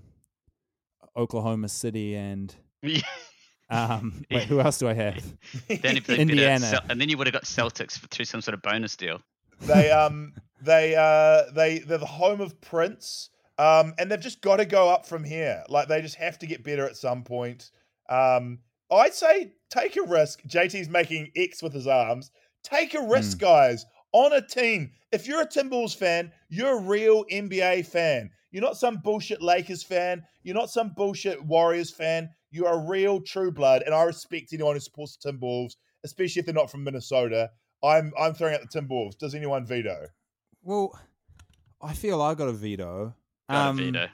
Oklahoma 1.16 1.68
City 1.68 2.14
and 2.14 2.54
um, 3.72 4.24
wait, 4.30 4.44
who 4.44 4.60
else 4.60 4.78
do 4.78 4.88
I 4.88 4.92
have? 4.94 5.24
then 5.68 5.96
if 5.96 6.06
they 6.06 6.18
Indiana. 6.18 6.66
Cel- 6.66 6.84
and 6.88 7.00
then 7.00 7.08
you 7.08 7.16
would 7.18 7.26
have 7.26 7.34
got 7.34 7.44
Celtics 7.44 7.98
for- 7.98 8.08
through 8.08 8.26
some 8.26 8.40
sort 8.40 8.54
of 8.54 8.62
bonus 8.62 8.96
deal. 8.96 9.20
they 9.62 9.90
um 9.90 10.32
they 10.60 10.94
uh 10.94 11.50
they 11.52 11.78
they're 11.80 11.98
the 11.98 12.06
home 12.06 12.40
of 12.40 12.60
Prince. 12.60 13.30
Um 13.58 13.94
and 13.98 14.10
they've 14.10 14.20
just 14.20 14.40
got 14.42 14.56
to 14.56 14.64
go 14.64 14.88
up 14.90 15.06
from 15.06 15.24
here. 15.24 15.62
Like 15.68 15.88
they 15.88 16.00
just 16.02 16.16
have 16.16 16.38
to 16.40 16.46
get 16.46 16.62
better 16.64 16.86
at 16.86 16.96
some 16.96 17.22
point. 17.24 17.70
Um 18.08 18.58
I'd 18.90 19.14
say 19.14 19.52
take 19.70 19.96
a 19.96 20.02
risk. 20.02 20.42
JT's 20.42 20.88
making 20.88 21.30
X 21.34 21.62
with 21.62 21.72
his 21.72 21.86
arms. 21.86 22.30
Take 22.62 22.94
a 22.94 23.00
risk, 23.00 23.38
guys, 23.38 23.86
on 24.12 24.32
a 24.34 24.46
team. 24.46 24.90
If 25.12 25.26
you're 25.26 25.40
a 25.40 25.46
Timberwolves 25.46 25.96
fan, 25.96 26.30
you're 26.50 26.76
a 26.78 26.80
real 26.80 27.24
NBA 27.24 27.86
fan. 27.86 28.30
You're 28.50 28.62
not 28.62 28.76
some 28.76 28.98
bullshit 28.98 29.40
Lakers 29.40 29.82
fan. 29.82 30.22
You're 30.42 30.54
not 30.54 30.68
some 30.70 30.92
bullshit 30.94 31.42
Warriors 31.42 31.90
fan. 31.90 32.28
You're 32.52 32.68
a 32.68 32.78
real 32.78 33.20
true 33.20 33.50
blood, 33.50 33.82
and 33.86 33.94
I 33.94 34.02
respect 34.04 34.52
anyone 34.52 34.76
who 34.76 34.80
supports 34.80 35.16
the 35.16 35.32
Timberwolves, 35.32 35.74
especially 36.04 36.40
if 36.40 36.46
they're 36.46 36.54
not 36.54 36.70
from 36.70 36.84
Minnesota. 36.84 37.50
I'm 37.82 38.12
I'm 38.18 38.34
throwing 38.34 38.54
out 38.54 38.60
the 38.60 38.80
Timberwolves. 38.80 39.16
Does 39.18 39.34
anyone 39.34 39.66
veto? 39.66 40.06
Well, 40.62 40.96
I 41.80 41.94
feel 41.94 42.22
I 42.22 42.34
got 42.34 42.48
a 42.48 42.52
veto. 42.52 43.14
Got 43.50 43.68
Um, 43.70 43.78
a 43.78 43.82
veto. 43.82 44.08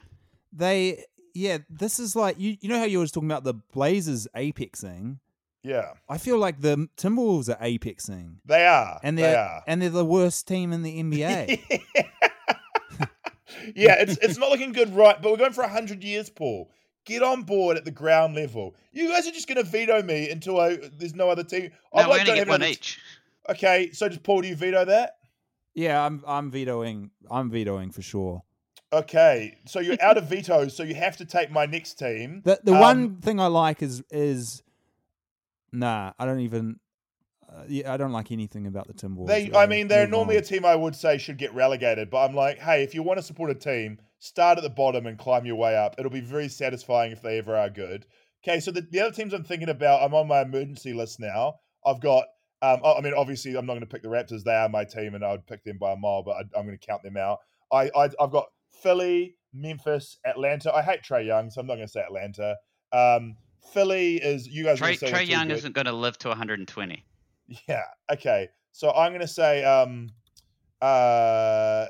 They, 0.53 1.05
yeah, 1.35 1.59
this 1.69 1.99
is 1.99 2.17
like 2.17 2.39
you. 2.39 2.57
You 2.61 2.69
know 2.71 2.79
how 2.79 2.85
you 2.87 3.01
were 3.01 3.07
talking 3.07 3.29
about 3.31 3.45
the 3.45 3.55
Blazers 3.55 4.27
apexing. 4.35 5.19
Yeah, 5.65 5.91
I 6.09 6.17
feel 6.19 6.39
like 6.39 6.61
the 6.61 6.89
Timberwolves 6.97 7.49
are 7.51 7.59
apexing, 7.63 8.37
they 8.47 8.65
are. 8.65 9.01
and 9.03 9.19
they 9.19 9.23
they're 9.23 9.39
are. 9.39 9.63
and 9.67 9.83
they're 9.83 9.91
the 9.91 10.05
worst 10.05 10.47
team 10.47 10.73
in 10.73 10.83
the 10.85 11.03
NBA. 11.03 11.61
yeah, 13.75 13.97
it's 14.01 14.17
it's 14.19 14.39
not 14.39 14.51
looking 14.51 14.73
good, 14.73 14.95
right? 14.95 15.21
But 15.21 15.33
we're 15.33 15.37
going 15.39 15.53
for 15.53 15.67
hundred 15.67 16.03
years, 16.05 16.31
Paul. 16.31 16.71
Get 17.09 17.23
on 17.23 17.43
board 17.43 17.79
at 17.79 17.87
the 17.87 17.91
ground 17.91 18.35
level. 18.35 18.77
You 18.93 19.09
guys 19.09 19.27
are 19.27 19.31
just 19.33 19.49
going 19.49 19.57
to 19.57 19.63
veto 19.65 20.03
me 20.03 20.29
until 20.29 20.61
I, 20.61 20.77
there's 20.99 21.15
no 21.15 21.31
other 21.31 21.43
team. 21.43 21.71
I 21.95 22.03
No, 22.03 22.09
we 22.09 22.11
like 22.11 22.21
only 22.21 22.25
don't 22.27 22.35
get 22.35 22.39
have 22.41 22.49
one 22.49 22.57
another- 22.61 22.73
each. 22.73 23.01
Okay, 23.49 23.91
so 23.93 24.11
just 24.11 24.23
Paul? 24.23 24.43
Do 24.43 24.49
you 24.49 24.55
veto 24.55 24.85
that? 24.85 25.17
yeah, 25.75 26.05
I'm 26.05 26.23
I'm 26.27 26.51
vetoing. 26.51 27.11
I'm 27.31 27.51
vetoing 27.51 27.93
for 27.93 28.03
sure. 28.03 28.43
Okay, 28.93 29.57
so 29.67 29.81
you're 29.81 29.97
out 30.03 30.19
of 30.19 30.29
vetoes, 30.29 30.77
so 30.77 30.83
you 30.83 30.95
have 30.97 31.17
to 31.17 31.25
take 31.25 31.51
my 31.51 31.65
next 31.65 31.95
team. 31.99 32.43
The 32.45 32.61
the 32.63 32.75
Um, 32.75 32.81
one 32.81 33.17
thing 33.23 33.41
I 33.41 33.47
like 33.47 33.81
is 33.83 34.03
is 34.11 34.63
nah. 35.73 36.13
I 36.19 36.27
don't 36.27 36.41
even. 36.41 36.79
Uh, 37.51 37.63
yeah, 37.69 37.95
I 37.95 37.97
don't 37.97 38.13
like 38.13 38.31
anything 38.31 38.67
about 38.67 38.87
the 38.87 38.93
Timberwolves. 38.93 39.29
They, 39.29 39.51
I 39.55 39.65
mean, 39.67 39.89
they're 39.89 40.03
Move 40.05 40.11
normally 40.11 40.37
a 40.37 40.43
team 40.43 40.67
I 40.67 40.77
would 40.77 40.95
say 40.95 41.17
should 41.17 41.39
get 41.39 41.55
relegated, 41.55 42.11
but 42.11 42.19
I'm 42.29 42.35
like, 42.35 42.59
hey, 42.59 42.83
if 42.83 42.95
you 42.95 43.03
want 43.03 43.19
to 43.19 43.23
support 43.23 43.51
a 43.51 43.55
team, 43.55 43.99
start 44.19 44.59
at 44.59 44.65
the 44.65 44.71
bottom 44.71 45.07
and 45.07 45.19
climb 45.19 45.47
your 45.47 45.57
way 45.57 45.77
up. 45.77 45.95
It'll 45.99 46.11
be 46.11 46.21
very 46.21 46.49
satisfying 46.49 47.13
if 47.13 47.23
they 47.23 47.39
ever 47.39 47.57
are 47.57 47.71
good. 47.71 48.07
Okay, 48.45 48.61
so 48.61 48.71
the, 48.71 48.83
the 48.83 49.01
other 49.01 49.15
teams 49.15 49.33
I'm 49.33 49.45
thinking 49.45 49.69
about, 49.69 50.03
I'm 50.03 50.15
on 50.15 50.29
my 50.29 50.43
emergency 50.43 50.93
list 50.93 51.21
now. 51.21 51.55
I've 51.85 52.01
got, 52.01 52.25
um, 52.63 52.81
I 52.85 53.01
mean, 53.01 53.15
obviously, 53.17 53.57
I'm 53.57 53.67
not 53.67 53.75
going 53.75 53.81
to 53.81 53.87
pick 53.87 54.03
the 54.03 54.09
Raptors. 54.09 54.45
They 54.45 54.55
are 54.55 54.69
my 54.69 54.85
team, 54.85 55.15
and 55.15 55.25
I 55.25 55.33
would 55.33 55.47
pick 55.47 55.65
them 55.65 55.79
by 55.79 55.93
a 55.93 55.97
mile, 55.97 56.23
but 56.23 56.33
I, 56.33 56.59
I'm 56.59 56.67
going 56.67 56.79
to 56.79 56.87
count 56.87 57.03
them 57.03 57.17
out. 57.17 57.39
I, 57.73 57.91
I, 57.95 58.11
I've 58.21 58.31
got 58.31 58.47
Philly, 58.83 59.37
Memphis, 59.53 60.19
Atlanta. 60.25 60.73
I 60.73 60.83
hate 60.83 61.03
Trae 61.03 61.27
Young, 61.27 61.51
so 61.51 61.61
I'm 61.61 61.67
not 61.67 61.75
going 61.75 61.87
to 61.87 61.93
say 61.93 62.01
Atlanta. 62.01 62.57
Um, 62.93 63.37
Philly 63.73 64.17
is 64.17 64.47
you 64.47 64.65
guys. 64.65 64.81
Trae, 64.81 64.99
Trae 64.99 65.27
Young 65.27 65.49
good. 65.49 65.59
isn't 65.59 65.75
going 65.75 65.87
to 65.87 65.93
live 65.93 66.19
to 66.19 66.29
120. 66.29 67.05
Yeah. 67.69 67.83
Okay. 68.13 68.49
So 68.73 68.93
I'm 68.93 69.11
going 69.13 69.23
to 69.23 69.27
say, 69.27 69.65
um, 69.65 70.11
uh, 70.81 71.87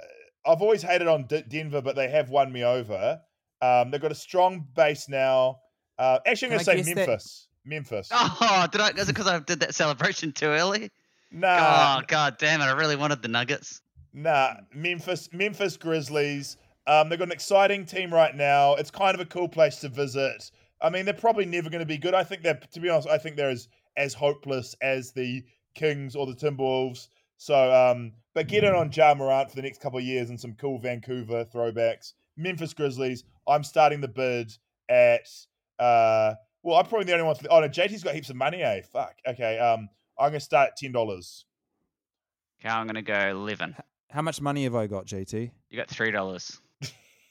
I've 0.48 0.62
always 0.62 0.82
hated 0.82 1.06
on 1.08 1.24
D- 1.24 1.44
Denver, 1.46 1.82
but 1.82 1.94
they 1.96 2.08
have 2.08 2.30
won 2.30 2.50
me 2.52 2.64
over. 2.64 3.20
Um, 3.60 3.90
they've 3.90 4.00
got 4.00 4.12
a 4.12 4.16
strong 4.16 4.66
base 4.74 5.08
now. 5.08 5.58
Uh, 5.98 6.18
actually, 6.26 6.46
I'm 6.46 6.50
going 6.50 6.58
to 6.60 6.64
say 6.64 6.76
guess 6.76 6.86
that- 6.86 6.96
Memphis. 6.96 7.48
Memphis. 7.64 8.08
Oh, 8.12 8.66
did 8.72 8.80
I? 8.80 8.88
Is 8.90 9.08
it 9.08 9.14
because 9.14 9.26
I 9.26 9.38
did 9.40 9.60
that 9.60 9.74
celebration 9.74 10.32
too 10.32 10.46
early? 10.46 10.90
Nah, 11.30 11.98
oh, 12.00 12.04
god 12.06 12.36
damn 12.38 12.60
it! 12.62 12.64
I 12.64 12.72
really 12.72 12.96
wanted 12.96 13.20
the 13.20 13.28
Nuggets. 13.28 13.82
nah. 14.14 14.54
Memphis. 14.74 15.28
Memphis 15.32 15.76
Grizzlies. 15.76 16.56
Um, 16.86 17.10
they've 17.10 17.18
got 17.18 17.28
an 17.28 17.32
exciting 17.32 17.84
team 17.84 18.14
right 18.14 18.34
now. 18.34 18.74
It's 18.76 18.90
kind 18.90 19.14
of 19.14 19.20
a 19.20 19.26
cool 19.26 19.48
place 19.48 19.80
to 19.80 19.90
visit. 19.90 20.50
I 20.80 20.88
mean, 20.88 21.04
they're 21.04 21.12
probably 21.12 21.44
never 21.44 21.68
going 21.68 21.80
to 21.80 21.86
be 21.86 21.98
good. 21.98 22.14
I 22.14 22.24
think 22.24 22.42
they're, 22.42 22.58
to 22.72 22.80
be 22.80 22.88
honest, 22.88 23.08
I 23.08 23.18
think 23.18 23.36
they're 23.36 23.50
as 23.50 23.68
as 23.98 24.14
hopeless 24.14 24.74
as 24.80 25.12
the 25.12 25.42
Kings 25.74 26.16
or 26.16 26.24
the 26.24 26.32
Timberwolves. 26.34 27.08
So, 27.38 27.72
um, 27.72 28.12
but 28.34 28.48
get 28.48 28.64
in 28.64 28.74
on 28.74 28.90
Ja 28.92 29.14
Morant 29.14 29.48
for 29.48 29.56
the 29.56 29.62
next 29.62 29.80
couple 29.80 29.98
of 29.98 30.04
years 30.04 30.28
and 30.28 30.38
some 30.38 30.52
cool 30.54 30.78
Vancouver 30.78 31.44
throwbacks. 31.44 32.12
Memphis 32.36 32.74
Grizzlies. 32.74 33.24
I'm 33.46 33.64
starting 33.64 34.00
the 34.00 34.08
bid 34.08 34.52
at. 34.88 35.28
Uh, 35.78 36.34
well, 36.62 36.76
I'm 36.76 36.86
probably 36.86 37.04
the 37.04 37.12
only 37.12 37.24
one. 37.24 37.36
For 37.36 37.44
the, 37.44 37.48
oh 37.48 37.60
no, 37.60 37.68
JT's 37.68 38.02
got 38.02 38.14
heaps 38.14 38.28
of 38.28 38.36
money. 38.36 38.62
Eh? 38.62 38.82
Fuck. 38.82 39.14
Okay. 39.26 39.58
Um, 39.58 39.88
I'm 40.18 40.30
gonna 40.30 40.40
start 40.40 40.70
at 40.70 40.76
ten 40.76 40.92
dollars. 40.92 41.44
Okay, 42.60 42.68
I'm 42.68 42.86
going 42.86 42.96
to 42.96 43.02
go 43.02 43.14
11. 43.30 43.76
How 44.10 44.20
much 44.20 44.40
money 44.40 44.64
have 44.64 44.74
I 44.74 44.88
got, 44.88 45.06
JT? 45.06 45.50
You 45.70 45.76
got 45.76 45.88
three 45.88 46.10
dollars. 46.10 46.60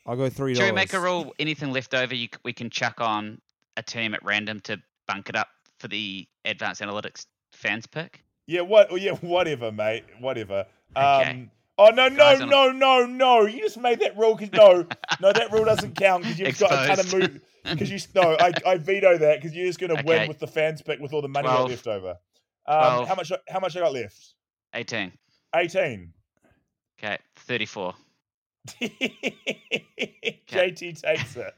I'll 0.05 0.15
go 0.15 0.29
three 0.29 0.53
Should 0.55 0.61
dollars. 0.61 0.71
we 0.71 0.75
make 0.75 0.93
a 0.93 0.99
rule? 1.01 1.33
Anything 1.37 1.73
left 1.73 1.93
over, 1.93 2.15
you, 2.15 2.29
we 2.45 2.53
can 2.53 2.69
chuck 2.69 3.01
on 3.01 3.41
a 3.75 3.83
team 3.83 4.13
at 4.13 4.23
random 4.23 4.61
to 4.61 4.77
bunk 5.05 5.27
it 5.27 5.35
up 5.35 5.49
for 5.79 5.89
the 5.89 6.25
advanced 6.45 6.79
analytics 6.81 7.25
fans 7.51 7.85
pick. 7.85 8.23
Yeah. 8.47 8.61
What? 8.61 8.99
Yeah. 8.99 9.13
Whatever, 9.15 9.71
mate. 9.71 10.05
Whatever. 10.19 10.65
Okay. 10.95 11.29
Um. 11.31 11.51
Oh 11.79 11.89
no 11.89 12.07
no 12.07 12.17
Guys, 12.17 12.39
no 12.39 12.71
no 12.71 13.05
no! 13.05 13.45
You 13.45 13.59
just 13.59 13.77
made 13.77 13.99
that 13.99 14.17
rule 14.17 14.33
because 14.33 14.51
no 14.51 14.87
no 15.21 15.31
that 15.31 15.51
rule 15.51 15.63
doesn't 15.63 15.95
count 15.95 16.23
because 16.23 16.39
you've 16.39 16.57
got 16.57 16.71
a 16.71 16.87
ton 16.87 16.99
of 16.99 17.13
move 17.13 17.39
because 17.65 17.91
you 17.91 17.99
no 18.15 18.35
I, 18.39 18.51
I 18.65 18.77
veto 18.77 19.15
that 19.19 19.39
because 19.39 19.55
you're 19.55 19.67
just 19.67 19.79
gonna 19.79 20.01
win 20.03 20.27
with 20.27 20.39
the 20.39 20.47
fans 20.47 20.81
pick 20.81 20.99
with 20.99 21.13
all 21.13 21.21
the 21.21 21.27
money 21.27 21.47
you 21.47 21.53
got 21.53 21.67
12. 21.67 21.69
left 21.69 21.87
over. 21.87 22.09
Um, 22.65 23.05
how 23.05 23.13
much 23.13 23.31
how 23.47 23.59
much 23.59 23.77
I 23.77 23.81
got 23.81 23.93
left? 23.93 24.33
18. 24.73 25.11
Eighteen. 25.55 26.13
Okay, 26.97 27.19
34. 27.35 27.93
JT 30.47 31.01
takes 31.01 31.35
it. 31.35 31.53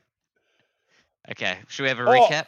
Okay, 1.31 1.57
should 1.67 1.83
we 1.83 1.89
have 1.89 1.99
a 1.99 2.03
Oh, 2.03 2.27
recap? 2.27 2.45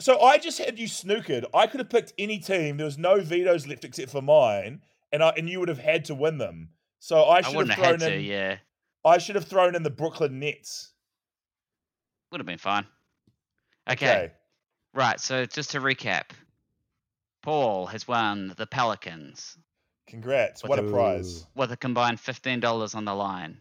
So 0.00 0.20
I 0.20 0.38
just 0.38 0.58
had 0.58 0.78
you 0.78 0.86
snookered. 0.86 1.44
I 1.52 1.66
could 1.66 1.80
have 1.80 1.90
picked 1.90 2.12
any 2.18 2.38
team. 2.38 2.76
There 2.76 2.84
was 2.86 2.98
no 2.98 3.20
vetoes 3.20 3.66
left 3.66 3.84
except 3.84 4.10
for 4.10 4.22
mine, 4.22 4.82
and 5.12 5.22
I 5.22 5.30
and 5.30 5.48
you 5.48 5.58
would 5.60 5.68
have 5.68 5.78
had 5.80 6.04
to 6.06 6.14
win 6.14 6.38
them. 6.38 6.70
So 7.00 7.22
I 7.22 7.38
I 7.38 7.40
should 7.42 7.56
wouldn't 7.56 7.74
have 7.74 7.84
have 7.84 7.98
thrown 7.98 8.10
had 8.10 8.16
to. 8.16 8.18
in. 8.20 8.24
Yeah, 8.24 8.56
I 9.04 9.18
should 9.18 9.34
have 9.34 9.46
thrown 9.46 9.74
in 9.74 9.82
the 9.82 9.90
Brooklyn 9.90 10.38
Nets. 10.38 10.92
would 12.30 12.40
have 12.40 12.46
been 12.46 12.58
fine. 12.58 12.86
Okay. 13.90 14.06
Okay. 14.06 14.32
right. 14.94 15.18
So 15.18 15.46
just 15.46 15.70
to 15.72 15.80
recap, 15.80 16.30
Paul 17.42 17.86
has 17.86 18.06
won 18.06 18.54
the 18.56 18.66
Pelicans 18.66 19.56
Congrats. 20.06 20.62
What 20.62 20.78
a 20.78 20.86
a- 20.86 20.90
prize. 20.90 21.46
with 21.54 21.72
a 21.72 21.76
combined 21.76 22.20
fifteen 22.20 22.60
dollars 22.60 22.94
on 22.94 23.04
the 23.04 23.14
line. 23.14 23.60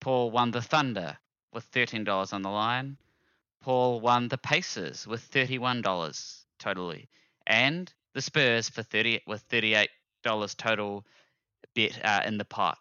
Paul 0.00 0.30
won 0.30 0.50
the 0.50 0.62
Thunder 0.62 1.16
with 1.52 1.64
thirteen 1.64 2.04
dollars 2.04 2.32
on 2.32 2.42
the 2.42 2.50
line. 2.50 2.96
Paul 3.64 4.00
won 4.00 4.28
the 4.28 4.36
Pacers 4.36 5.06
with 5.06 5.22
thirty-one 5.22 5.80
dollars 5.80 6.44
totally, 6.58 7.08
and 7.46 7.90
the 8.12 8.20
Spurs 8.20 8.68
for 8.68 8.82
thirty 8.82 9.20
with 9.26 9.40
thirty-eight 9.48 9.88
dollars 10.22 10.54
total 10.54 11.06
bet 11.74 11.98
uh, 12.04 12.20
in 12.26 12.36
the 12.36 12.44
pot. 12.44 12.76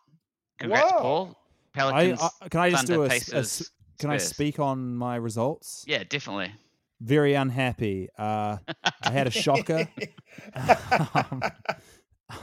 Congrats, 0.60 0.91
Wow. 0.91 0.99
Paul. 0.99 1.38
I, 1.73 1.80
Pelicans. 1.80 2.22
I, 2.22 2.49
can 2.49 2.60
I 2.60 2.69
just 2.69 2.88
Thunder, 2.88 2.95
do 2.95 3.03
a, 3.03 3.05
s- 3.05 3.11
a 3.11 3.31
Pacers, 3.31 3.61
s- 3.61 3.69
Can 3.97 4.10
I 4.10 4.18
speak 4.18 4.60
on 4.60 4.93
my 4.93 5.15
results? 5.15 5.85
Yeah, 5.88 6.03
definitely. 6.03 6.51
Very 6.99 7.34
unhappy. 7.34 8.10
Uh, 8.18 8.57
I 9.01 9.10
had 9.10 9.27
a 9.27 9.31
shocker. 9.31 9.88
um, 11.15 11.43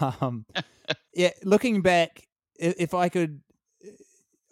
um, 0.00 0.46
yeah, 1.12 1.30
looking 1.44 1.82
back, 1.82 2.26
if 2.58 2.94
I 2.94 3.10
could, 3.10 3.42
uh, 3.49 3.49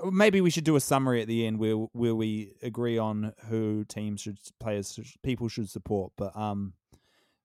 maybe 0.04 0.40
we 0.40 0.50
should 0.50 0.64
do 0.64 0.76
a 0.76 0.80
summary 0.80 1.20
at 1.22 1.28
the 1.28 1.46
end 1.46 1.58
where 1.58 1.74
where 1.74 2.14
we 2.14 2.52
agree 2.62 2.98
on 2.98 3.32
who 3.48 3.84
teams 3.84 4.20
should 4.20 4.38
players 4.60 4.92
should- 4.94 5.22
people 5.22 5.48
should 5.48 5.68
support. 5.68 6.12
But 6.16 6.36
um, 6.36 6.74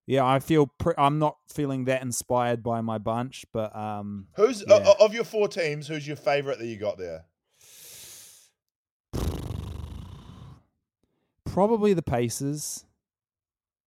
yeah, 0.06 0.26
I 0.26 0.40
feel 0.40 0.68
pre- 0.68 0.94
I'm 0.98 1.18
not 1.20 1.38
feeling 1.52 1.86
that 1.86 2.02
inspired 2.02 2.62
by 2.64 2.82
my 2.82 2.98
bunch, 2.98 3.46
but 3.54 3.76
um, 3.76 4.28
Who's 4.36 4.64
Yeah. 4.68 4.84
o- 5.00 5.06
of 5.06 5.14
your 5.14 5.24
four 5.24 5.48
teams? 5.48 5.88
Who's 5.88 6.06
your 6.08 6.18
favorite 6.18 6.60
that 6.60 6.68
you 6.68 6.78
got 6.78 6.98
there? 6.98 7.26
probably 11.46 11.94
the 11.94 12.02
Pacers, 12.02 12.86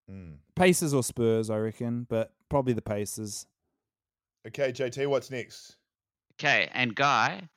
Hmm. 0.09 0.35
Pacers 0.55 0.95
or 0.95 1.03
Spurs, 1.03 1.51
I 1.51 1.59
reckon, 1.59 2.05
but 2.09 2.33
probably 2.49 2.73
the 2.73 2.83
Pacers. 2.83 3.47
Okay, 4.47 4.71
JT, 4.71 5.09
what's 5.09 5.33
next? 5.33 5.77
Okay, 6.35 6.69
and 6.73 6.95
Guy 6.95 7.49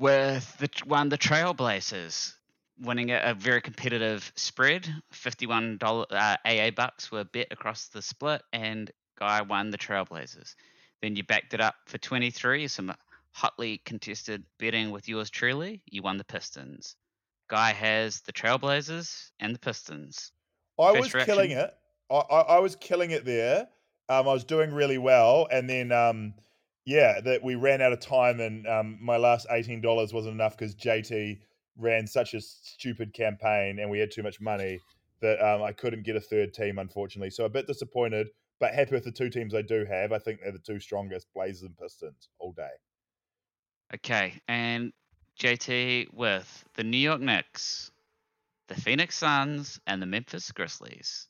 with 0.00 0.56
the 0.58 0.68
won 0.86 1.10
the 1.10 1.18
Trailblazers, 1.18 2.32
winning 2.80 3.10
a, 3.10 3.20
a 3.22 3.34
very 3.34 3.60
competitive 3.60 4.32
spread. 4.34 4.88
Fifty-one 5.12 5.76
dollar 5.76 6.06
uh, 6.10 6.36
AA 6.44 6.70
bucks 6.70 7.12
were 7.12 7.24
bet 7.24 7.48
across 7.50 7.88
the 7.88 8.02
split, 8.02 8.42
and 8.52 8.90
Guy 9.18 9.42
won 9.42 9.70
the 9.70 9.78
Trailblazers. 9.78 10.54
Then 11.02 11.14
you 11.14 11.22
backed 11.22 11.54
it 11.54 11.60
up 11.60 11.76
for 11.86 11.98
twenty-three. 11.98 12.66
Some 12.68 12.92
hotly 13.32 13.80
contested 13.84 14.42
betting 14.58 14.90
with 14.90 15.08
yours 15.08 15.30
truly. 15.30 15.82
You 15.86 16.02
won 16.02 16.16
the 16.16 16.24
Pistons. 16.24 16.96
Guy 17.48 17.72
has 17.72 18.22
the 18.22 18.32
Trailblazers 18.32 19.30
and 19.38 19.54
the 19.54 19.58
Pistons. 19.58 20.32
I 20.78 20.92
First 20.94 21.14
was 21.14 21.24
killing 21.24 21.50
reaction? 21.50 21.70
it. 21.70 21.76
I, 22.10 22.16
I, 22.16 22.40
I 22.40 22.58
was 22.58 22.74
killing 22.76 23.10
it 23.10 23.24
there. 23.24 23.68
Um, 24.08 24.26
I 24.26 24.32
was 24.32 24.44
doing 24.44 24.72
really 24.72 24.98
well, 24.98 25.46
and 25.52 25.70
then 25.70 25.92
um, 25.92 26.34
yeah, 26.84 27.20
that 27.20 27.42
we 27.42 27.54
ran 27.54 27.82
out 27.82 27.92
of 27.92 28.00
time, 28.00 28.40
and 28.40 28.66
um, 28.66 28.98
my 29.00 29.16
last 29.16 29.46
eighteen 29.50 29.80
dollars 29.80 30.12
wasn't 30.12 30.34
enough 30.34 30.56
because 30.56 30.74
JT 30.74 31.38
ran 31.76 32.06
such 32.06 32.34
a 32.34 32.40
stupid 32.40 33.12
campaign, 33.12 33.78
and 33.78 33.90
we 33.90 33.98
had 33.98 34.10
too 34.10 34.22
much 34.22 34.40
money 34.40 34.78
that 35.20 35.40
um, 35.44 35.62
I 35.62 35.72
couldn't 35.72 36.04
get 36.04 36.16
a 36.16 36.20
third 36.20 36.54
team, 36.54 36.78
unfortunately. 36.78 37.30
So 37.30 37.44
a 37.44 37.50
bit 37.50 37.66
disappointed, 37.66 38.28
but 38.58 38.74
happy 38.74 38.92
with 38.92 39.04
the 39.04 39.12
two 39.12 39.28
teams 39.28 39.54
I 39.54 39.62
do 39.62 39.84
have. 39.84 40.12
I 40.12 40.18
think 40.18 40.40
they're 40.40 40.52
the 40.52 40.58
two 40.58 40.80
strongest, 40.80 41.26
Blazers 41.34 41.62
and 41.62 41.76
Pistons, 41.76 42.28
all 42.38 42.52
day. 42.52 42.70
Okay, 43.94 44.40
and 44.48 44.92
JT 45.38 46.12
with 46.12 46.64
the 46.74 46.84
New 46.84 46.98
York 46.98 47.20
Knicks, 47.20 47.90
the 48.68 48.80
Phoenix 48.80 49.16
Suns, 49.16 49.80
and 49.86 50.00
the 50.00 50.06
Memphis 50.06 50.50
Grizzlies. 50.52 51.29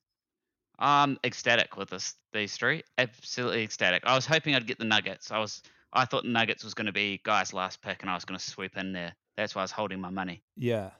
I'm 0.80 1.18
ecstatic 1.24 1.76
with 1.76 1.90
this 1.90 2.14
these 2.32 2.56
three. 2.56 2.82
Absolutely 2.98 3.62
ecstatic. 3.62 4.02
I 4.06 4.14
was 4.14 4.24
hoping 4.26 4.54
I'd 4.54 4.66
get 4.66 4.78
the 4.78 4.84
Nuggets. 4.84 5.30
I 5.30 5.38
was 5.38 5.62
I 5.92 6.04
thought 6.04 6.22
the 6.22 6.30
Nuggets 6.30 6.64
was 6.64 6.74
going 6.74 6.86
to 6.86 6.92
be 6.92 7.20
Guy's 7.24 7.52
last 7.52 7.82
pick, 7.82 8.02
and 8.02 8.10
I 8.10 8.14
was 8.14 8.24
going 8.24 8.38
to 8.38 8.44
sweep 8.44 8.76
in 8.76 8.92
there. 8.92 9.14
That's 9.36 9.54
why 9.54 9.60
I 9.60 9.64
was 9.64 9.72
holding 9.72 10.00
my 10.00 10.10
money. 10.10 10.42
Yeah, 10.56 10.90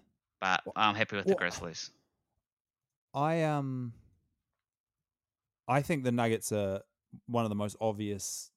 But 0.41 0.63
I'm 0.77 0.95
happy 0.95 1.17
with 1.17 1.27
the 1.27 1.35
Grizzlies. 1.35 1.91
I 3.15 3.43
um, 3.43 3.93
I 5.69 5.83
think 5.83 6.05
the 6.05 6.13
Nuggets 6.13 6.53
are 6.53 6.83
one 7.27 7.45
of 7.45 7.49
the 7.49 7.57
most 7.57 7.77
obvious 7.81 8.51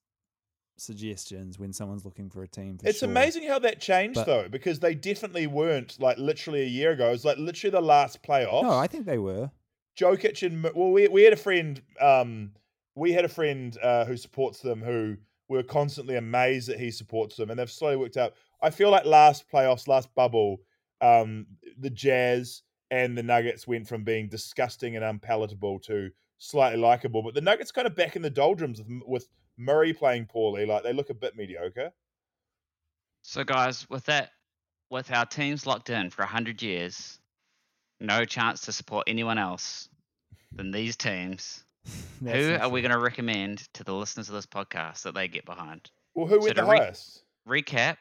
suggestions 0.76 1.58
when 1.58 1.72
someone's 1.72 2.04
looking 2.04 2.28
for 2.30 2.42
a 2.42 2.48
team. 2.48 2.78
For 2.78 2.88
It's 2.88 2.98
sure. 3.00 3.08
amazing 3.08 3.44
how 3.48 3.58
that 3.60 3.80
changed 3.80 4.16
But- 4.16 4.26
though, 4.26 4.48
because 4.48 4.80
they 4.80 4.94
definitely 4.94 5.46
weren't 5.46 5.98
like 6.00 6.18
literally 6.18 6.62
a 6.62 6.66
year 6.68 6.90
ago. 6.92 7.08
It 7.08 7.12
was 7.12 7.24
like 7.24 7.38
literally 7.38 7.70
the 7.70 7.80
last 7.80 8.22
playoffs. 8.22 8.62
No, 8.62 8.72
I 8.72 8.86
think 8.88 9.06
they 9.06 9.18
were. 9.18 9.50
Jokic 9.98 10.42
and 10.46 10.62
well, 10.74 10.90
we 10.90 11.08
we 11.08 11.22
had 11.22 11.32
a 11.32 11.36
friend, 11.36 11.80
um, 12.00 12.52
we 12.94 13.12
had 13.12 13.24
a 13.24 13.28
friend 13.28 13.76
uh, 13.82 14.04
who 14.04 14.16
supports 14.16 14.60
them 14.60 14.82
who 14.82 15.16
were 15.48 15.62
constantly 15.62 16.16
amazed 16.16 16.68
that 16.68 16.80
he 16.80 16.90
supports 16.90 17.36
them, 17.36 17.50
and 17.50 17.58
they've 17.58 17.70
slowly 17.70 17.96
worked 17.96 18.16
out. 18.16 18.34
I 18.62 18.70
feel 18.70 18.90
like 18.90 19.04
last 19.04 19.50
playoffs, 19.50 19.88
last 19.88 20.12
bubble, 20.14 20.58
um, 21.00 21.46
the 21.78 21.90
Jazz 21.90 22.62
and 22.90 23.16
the 23.16 23.22
Nuggets 23.22 23.66
went 23.66 23.86
from 23.86 24.04
being 24.04 24.28
disgusting 24.28 24.96
and 24.96 25.04
unpalatable 25.04 25.78
to 25.80 26.10
slightly 26.38 26.78
likable, 26.78 27.22
but 27.22 27.34
the 27.34 27.40
Nuggets 27.40 27.72
kind 27.72 27.86
of 27.86 27.94
back 27.94 28.16
in 28.16 28.22
the 28.22 28.30
doldrums 28.30 28.80
with, 28.80 29.02
with 29.06 29.28
Murray 29.56 29.92
playing 29.92 30.26
poorly. 30.26 30.66
Like 30.66 30.82
they 30.82 30.92
look 30.92 31.10
a 31.10 31.14
bit 31.14 31.36
mediocre. 31.36 31.92
So, 33.22 33.42
guys, 33.44 33.88
with 33.88 34.04
that, 34.04 34.30
with 34.90 35.10
our 35.10 35.26
teams 35.26 35.66
locked 35.66 35.90
in 35.90 36.10
for 36.10 36.22
100 36.22 36.62
years, 36.62 37.18
no 38.00 38.24
chance 38.24 38.62
to 38.62 38.72
support 38.72 39.04
anyone 39.08 39.38
else 39.38 39.88
than 40.52 40.70
these 40.70 40.96
teams. 40.96 41.64
Who 42.20 42.52
not 42.52 42.60
are 42.62 42.68
we 42.68 42.80
going 42.80 42.92
to 42.92 42.98
recommend 42.98 43.68
to 43.74 43.84
the 43.84 43.94
listeners 43.94 44.28
of 44.28 44.34
this 44.34 44.46
podcast 44.46 45.02
that 45.02 45.14
they 45.14 45.28
get 45.28 45.44
behind? 45.44 45.90
Well, 46.14 46.26
who 46.26 46.36
So 46.40 46.44
went 46.44 46.56
the 46.56 46.64
re- 46.64 46.78
highest? 46.78 47.22
Recap 47.46 47.96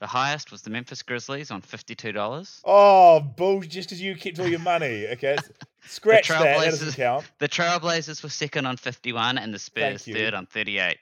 the 0.00 0.08
highest 0.08 0.50
was 0.52 0.60
the 0.60 0.68
Memphis 0.68 1.02
Grizzlies 1.02 1.50
on 1.50 1.62
$52. 1.62 2.60
Oh, 2.64 3.20
bull! 3.20 3.60
Just 3.62 3.88
because 3.88 4.02
you 4.02 4.14
kept 4.16 4.38
all 4.38 4.46
your 4.46 4.58
money, 4.58 5.06
okay? 5.08 5.36
Scratch 5.86 6.28
that. 6.28 6.42
That 6.42 6.64
doesn't 6.66 6.94
count. 6.94 7.24
The 7.38 7.48
Trailblazers 7.48 8.22
were 8.22 8.28
second 8.28 8.66
on 8.66 8.76
51 8.76 9.38
and 9.38 9.54
the 9.54 9.58
Spurs 9.58 10.04
third 10.04 10.34
on 10.34 10.44
38. 10.46 10.98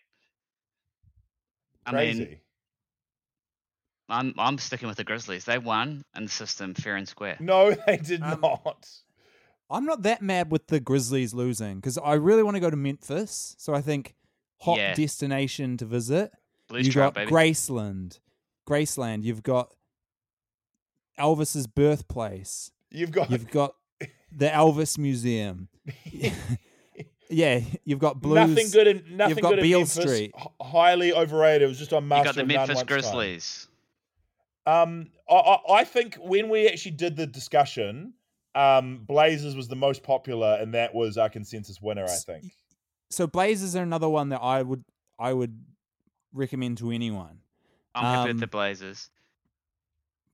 I 1.85 1.91
Crazy. 1.91 2.19
mean, 2.21 2.37
I'm, 4.13 4.35
I'm 4.39 4.59
sticking 4.59 4.89
with 4.89 4.97
the 4.99 5.05
Grizzlies. 5.05 5.45
They 5.45 5.59
won 5.59 6.05
in 6.17 6.25
the 6.25 6.31
system 6.31 6.75
fair 6.75 6.97
and 6.97 7.09
square. 7.09 7.37
no, 7.41 7.73
they 7.87 7.97
did 7.97 8.23
Um, 8.23 8.41
not. 8.41 8.89
I'm 9.71 9.87
not 9.87 10.03
that 10.03 10.21
mad 10.21 10.53
with 10.53 10.67
the 10.67 10.81
Grizzlies 10.81 11.33
losing 11.33 11.77
because 11.77 11.97
I 11.99 12.15
really 12.15 12.43
want 12.43 12.57
to 12.57 12.61
go 12.61 12.69
to 12.71 12.77
Memphis. 12.77 13.55
So 13.59 13.73
I 13.75 13.81
think 13.81 14.15
hot 14.61 14.79
Yeah. 14.79 14.95
destination 14.95 15.77
to 15.79 15.87
visit. 15.87 16.31
Blues 16.69 16.87
You've 16.87 16.93
Trail, 16.93 17.07
got 17.07 17.15
baby. 17.15 17.31
Graceland, 17.33 18.21
Graceland. 18.69 19.25
You've 19.25 19.43
got 19.43 19.73
Elvis's 21.19 21.67
birthplace. 21.67 22.71
You've 22.91 23.13
got 23.13 23.31
You've 23.31 23.51
got 23.51 23.75
the 24.31 24.49
Elvis 24.49 24.99
Museum. 24.99 25.69
yeah, 27.31 27.61
you've 27.85 27.99
got 27.99 28.21
blues. 28.21 28.49
nothing 28.51 28.71
good 28.71 28.87
in 28.87 29.17
nothing 29.17 29.37
got 29.43 29.51
good 29.55 29.59
in 29.65 29.71
Memphis. 29.71 29.93
Street. 29.93 30.33
H- 30.39 30.47
highly 30.61 31.13
overrated. 31.13 31.63
It 31.63 31.67
was 31.69 31.79
just 31.79 31.93
on 31.93 32.05
You 32.05 32.09
got 32.11 32.35
the 32.35 32.45
Memphis 32.45 32.77
once 32.77 32.89
time. 32.89 33.69
Grizzlies. 34.65 34.83
Um, 34.83 35.07
I, 35.29 35.35
I, 35.35 35.75
I 35.81 35.85
think 35.85 36.17
when 36.17 36.49
we 36.49 36.69
actually 36.69 36.93
did 36.93 37.17
the 37.17 37.27
discussion, 37.27 38.15
um, 38.55 39.05
Blazers 39.07 39.57
was 39.57 39.69
the 39.69 39.77
most 39.77 40.03
popular, 40.03 40.59
and 40.61 40.75
that 40.75 40.95
was 40.95 41.17
our 41.19 41.29
consensus 41.29 41.81
winner. 41.81 42.05
I 42.05 42.17
think. 42.17 42.53
So 43.11 43.27
Blazers 43.27 43.77
are 43.77 43.83
another 43.83 44.09
one 44.09 44.31
that 44.31 44.41
I 44.41 44.63
would 44.63 44.85
I 45.19 45.33
would 45.33 45.59
recommend 46.33 46.79
to 46.79 46.91
anyone. 46.91 47.39
I'm 47.95 48.05
happy 48.05 48.29
with 48.29 48.39
the 48.41 48.45
Um, 48.45 48.51
Blazers. 48.51 49.11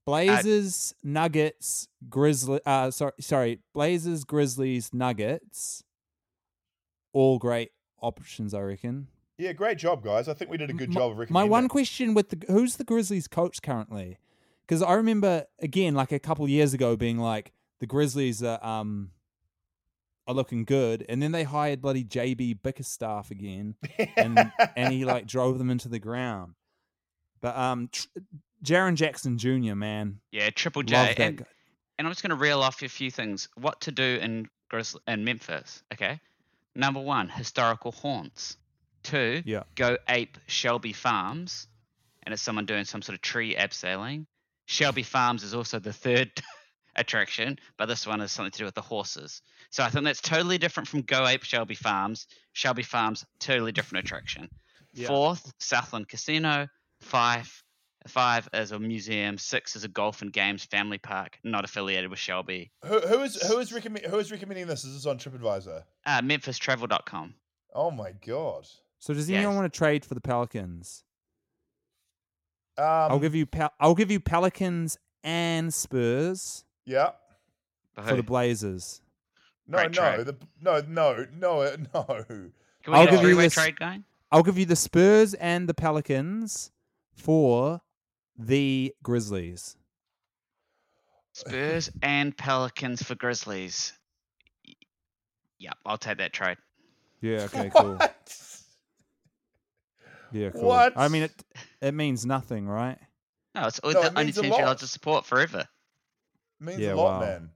Blazers, 0.07 0.95
Nuggets, 1.03 1.89
Grizzly. 2.09 2.61
Uh, 2.65 2.91
sorry, 2.91 3.13
sorry, 3.21 3.61
Blazers, 3.75 4.25
Grizzlies, 4.25 4.95
Nuggets. 4.95 5.85
All 7.13 7.39
great 7.39 7.73
options, 8.01 8.55
I 8.55 8.61
reckon. 8.61 9.09
Yeah, 9.39 9.53
great 9.53 9.79
job, 9.79 10.03
guys. 10.03 10.29
I 10.29 10.35
think 10.35 10.51
we 10.51 10.57
did 10.57 10.69
a 10.71 10.73
good 10.73 10.89
My- 10.91 10.95
job 10.95 11.13
of 11.13 11.19
recommending. 11.19 11.33
My 11.33 11.41
recommending. 11.43 11.51
one 11.51 11.69
question 11.69 12.15
with 12.15 12.29
the 12.31 12.47
who's 12.53 12.77
the 12.77 12.85
Grizzlies 12.85 13.29
coach 13.29 13.63
currently? 13.63 14.19
Because 14.67 14.83
I 14.83 14.95
remember 14.95 15.47
again, 15.61 15.95
like 15.95 16.13
a 16.13 16.19
couple 16.19 16.49
years 16.49 16.75
ago, 16.75 16.97
being 16.97 17.19
like 17.19 17.53
the 17.81 17.87
Grizzlies 17.87 18.43
are 18.43 18.63
um 18.65 19.13
are 20.27 20.35
looking 20.35 20.65
good, 20.65 21.07
and 21.09 21.23
then 21.23 21.33
they 21.33 21.45
hired 21.45 21.81
bloody 21.81 22.05
JB 22.05 22.63
Bickerstaff 22.63 23.31
again, 23.31 23.77
and 24.17 24.53
and 24.77 24.93
he 24.93 25.05
like 25.05 25.27
drove 25.35 25.59
them 25.59 25.71
into 25.71 25.89
the 25.89 25.99
ground. 26.01 26.55
But 27.41 27.57
um, 27.57 27.89
tr- 27.93 28.09
Jaren 28.65 28.97
Jackson 28.97 29.39
Jr. 29.39 29.77
Man, 29.77 30.19
Yeah, 30.33 30.51
Triple 30.51 30.83
J. 30.83 31.15
And 31.17 31.47
and 31.97 32.07
I'm 32.07 32.11
just 32.11 32.23
going 32.23 32.31
to 32.31 32.37
reel 32.37 32.61
off 32.61 32.83
a 32.83 32.89
few 32.89 33.11
things. 33.13 33.49
What 33.55 33.81
to 33.83 33.93
do 33.93 34.19
in 34.21 34.49
Grizz- 34.73 34.99
in 35.07 35.25
Memphis? 35.25 35.83
Okay. 35.95 36.21
Number 36.75 37.01
one, 37.01 37.29
historical 37.29 37.93
haunts. 37.93 38.57
Two, 39.03 39.43
Yeah. 39.47 39.63
go 39.75 39.97
ape 40.09 40.39
Shelby 40.47 40.93
Farms, 40.93 41.67
and 42.25 42.33
it's 42.33 42.43
someone 42.43 42.67
doing 42.67 42.85
some 42.85 43.03
sort 43.03 43.15
of 43.15 43.23
tree 43.23 43.55
abseiling. 43.55 44.27
Shelby 44.67 45.03
Farms 45.03 45.43
is 45.43 45.55
also 45.55 45.79
the 45.79 45.93
third 45.93 46.31
attraction, 46.97 47.59
but 47.79 47.87
this 47.87 48.07
one 48.07 48.21
is 48.21 48.33
something 48.33 48.51
to 48.53 48.59
do 48.59 48.65
with 48.65 48.75
the 48.75 48.83
horses. 48.83 49.41
So 49.71 49.83
I 49.83 49.89
think 49.91 50.05
that's 50.05 50.21
totally 50.21 50.59
different 50.59 50.89
from 50.89 51.03
Go 51.03 51.27
Ape 51.27 51.45
Shelby 51.45 51.75
Farms. 51.75 52.27
Shelby 52.53 52.83
Farms, 52.83 53.25
totally 53.41 53.73
different 53.73 54.05
attraction. 54.05 54.49
Yeah. 54.93 55.09
Fourth, 55.09 55.53
Southland 55.59 56.09
Casino. 56.09 56.69
Five, 57.01 57.63
five 58.09 58.49
is 58.53 58.73
a 58.73 58.79
museum. 58.79 59.39
Six 59.39 59.77
is 59.77 59.85
a 59.85 59.89
golf 59.89 60.21
and 60.23 60.33
games 60.33 60.65
family 60.65 60.99
park, 60.99 61.39
not 61.45 61.65
affiliated 61.65 62.11
with 62.11 62.19
Shelby. 62.19 62.73
Who, 62.85 62.99
who 63.01 63.23
is 63.23 63.41
who 63.47 63.59
is 63.59 63.73
recommend 63.73 64.07
who 64.07 64.19
is 64.19 64.33
recommending 64.33 64.67
this? 64.67 64.85
Is 64.85 64.95
this 64.95 65.07
on 65.07 65.19
TripAdvisor? 65.19 65.85
Uh, 66.05 66.21
MemphisTravel.com. 66.23 67.35
Oh 67.75 67.91
my 67.91 68.13
god. 68.27 68.67
So 68.99 69.15
does 69.15 69.29
Yes. 69.31 69.39
anyone 69.39 69.57
want 69.57 69.73
to 69.73 69.77
trade 69.77 70.05
for 70.05 70.15
the 70.15 70.21
Pelicans? 70.21 71.05
Um, 72.77 72.85
I'll 72.85 73.19
give 73.19 73.35
you 73.35 73.47
Pel- 73.47 73.73
I'll 73.81 73.95
give 73.95 74.11
you 74.11 74.21
Pelicans 74.21 74.99
and 75.25 75.73
Spurs 75.75 76.65
Yeah. 76.85 77.13
For 77.95 78.03
for 78.03 78.17
the? 78.17 78.23
Blazers. 78.23 79.01
No, 79.67 79.79
Great 79.79 79.97
no, 79.97 80.25
the, 80.25 80.37
no, 80.61 80.81
no, 80.89 81.27
no, 81.33 81.77
no. 81.95 82.05
Can 82.25 82.53
we 82.87 82.93
I'll 82.95 83.05
get 83.05 83.11
give 83.11 83.21
a 83.21 83.23
you 83.23 83.29
three-way 83.29 83.43
this- 83.45 83.55
trade 83.55 83.79
going? 83.79 84.05
I'll 84.31 84.43
give 84.43 84.59
you 84.59 84.67
the 84.67 84.77
Spurs 84.77 85.35
and 85.35 85.69
the 85.69 85.75
Pelicans 85.75 86.71
for 87.15 87.81
the 88.37 88.95
Grizzlies. 89.03 89.77
Spurs 91.33 91.91
and 92.03 92.37
Pelicans 92.37 93.03
for 93.03 93.15
Grizzlies. 93.15 93.93
Y- 94.67 94.75
Yep, 95.61 95.75
I'll 95.87 95.99
take 95.99 96.19
that 96.19 96.33
trade. 96.33 96.59
Yeah. 97.21 97.45
Okay. 97.53 97.71
Cool. 97.75 97.99
What? 100.31 100.39
Yeah. 100.41 100.51
Cool. 100.51 100.63
What? 100.63 100.93
I 100.97 101.09
mean, 101.09 101.23
it 101.25 101.45
it 101.81 101.95
means 101.95 102.25
nothing, 102.27 102.67
right? 102.69 102.99
No, 103.55 103.67
it's 103.67 103.81
No, 103.83 103.93
the 103.93 104.01
it 104.01 104.07
only 104.11 104.25
means 104.25 104.39
a 104.39 104.43
team 104.43 104.53
you're 104.53 104.61
allowed 104.63 104.79
to 104.79 104.87
support 104.87 105.25
forever. 105.27 105.67
Means 106.61 106.81
Yeah, 106.81 106.95
a 106.95 106.97
lot, 106.97 107.21
wow. 107.21 107.27
man. 107.27 107.51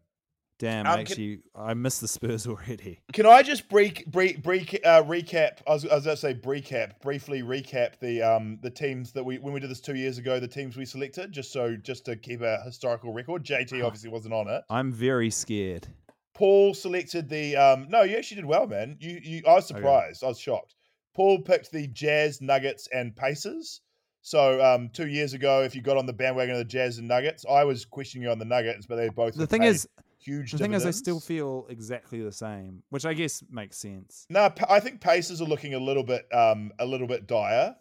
Damn. 0.59 0.87
Um, 0.87 0.93
can- 0.93 1.01
actually, 1.01 1.41
I 1.57 1.75
miss 1.75 1.99
the 1.99 2.07
Spurs 2.07 2.47
already. 2.47 3.01
Can 3.13 3.27
I 3.27 3.43
just 3.43 3.69
break, 3.69 4.07
break, 4.07 4.43
brief, 4.45 4.73
uh, 4.85 5.03
recap? 5.03 5.59
I 5.67 5.73
was, 5.73 5.85
I 5.87 5.95
was 5.97 6.05
going 6.05 6.15
to 6.17 6.21
say 6.21 6.35
recap, 6.35 7.01
briefly 7.03 7.43
recap 7.43 7.99
the 7.99 8.23
um 8.23 8.59
the 8.63 8.71
teams 8.71 9.11
that 9.13 9.25
we 9.25 9.39
when 9.39 9.53
we 9.53 9.59
did 9.61 9.71
this 9.71 9.81
two 9.81 9.97
years 9.97 10.19
ago, 10.19 10.39
the 10.39 10.47
teams 10.49 10.77
we 10.77 10.85
selected, 10.85 11.33
just 11.33 11.53
so 11.53 11.75
just 11.77 12.05
to 12.07 12.17
keep 12.17 12.43
a 12.43 12.63
historical 12.65 13.13
record. 13.13 13.45
JT 13.45 13.85
obviously 13.85 14.09
wasn't 14.11 14.35
on 14.35 14.49
it. 14.49 14.63
I'm 14.71 14.93
very 14.93 15.31
scared. 15.31 15.89
Paul 16.35 16.75
selected 16.75 17.29
the 17.29 17.57
um 17.57 17.87
no, 17.91 18.03
you 18.03 18.17
actually 18.17 18.37
did 18.37 18.47
well, 18.47 18.67
man. 18.69 18.97
You 19.01 19.21
you 19.23 19.43
I 19.47 19.55
was 19.55 19.71
Okay. 19.71 19.79
surprised. 19.81 20.23
I 20.25 20.29
was 20.29 20.39
shocked. 20.39 20.75
Paul 21.15 21.41
picked 21.41 21.71
the 21.73 21.87
Jazz, 21.89 22.41
Nuggets, 22.41 22.89
and 22.93 23.15
Pacers. 23.15 23.81
So 24.23 24.65
um 24.65 24.89
two 24.93 25.09
years 25.09 25.33
ago, 25.35 25.63
if 25.63 25.75
you 25.75 25.83
got 25.83 25.97
on 25.97 26.07
the 26.07 26.13
bandwagon 26.13 26.55
of 26.55 26.59
the 26.59 26.65
Jazz 26.65 26.99
and 26.99 27.09
Nuggets, 27.09 27.45
I 27.49 27.65
was 27.65 27.85
questioning 27.85 28.25
you 28.25 28.31
on 28.31 28.39
the 28.39 28.45
Nuggets, 28.45 28.87
but 28.87 28.97
they 28.97 29.09
both 29.09 29.35
The 29.35 29.47
thing 29.47 29.65
is, 29.65 29.89
huge. 30.19 30.53
the 30.53 30.59
thing 30.59 30.73
is, 30.75 30.83
I 30.83 30.91
dividends. 30.93 30.99
still 30.99 31.19
feel 31.21 31.67
exactly 31.69 32.23
the 32.23 32.31
same, 32.31 32.83
which 32.91 33.05
I 33.05 33.15
guess 33.15 33.43
makes 33.51 33.79
sense. 33.79 34.25
No, 34.31 34.49
Pa- 34.51 34.67
I 34.73 34.79
think 34.81 35.01
Pacers 35.01 35.41
are 35.41 35.47
looking 35.49 35.75
a 35.75 35.81
little 35.81 36.05
bit 36.05 36.27
um 36.33 36.71
a 36.79 36.87
little 36.87 37.09
bit 37.09 37.27
dire. 37.27 37.75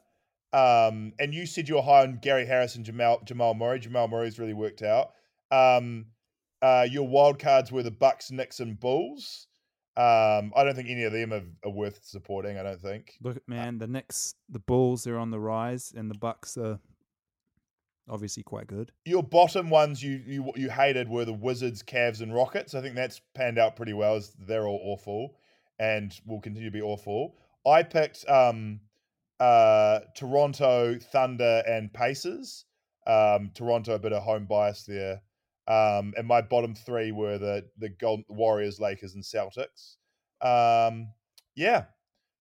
Um, 0.53 1.13
and 1.17 1.33
you 1.33 1.45
said 1.45 1.69
you 1.69 1.75
were 1.75 1.81
high 1.81 2.01
on 2.01 2.17
Gary 2.21 2.45
Harris 2.45 2.75
and 2.75 2.83
Jamal 2.83 3.21
Jamal 3.23 3.53
Murray. 3.53 3.79
Jamal 3.79 4.07
Murray's 4.07 4.37
really 4.39 4.53
worked 4.53 4.81
out. 4.81 5.11
Um, 5.51 6.07
uh, 6.61 6.85
your 6.89 7.07
wild 7.07 7.39
cards 7.39 7.71
were 7.71 7.83
the 7.83 7.91
Bucks, 7.91 8.31
Knicks, 8.31 8.59
and 8.59 8.77
Bulls. 8.79 9.47
Um, 9.97 10.53
I 10.55 10.63
don't 10.63 10.75
think 10.75 10.89
any 10.89 11.03
of 11.03 11.11
them 11.11 11.33
are, 11.33 11.43
are 11.65 11.71
worth 11.71 11.99
supporting. 12.03 12.57
I 12.57 12.63
don't 12.63 12.81
think. 12.81 13.17
Look, 13.21 13.41
man, 13.47 13.77
the 13.77 13.87
Knicks, 13.87 14.35
the 14.49 14.59
Bulls, 14.59 15.03
they're 15.03 15.17
on 15.17 15.31
the 15.31 15.39
rise, 15.39 15.93
and 15.95 16.09
the 16.09 16.17
Bucks 16.17 16.57
are 16.57 16.79
obviously 18.09 18.43
quite 18.43 18.67
good. 18.67 18.91
Your 19.05 19.23
bottom 19.23 19.69
ones 19.69 20.01
you 20.01 20.21
you 20.25 20.51
you 20.55 20.69
hated 20.69 21.09
were 21.09 21.25
the 21.25 21.33
Wizards, 21.33 21.83
Cavs, 21.83 22.21
and 22.21 22.33
Rockets. 22.33 22.73
I 22.73 22.81
think 22.81 22.95
that's 22.95 23.21
panned 23.35 23.57
out 23.57 23.75
pretty 23.75 23.93
well. 23.93 24.15
As 24.15 24.33
they're 24.39 24.67
all 24.67 24.79
awful 24.83 25.35
and 25.79 26.13
will 26.25 26.39
continue 26.39 26.69
to 26.69 26.73
be 26.73 26.81
awful. 26.81 27.35
I 27.65 27.83
picked 27.83 28.27
um, 28.29 28.79
uh, 29.39 30.01
Toronto, 30.15 30.97
Thunder, 30.99 31.63
and 31.67 31.91
Pacers. 31.91 32.65
Um, 33.07 33.49
Toronto 33.55 33.95
a 33.95 33.99
bit 33.99 34.13
of 34.13 34.21
home 34.21 34.45
bias 34.45 34.83
there. 34.83 35.21
Um, 35.71 36.13
and 36.17 36.27
my 36.27 36.41
bottom 36.41 36.75
three 36.75 37.11
were 37.11 37.37
the 37.37 37.65
the 37.77 37.89
Golden 37.89 38.25
Warriors, 38.29 38.79
Lakers, 38.79 39.15
and 39.15 39.23
Celtics. 39.23 39.95
Um, 40.41 41.07
yeah, 41.55 41.85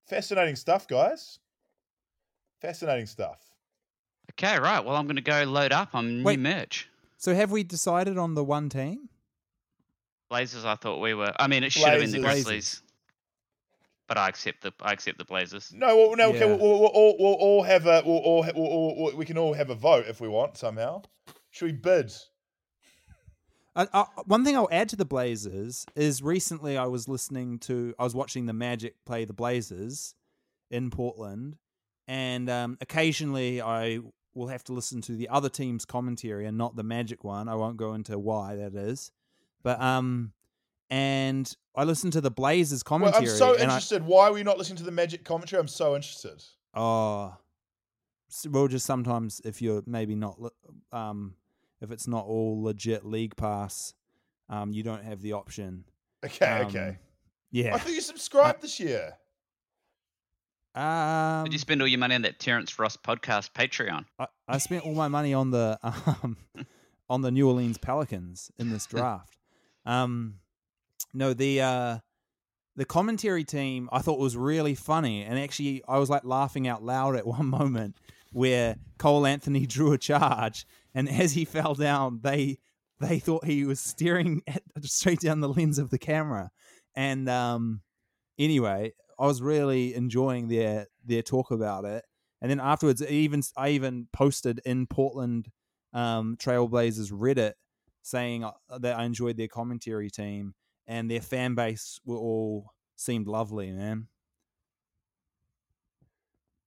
fascinating 0.07 0.55
stuff, 0.55 0.87
guys. 0.87 1.39
Fascinating 2.61 3.05
stuff. 3.05 3.39
Okay, 4.31 4.59
right. 4.59 4.83
Well, 4.83 4.95
I'm 4.95 5.05
going 5.05 5.15
to 5.17 5.21
go 5.21 5.43
load 5.43 5.71
up 5.71 5.93
on 5.95 6.19
new 6.19 6.23
Wait. 6.23 6.39
merch. 6.39 6.89
So, 7.17 7.33
have 7.35 7.51
we 7.51 7.63
decided 7.63 8.17
on 8.17 8.33
the 8.33 8.43
one 8.43 8.69
team? 8.69 9.09
Blazers, 10.29 10.65
I 10.65 10.75
thought 10.75 10.99
we 10.99 11.13
were. 11.13 11.33
I 11.37 11.47
mean, 11.47 11.63
it 11.63 11.71
should 11.71 11.87
have 11.87 11.99
been 11.99 12.11
the 12.11 12.19
Blazers. 12.19 12.43
Grizzlies, 12.45 12.81
but 14.07 14.17
I 14.17 14.29
accept 14.29 14.61
the 14.63 14.73
I 14.81 14.93
accept 14.93 15.17
the 15.17 15.25
Blazers. 15.25 15.71
No, 15.73 15.95
well, 15.95 16.15
no, 16.15 16.29
okay, 16.29 16.39
Yeah. 16.39 16.45
we'll, 16.47 16.57
we'll, 16.57 16.79
we'll, 16.79 16.89
all, 16.89 17.15
we'll 17.19 17.33
all 17.33 17.63
have 17.63 17.85
a, 17.85 18.01
we'll 18.05 18.17
all, 18.17 18.45
we'll, 18.55 18.95
we'll- 18.97 19.15
we 19.17 19.25
can 19.25 19.37
all 19.37 19.53
have 19.53 19.69
a 19.69 19.75
vote 19.75 20.05
if 20.07 20.19
we 20.21 20.27
want 20.27 20.57
somehow. 20.57 21.01
Should 21.51 21.65
we 21.65 21.71
bid? 21.73 22.11
Uh, 23.75 23.85
uh, 23.93 24.05
one 24.25 24.43
thing 24.43 24.55
I'll 24.55 24.67
add 24.71 24.89
to 24.89 24.95
the 24.95 25.05
Blazers 25.05 25.85
is 25.95 26.21
recently 26.21 26.77
I 26.77 26.85
was 26.87 27.07
listening 27.07 27.57
to, 27.59 27.93
I 27.97 28.03
was 28.03 28.13
watching 28.13 28.45
the 28.45 28.53
Magic 28.53 28.95
play 29.05 29.23
the 29.25 29.33
Blazers 29.33 30.13
in 30.69 30.89
Portland, 30.89 31.57
and 32.07 32.49
um, 32.49 32.77
occasionally 32.81 33.61
I 33.61 33.99
will 34.33 34.47
have 34.47 34.63
to 34.65 34.73
listen 34.73 35.01
to 35.01 35.13
the 35.13 35.29
other 35.29 35.49
team's 35.49 35.85
commentary 35.85 36.45
and 36.45 36.57
not 36.57 36.75
the 36.75 36.83
Magic 36.83 37.23
one. 37.23 37.47
I 37.47 37.55
won't 37.55 37.77
go 37.77 37.93
into 37.93 38.19
why 38.19 38.55
that 38.57 38.75
is, 38.75 39.11
but 39.63 39.81
um, 39.81 40.33
and 40.89 41.53
I 41.73 41.85
listened 41.85 42.11
to 42.13 42.21
the 42.21 42.31
Blazers 42.31 42.83
Well, 42.85 42.99
commentary. 42.99 43.29
I'm 43.31 43.37
so 43.37 43.53
and 43.53 43.61
I- 43.61 43.75
interested. 43.75 44.03
Why 44.05 44.29
were 44.29 44.37
you 44.37 44.43
not 44.43 44.57
listening 44.57 44.77
to 44.79 44.83
the 44.83 44.91
Magic 44.91 45.23
commentary? 45.23 45.61
I'm 45.61 45.67
so 45.69 45.95
interested. 45.95 46.43
Oh, 46.73 47.35
well, 48.49 48.67
just 48.67 48.85
sometimes 48.85 49.41
if 49.45 49.61
you're 49.61 49.83
maybe 49.85 50.15
not, 50.15 50.37
um, 50.91 51.35
if 51.81 51.91
it's 51.91 52.07
not 52.07 52.25
all 52.25 52.61
legit 52.63 53.05
league 53.05 53.35
pass, 53.35 53.93
um, 54.49 54.71
you 54.73 54.83
don't 54.83 55.03
have 55.03 55.21
the 55.21 55.33
option. 55.33 55.85
Okay, 56.25 56.45
Um, 56.45 56.67
okay. 56.67 56.97
Yeah. 57.51 57.75
I 57.75 57.79
thought 57.79 57.91
you 57.93 58.01
subscribed 58.01 58.61
this 58.61 58.79
year. 58.79 59.13
Um, 60.73 61.43
Did 61.43 61.53
you 61.53 61.59
spend 61.59 61.81
all 61.81 61.87
your 61.87 61.99
money 61.99 62.15
on 62.15 62.21
that 62.21 62.39
Terrence 62.39 62.79
Ross 62.79 62.95
podcast 62.95 63.51
Patreon? 63.51 64.05
I, 64.17 64.27
I 64.47 64.57
spent 64.57 64.85
all 64.85 64.93
my 64.95 65.09
money 65.09 65.33
on 65.33 65.51
the 65.51 65.77
um, 65.83 66.37
on 67.09 67.21
the 67.21 67.31
New 67.31 67.47
Orleans 67.47 67.77
Pelicans 67.77 68.51
in 68.57 68.69
this 68.69 68.85
draft. 68.87 69.37
um, 69.85 70.35
no, 71.13 71.33
the 71.33 71.59
uh, 71.61 71.97
the 72.77 72.85
commentary 72.85 73.43
team 73.43 73.89
I 73.91 73.99
thought 73.99 74.17
was 74.17 74.37
really 74.37 74.75
funny, 74.75 75.23
and 75.23 75.37
actually 75.37 75.83
I 75.89 75.97
was 75.97 76.09
like 76.09 76.23
laughing 76.23 76.69
out 76.69 76.83
loud 76.83 77.17
at 77.17 77.27
one 77.27 77.47
moment 77.47 77.97
where 78.31 78.77
Cole 78.97 79.25
Anthony 79.25 79.65
drew 79.67 79.93
a 79.93 79.97
charge, 79.97 80.65
and 80.93 81.09
as 81.09 81.33
he 81.33 81.45
fell 81.45 81.75
down, 81.75 82.19
they 82.23 82.59
they 82.99 83.19
thought 83.19 83.45
he 83.45 83.65
was 83.65 83.79
staring 83.79 84.43
at, 84.47 84.61
straight 84.81 85.19
down 85.19 85.39
the 85.39 85.49
lens 85.49 85.79
of 85.79 85.89
the 85.89 85.99
camera, 85.99 86.51
and 86.95 87.27
um, 87.29 87.81
anyway, 88.37 88.93
I 89.19 89.25
was 89.25 89.41
really 89.41 89.93
enjoying 89.95 90.47
their 90.47 90.87
their 91.05 91.21
talk 91.21 91.51
about 91.51 91.85
it. 91.85 92.03
And 92.41 92.49
then 92.49 92.59
afterwards, 92.59 93.03
even 93.03 93.43
I 93.55 93.69
even 93.69 94.07
posted 94.11 94.61
in 94.65 94.87
Portland 94.87 95.49
um, 95.93 96.37
Trailblazers 96.37 97.11
Reddit 97.11 97.53
saying 98.01 98.43
uh, 98.43 98.51
that 98.79 98.97
I 98.97 99.03
enjoyed 99.03 99.37
their 99.37 99.47
commentary 99.47 100.09
team 100.09 100.55
and 100.87 101.09
their 101.09 101.21
fan 101.21 101.55
base 101.55 101.99
were 102.03 102.17
all 102.17 102.71
seemed 102.95 103.27
lovely, 103.27 103.71
man. 103.71 104.07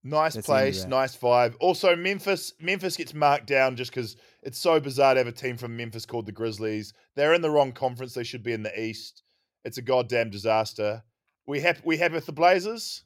Nice 0.07 0.35
That's 0.35 0.45
the 0.45 0.53
end 0.53 0.67
of 0.67 0.73
place, 0.75 0.85
nice 0.85 1.17
vibe. 1.17 1.55
Also, 1.59 1.95
Memphis. 1.95 2.53
Memphis 2.59 2.95
gets 2.95 3.15
marked 3.15 3.47
down 3.47 3.75
just 3.75 3.89
because 3.89 4.15
it's 4.43 4.59
so 4.59 4.79
bizarre 4.79 5.15
to 5.15 5.17
have 5.19 5.25
a 5.27 5.31
team 5.31 5.57
from 5.57 5.75
Memphis 5.75 6.05
called 6.05 6.27
the 6.27 6.31
Grizzlies. 6.31 6.93
They're 7.15 7.33
in 7.33 7.41
the 7.41 7.49
wrong 7.49 7.71
conference. 7.71 8.13
They 8.13 8.23
should 8.23 8.43
be 8.43 8.53
in 8.53 8.61
the 8.61 8.79
East. 8.79 9.23
It's 9.63 9.79
a 9.79 9.81
goddamn 9.81 10.29
disaster. 10.29 11.01
We 11.47 11.59
happy? 11.59 11.81
We 11.83 11.97
happy 11.97 12.13
with 12.13 12.27
the 12.27 12.33
Blazers? 12.33 13.03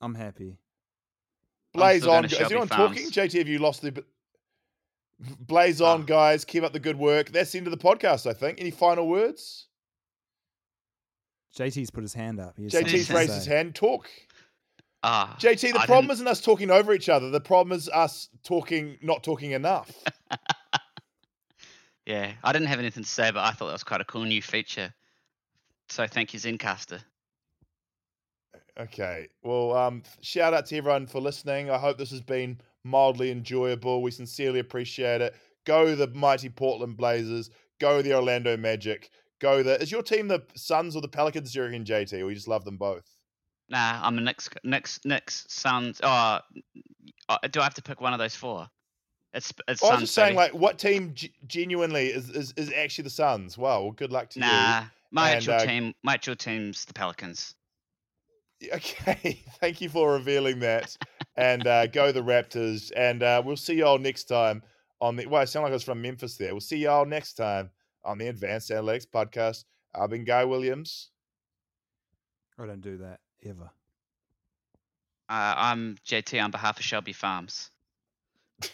I'm 0.00 0.14
happy. 0.14 0.60
Blaze 1.74 2.02
still 2.02 2.12
on. 2.14 2.24
Is 2.26 2.34
anyone 2.40 2.68
talking? 2.68 3.10
JT, 3.10 3.38
have 3.38 3.48
you 3.48 3.58
lost 3.58 3.82
the? 3.82 4.04
Blaze 5.40 5.80
on, 5.80 6.02
Ah. 6.02 6.04
guys. 6.04 6.44
Keep 6.44 6.62
up 6.62 6.72
the 6.72 6.78
good 6.78 6.96
work. 6.98 7.32
That's 7.32 7.50
the 7.50 7.58
end 7.58 7.66
of 7.66 7.72
the 7.72 7.76
podcast. 7.76 8.24
I 8.30 8.34
think. 8.34 8.60
Any 8.60 8.70
final 8.70 9.08
words? 9.08 9.66
JT's 11.56 11.90
put 11.90 12.02
his 12.02 12.14
hand 12.14 12.38
up. 12.38 12.56
JT's 12.56 13.10
raised 13.10 13.32
his 13.32 13.46
hand. 13.46 13.74
Talk. 13.74 14.08
Ah, 15.02 15.36
JT, 15.38 15.60
the 15.72 15.78
I 15.80 15.86
problem 15.86 16.06
didn't- 16.06 16.10
isn't 16.12 16.28
us 16.28 16.40
talking 16.40 16.70
over 16.70 16.92
each 16.92 17.08
other. 17.08 17.30
The 17.30 17.40
problem 17.40 17.76
is 17.76 17.88
us 17.90 18.28
talking, 18.44 18.98
not 19.02 19.22
talking 19.22 19.52
enough. 19.52 19.90
Yeah, 22.06 22.30
I 22.44 22.52
didn't 22.52 22.68
have 22.68 22.78
anything 22.78 23.02
to 23.02 23.08
say, 23.08 23.32
but 23.32 23.40
I 23.42 23.50
thought 23.50 23.66
that 23.66 23.72
was 23.72 23.82
quite 23.82 24.00
a 24.00 24.04
cool 24.04 24.22
new 24.22 24.40
feature. 24.40 24.94
So 25.88 26.06
thank 26.06 26.32
you, 26.32 26.38
Zencastr. 26.38 27.00
Okay. 28.78 29.26
Well, 29.42 29.74
um, 29.76 30.04
shout 30.20 30.54
out 30.54 30.66
to 30.66 30.76
everyone 30.76 31.08
for 31.08 31.20
listening. 31.20 31.68
I 31.68 31.78
hope 31.78 31.98
this 31.98 32.12
has 32.12 32.20
been 32.20 32.60
mildly 32.84 33.32
enjoyable. 33.32 34.02
We 34.02 34.12
sincerely 34.12 34.60
appreciate 34.60 35.20
it. 35.20 35.34
Go 35.64 35.96
the 35.96 36.06
mighty 36.08 36.48
Portland 36.48 36.96
Blazers. 36.96 37.50
Go 37.80 38.02
the 38.02 38.14
Orlando 38.14 38.56
Magic. 38.56 39.10
Go 39.40 39.64
the. 39.64 39.80
Is 39.82 39.90
your 39.90 40.02
team 40.04 40.28
the 40.28 40.44
Suns 40.54 40.94
or 40.94 41.02
the 41.02 41.08
Pelicans, 41.08 41.52
do 41.52 41.58
you 41.58 41.64
reckon, 41.64 41.84
JT? 41.84 42.12
Or 42.22 42.28
you 42.28 42.34
just 42.36 42.46
love 42.46 42.64
them 42.64 42.76
both? 42.76 43.15
Nah, 43.68 44.00
I'm 44.02 44.16
a 44.18 44.20
Knicks, 44.20 44.48
Knicks, 44.64 45.00
Knicks, 45.04 45.44
Suns. 45.48 46.00
Oh, 46.02 46.38
do 47.50 47.60
I 47.60 47.64
have 47.64 47.74
to 47.74 47.82
pick 47.82 48.00
one 48.00 48.12
of 48.12 48.18
those 48.18 48.34
four? 48.36 48.68
It's 49.34 49.52
it's 49.68 49.82
I 49.82 49.86
was 49.86 49.90
Suns. 49.90 50.00
just 50.02 50.14
saying, 50.14 50.36
baby. 50.36 50.52
like, 50.52 50.54
what 50.54 50.78
team 50.78 51.12
g- 51.14 51.32
genuinely 51.46 52.06
is, 52.08 52.30
is 52.30 52.52
is 52.56 52.72
actually 52.72 53.04
the 53.04 53.10
Suns? 53.10 53.58
Wow. 53.58 53.82
Well, 53.82 53.90
good 53.92 54.12
luck 54.12 54.30
to 54.30 54.38
you. 54.40 54.46
nah, 54.46 54.84
my 55.10 55.30
And, 55.30 55.36
actual 55.38 55.54
uh, 55.54 55.66
team, 55.66 55.94
my 56.04 56.14
actual 56.14 56.36
team's 56.36 56.84
the 56.84 56.94
Pelicans. 56.94 57.54
Okay, 58.72 59.44
thank 59.60 59.82
you 59.82 59.90
for 59.90 60.14
revealing 60.14 60.60
that. 60.60 60.96
and 61.36 61.66
uh, 61.66 61.86
go 61.88 62.10
the 62.10 62.22
Raptors. 62.22 62.90
And 62.96 63.22
uh, 63.22 63.42
we'll 63.44 63.56
see 63.58 63.74
y'all 63.74 63.98
next 63.98 64.24
time 64.24 64.62
on 64.98 65.16
the. 65.16 65.26
Well, 65.26 65.42
I 65.42 65.44
sound 65.44 65.64
like 65.64 65.72
I 65.72 65.74
was 65.74 65.82
from 65.82 66.00
Memphis 66.00 66.38
there. 66.38 66.54
We'll 66.54 66.60
see 66.62 66.78
y'all 66.78 67.04
next 67.04 67.34
time 67.34 67.68
on 68.02 68.16
the 68.16 68.28
Advanced 68.28 68.70
Analytics 68.70 69.08
Podcast. 69.08 69.64
I've 69.94 70.08
been 70.08 70.24
Guy 70.24 70.44
Williams. 70.46 71.10
I 72.58 72.64
don't 72.64 72.80
do 72.80 72.96
that 72.98 73.20
ever. 73.44 73.70
Uh, 75.28 75.54
I'm 75.56 75.96
JT 76.06 76.42
on 76.42 76.50
behalf 76.50 76.78
of 76.78 76.84
Shelby 76.84 77.12
Farms. 77.12 77.70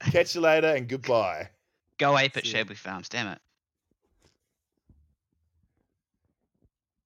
Catch 0.00 0.34
you 0.34 0.40
later 0.40 0.68
and 0.68 0.88
goodbye. 0.88 1.50
Go 1.98 2.16
ape 2.16 2.36
at 2.36 2.46
Shelby 2.46 2.74
Farms. 2.74 3.08
Damn 3.08 3.28
it. 3.28 3.38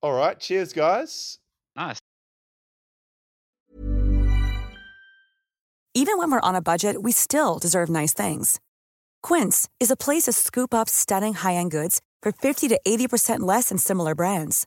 All 0.03 0.13
right. 0.13 0.39
Cheers, 0.39 0.73
guys. 0.73 1.39
Nice. 1.77 1.99
Even 5.95 6.17
when 6.17 6.31
we're 6.31 6.41
on 6.41 6.55
a 6.55 6.63
budget, 6.63 7.03
we 7.03 7.13
still 7.13 7.59
deserve 7.59 7.89
nice 7.91 8.15
things. 8.15 8.61
Quince 9.23 9.69
is 9.79 9.91
a 9.91 9.97
place 9.97 10.23
to 10.23 10.33
scoop 10.33 10.73
up 10.75 10.89
stunning 10.89 11.35
high-end 11.35 11.71
goods 11.71 12.01
for 12.23 12.33
50 12.33 12.69
to 12.69 12.81
80% 12.87 13.41
less 13.41 13.69
than 13.69 13.79
similar 13.79 14.15
brands. 14.15 14.67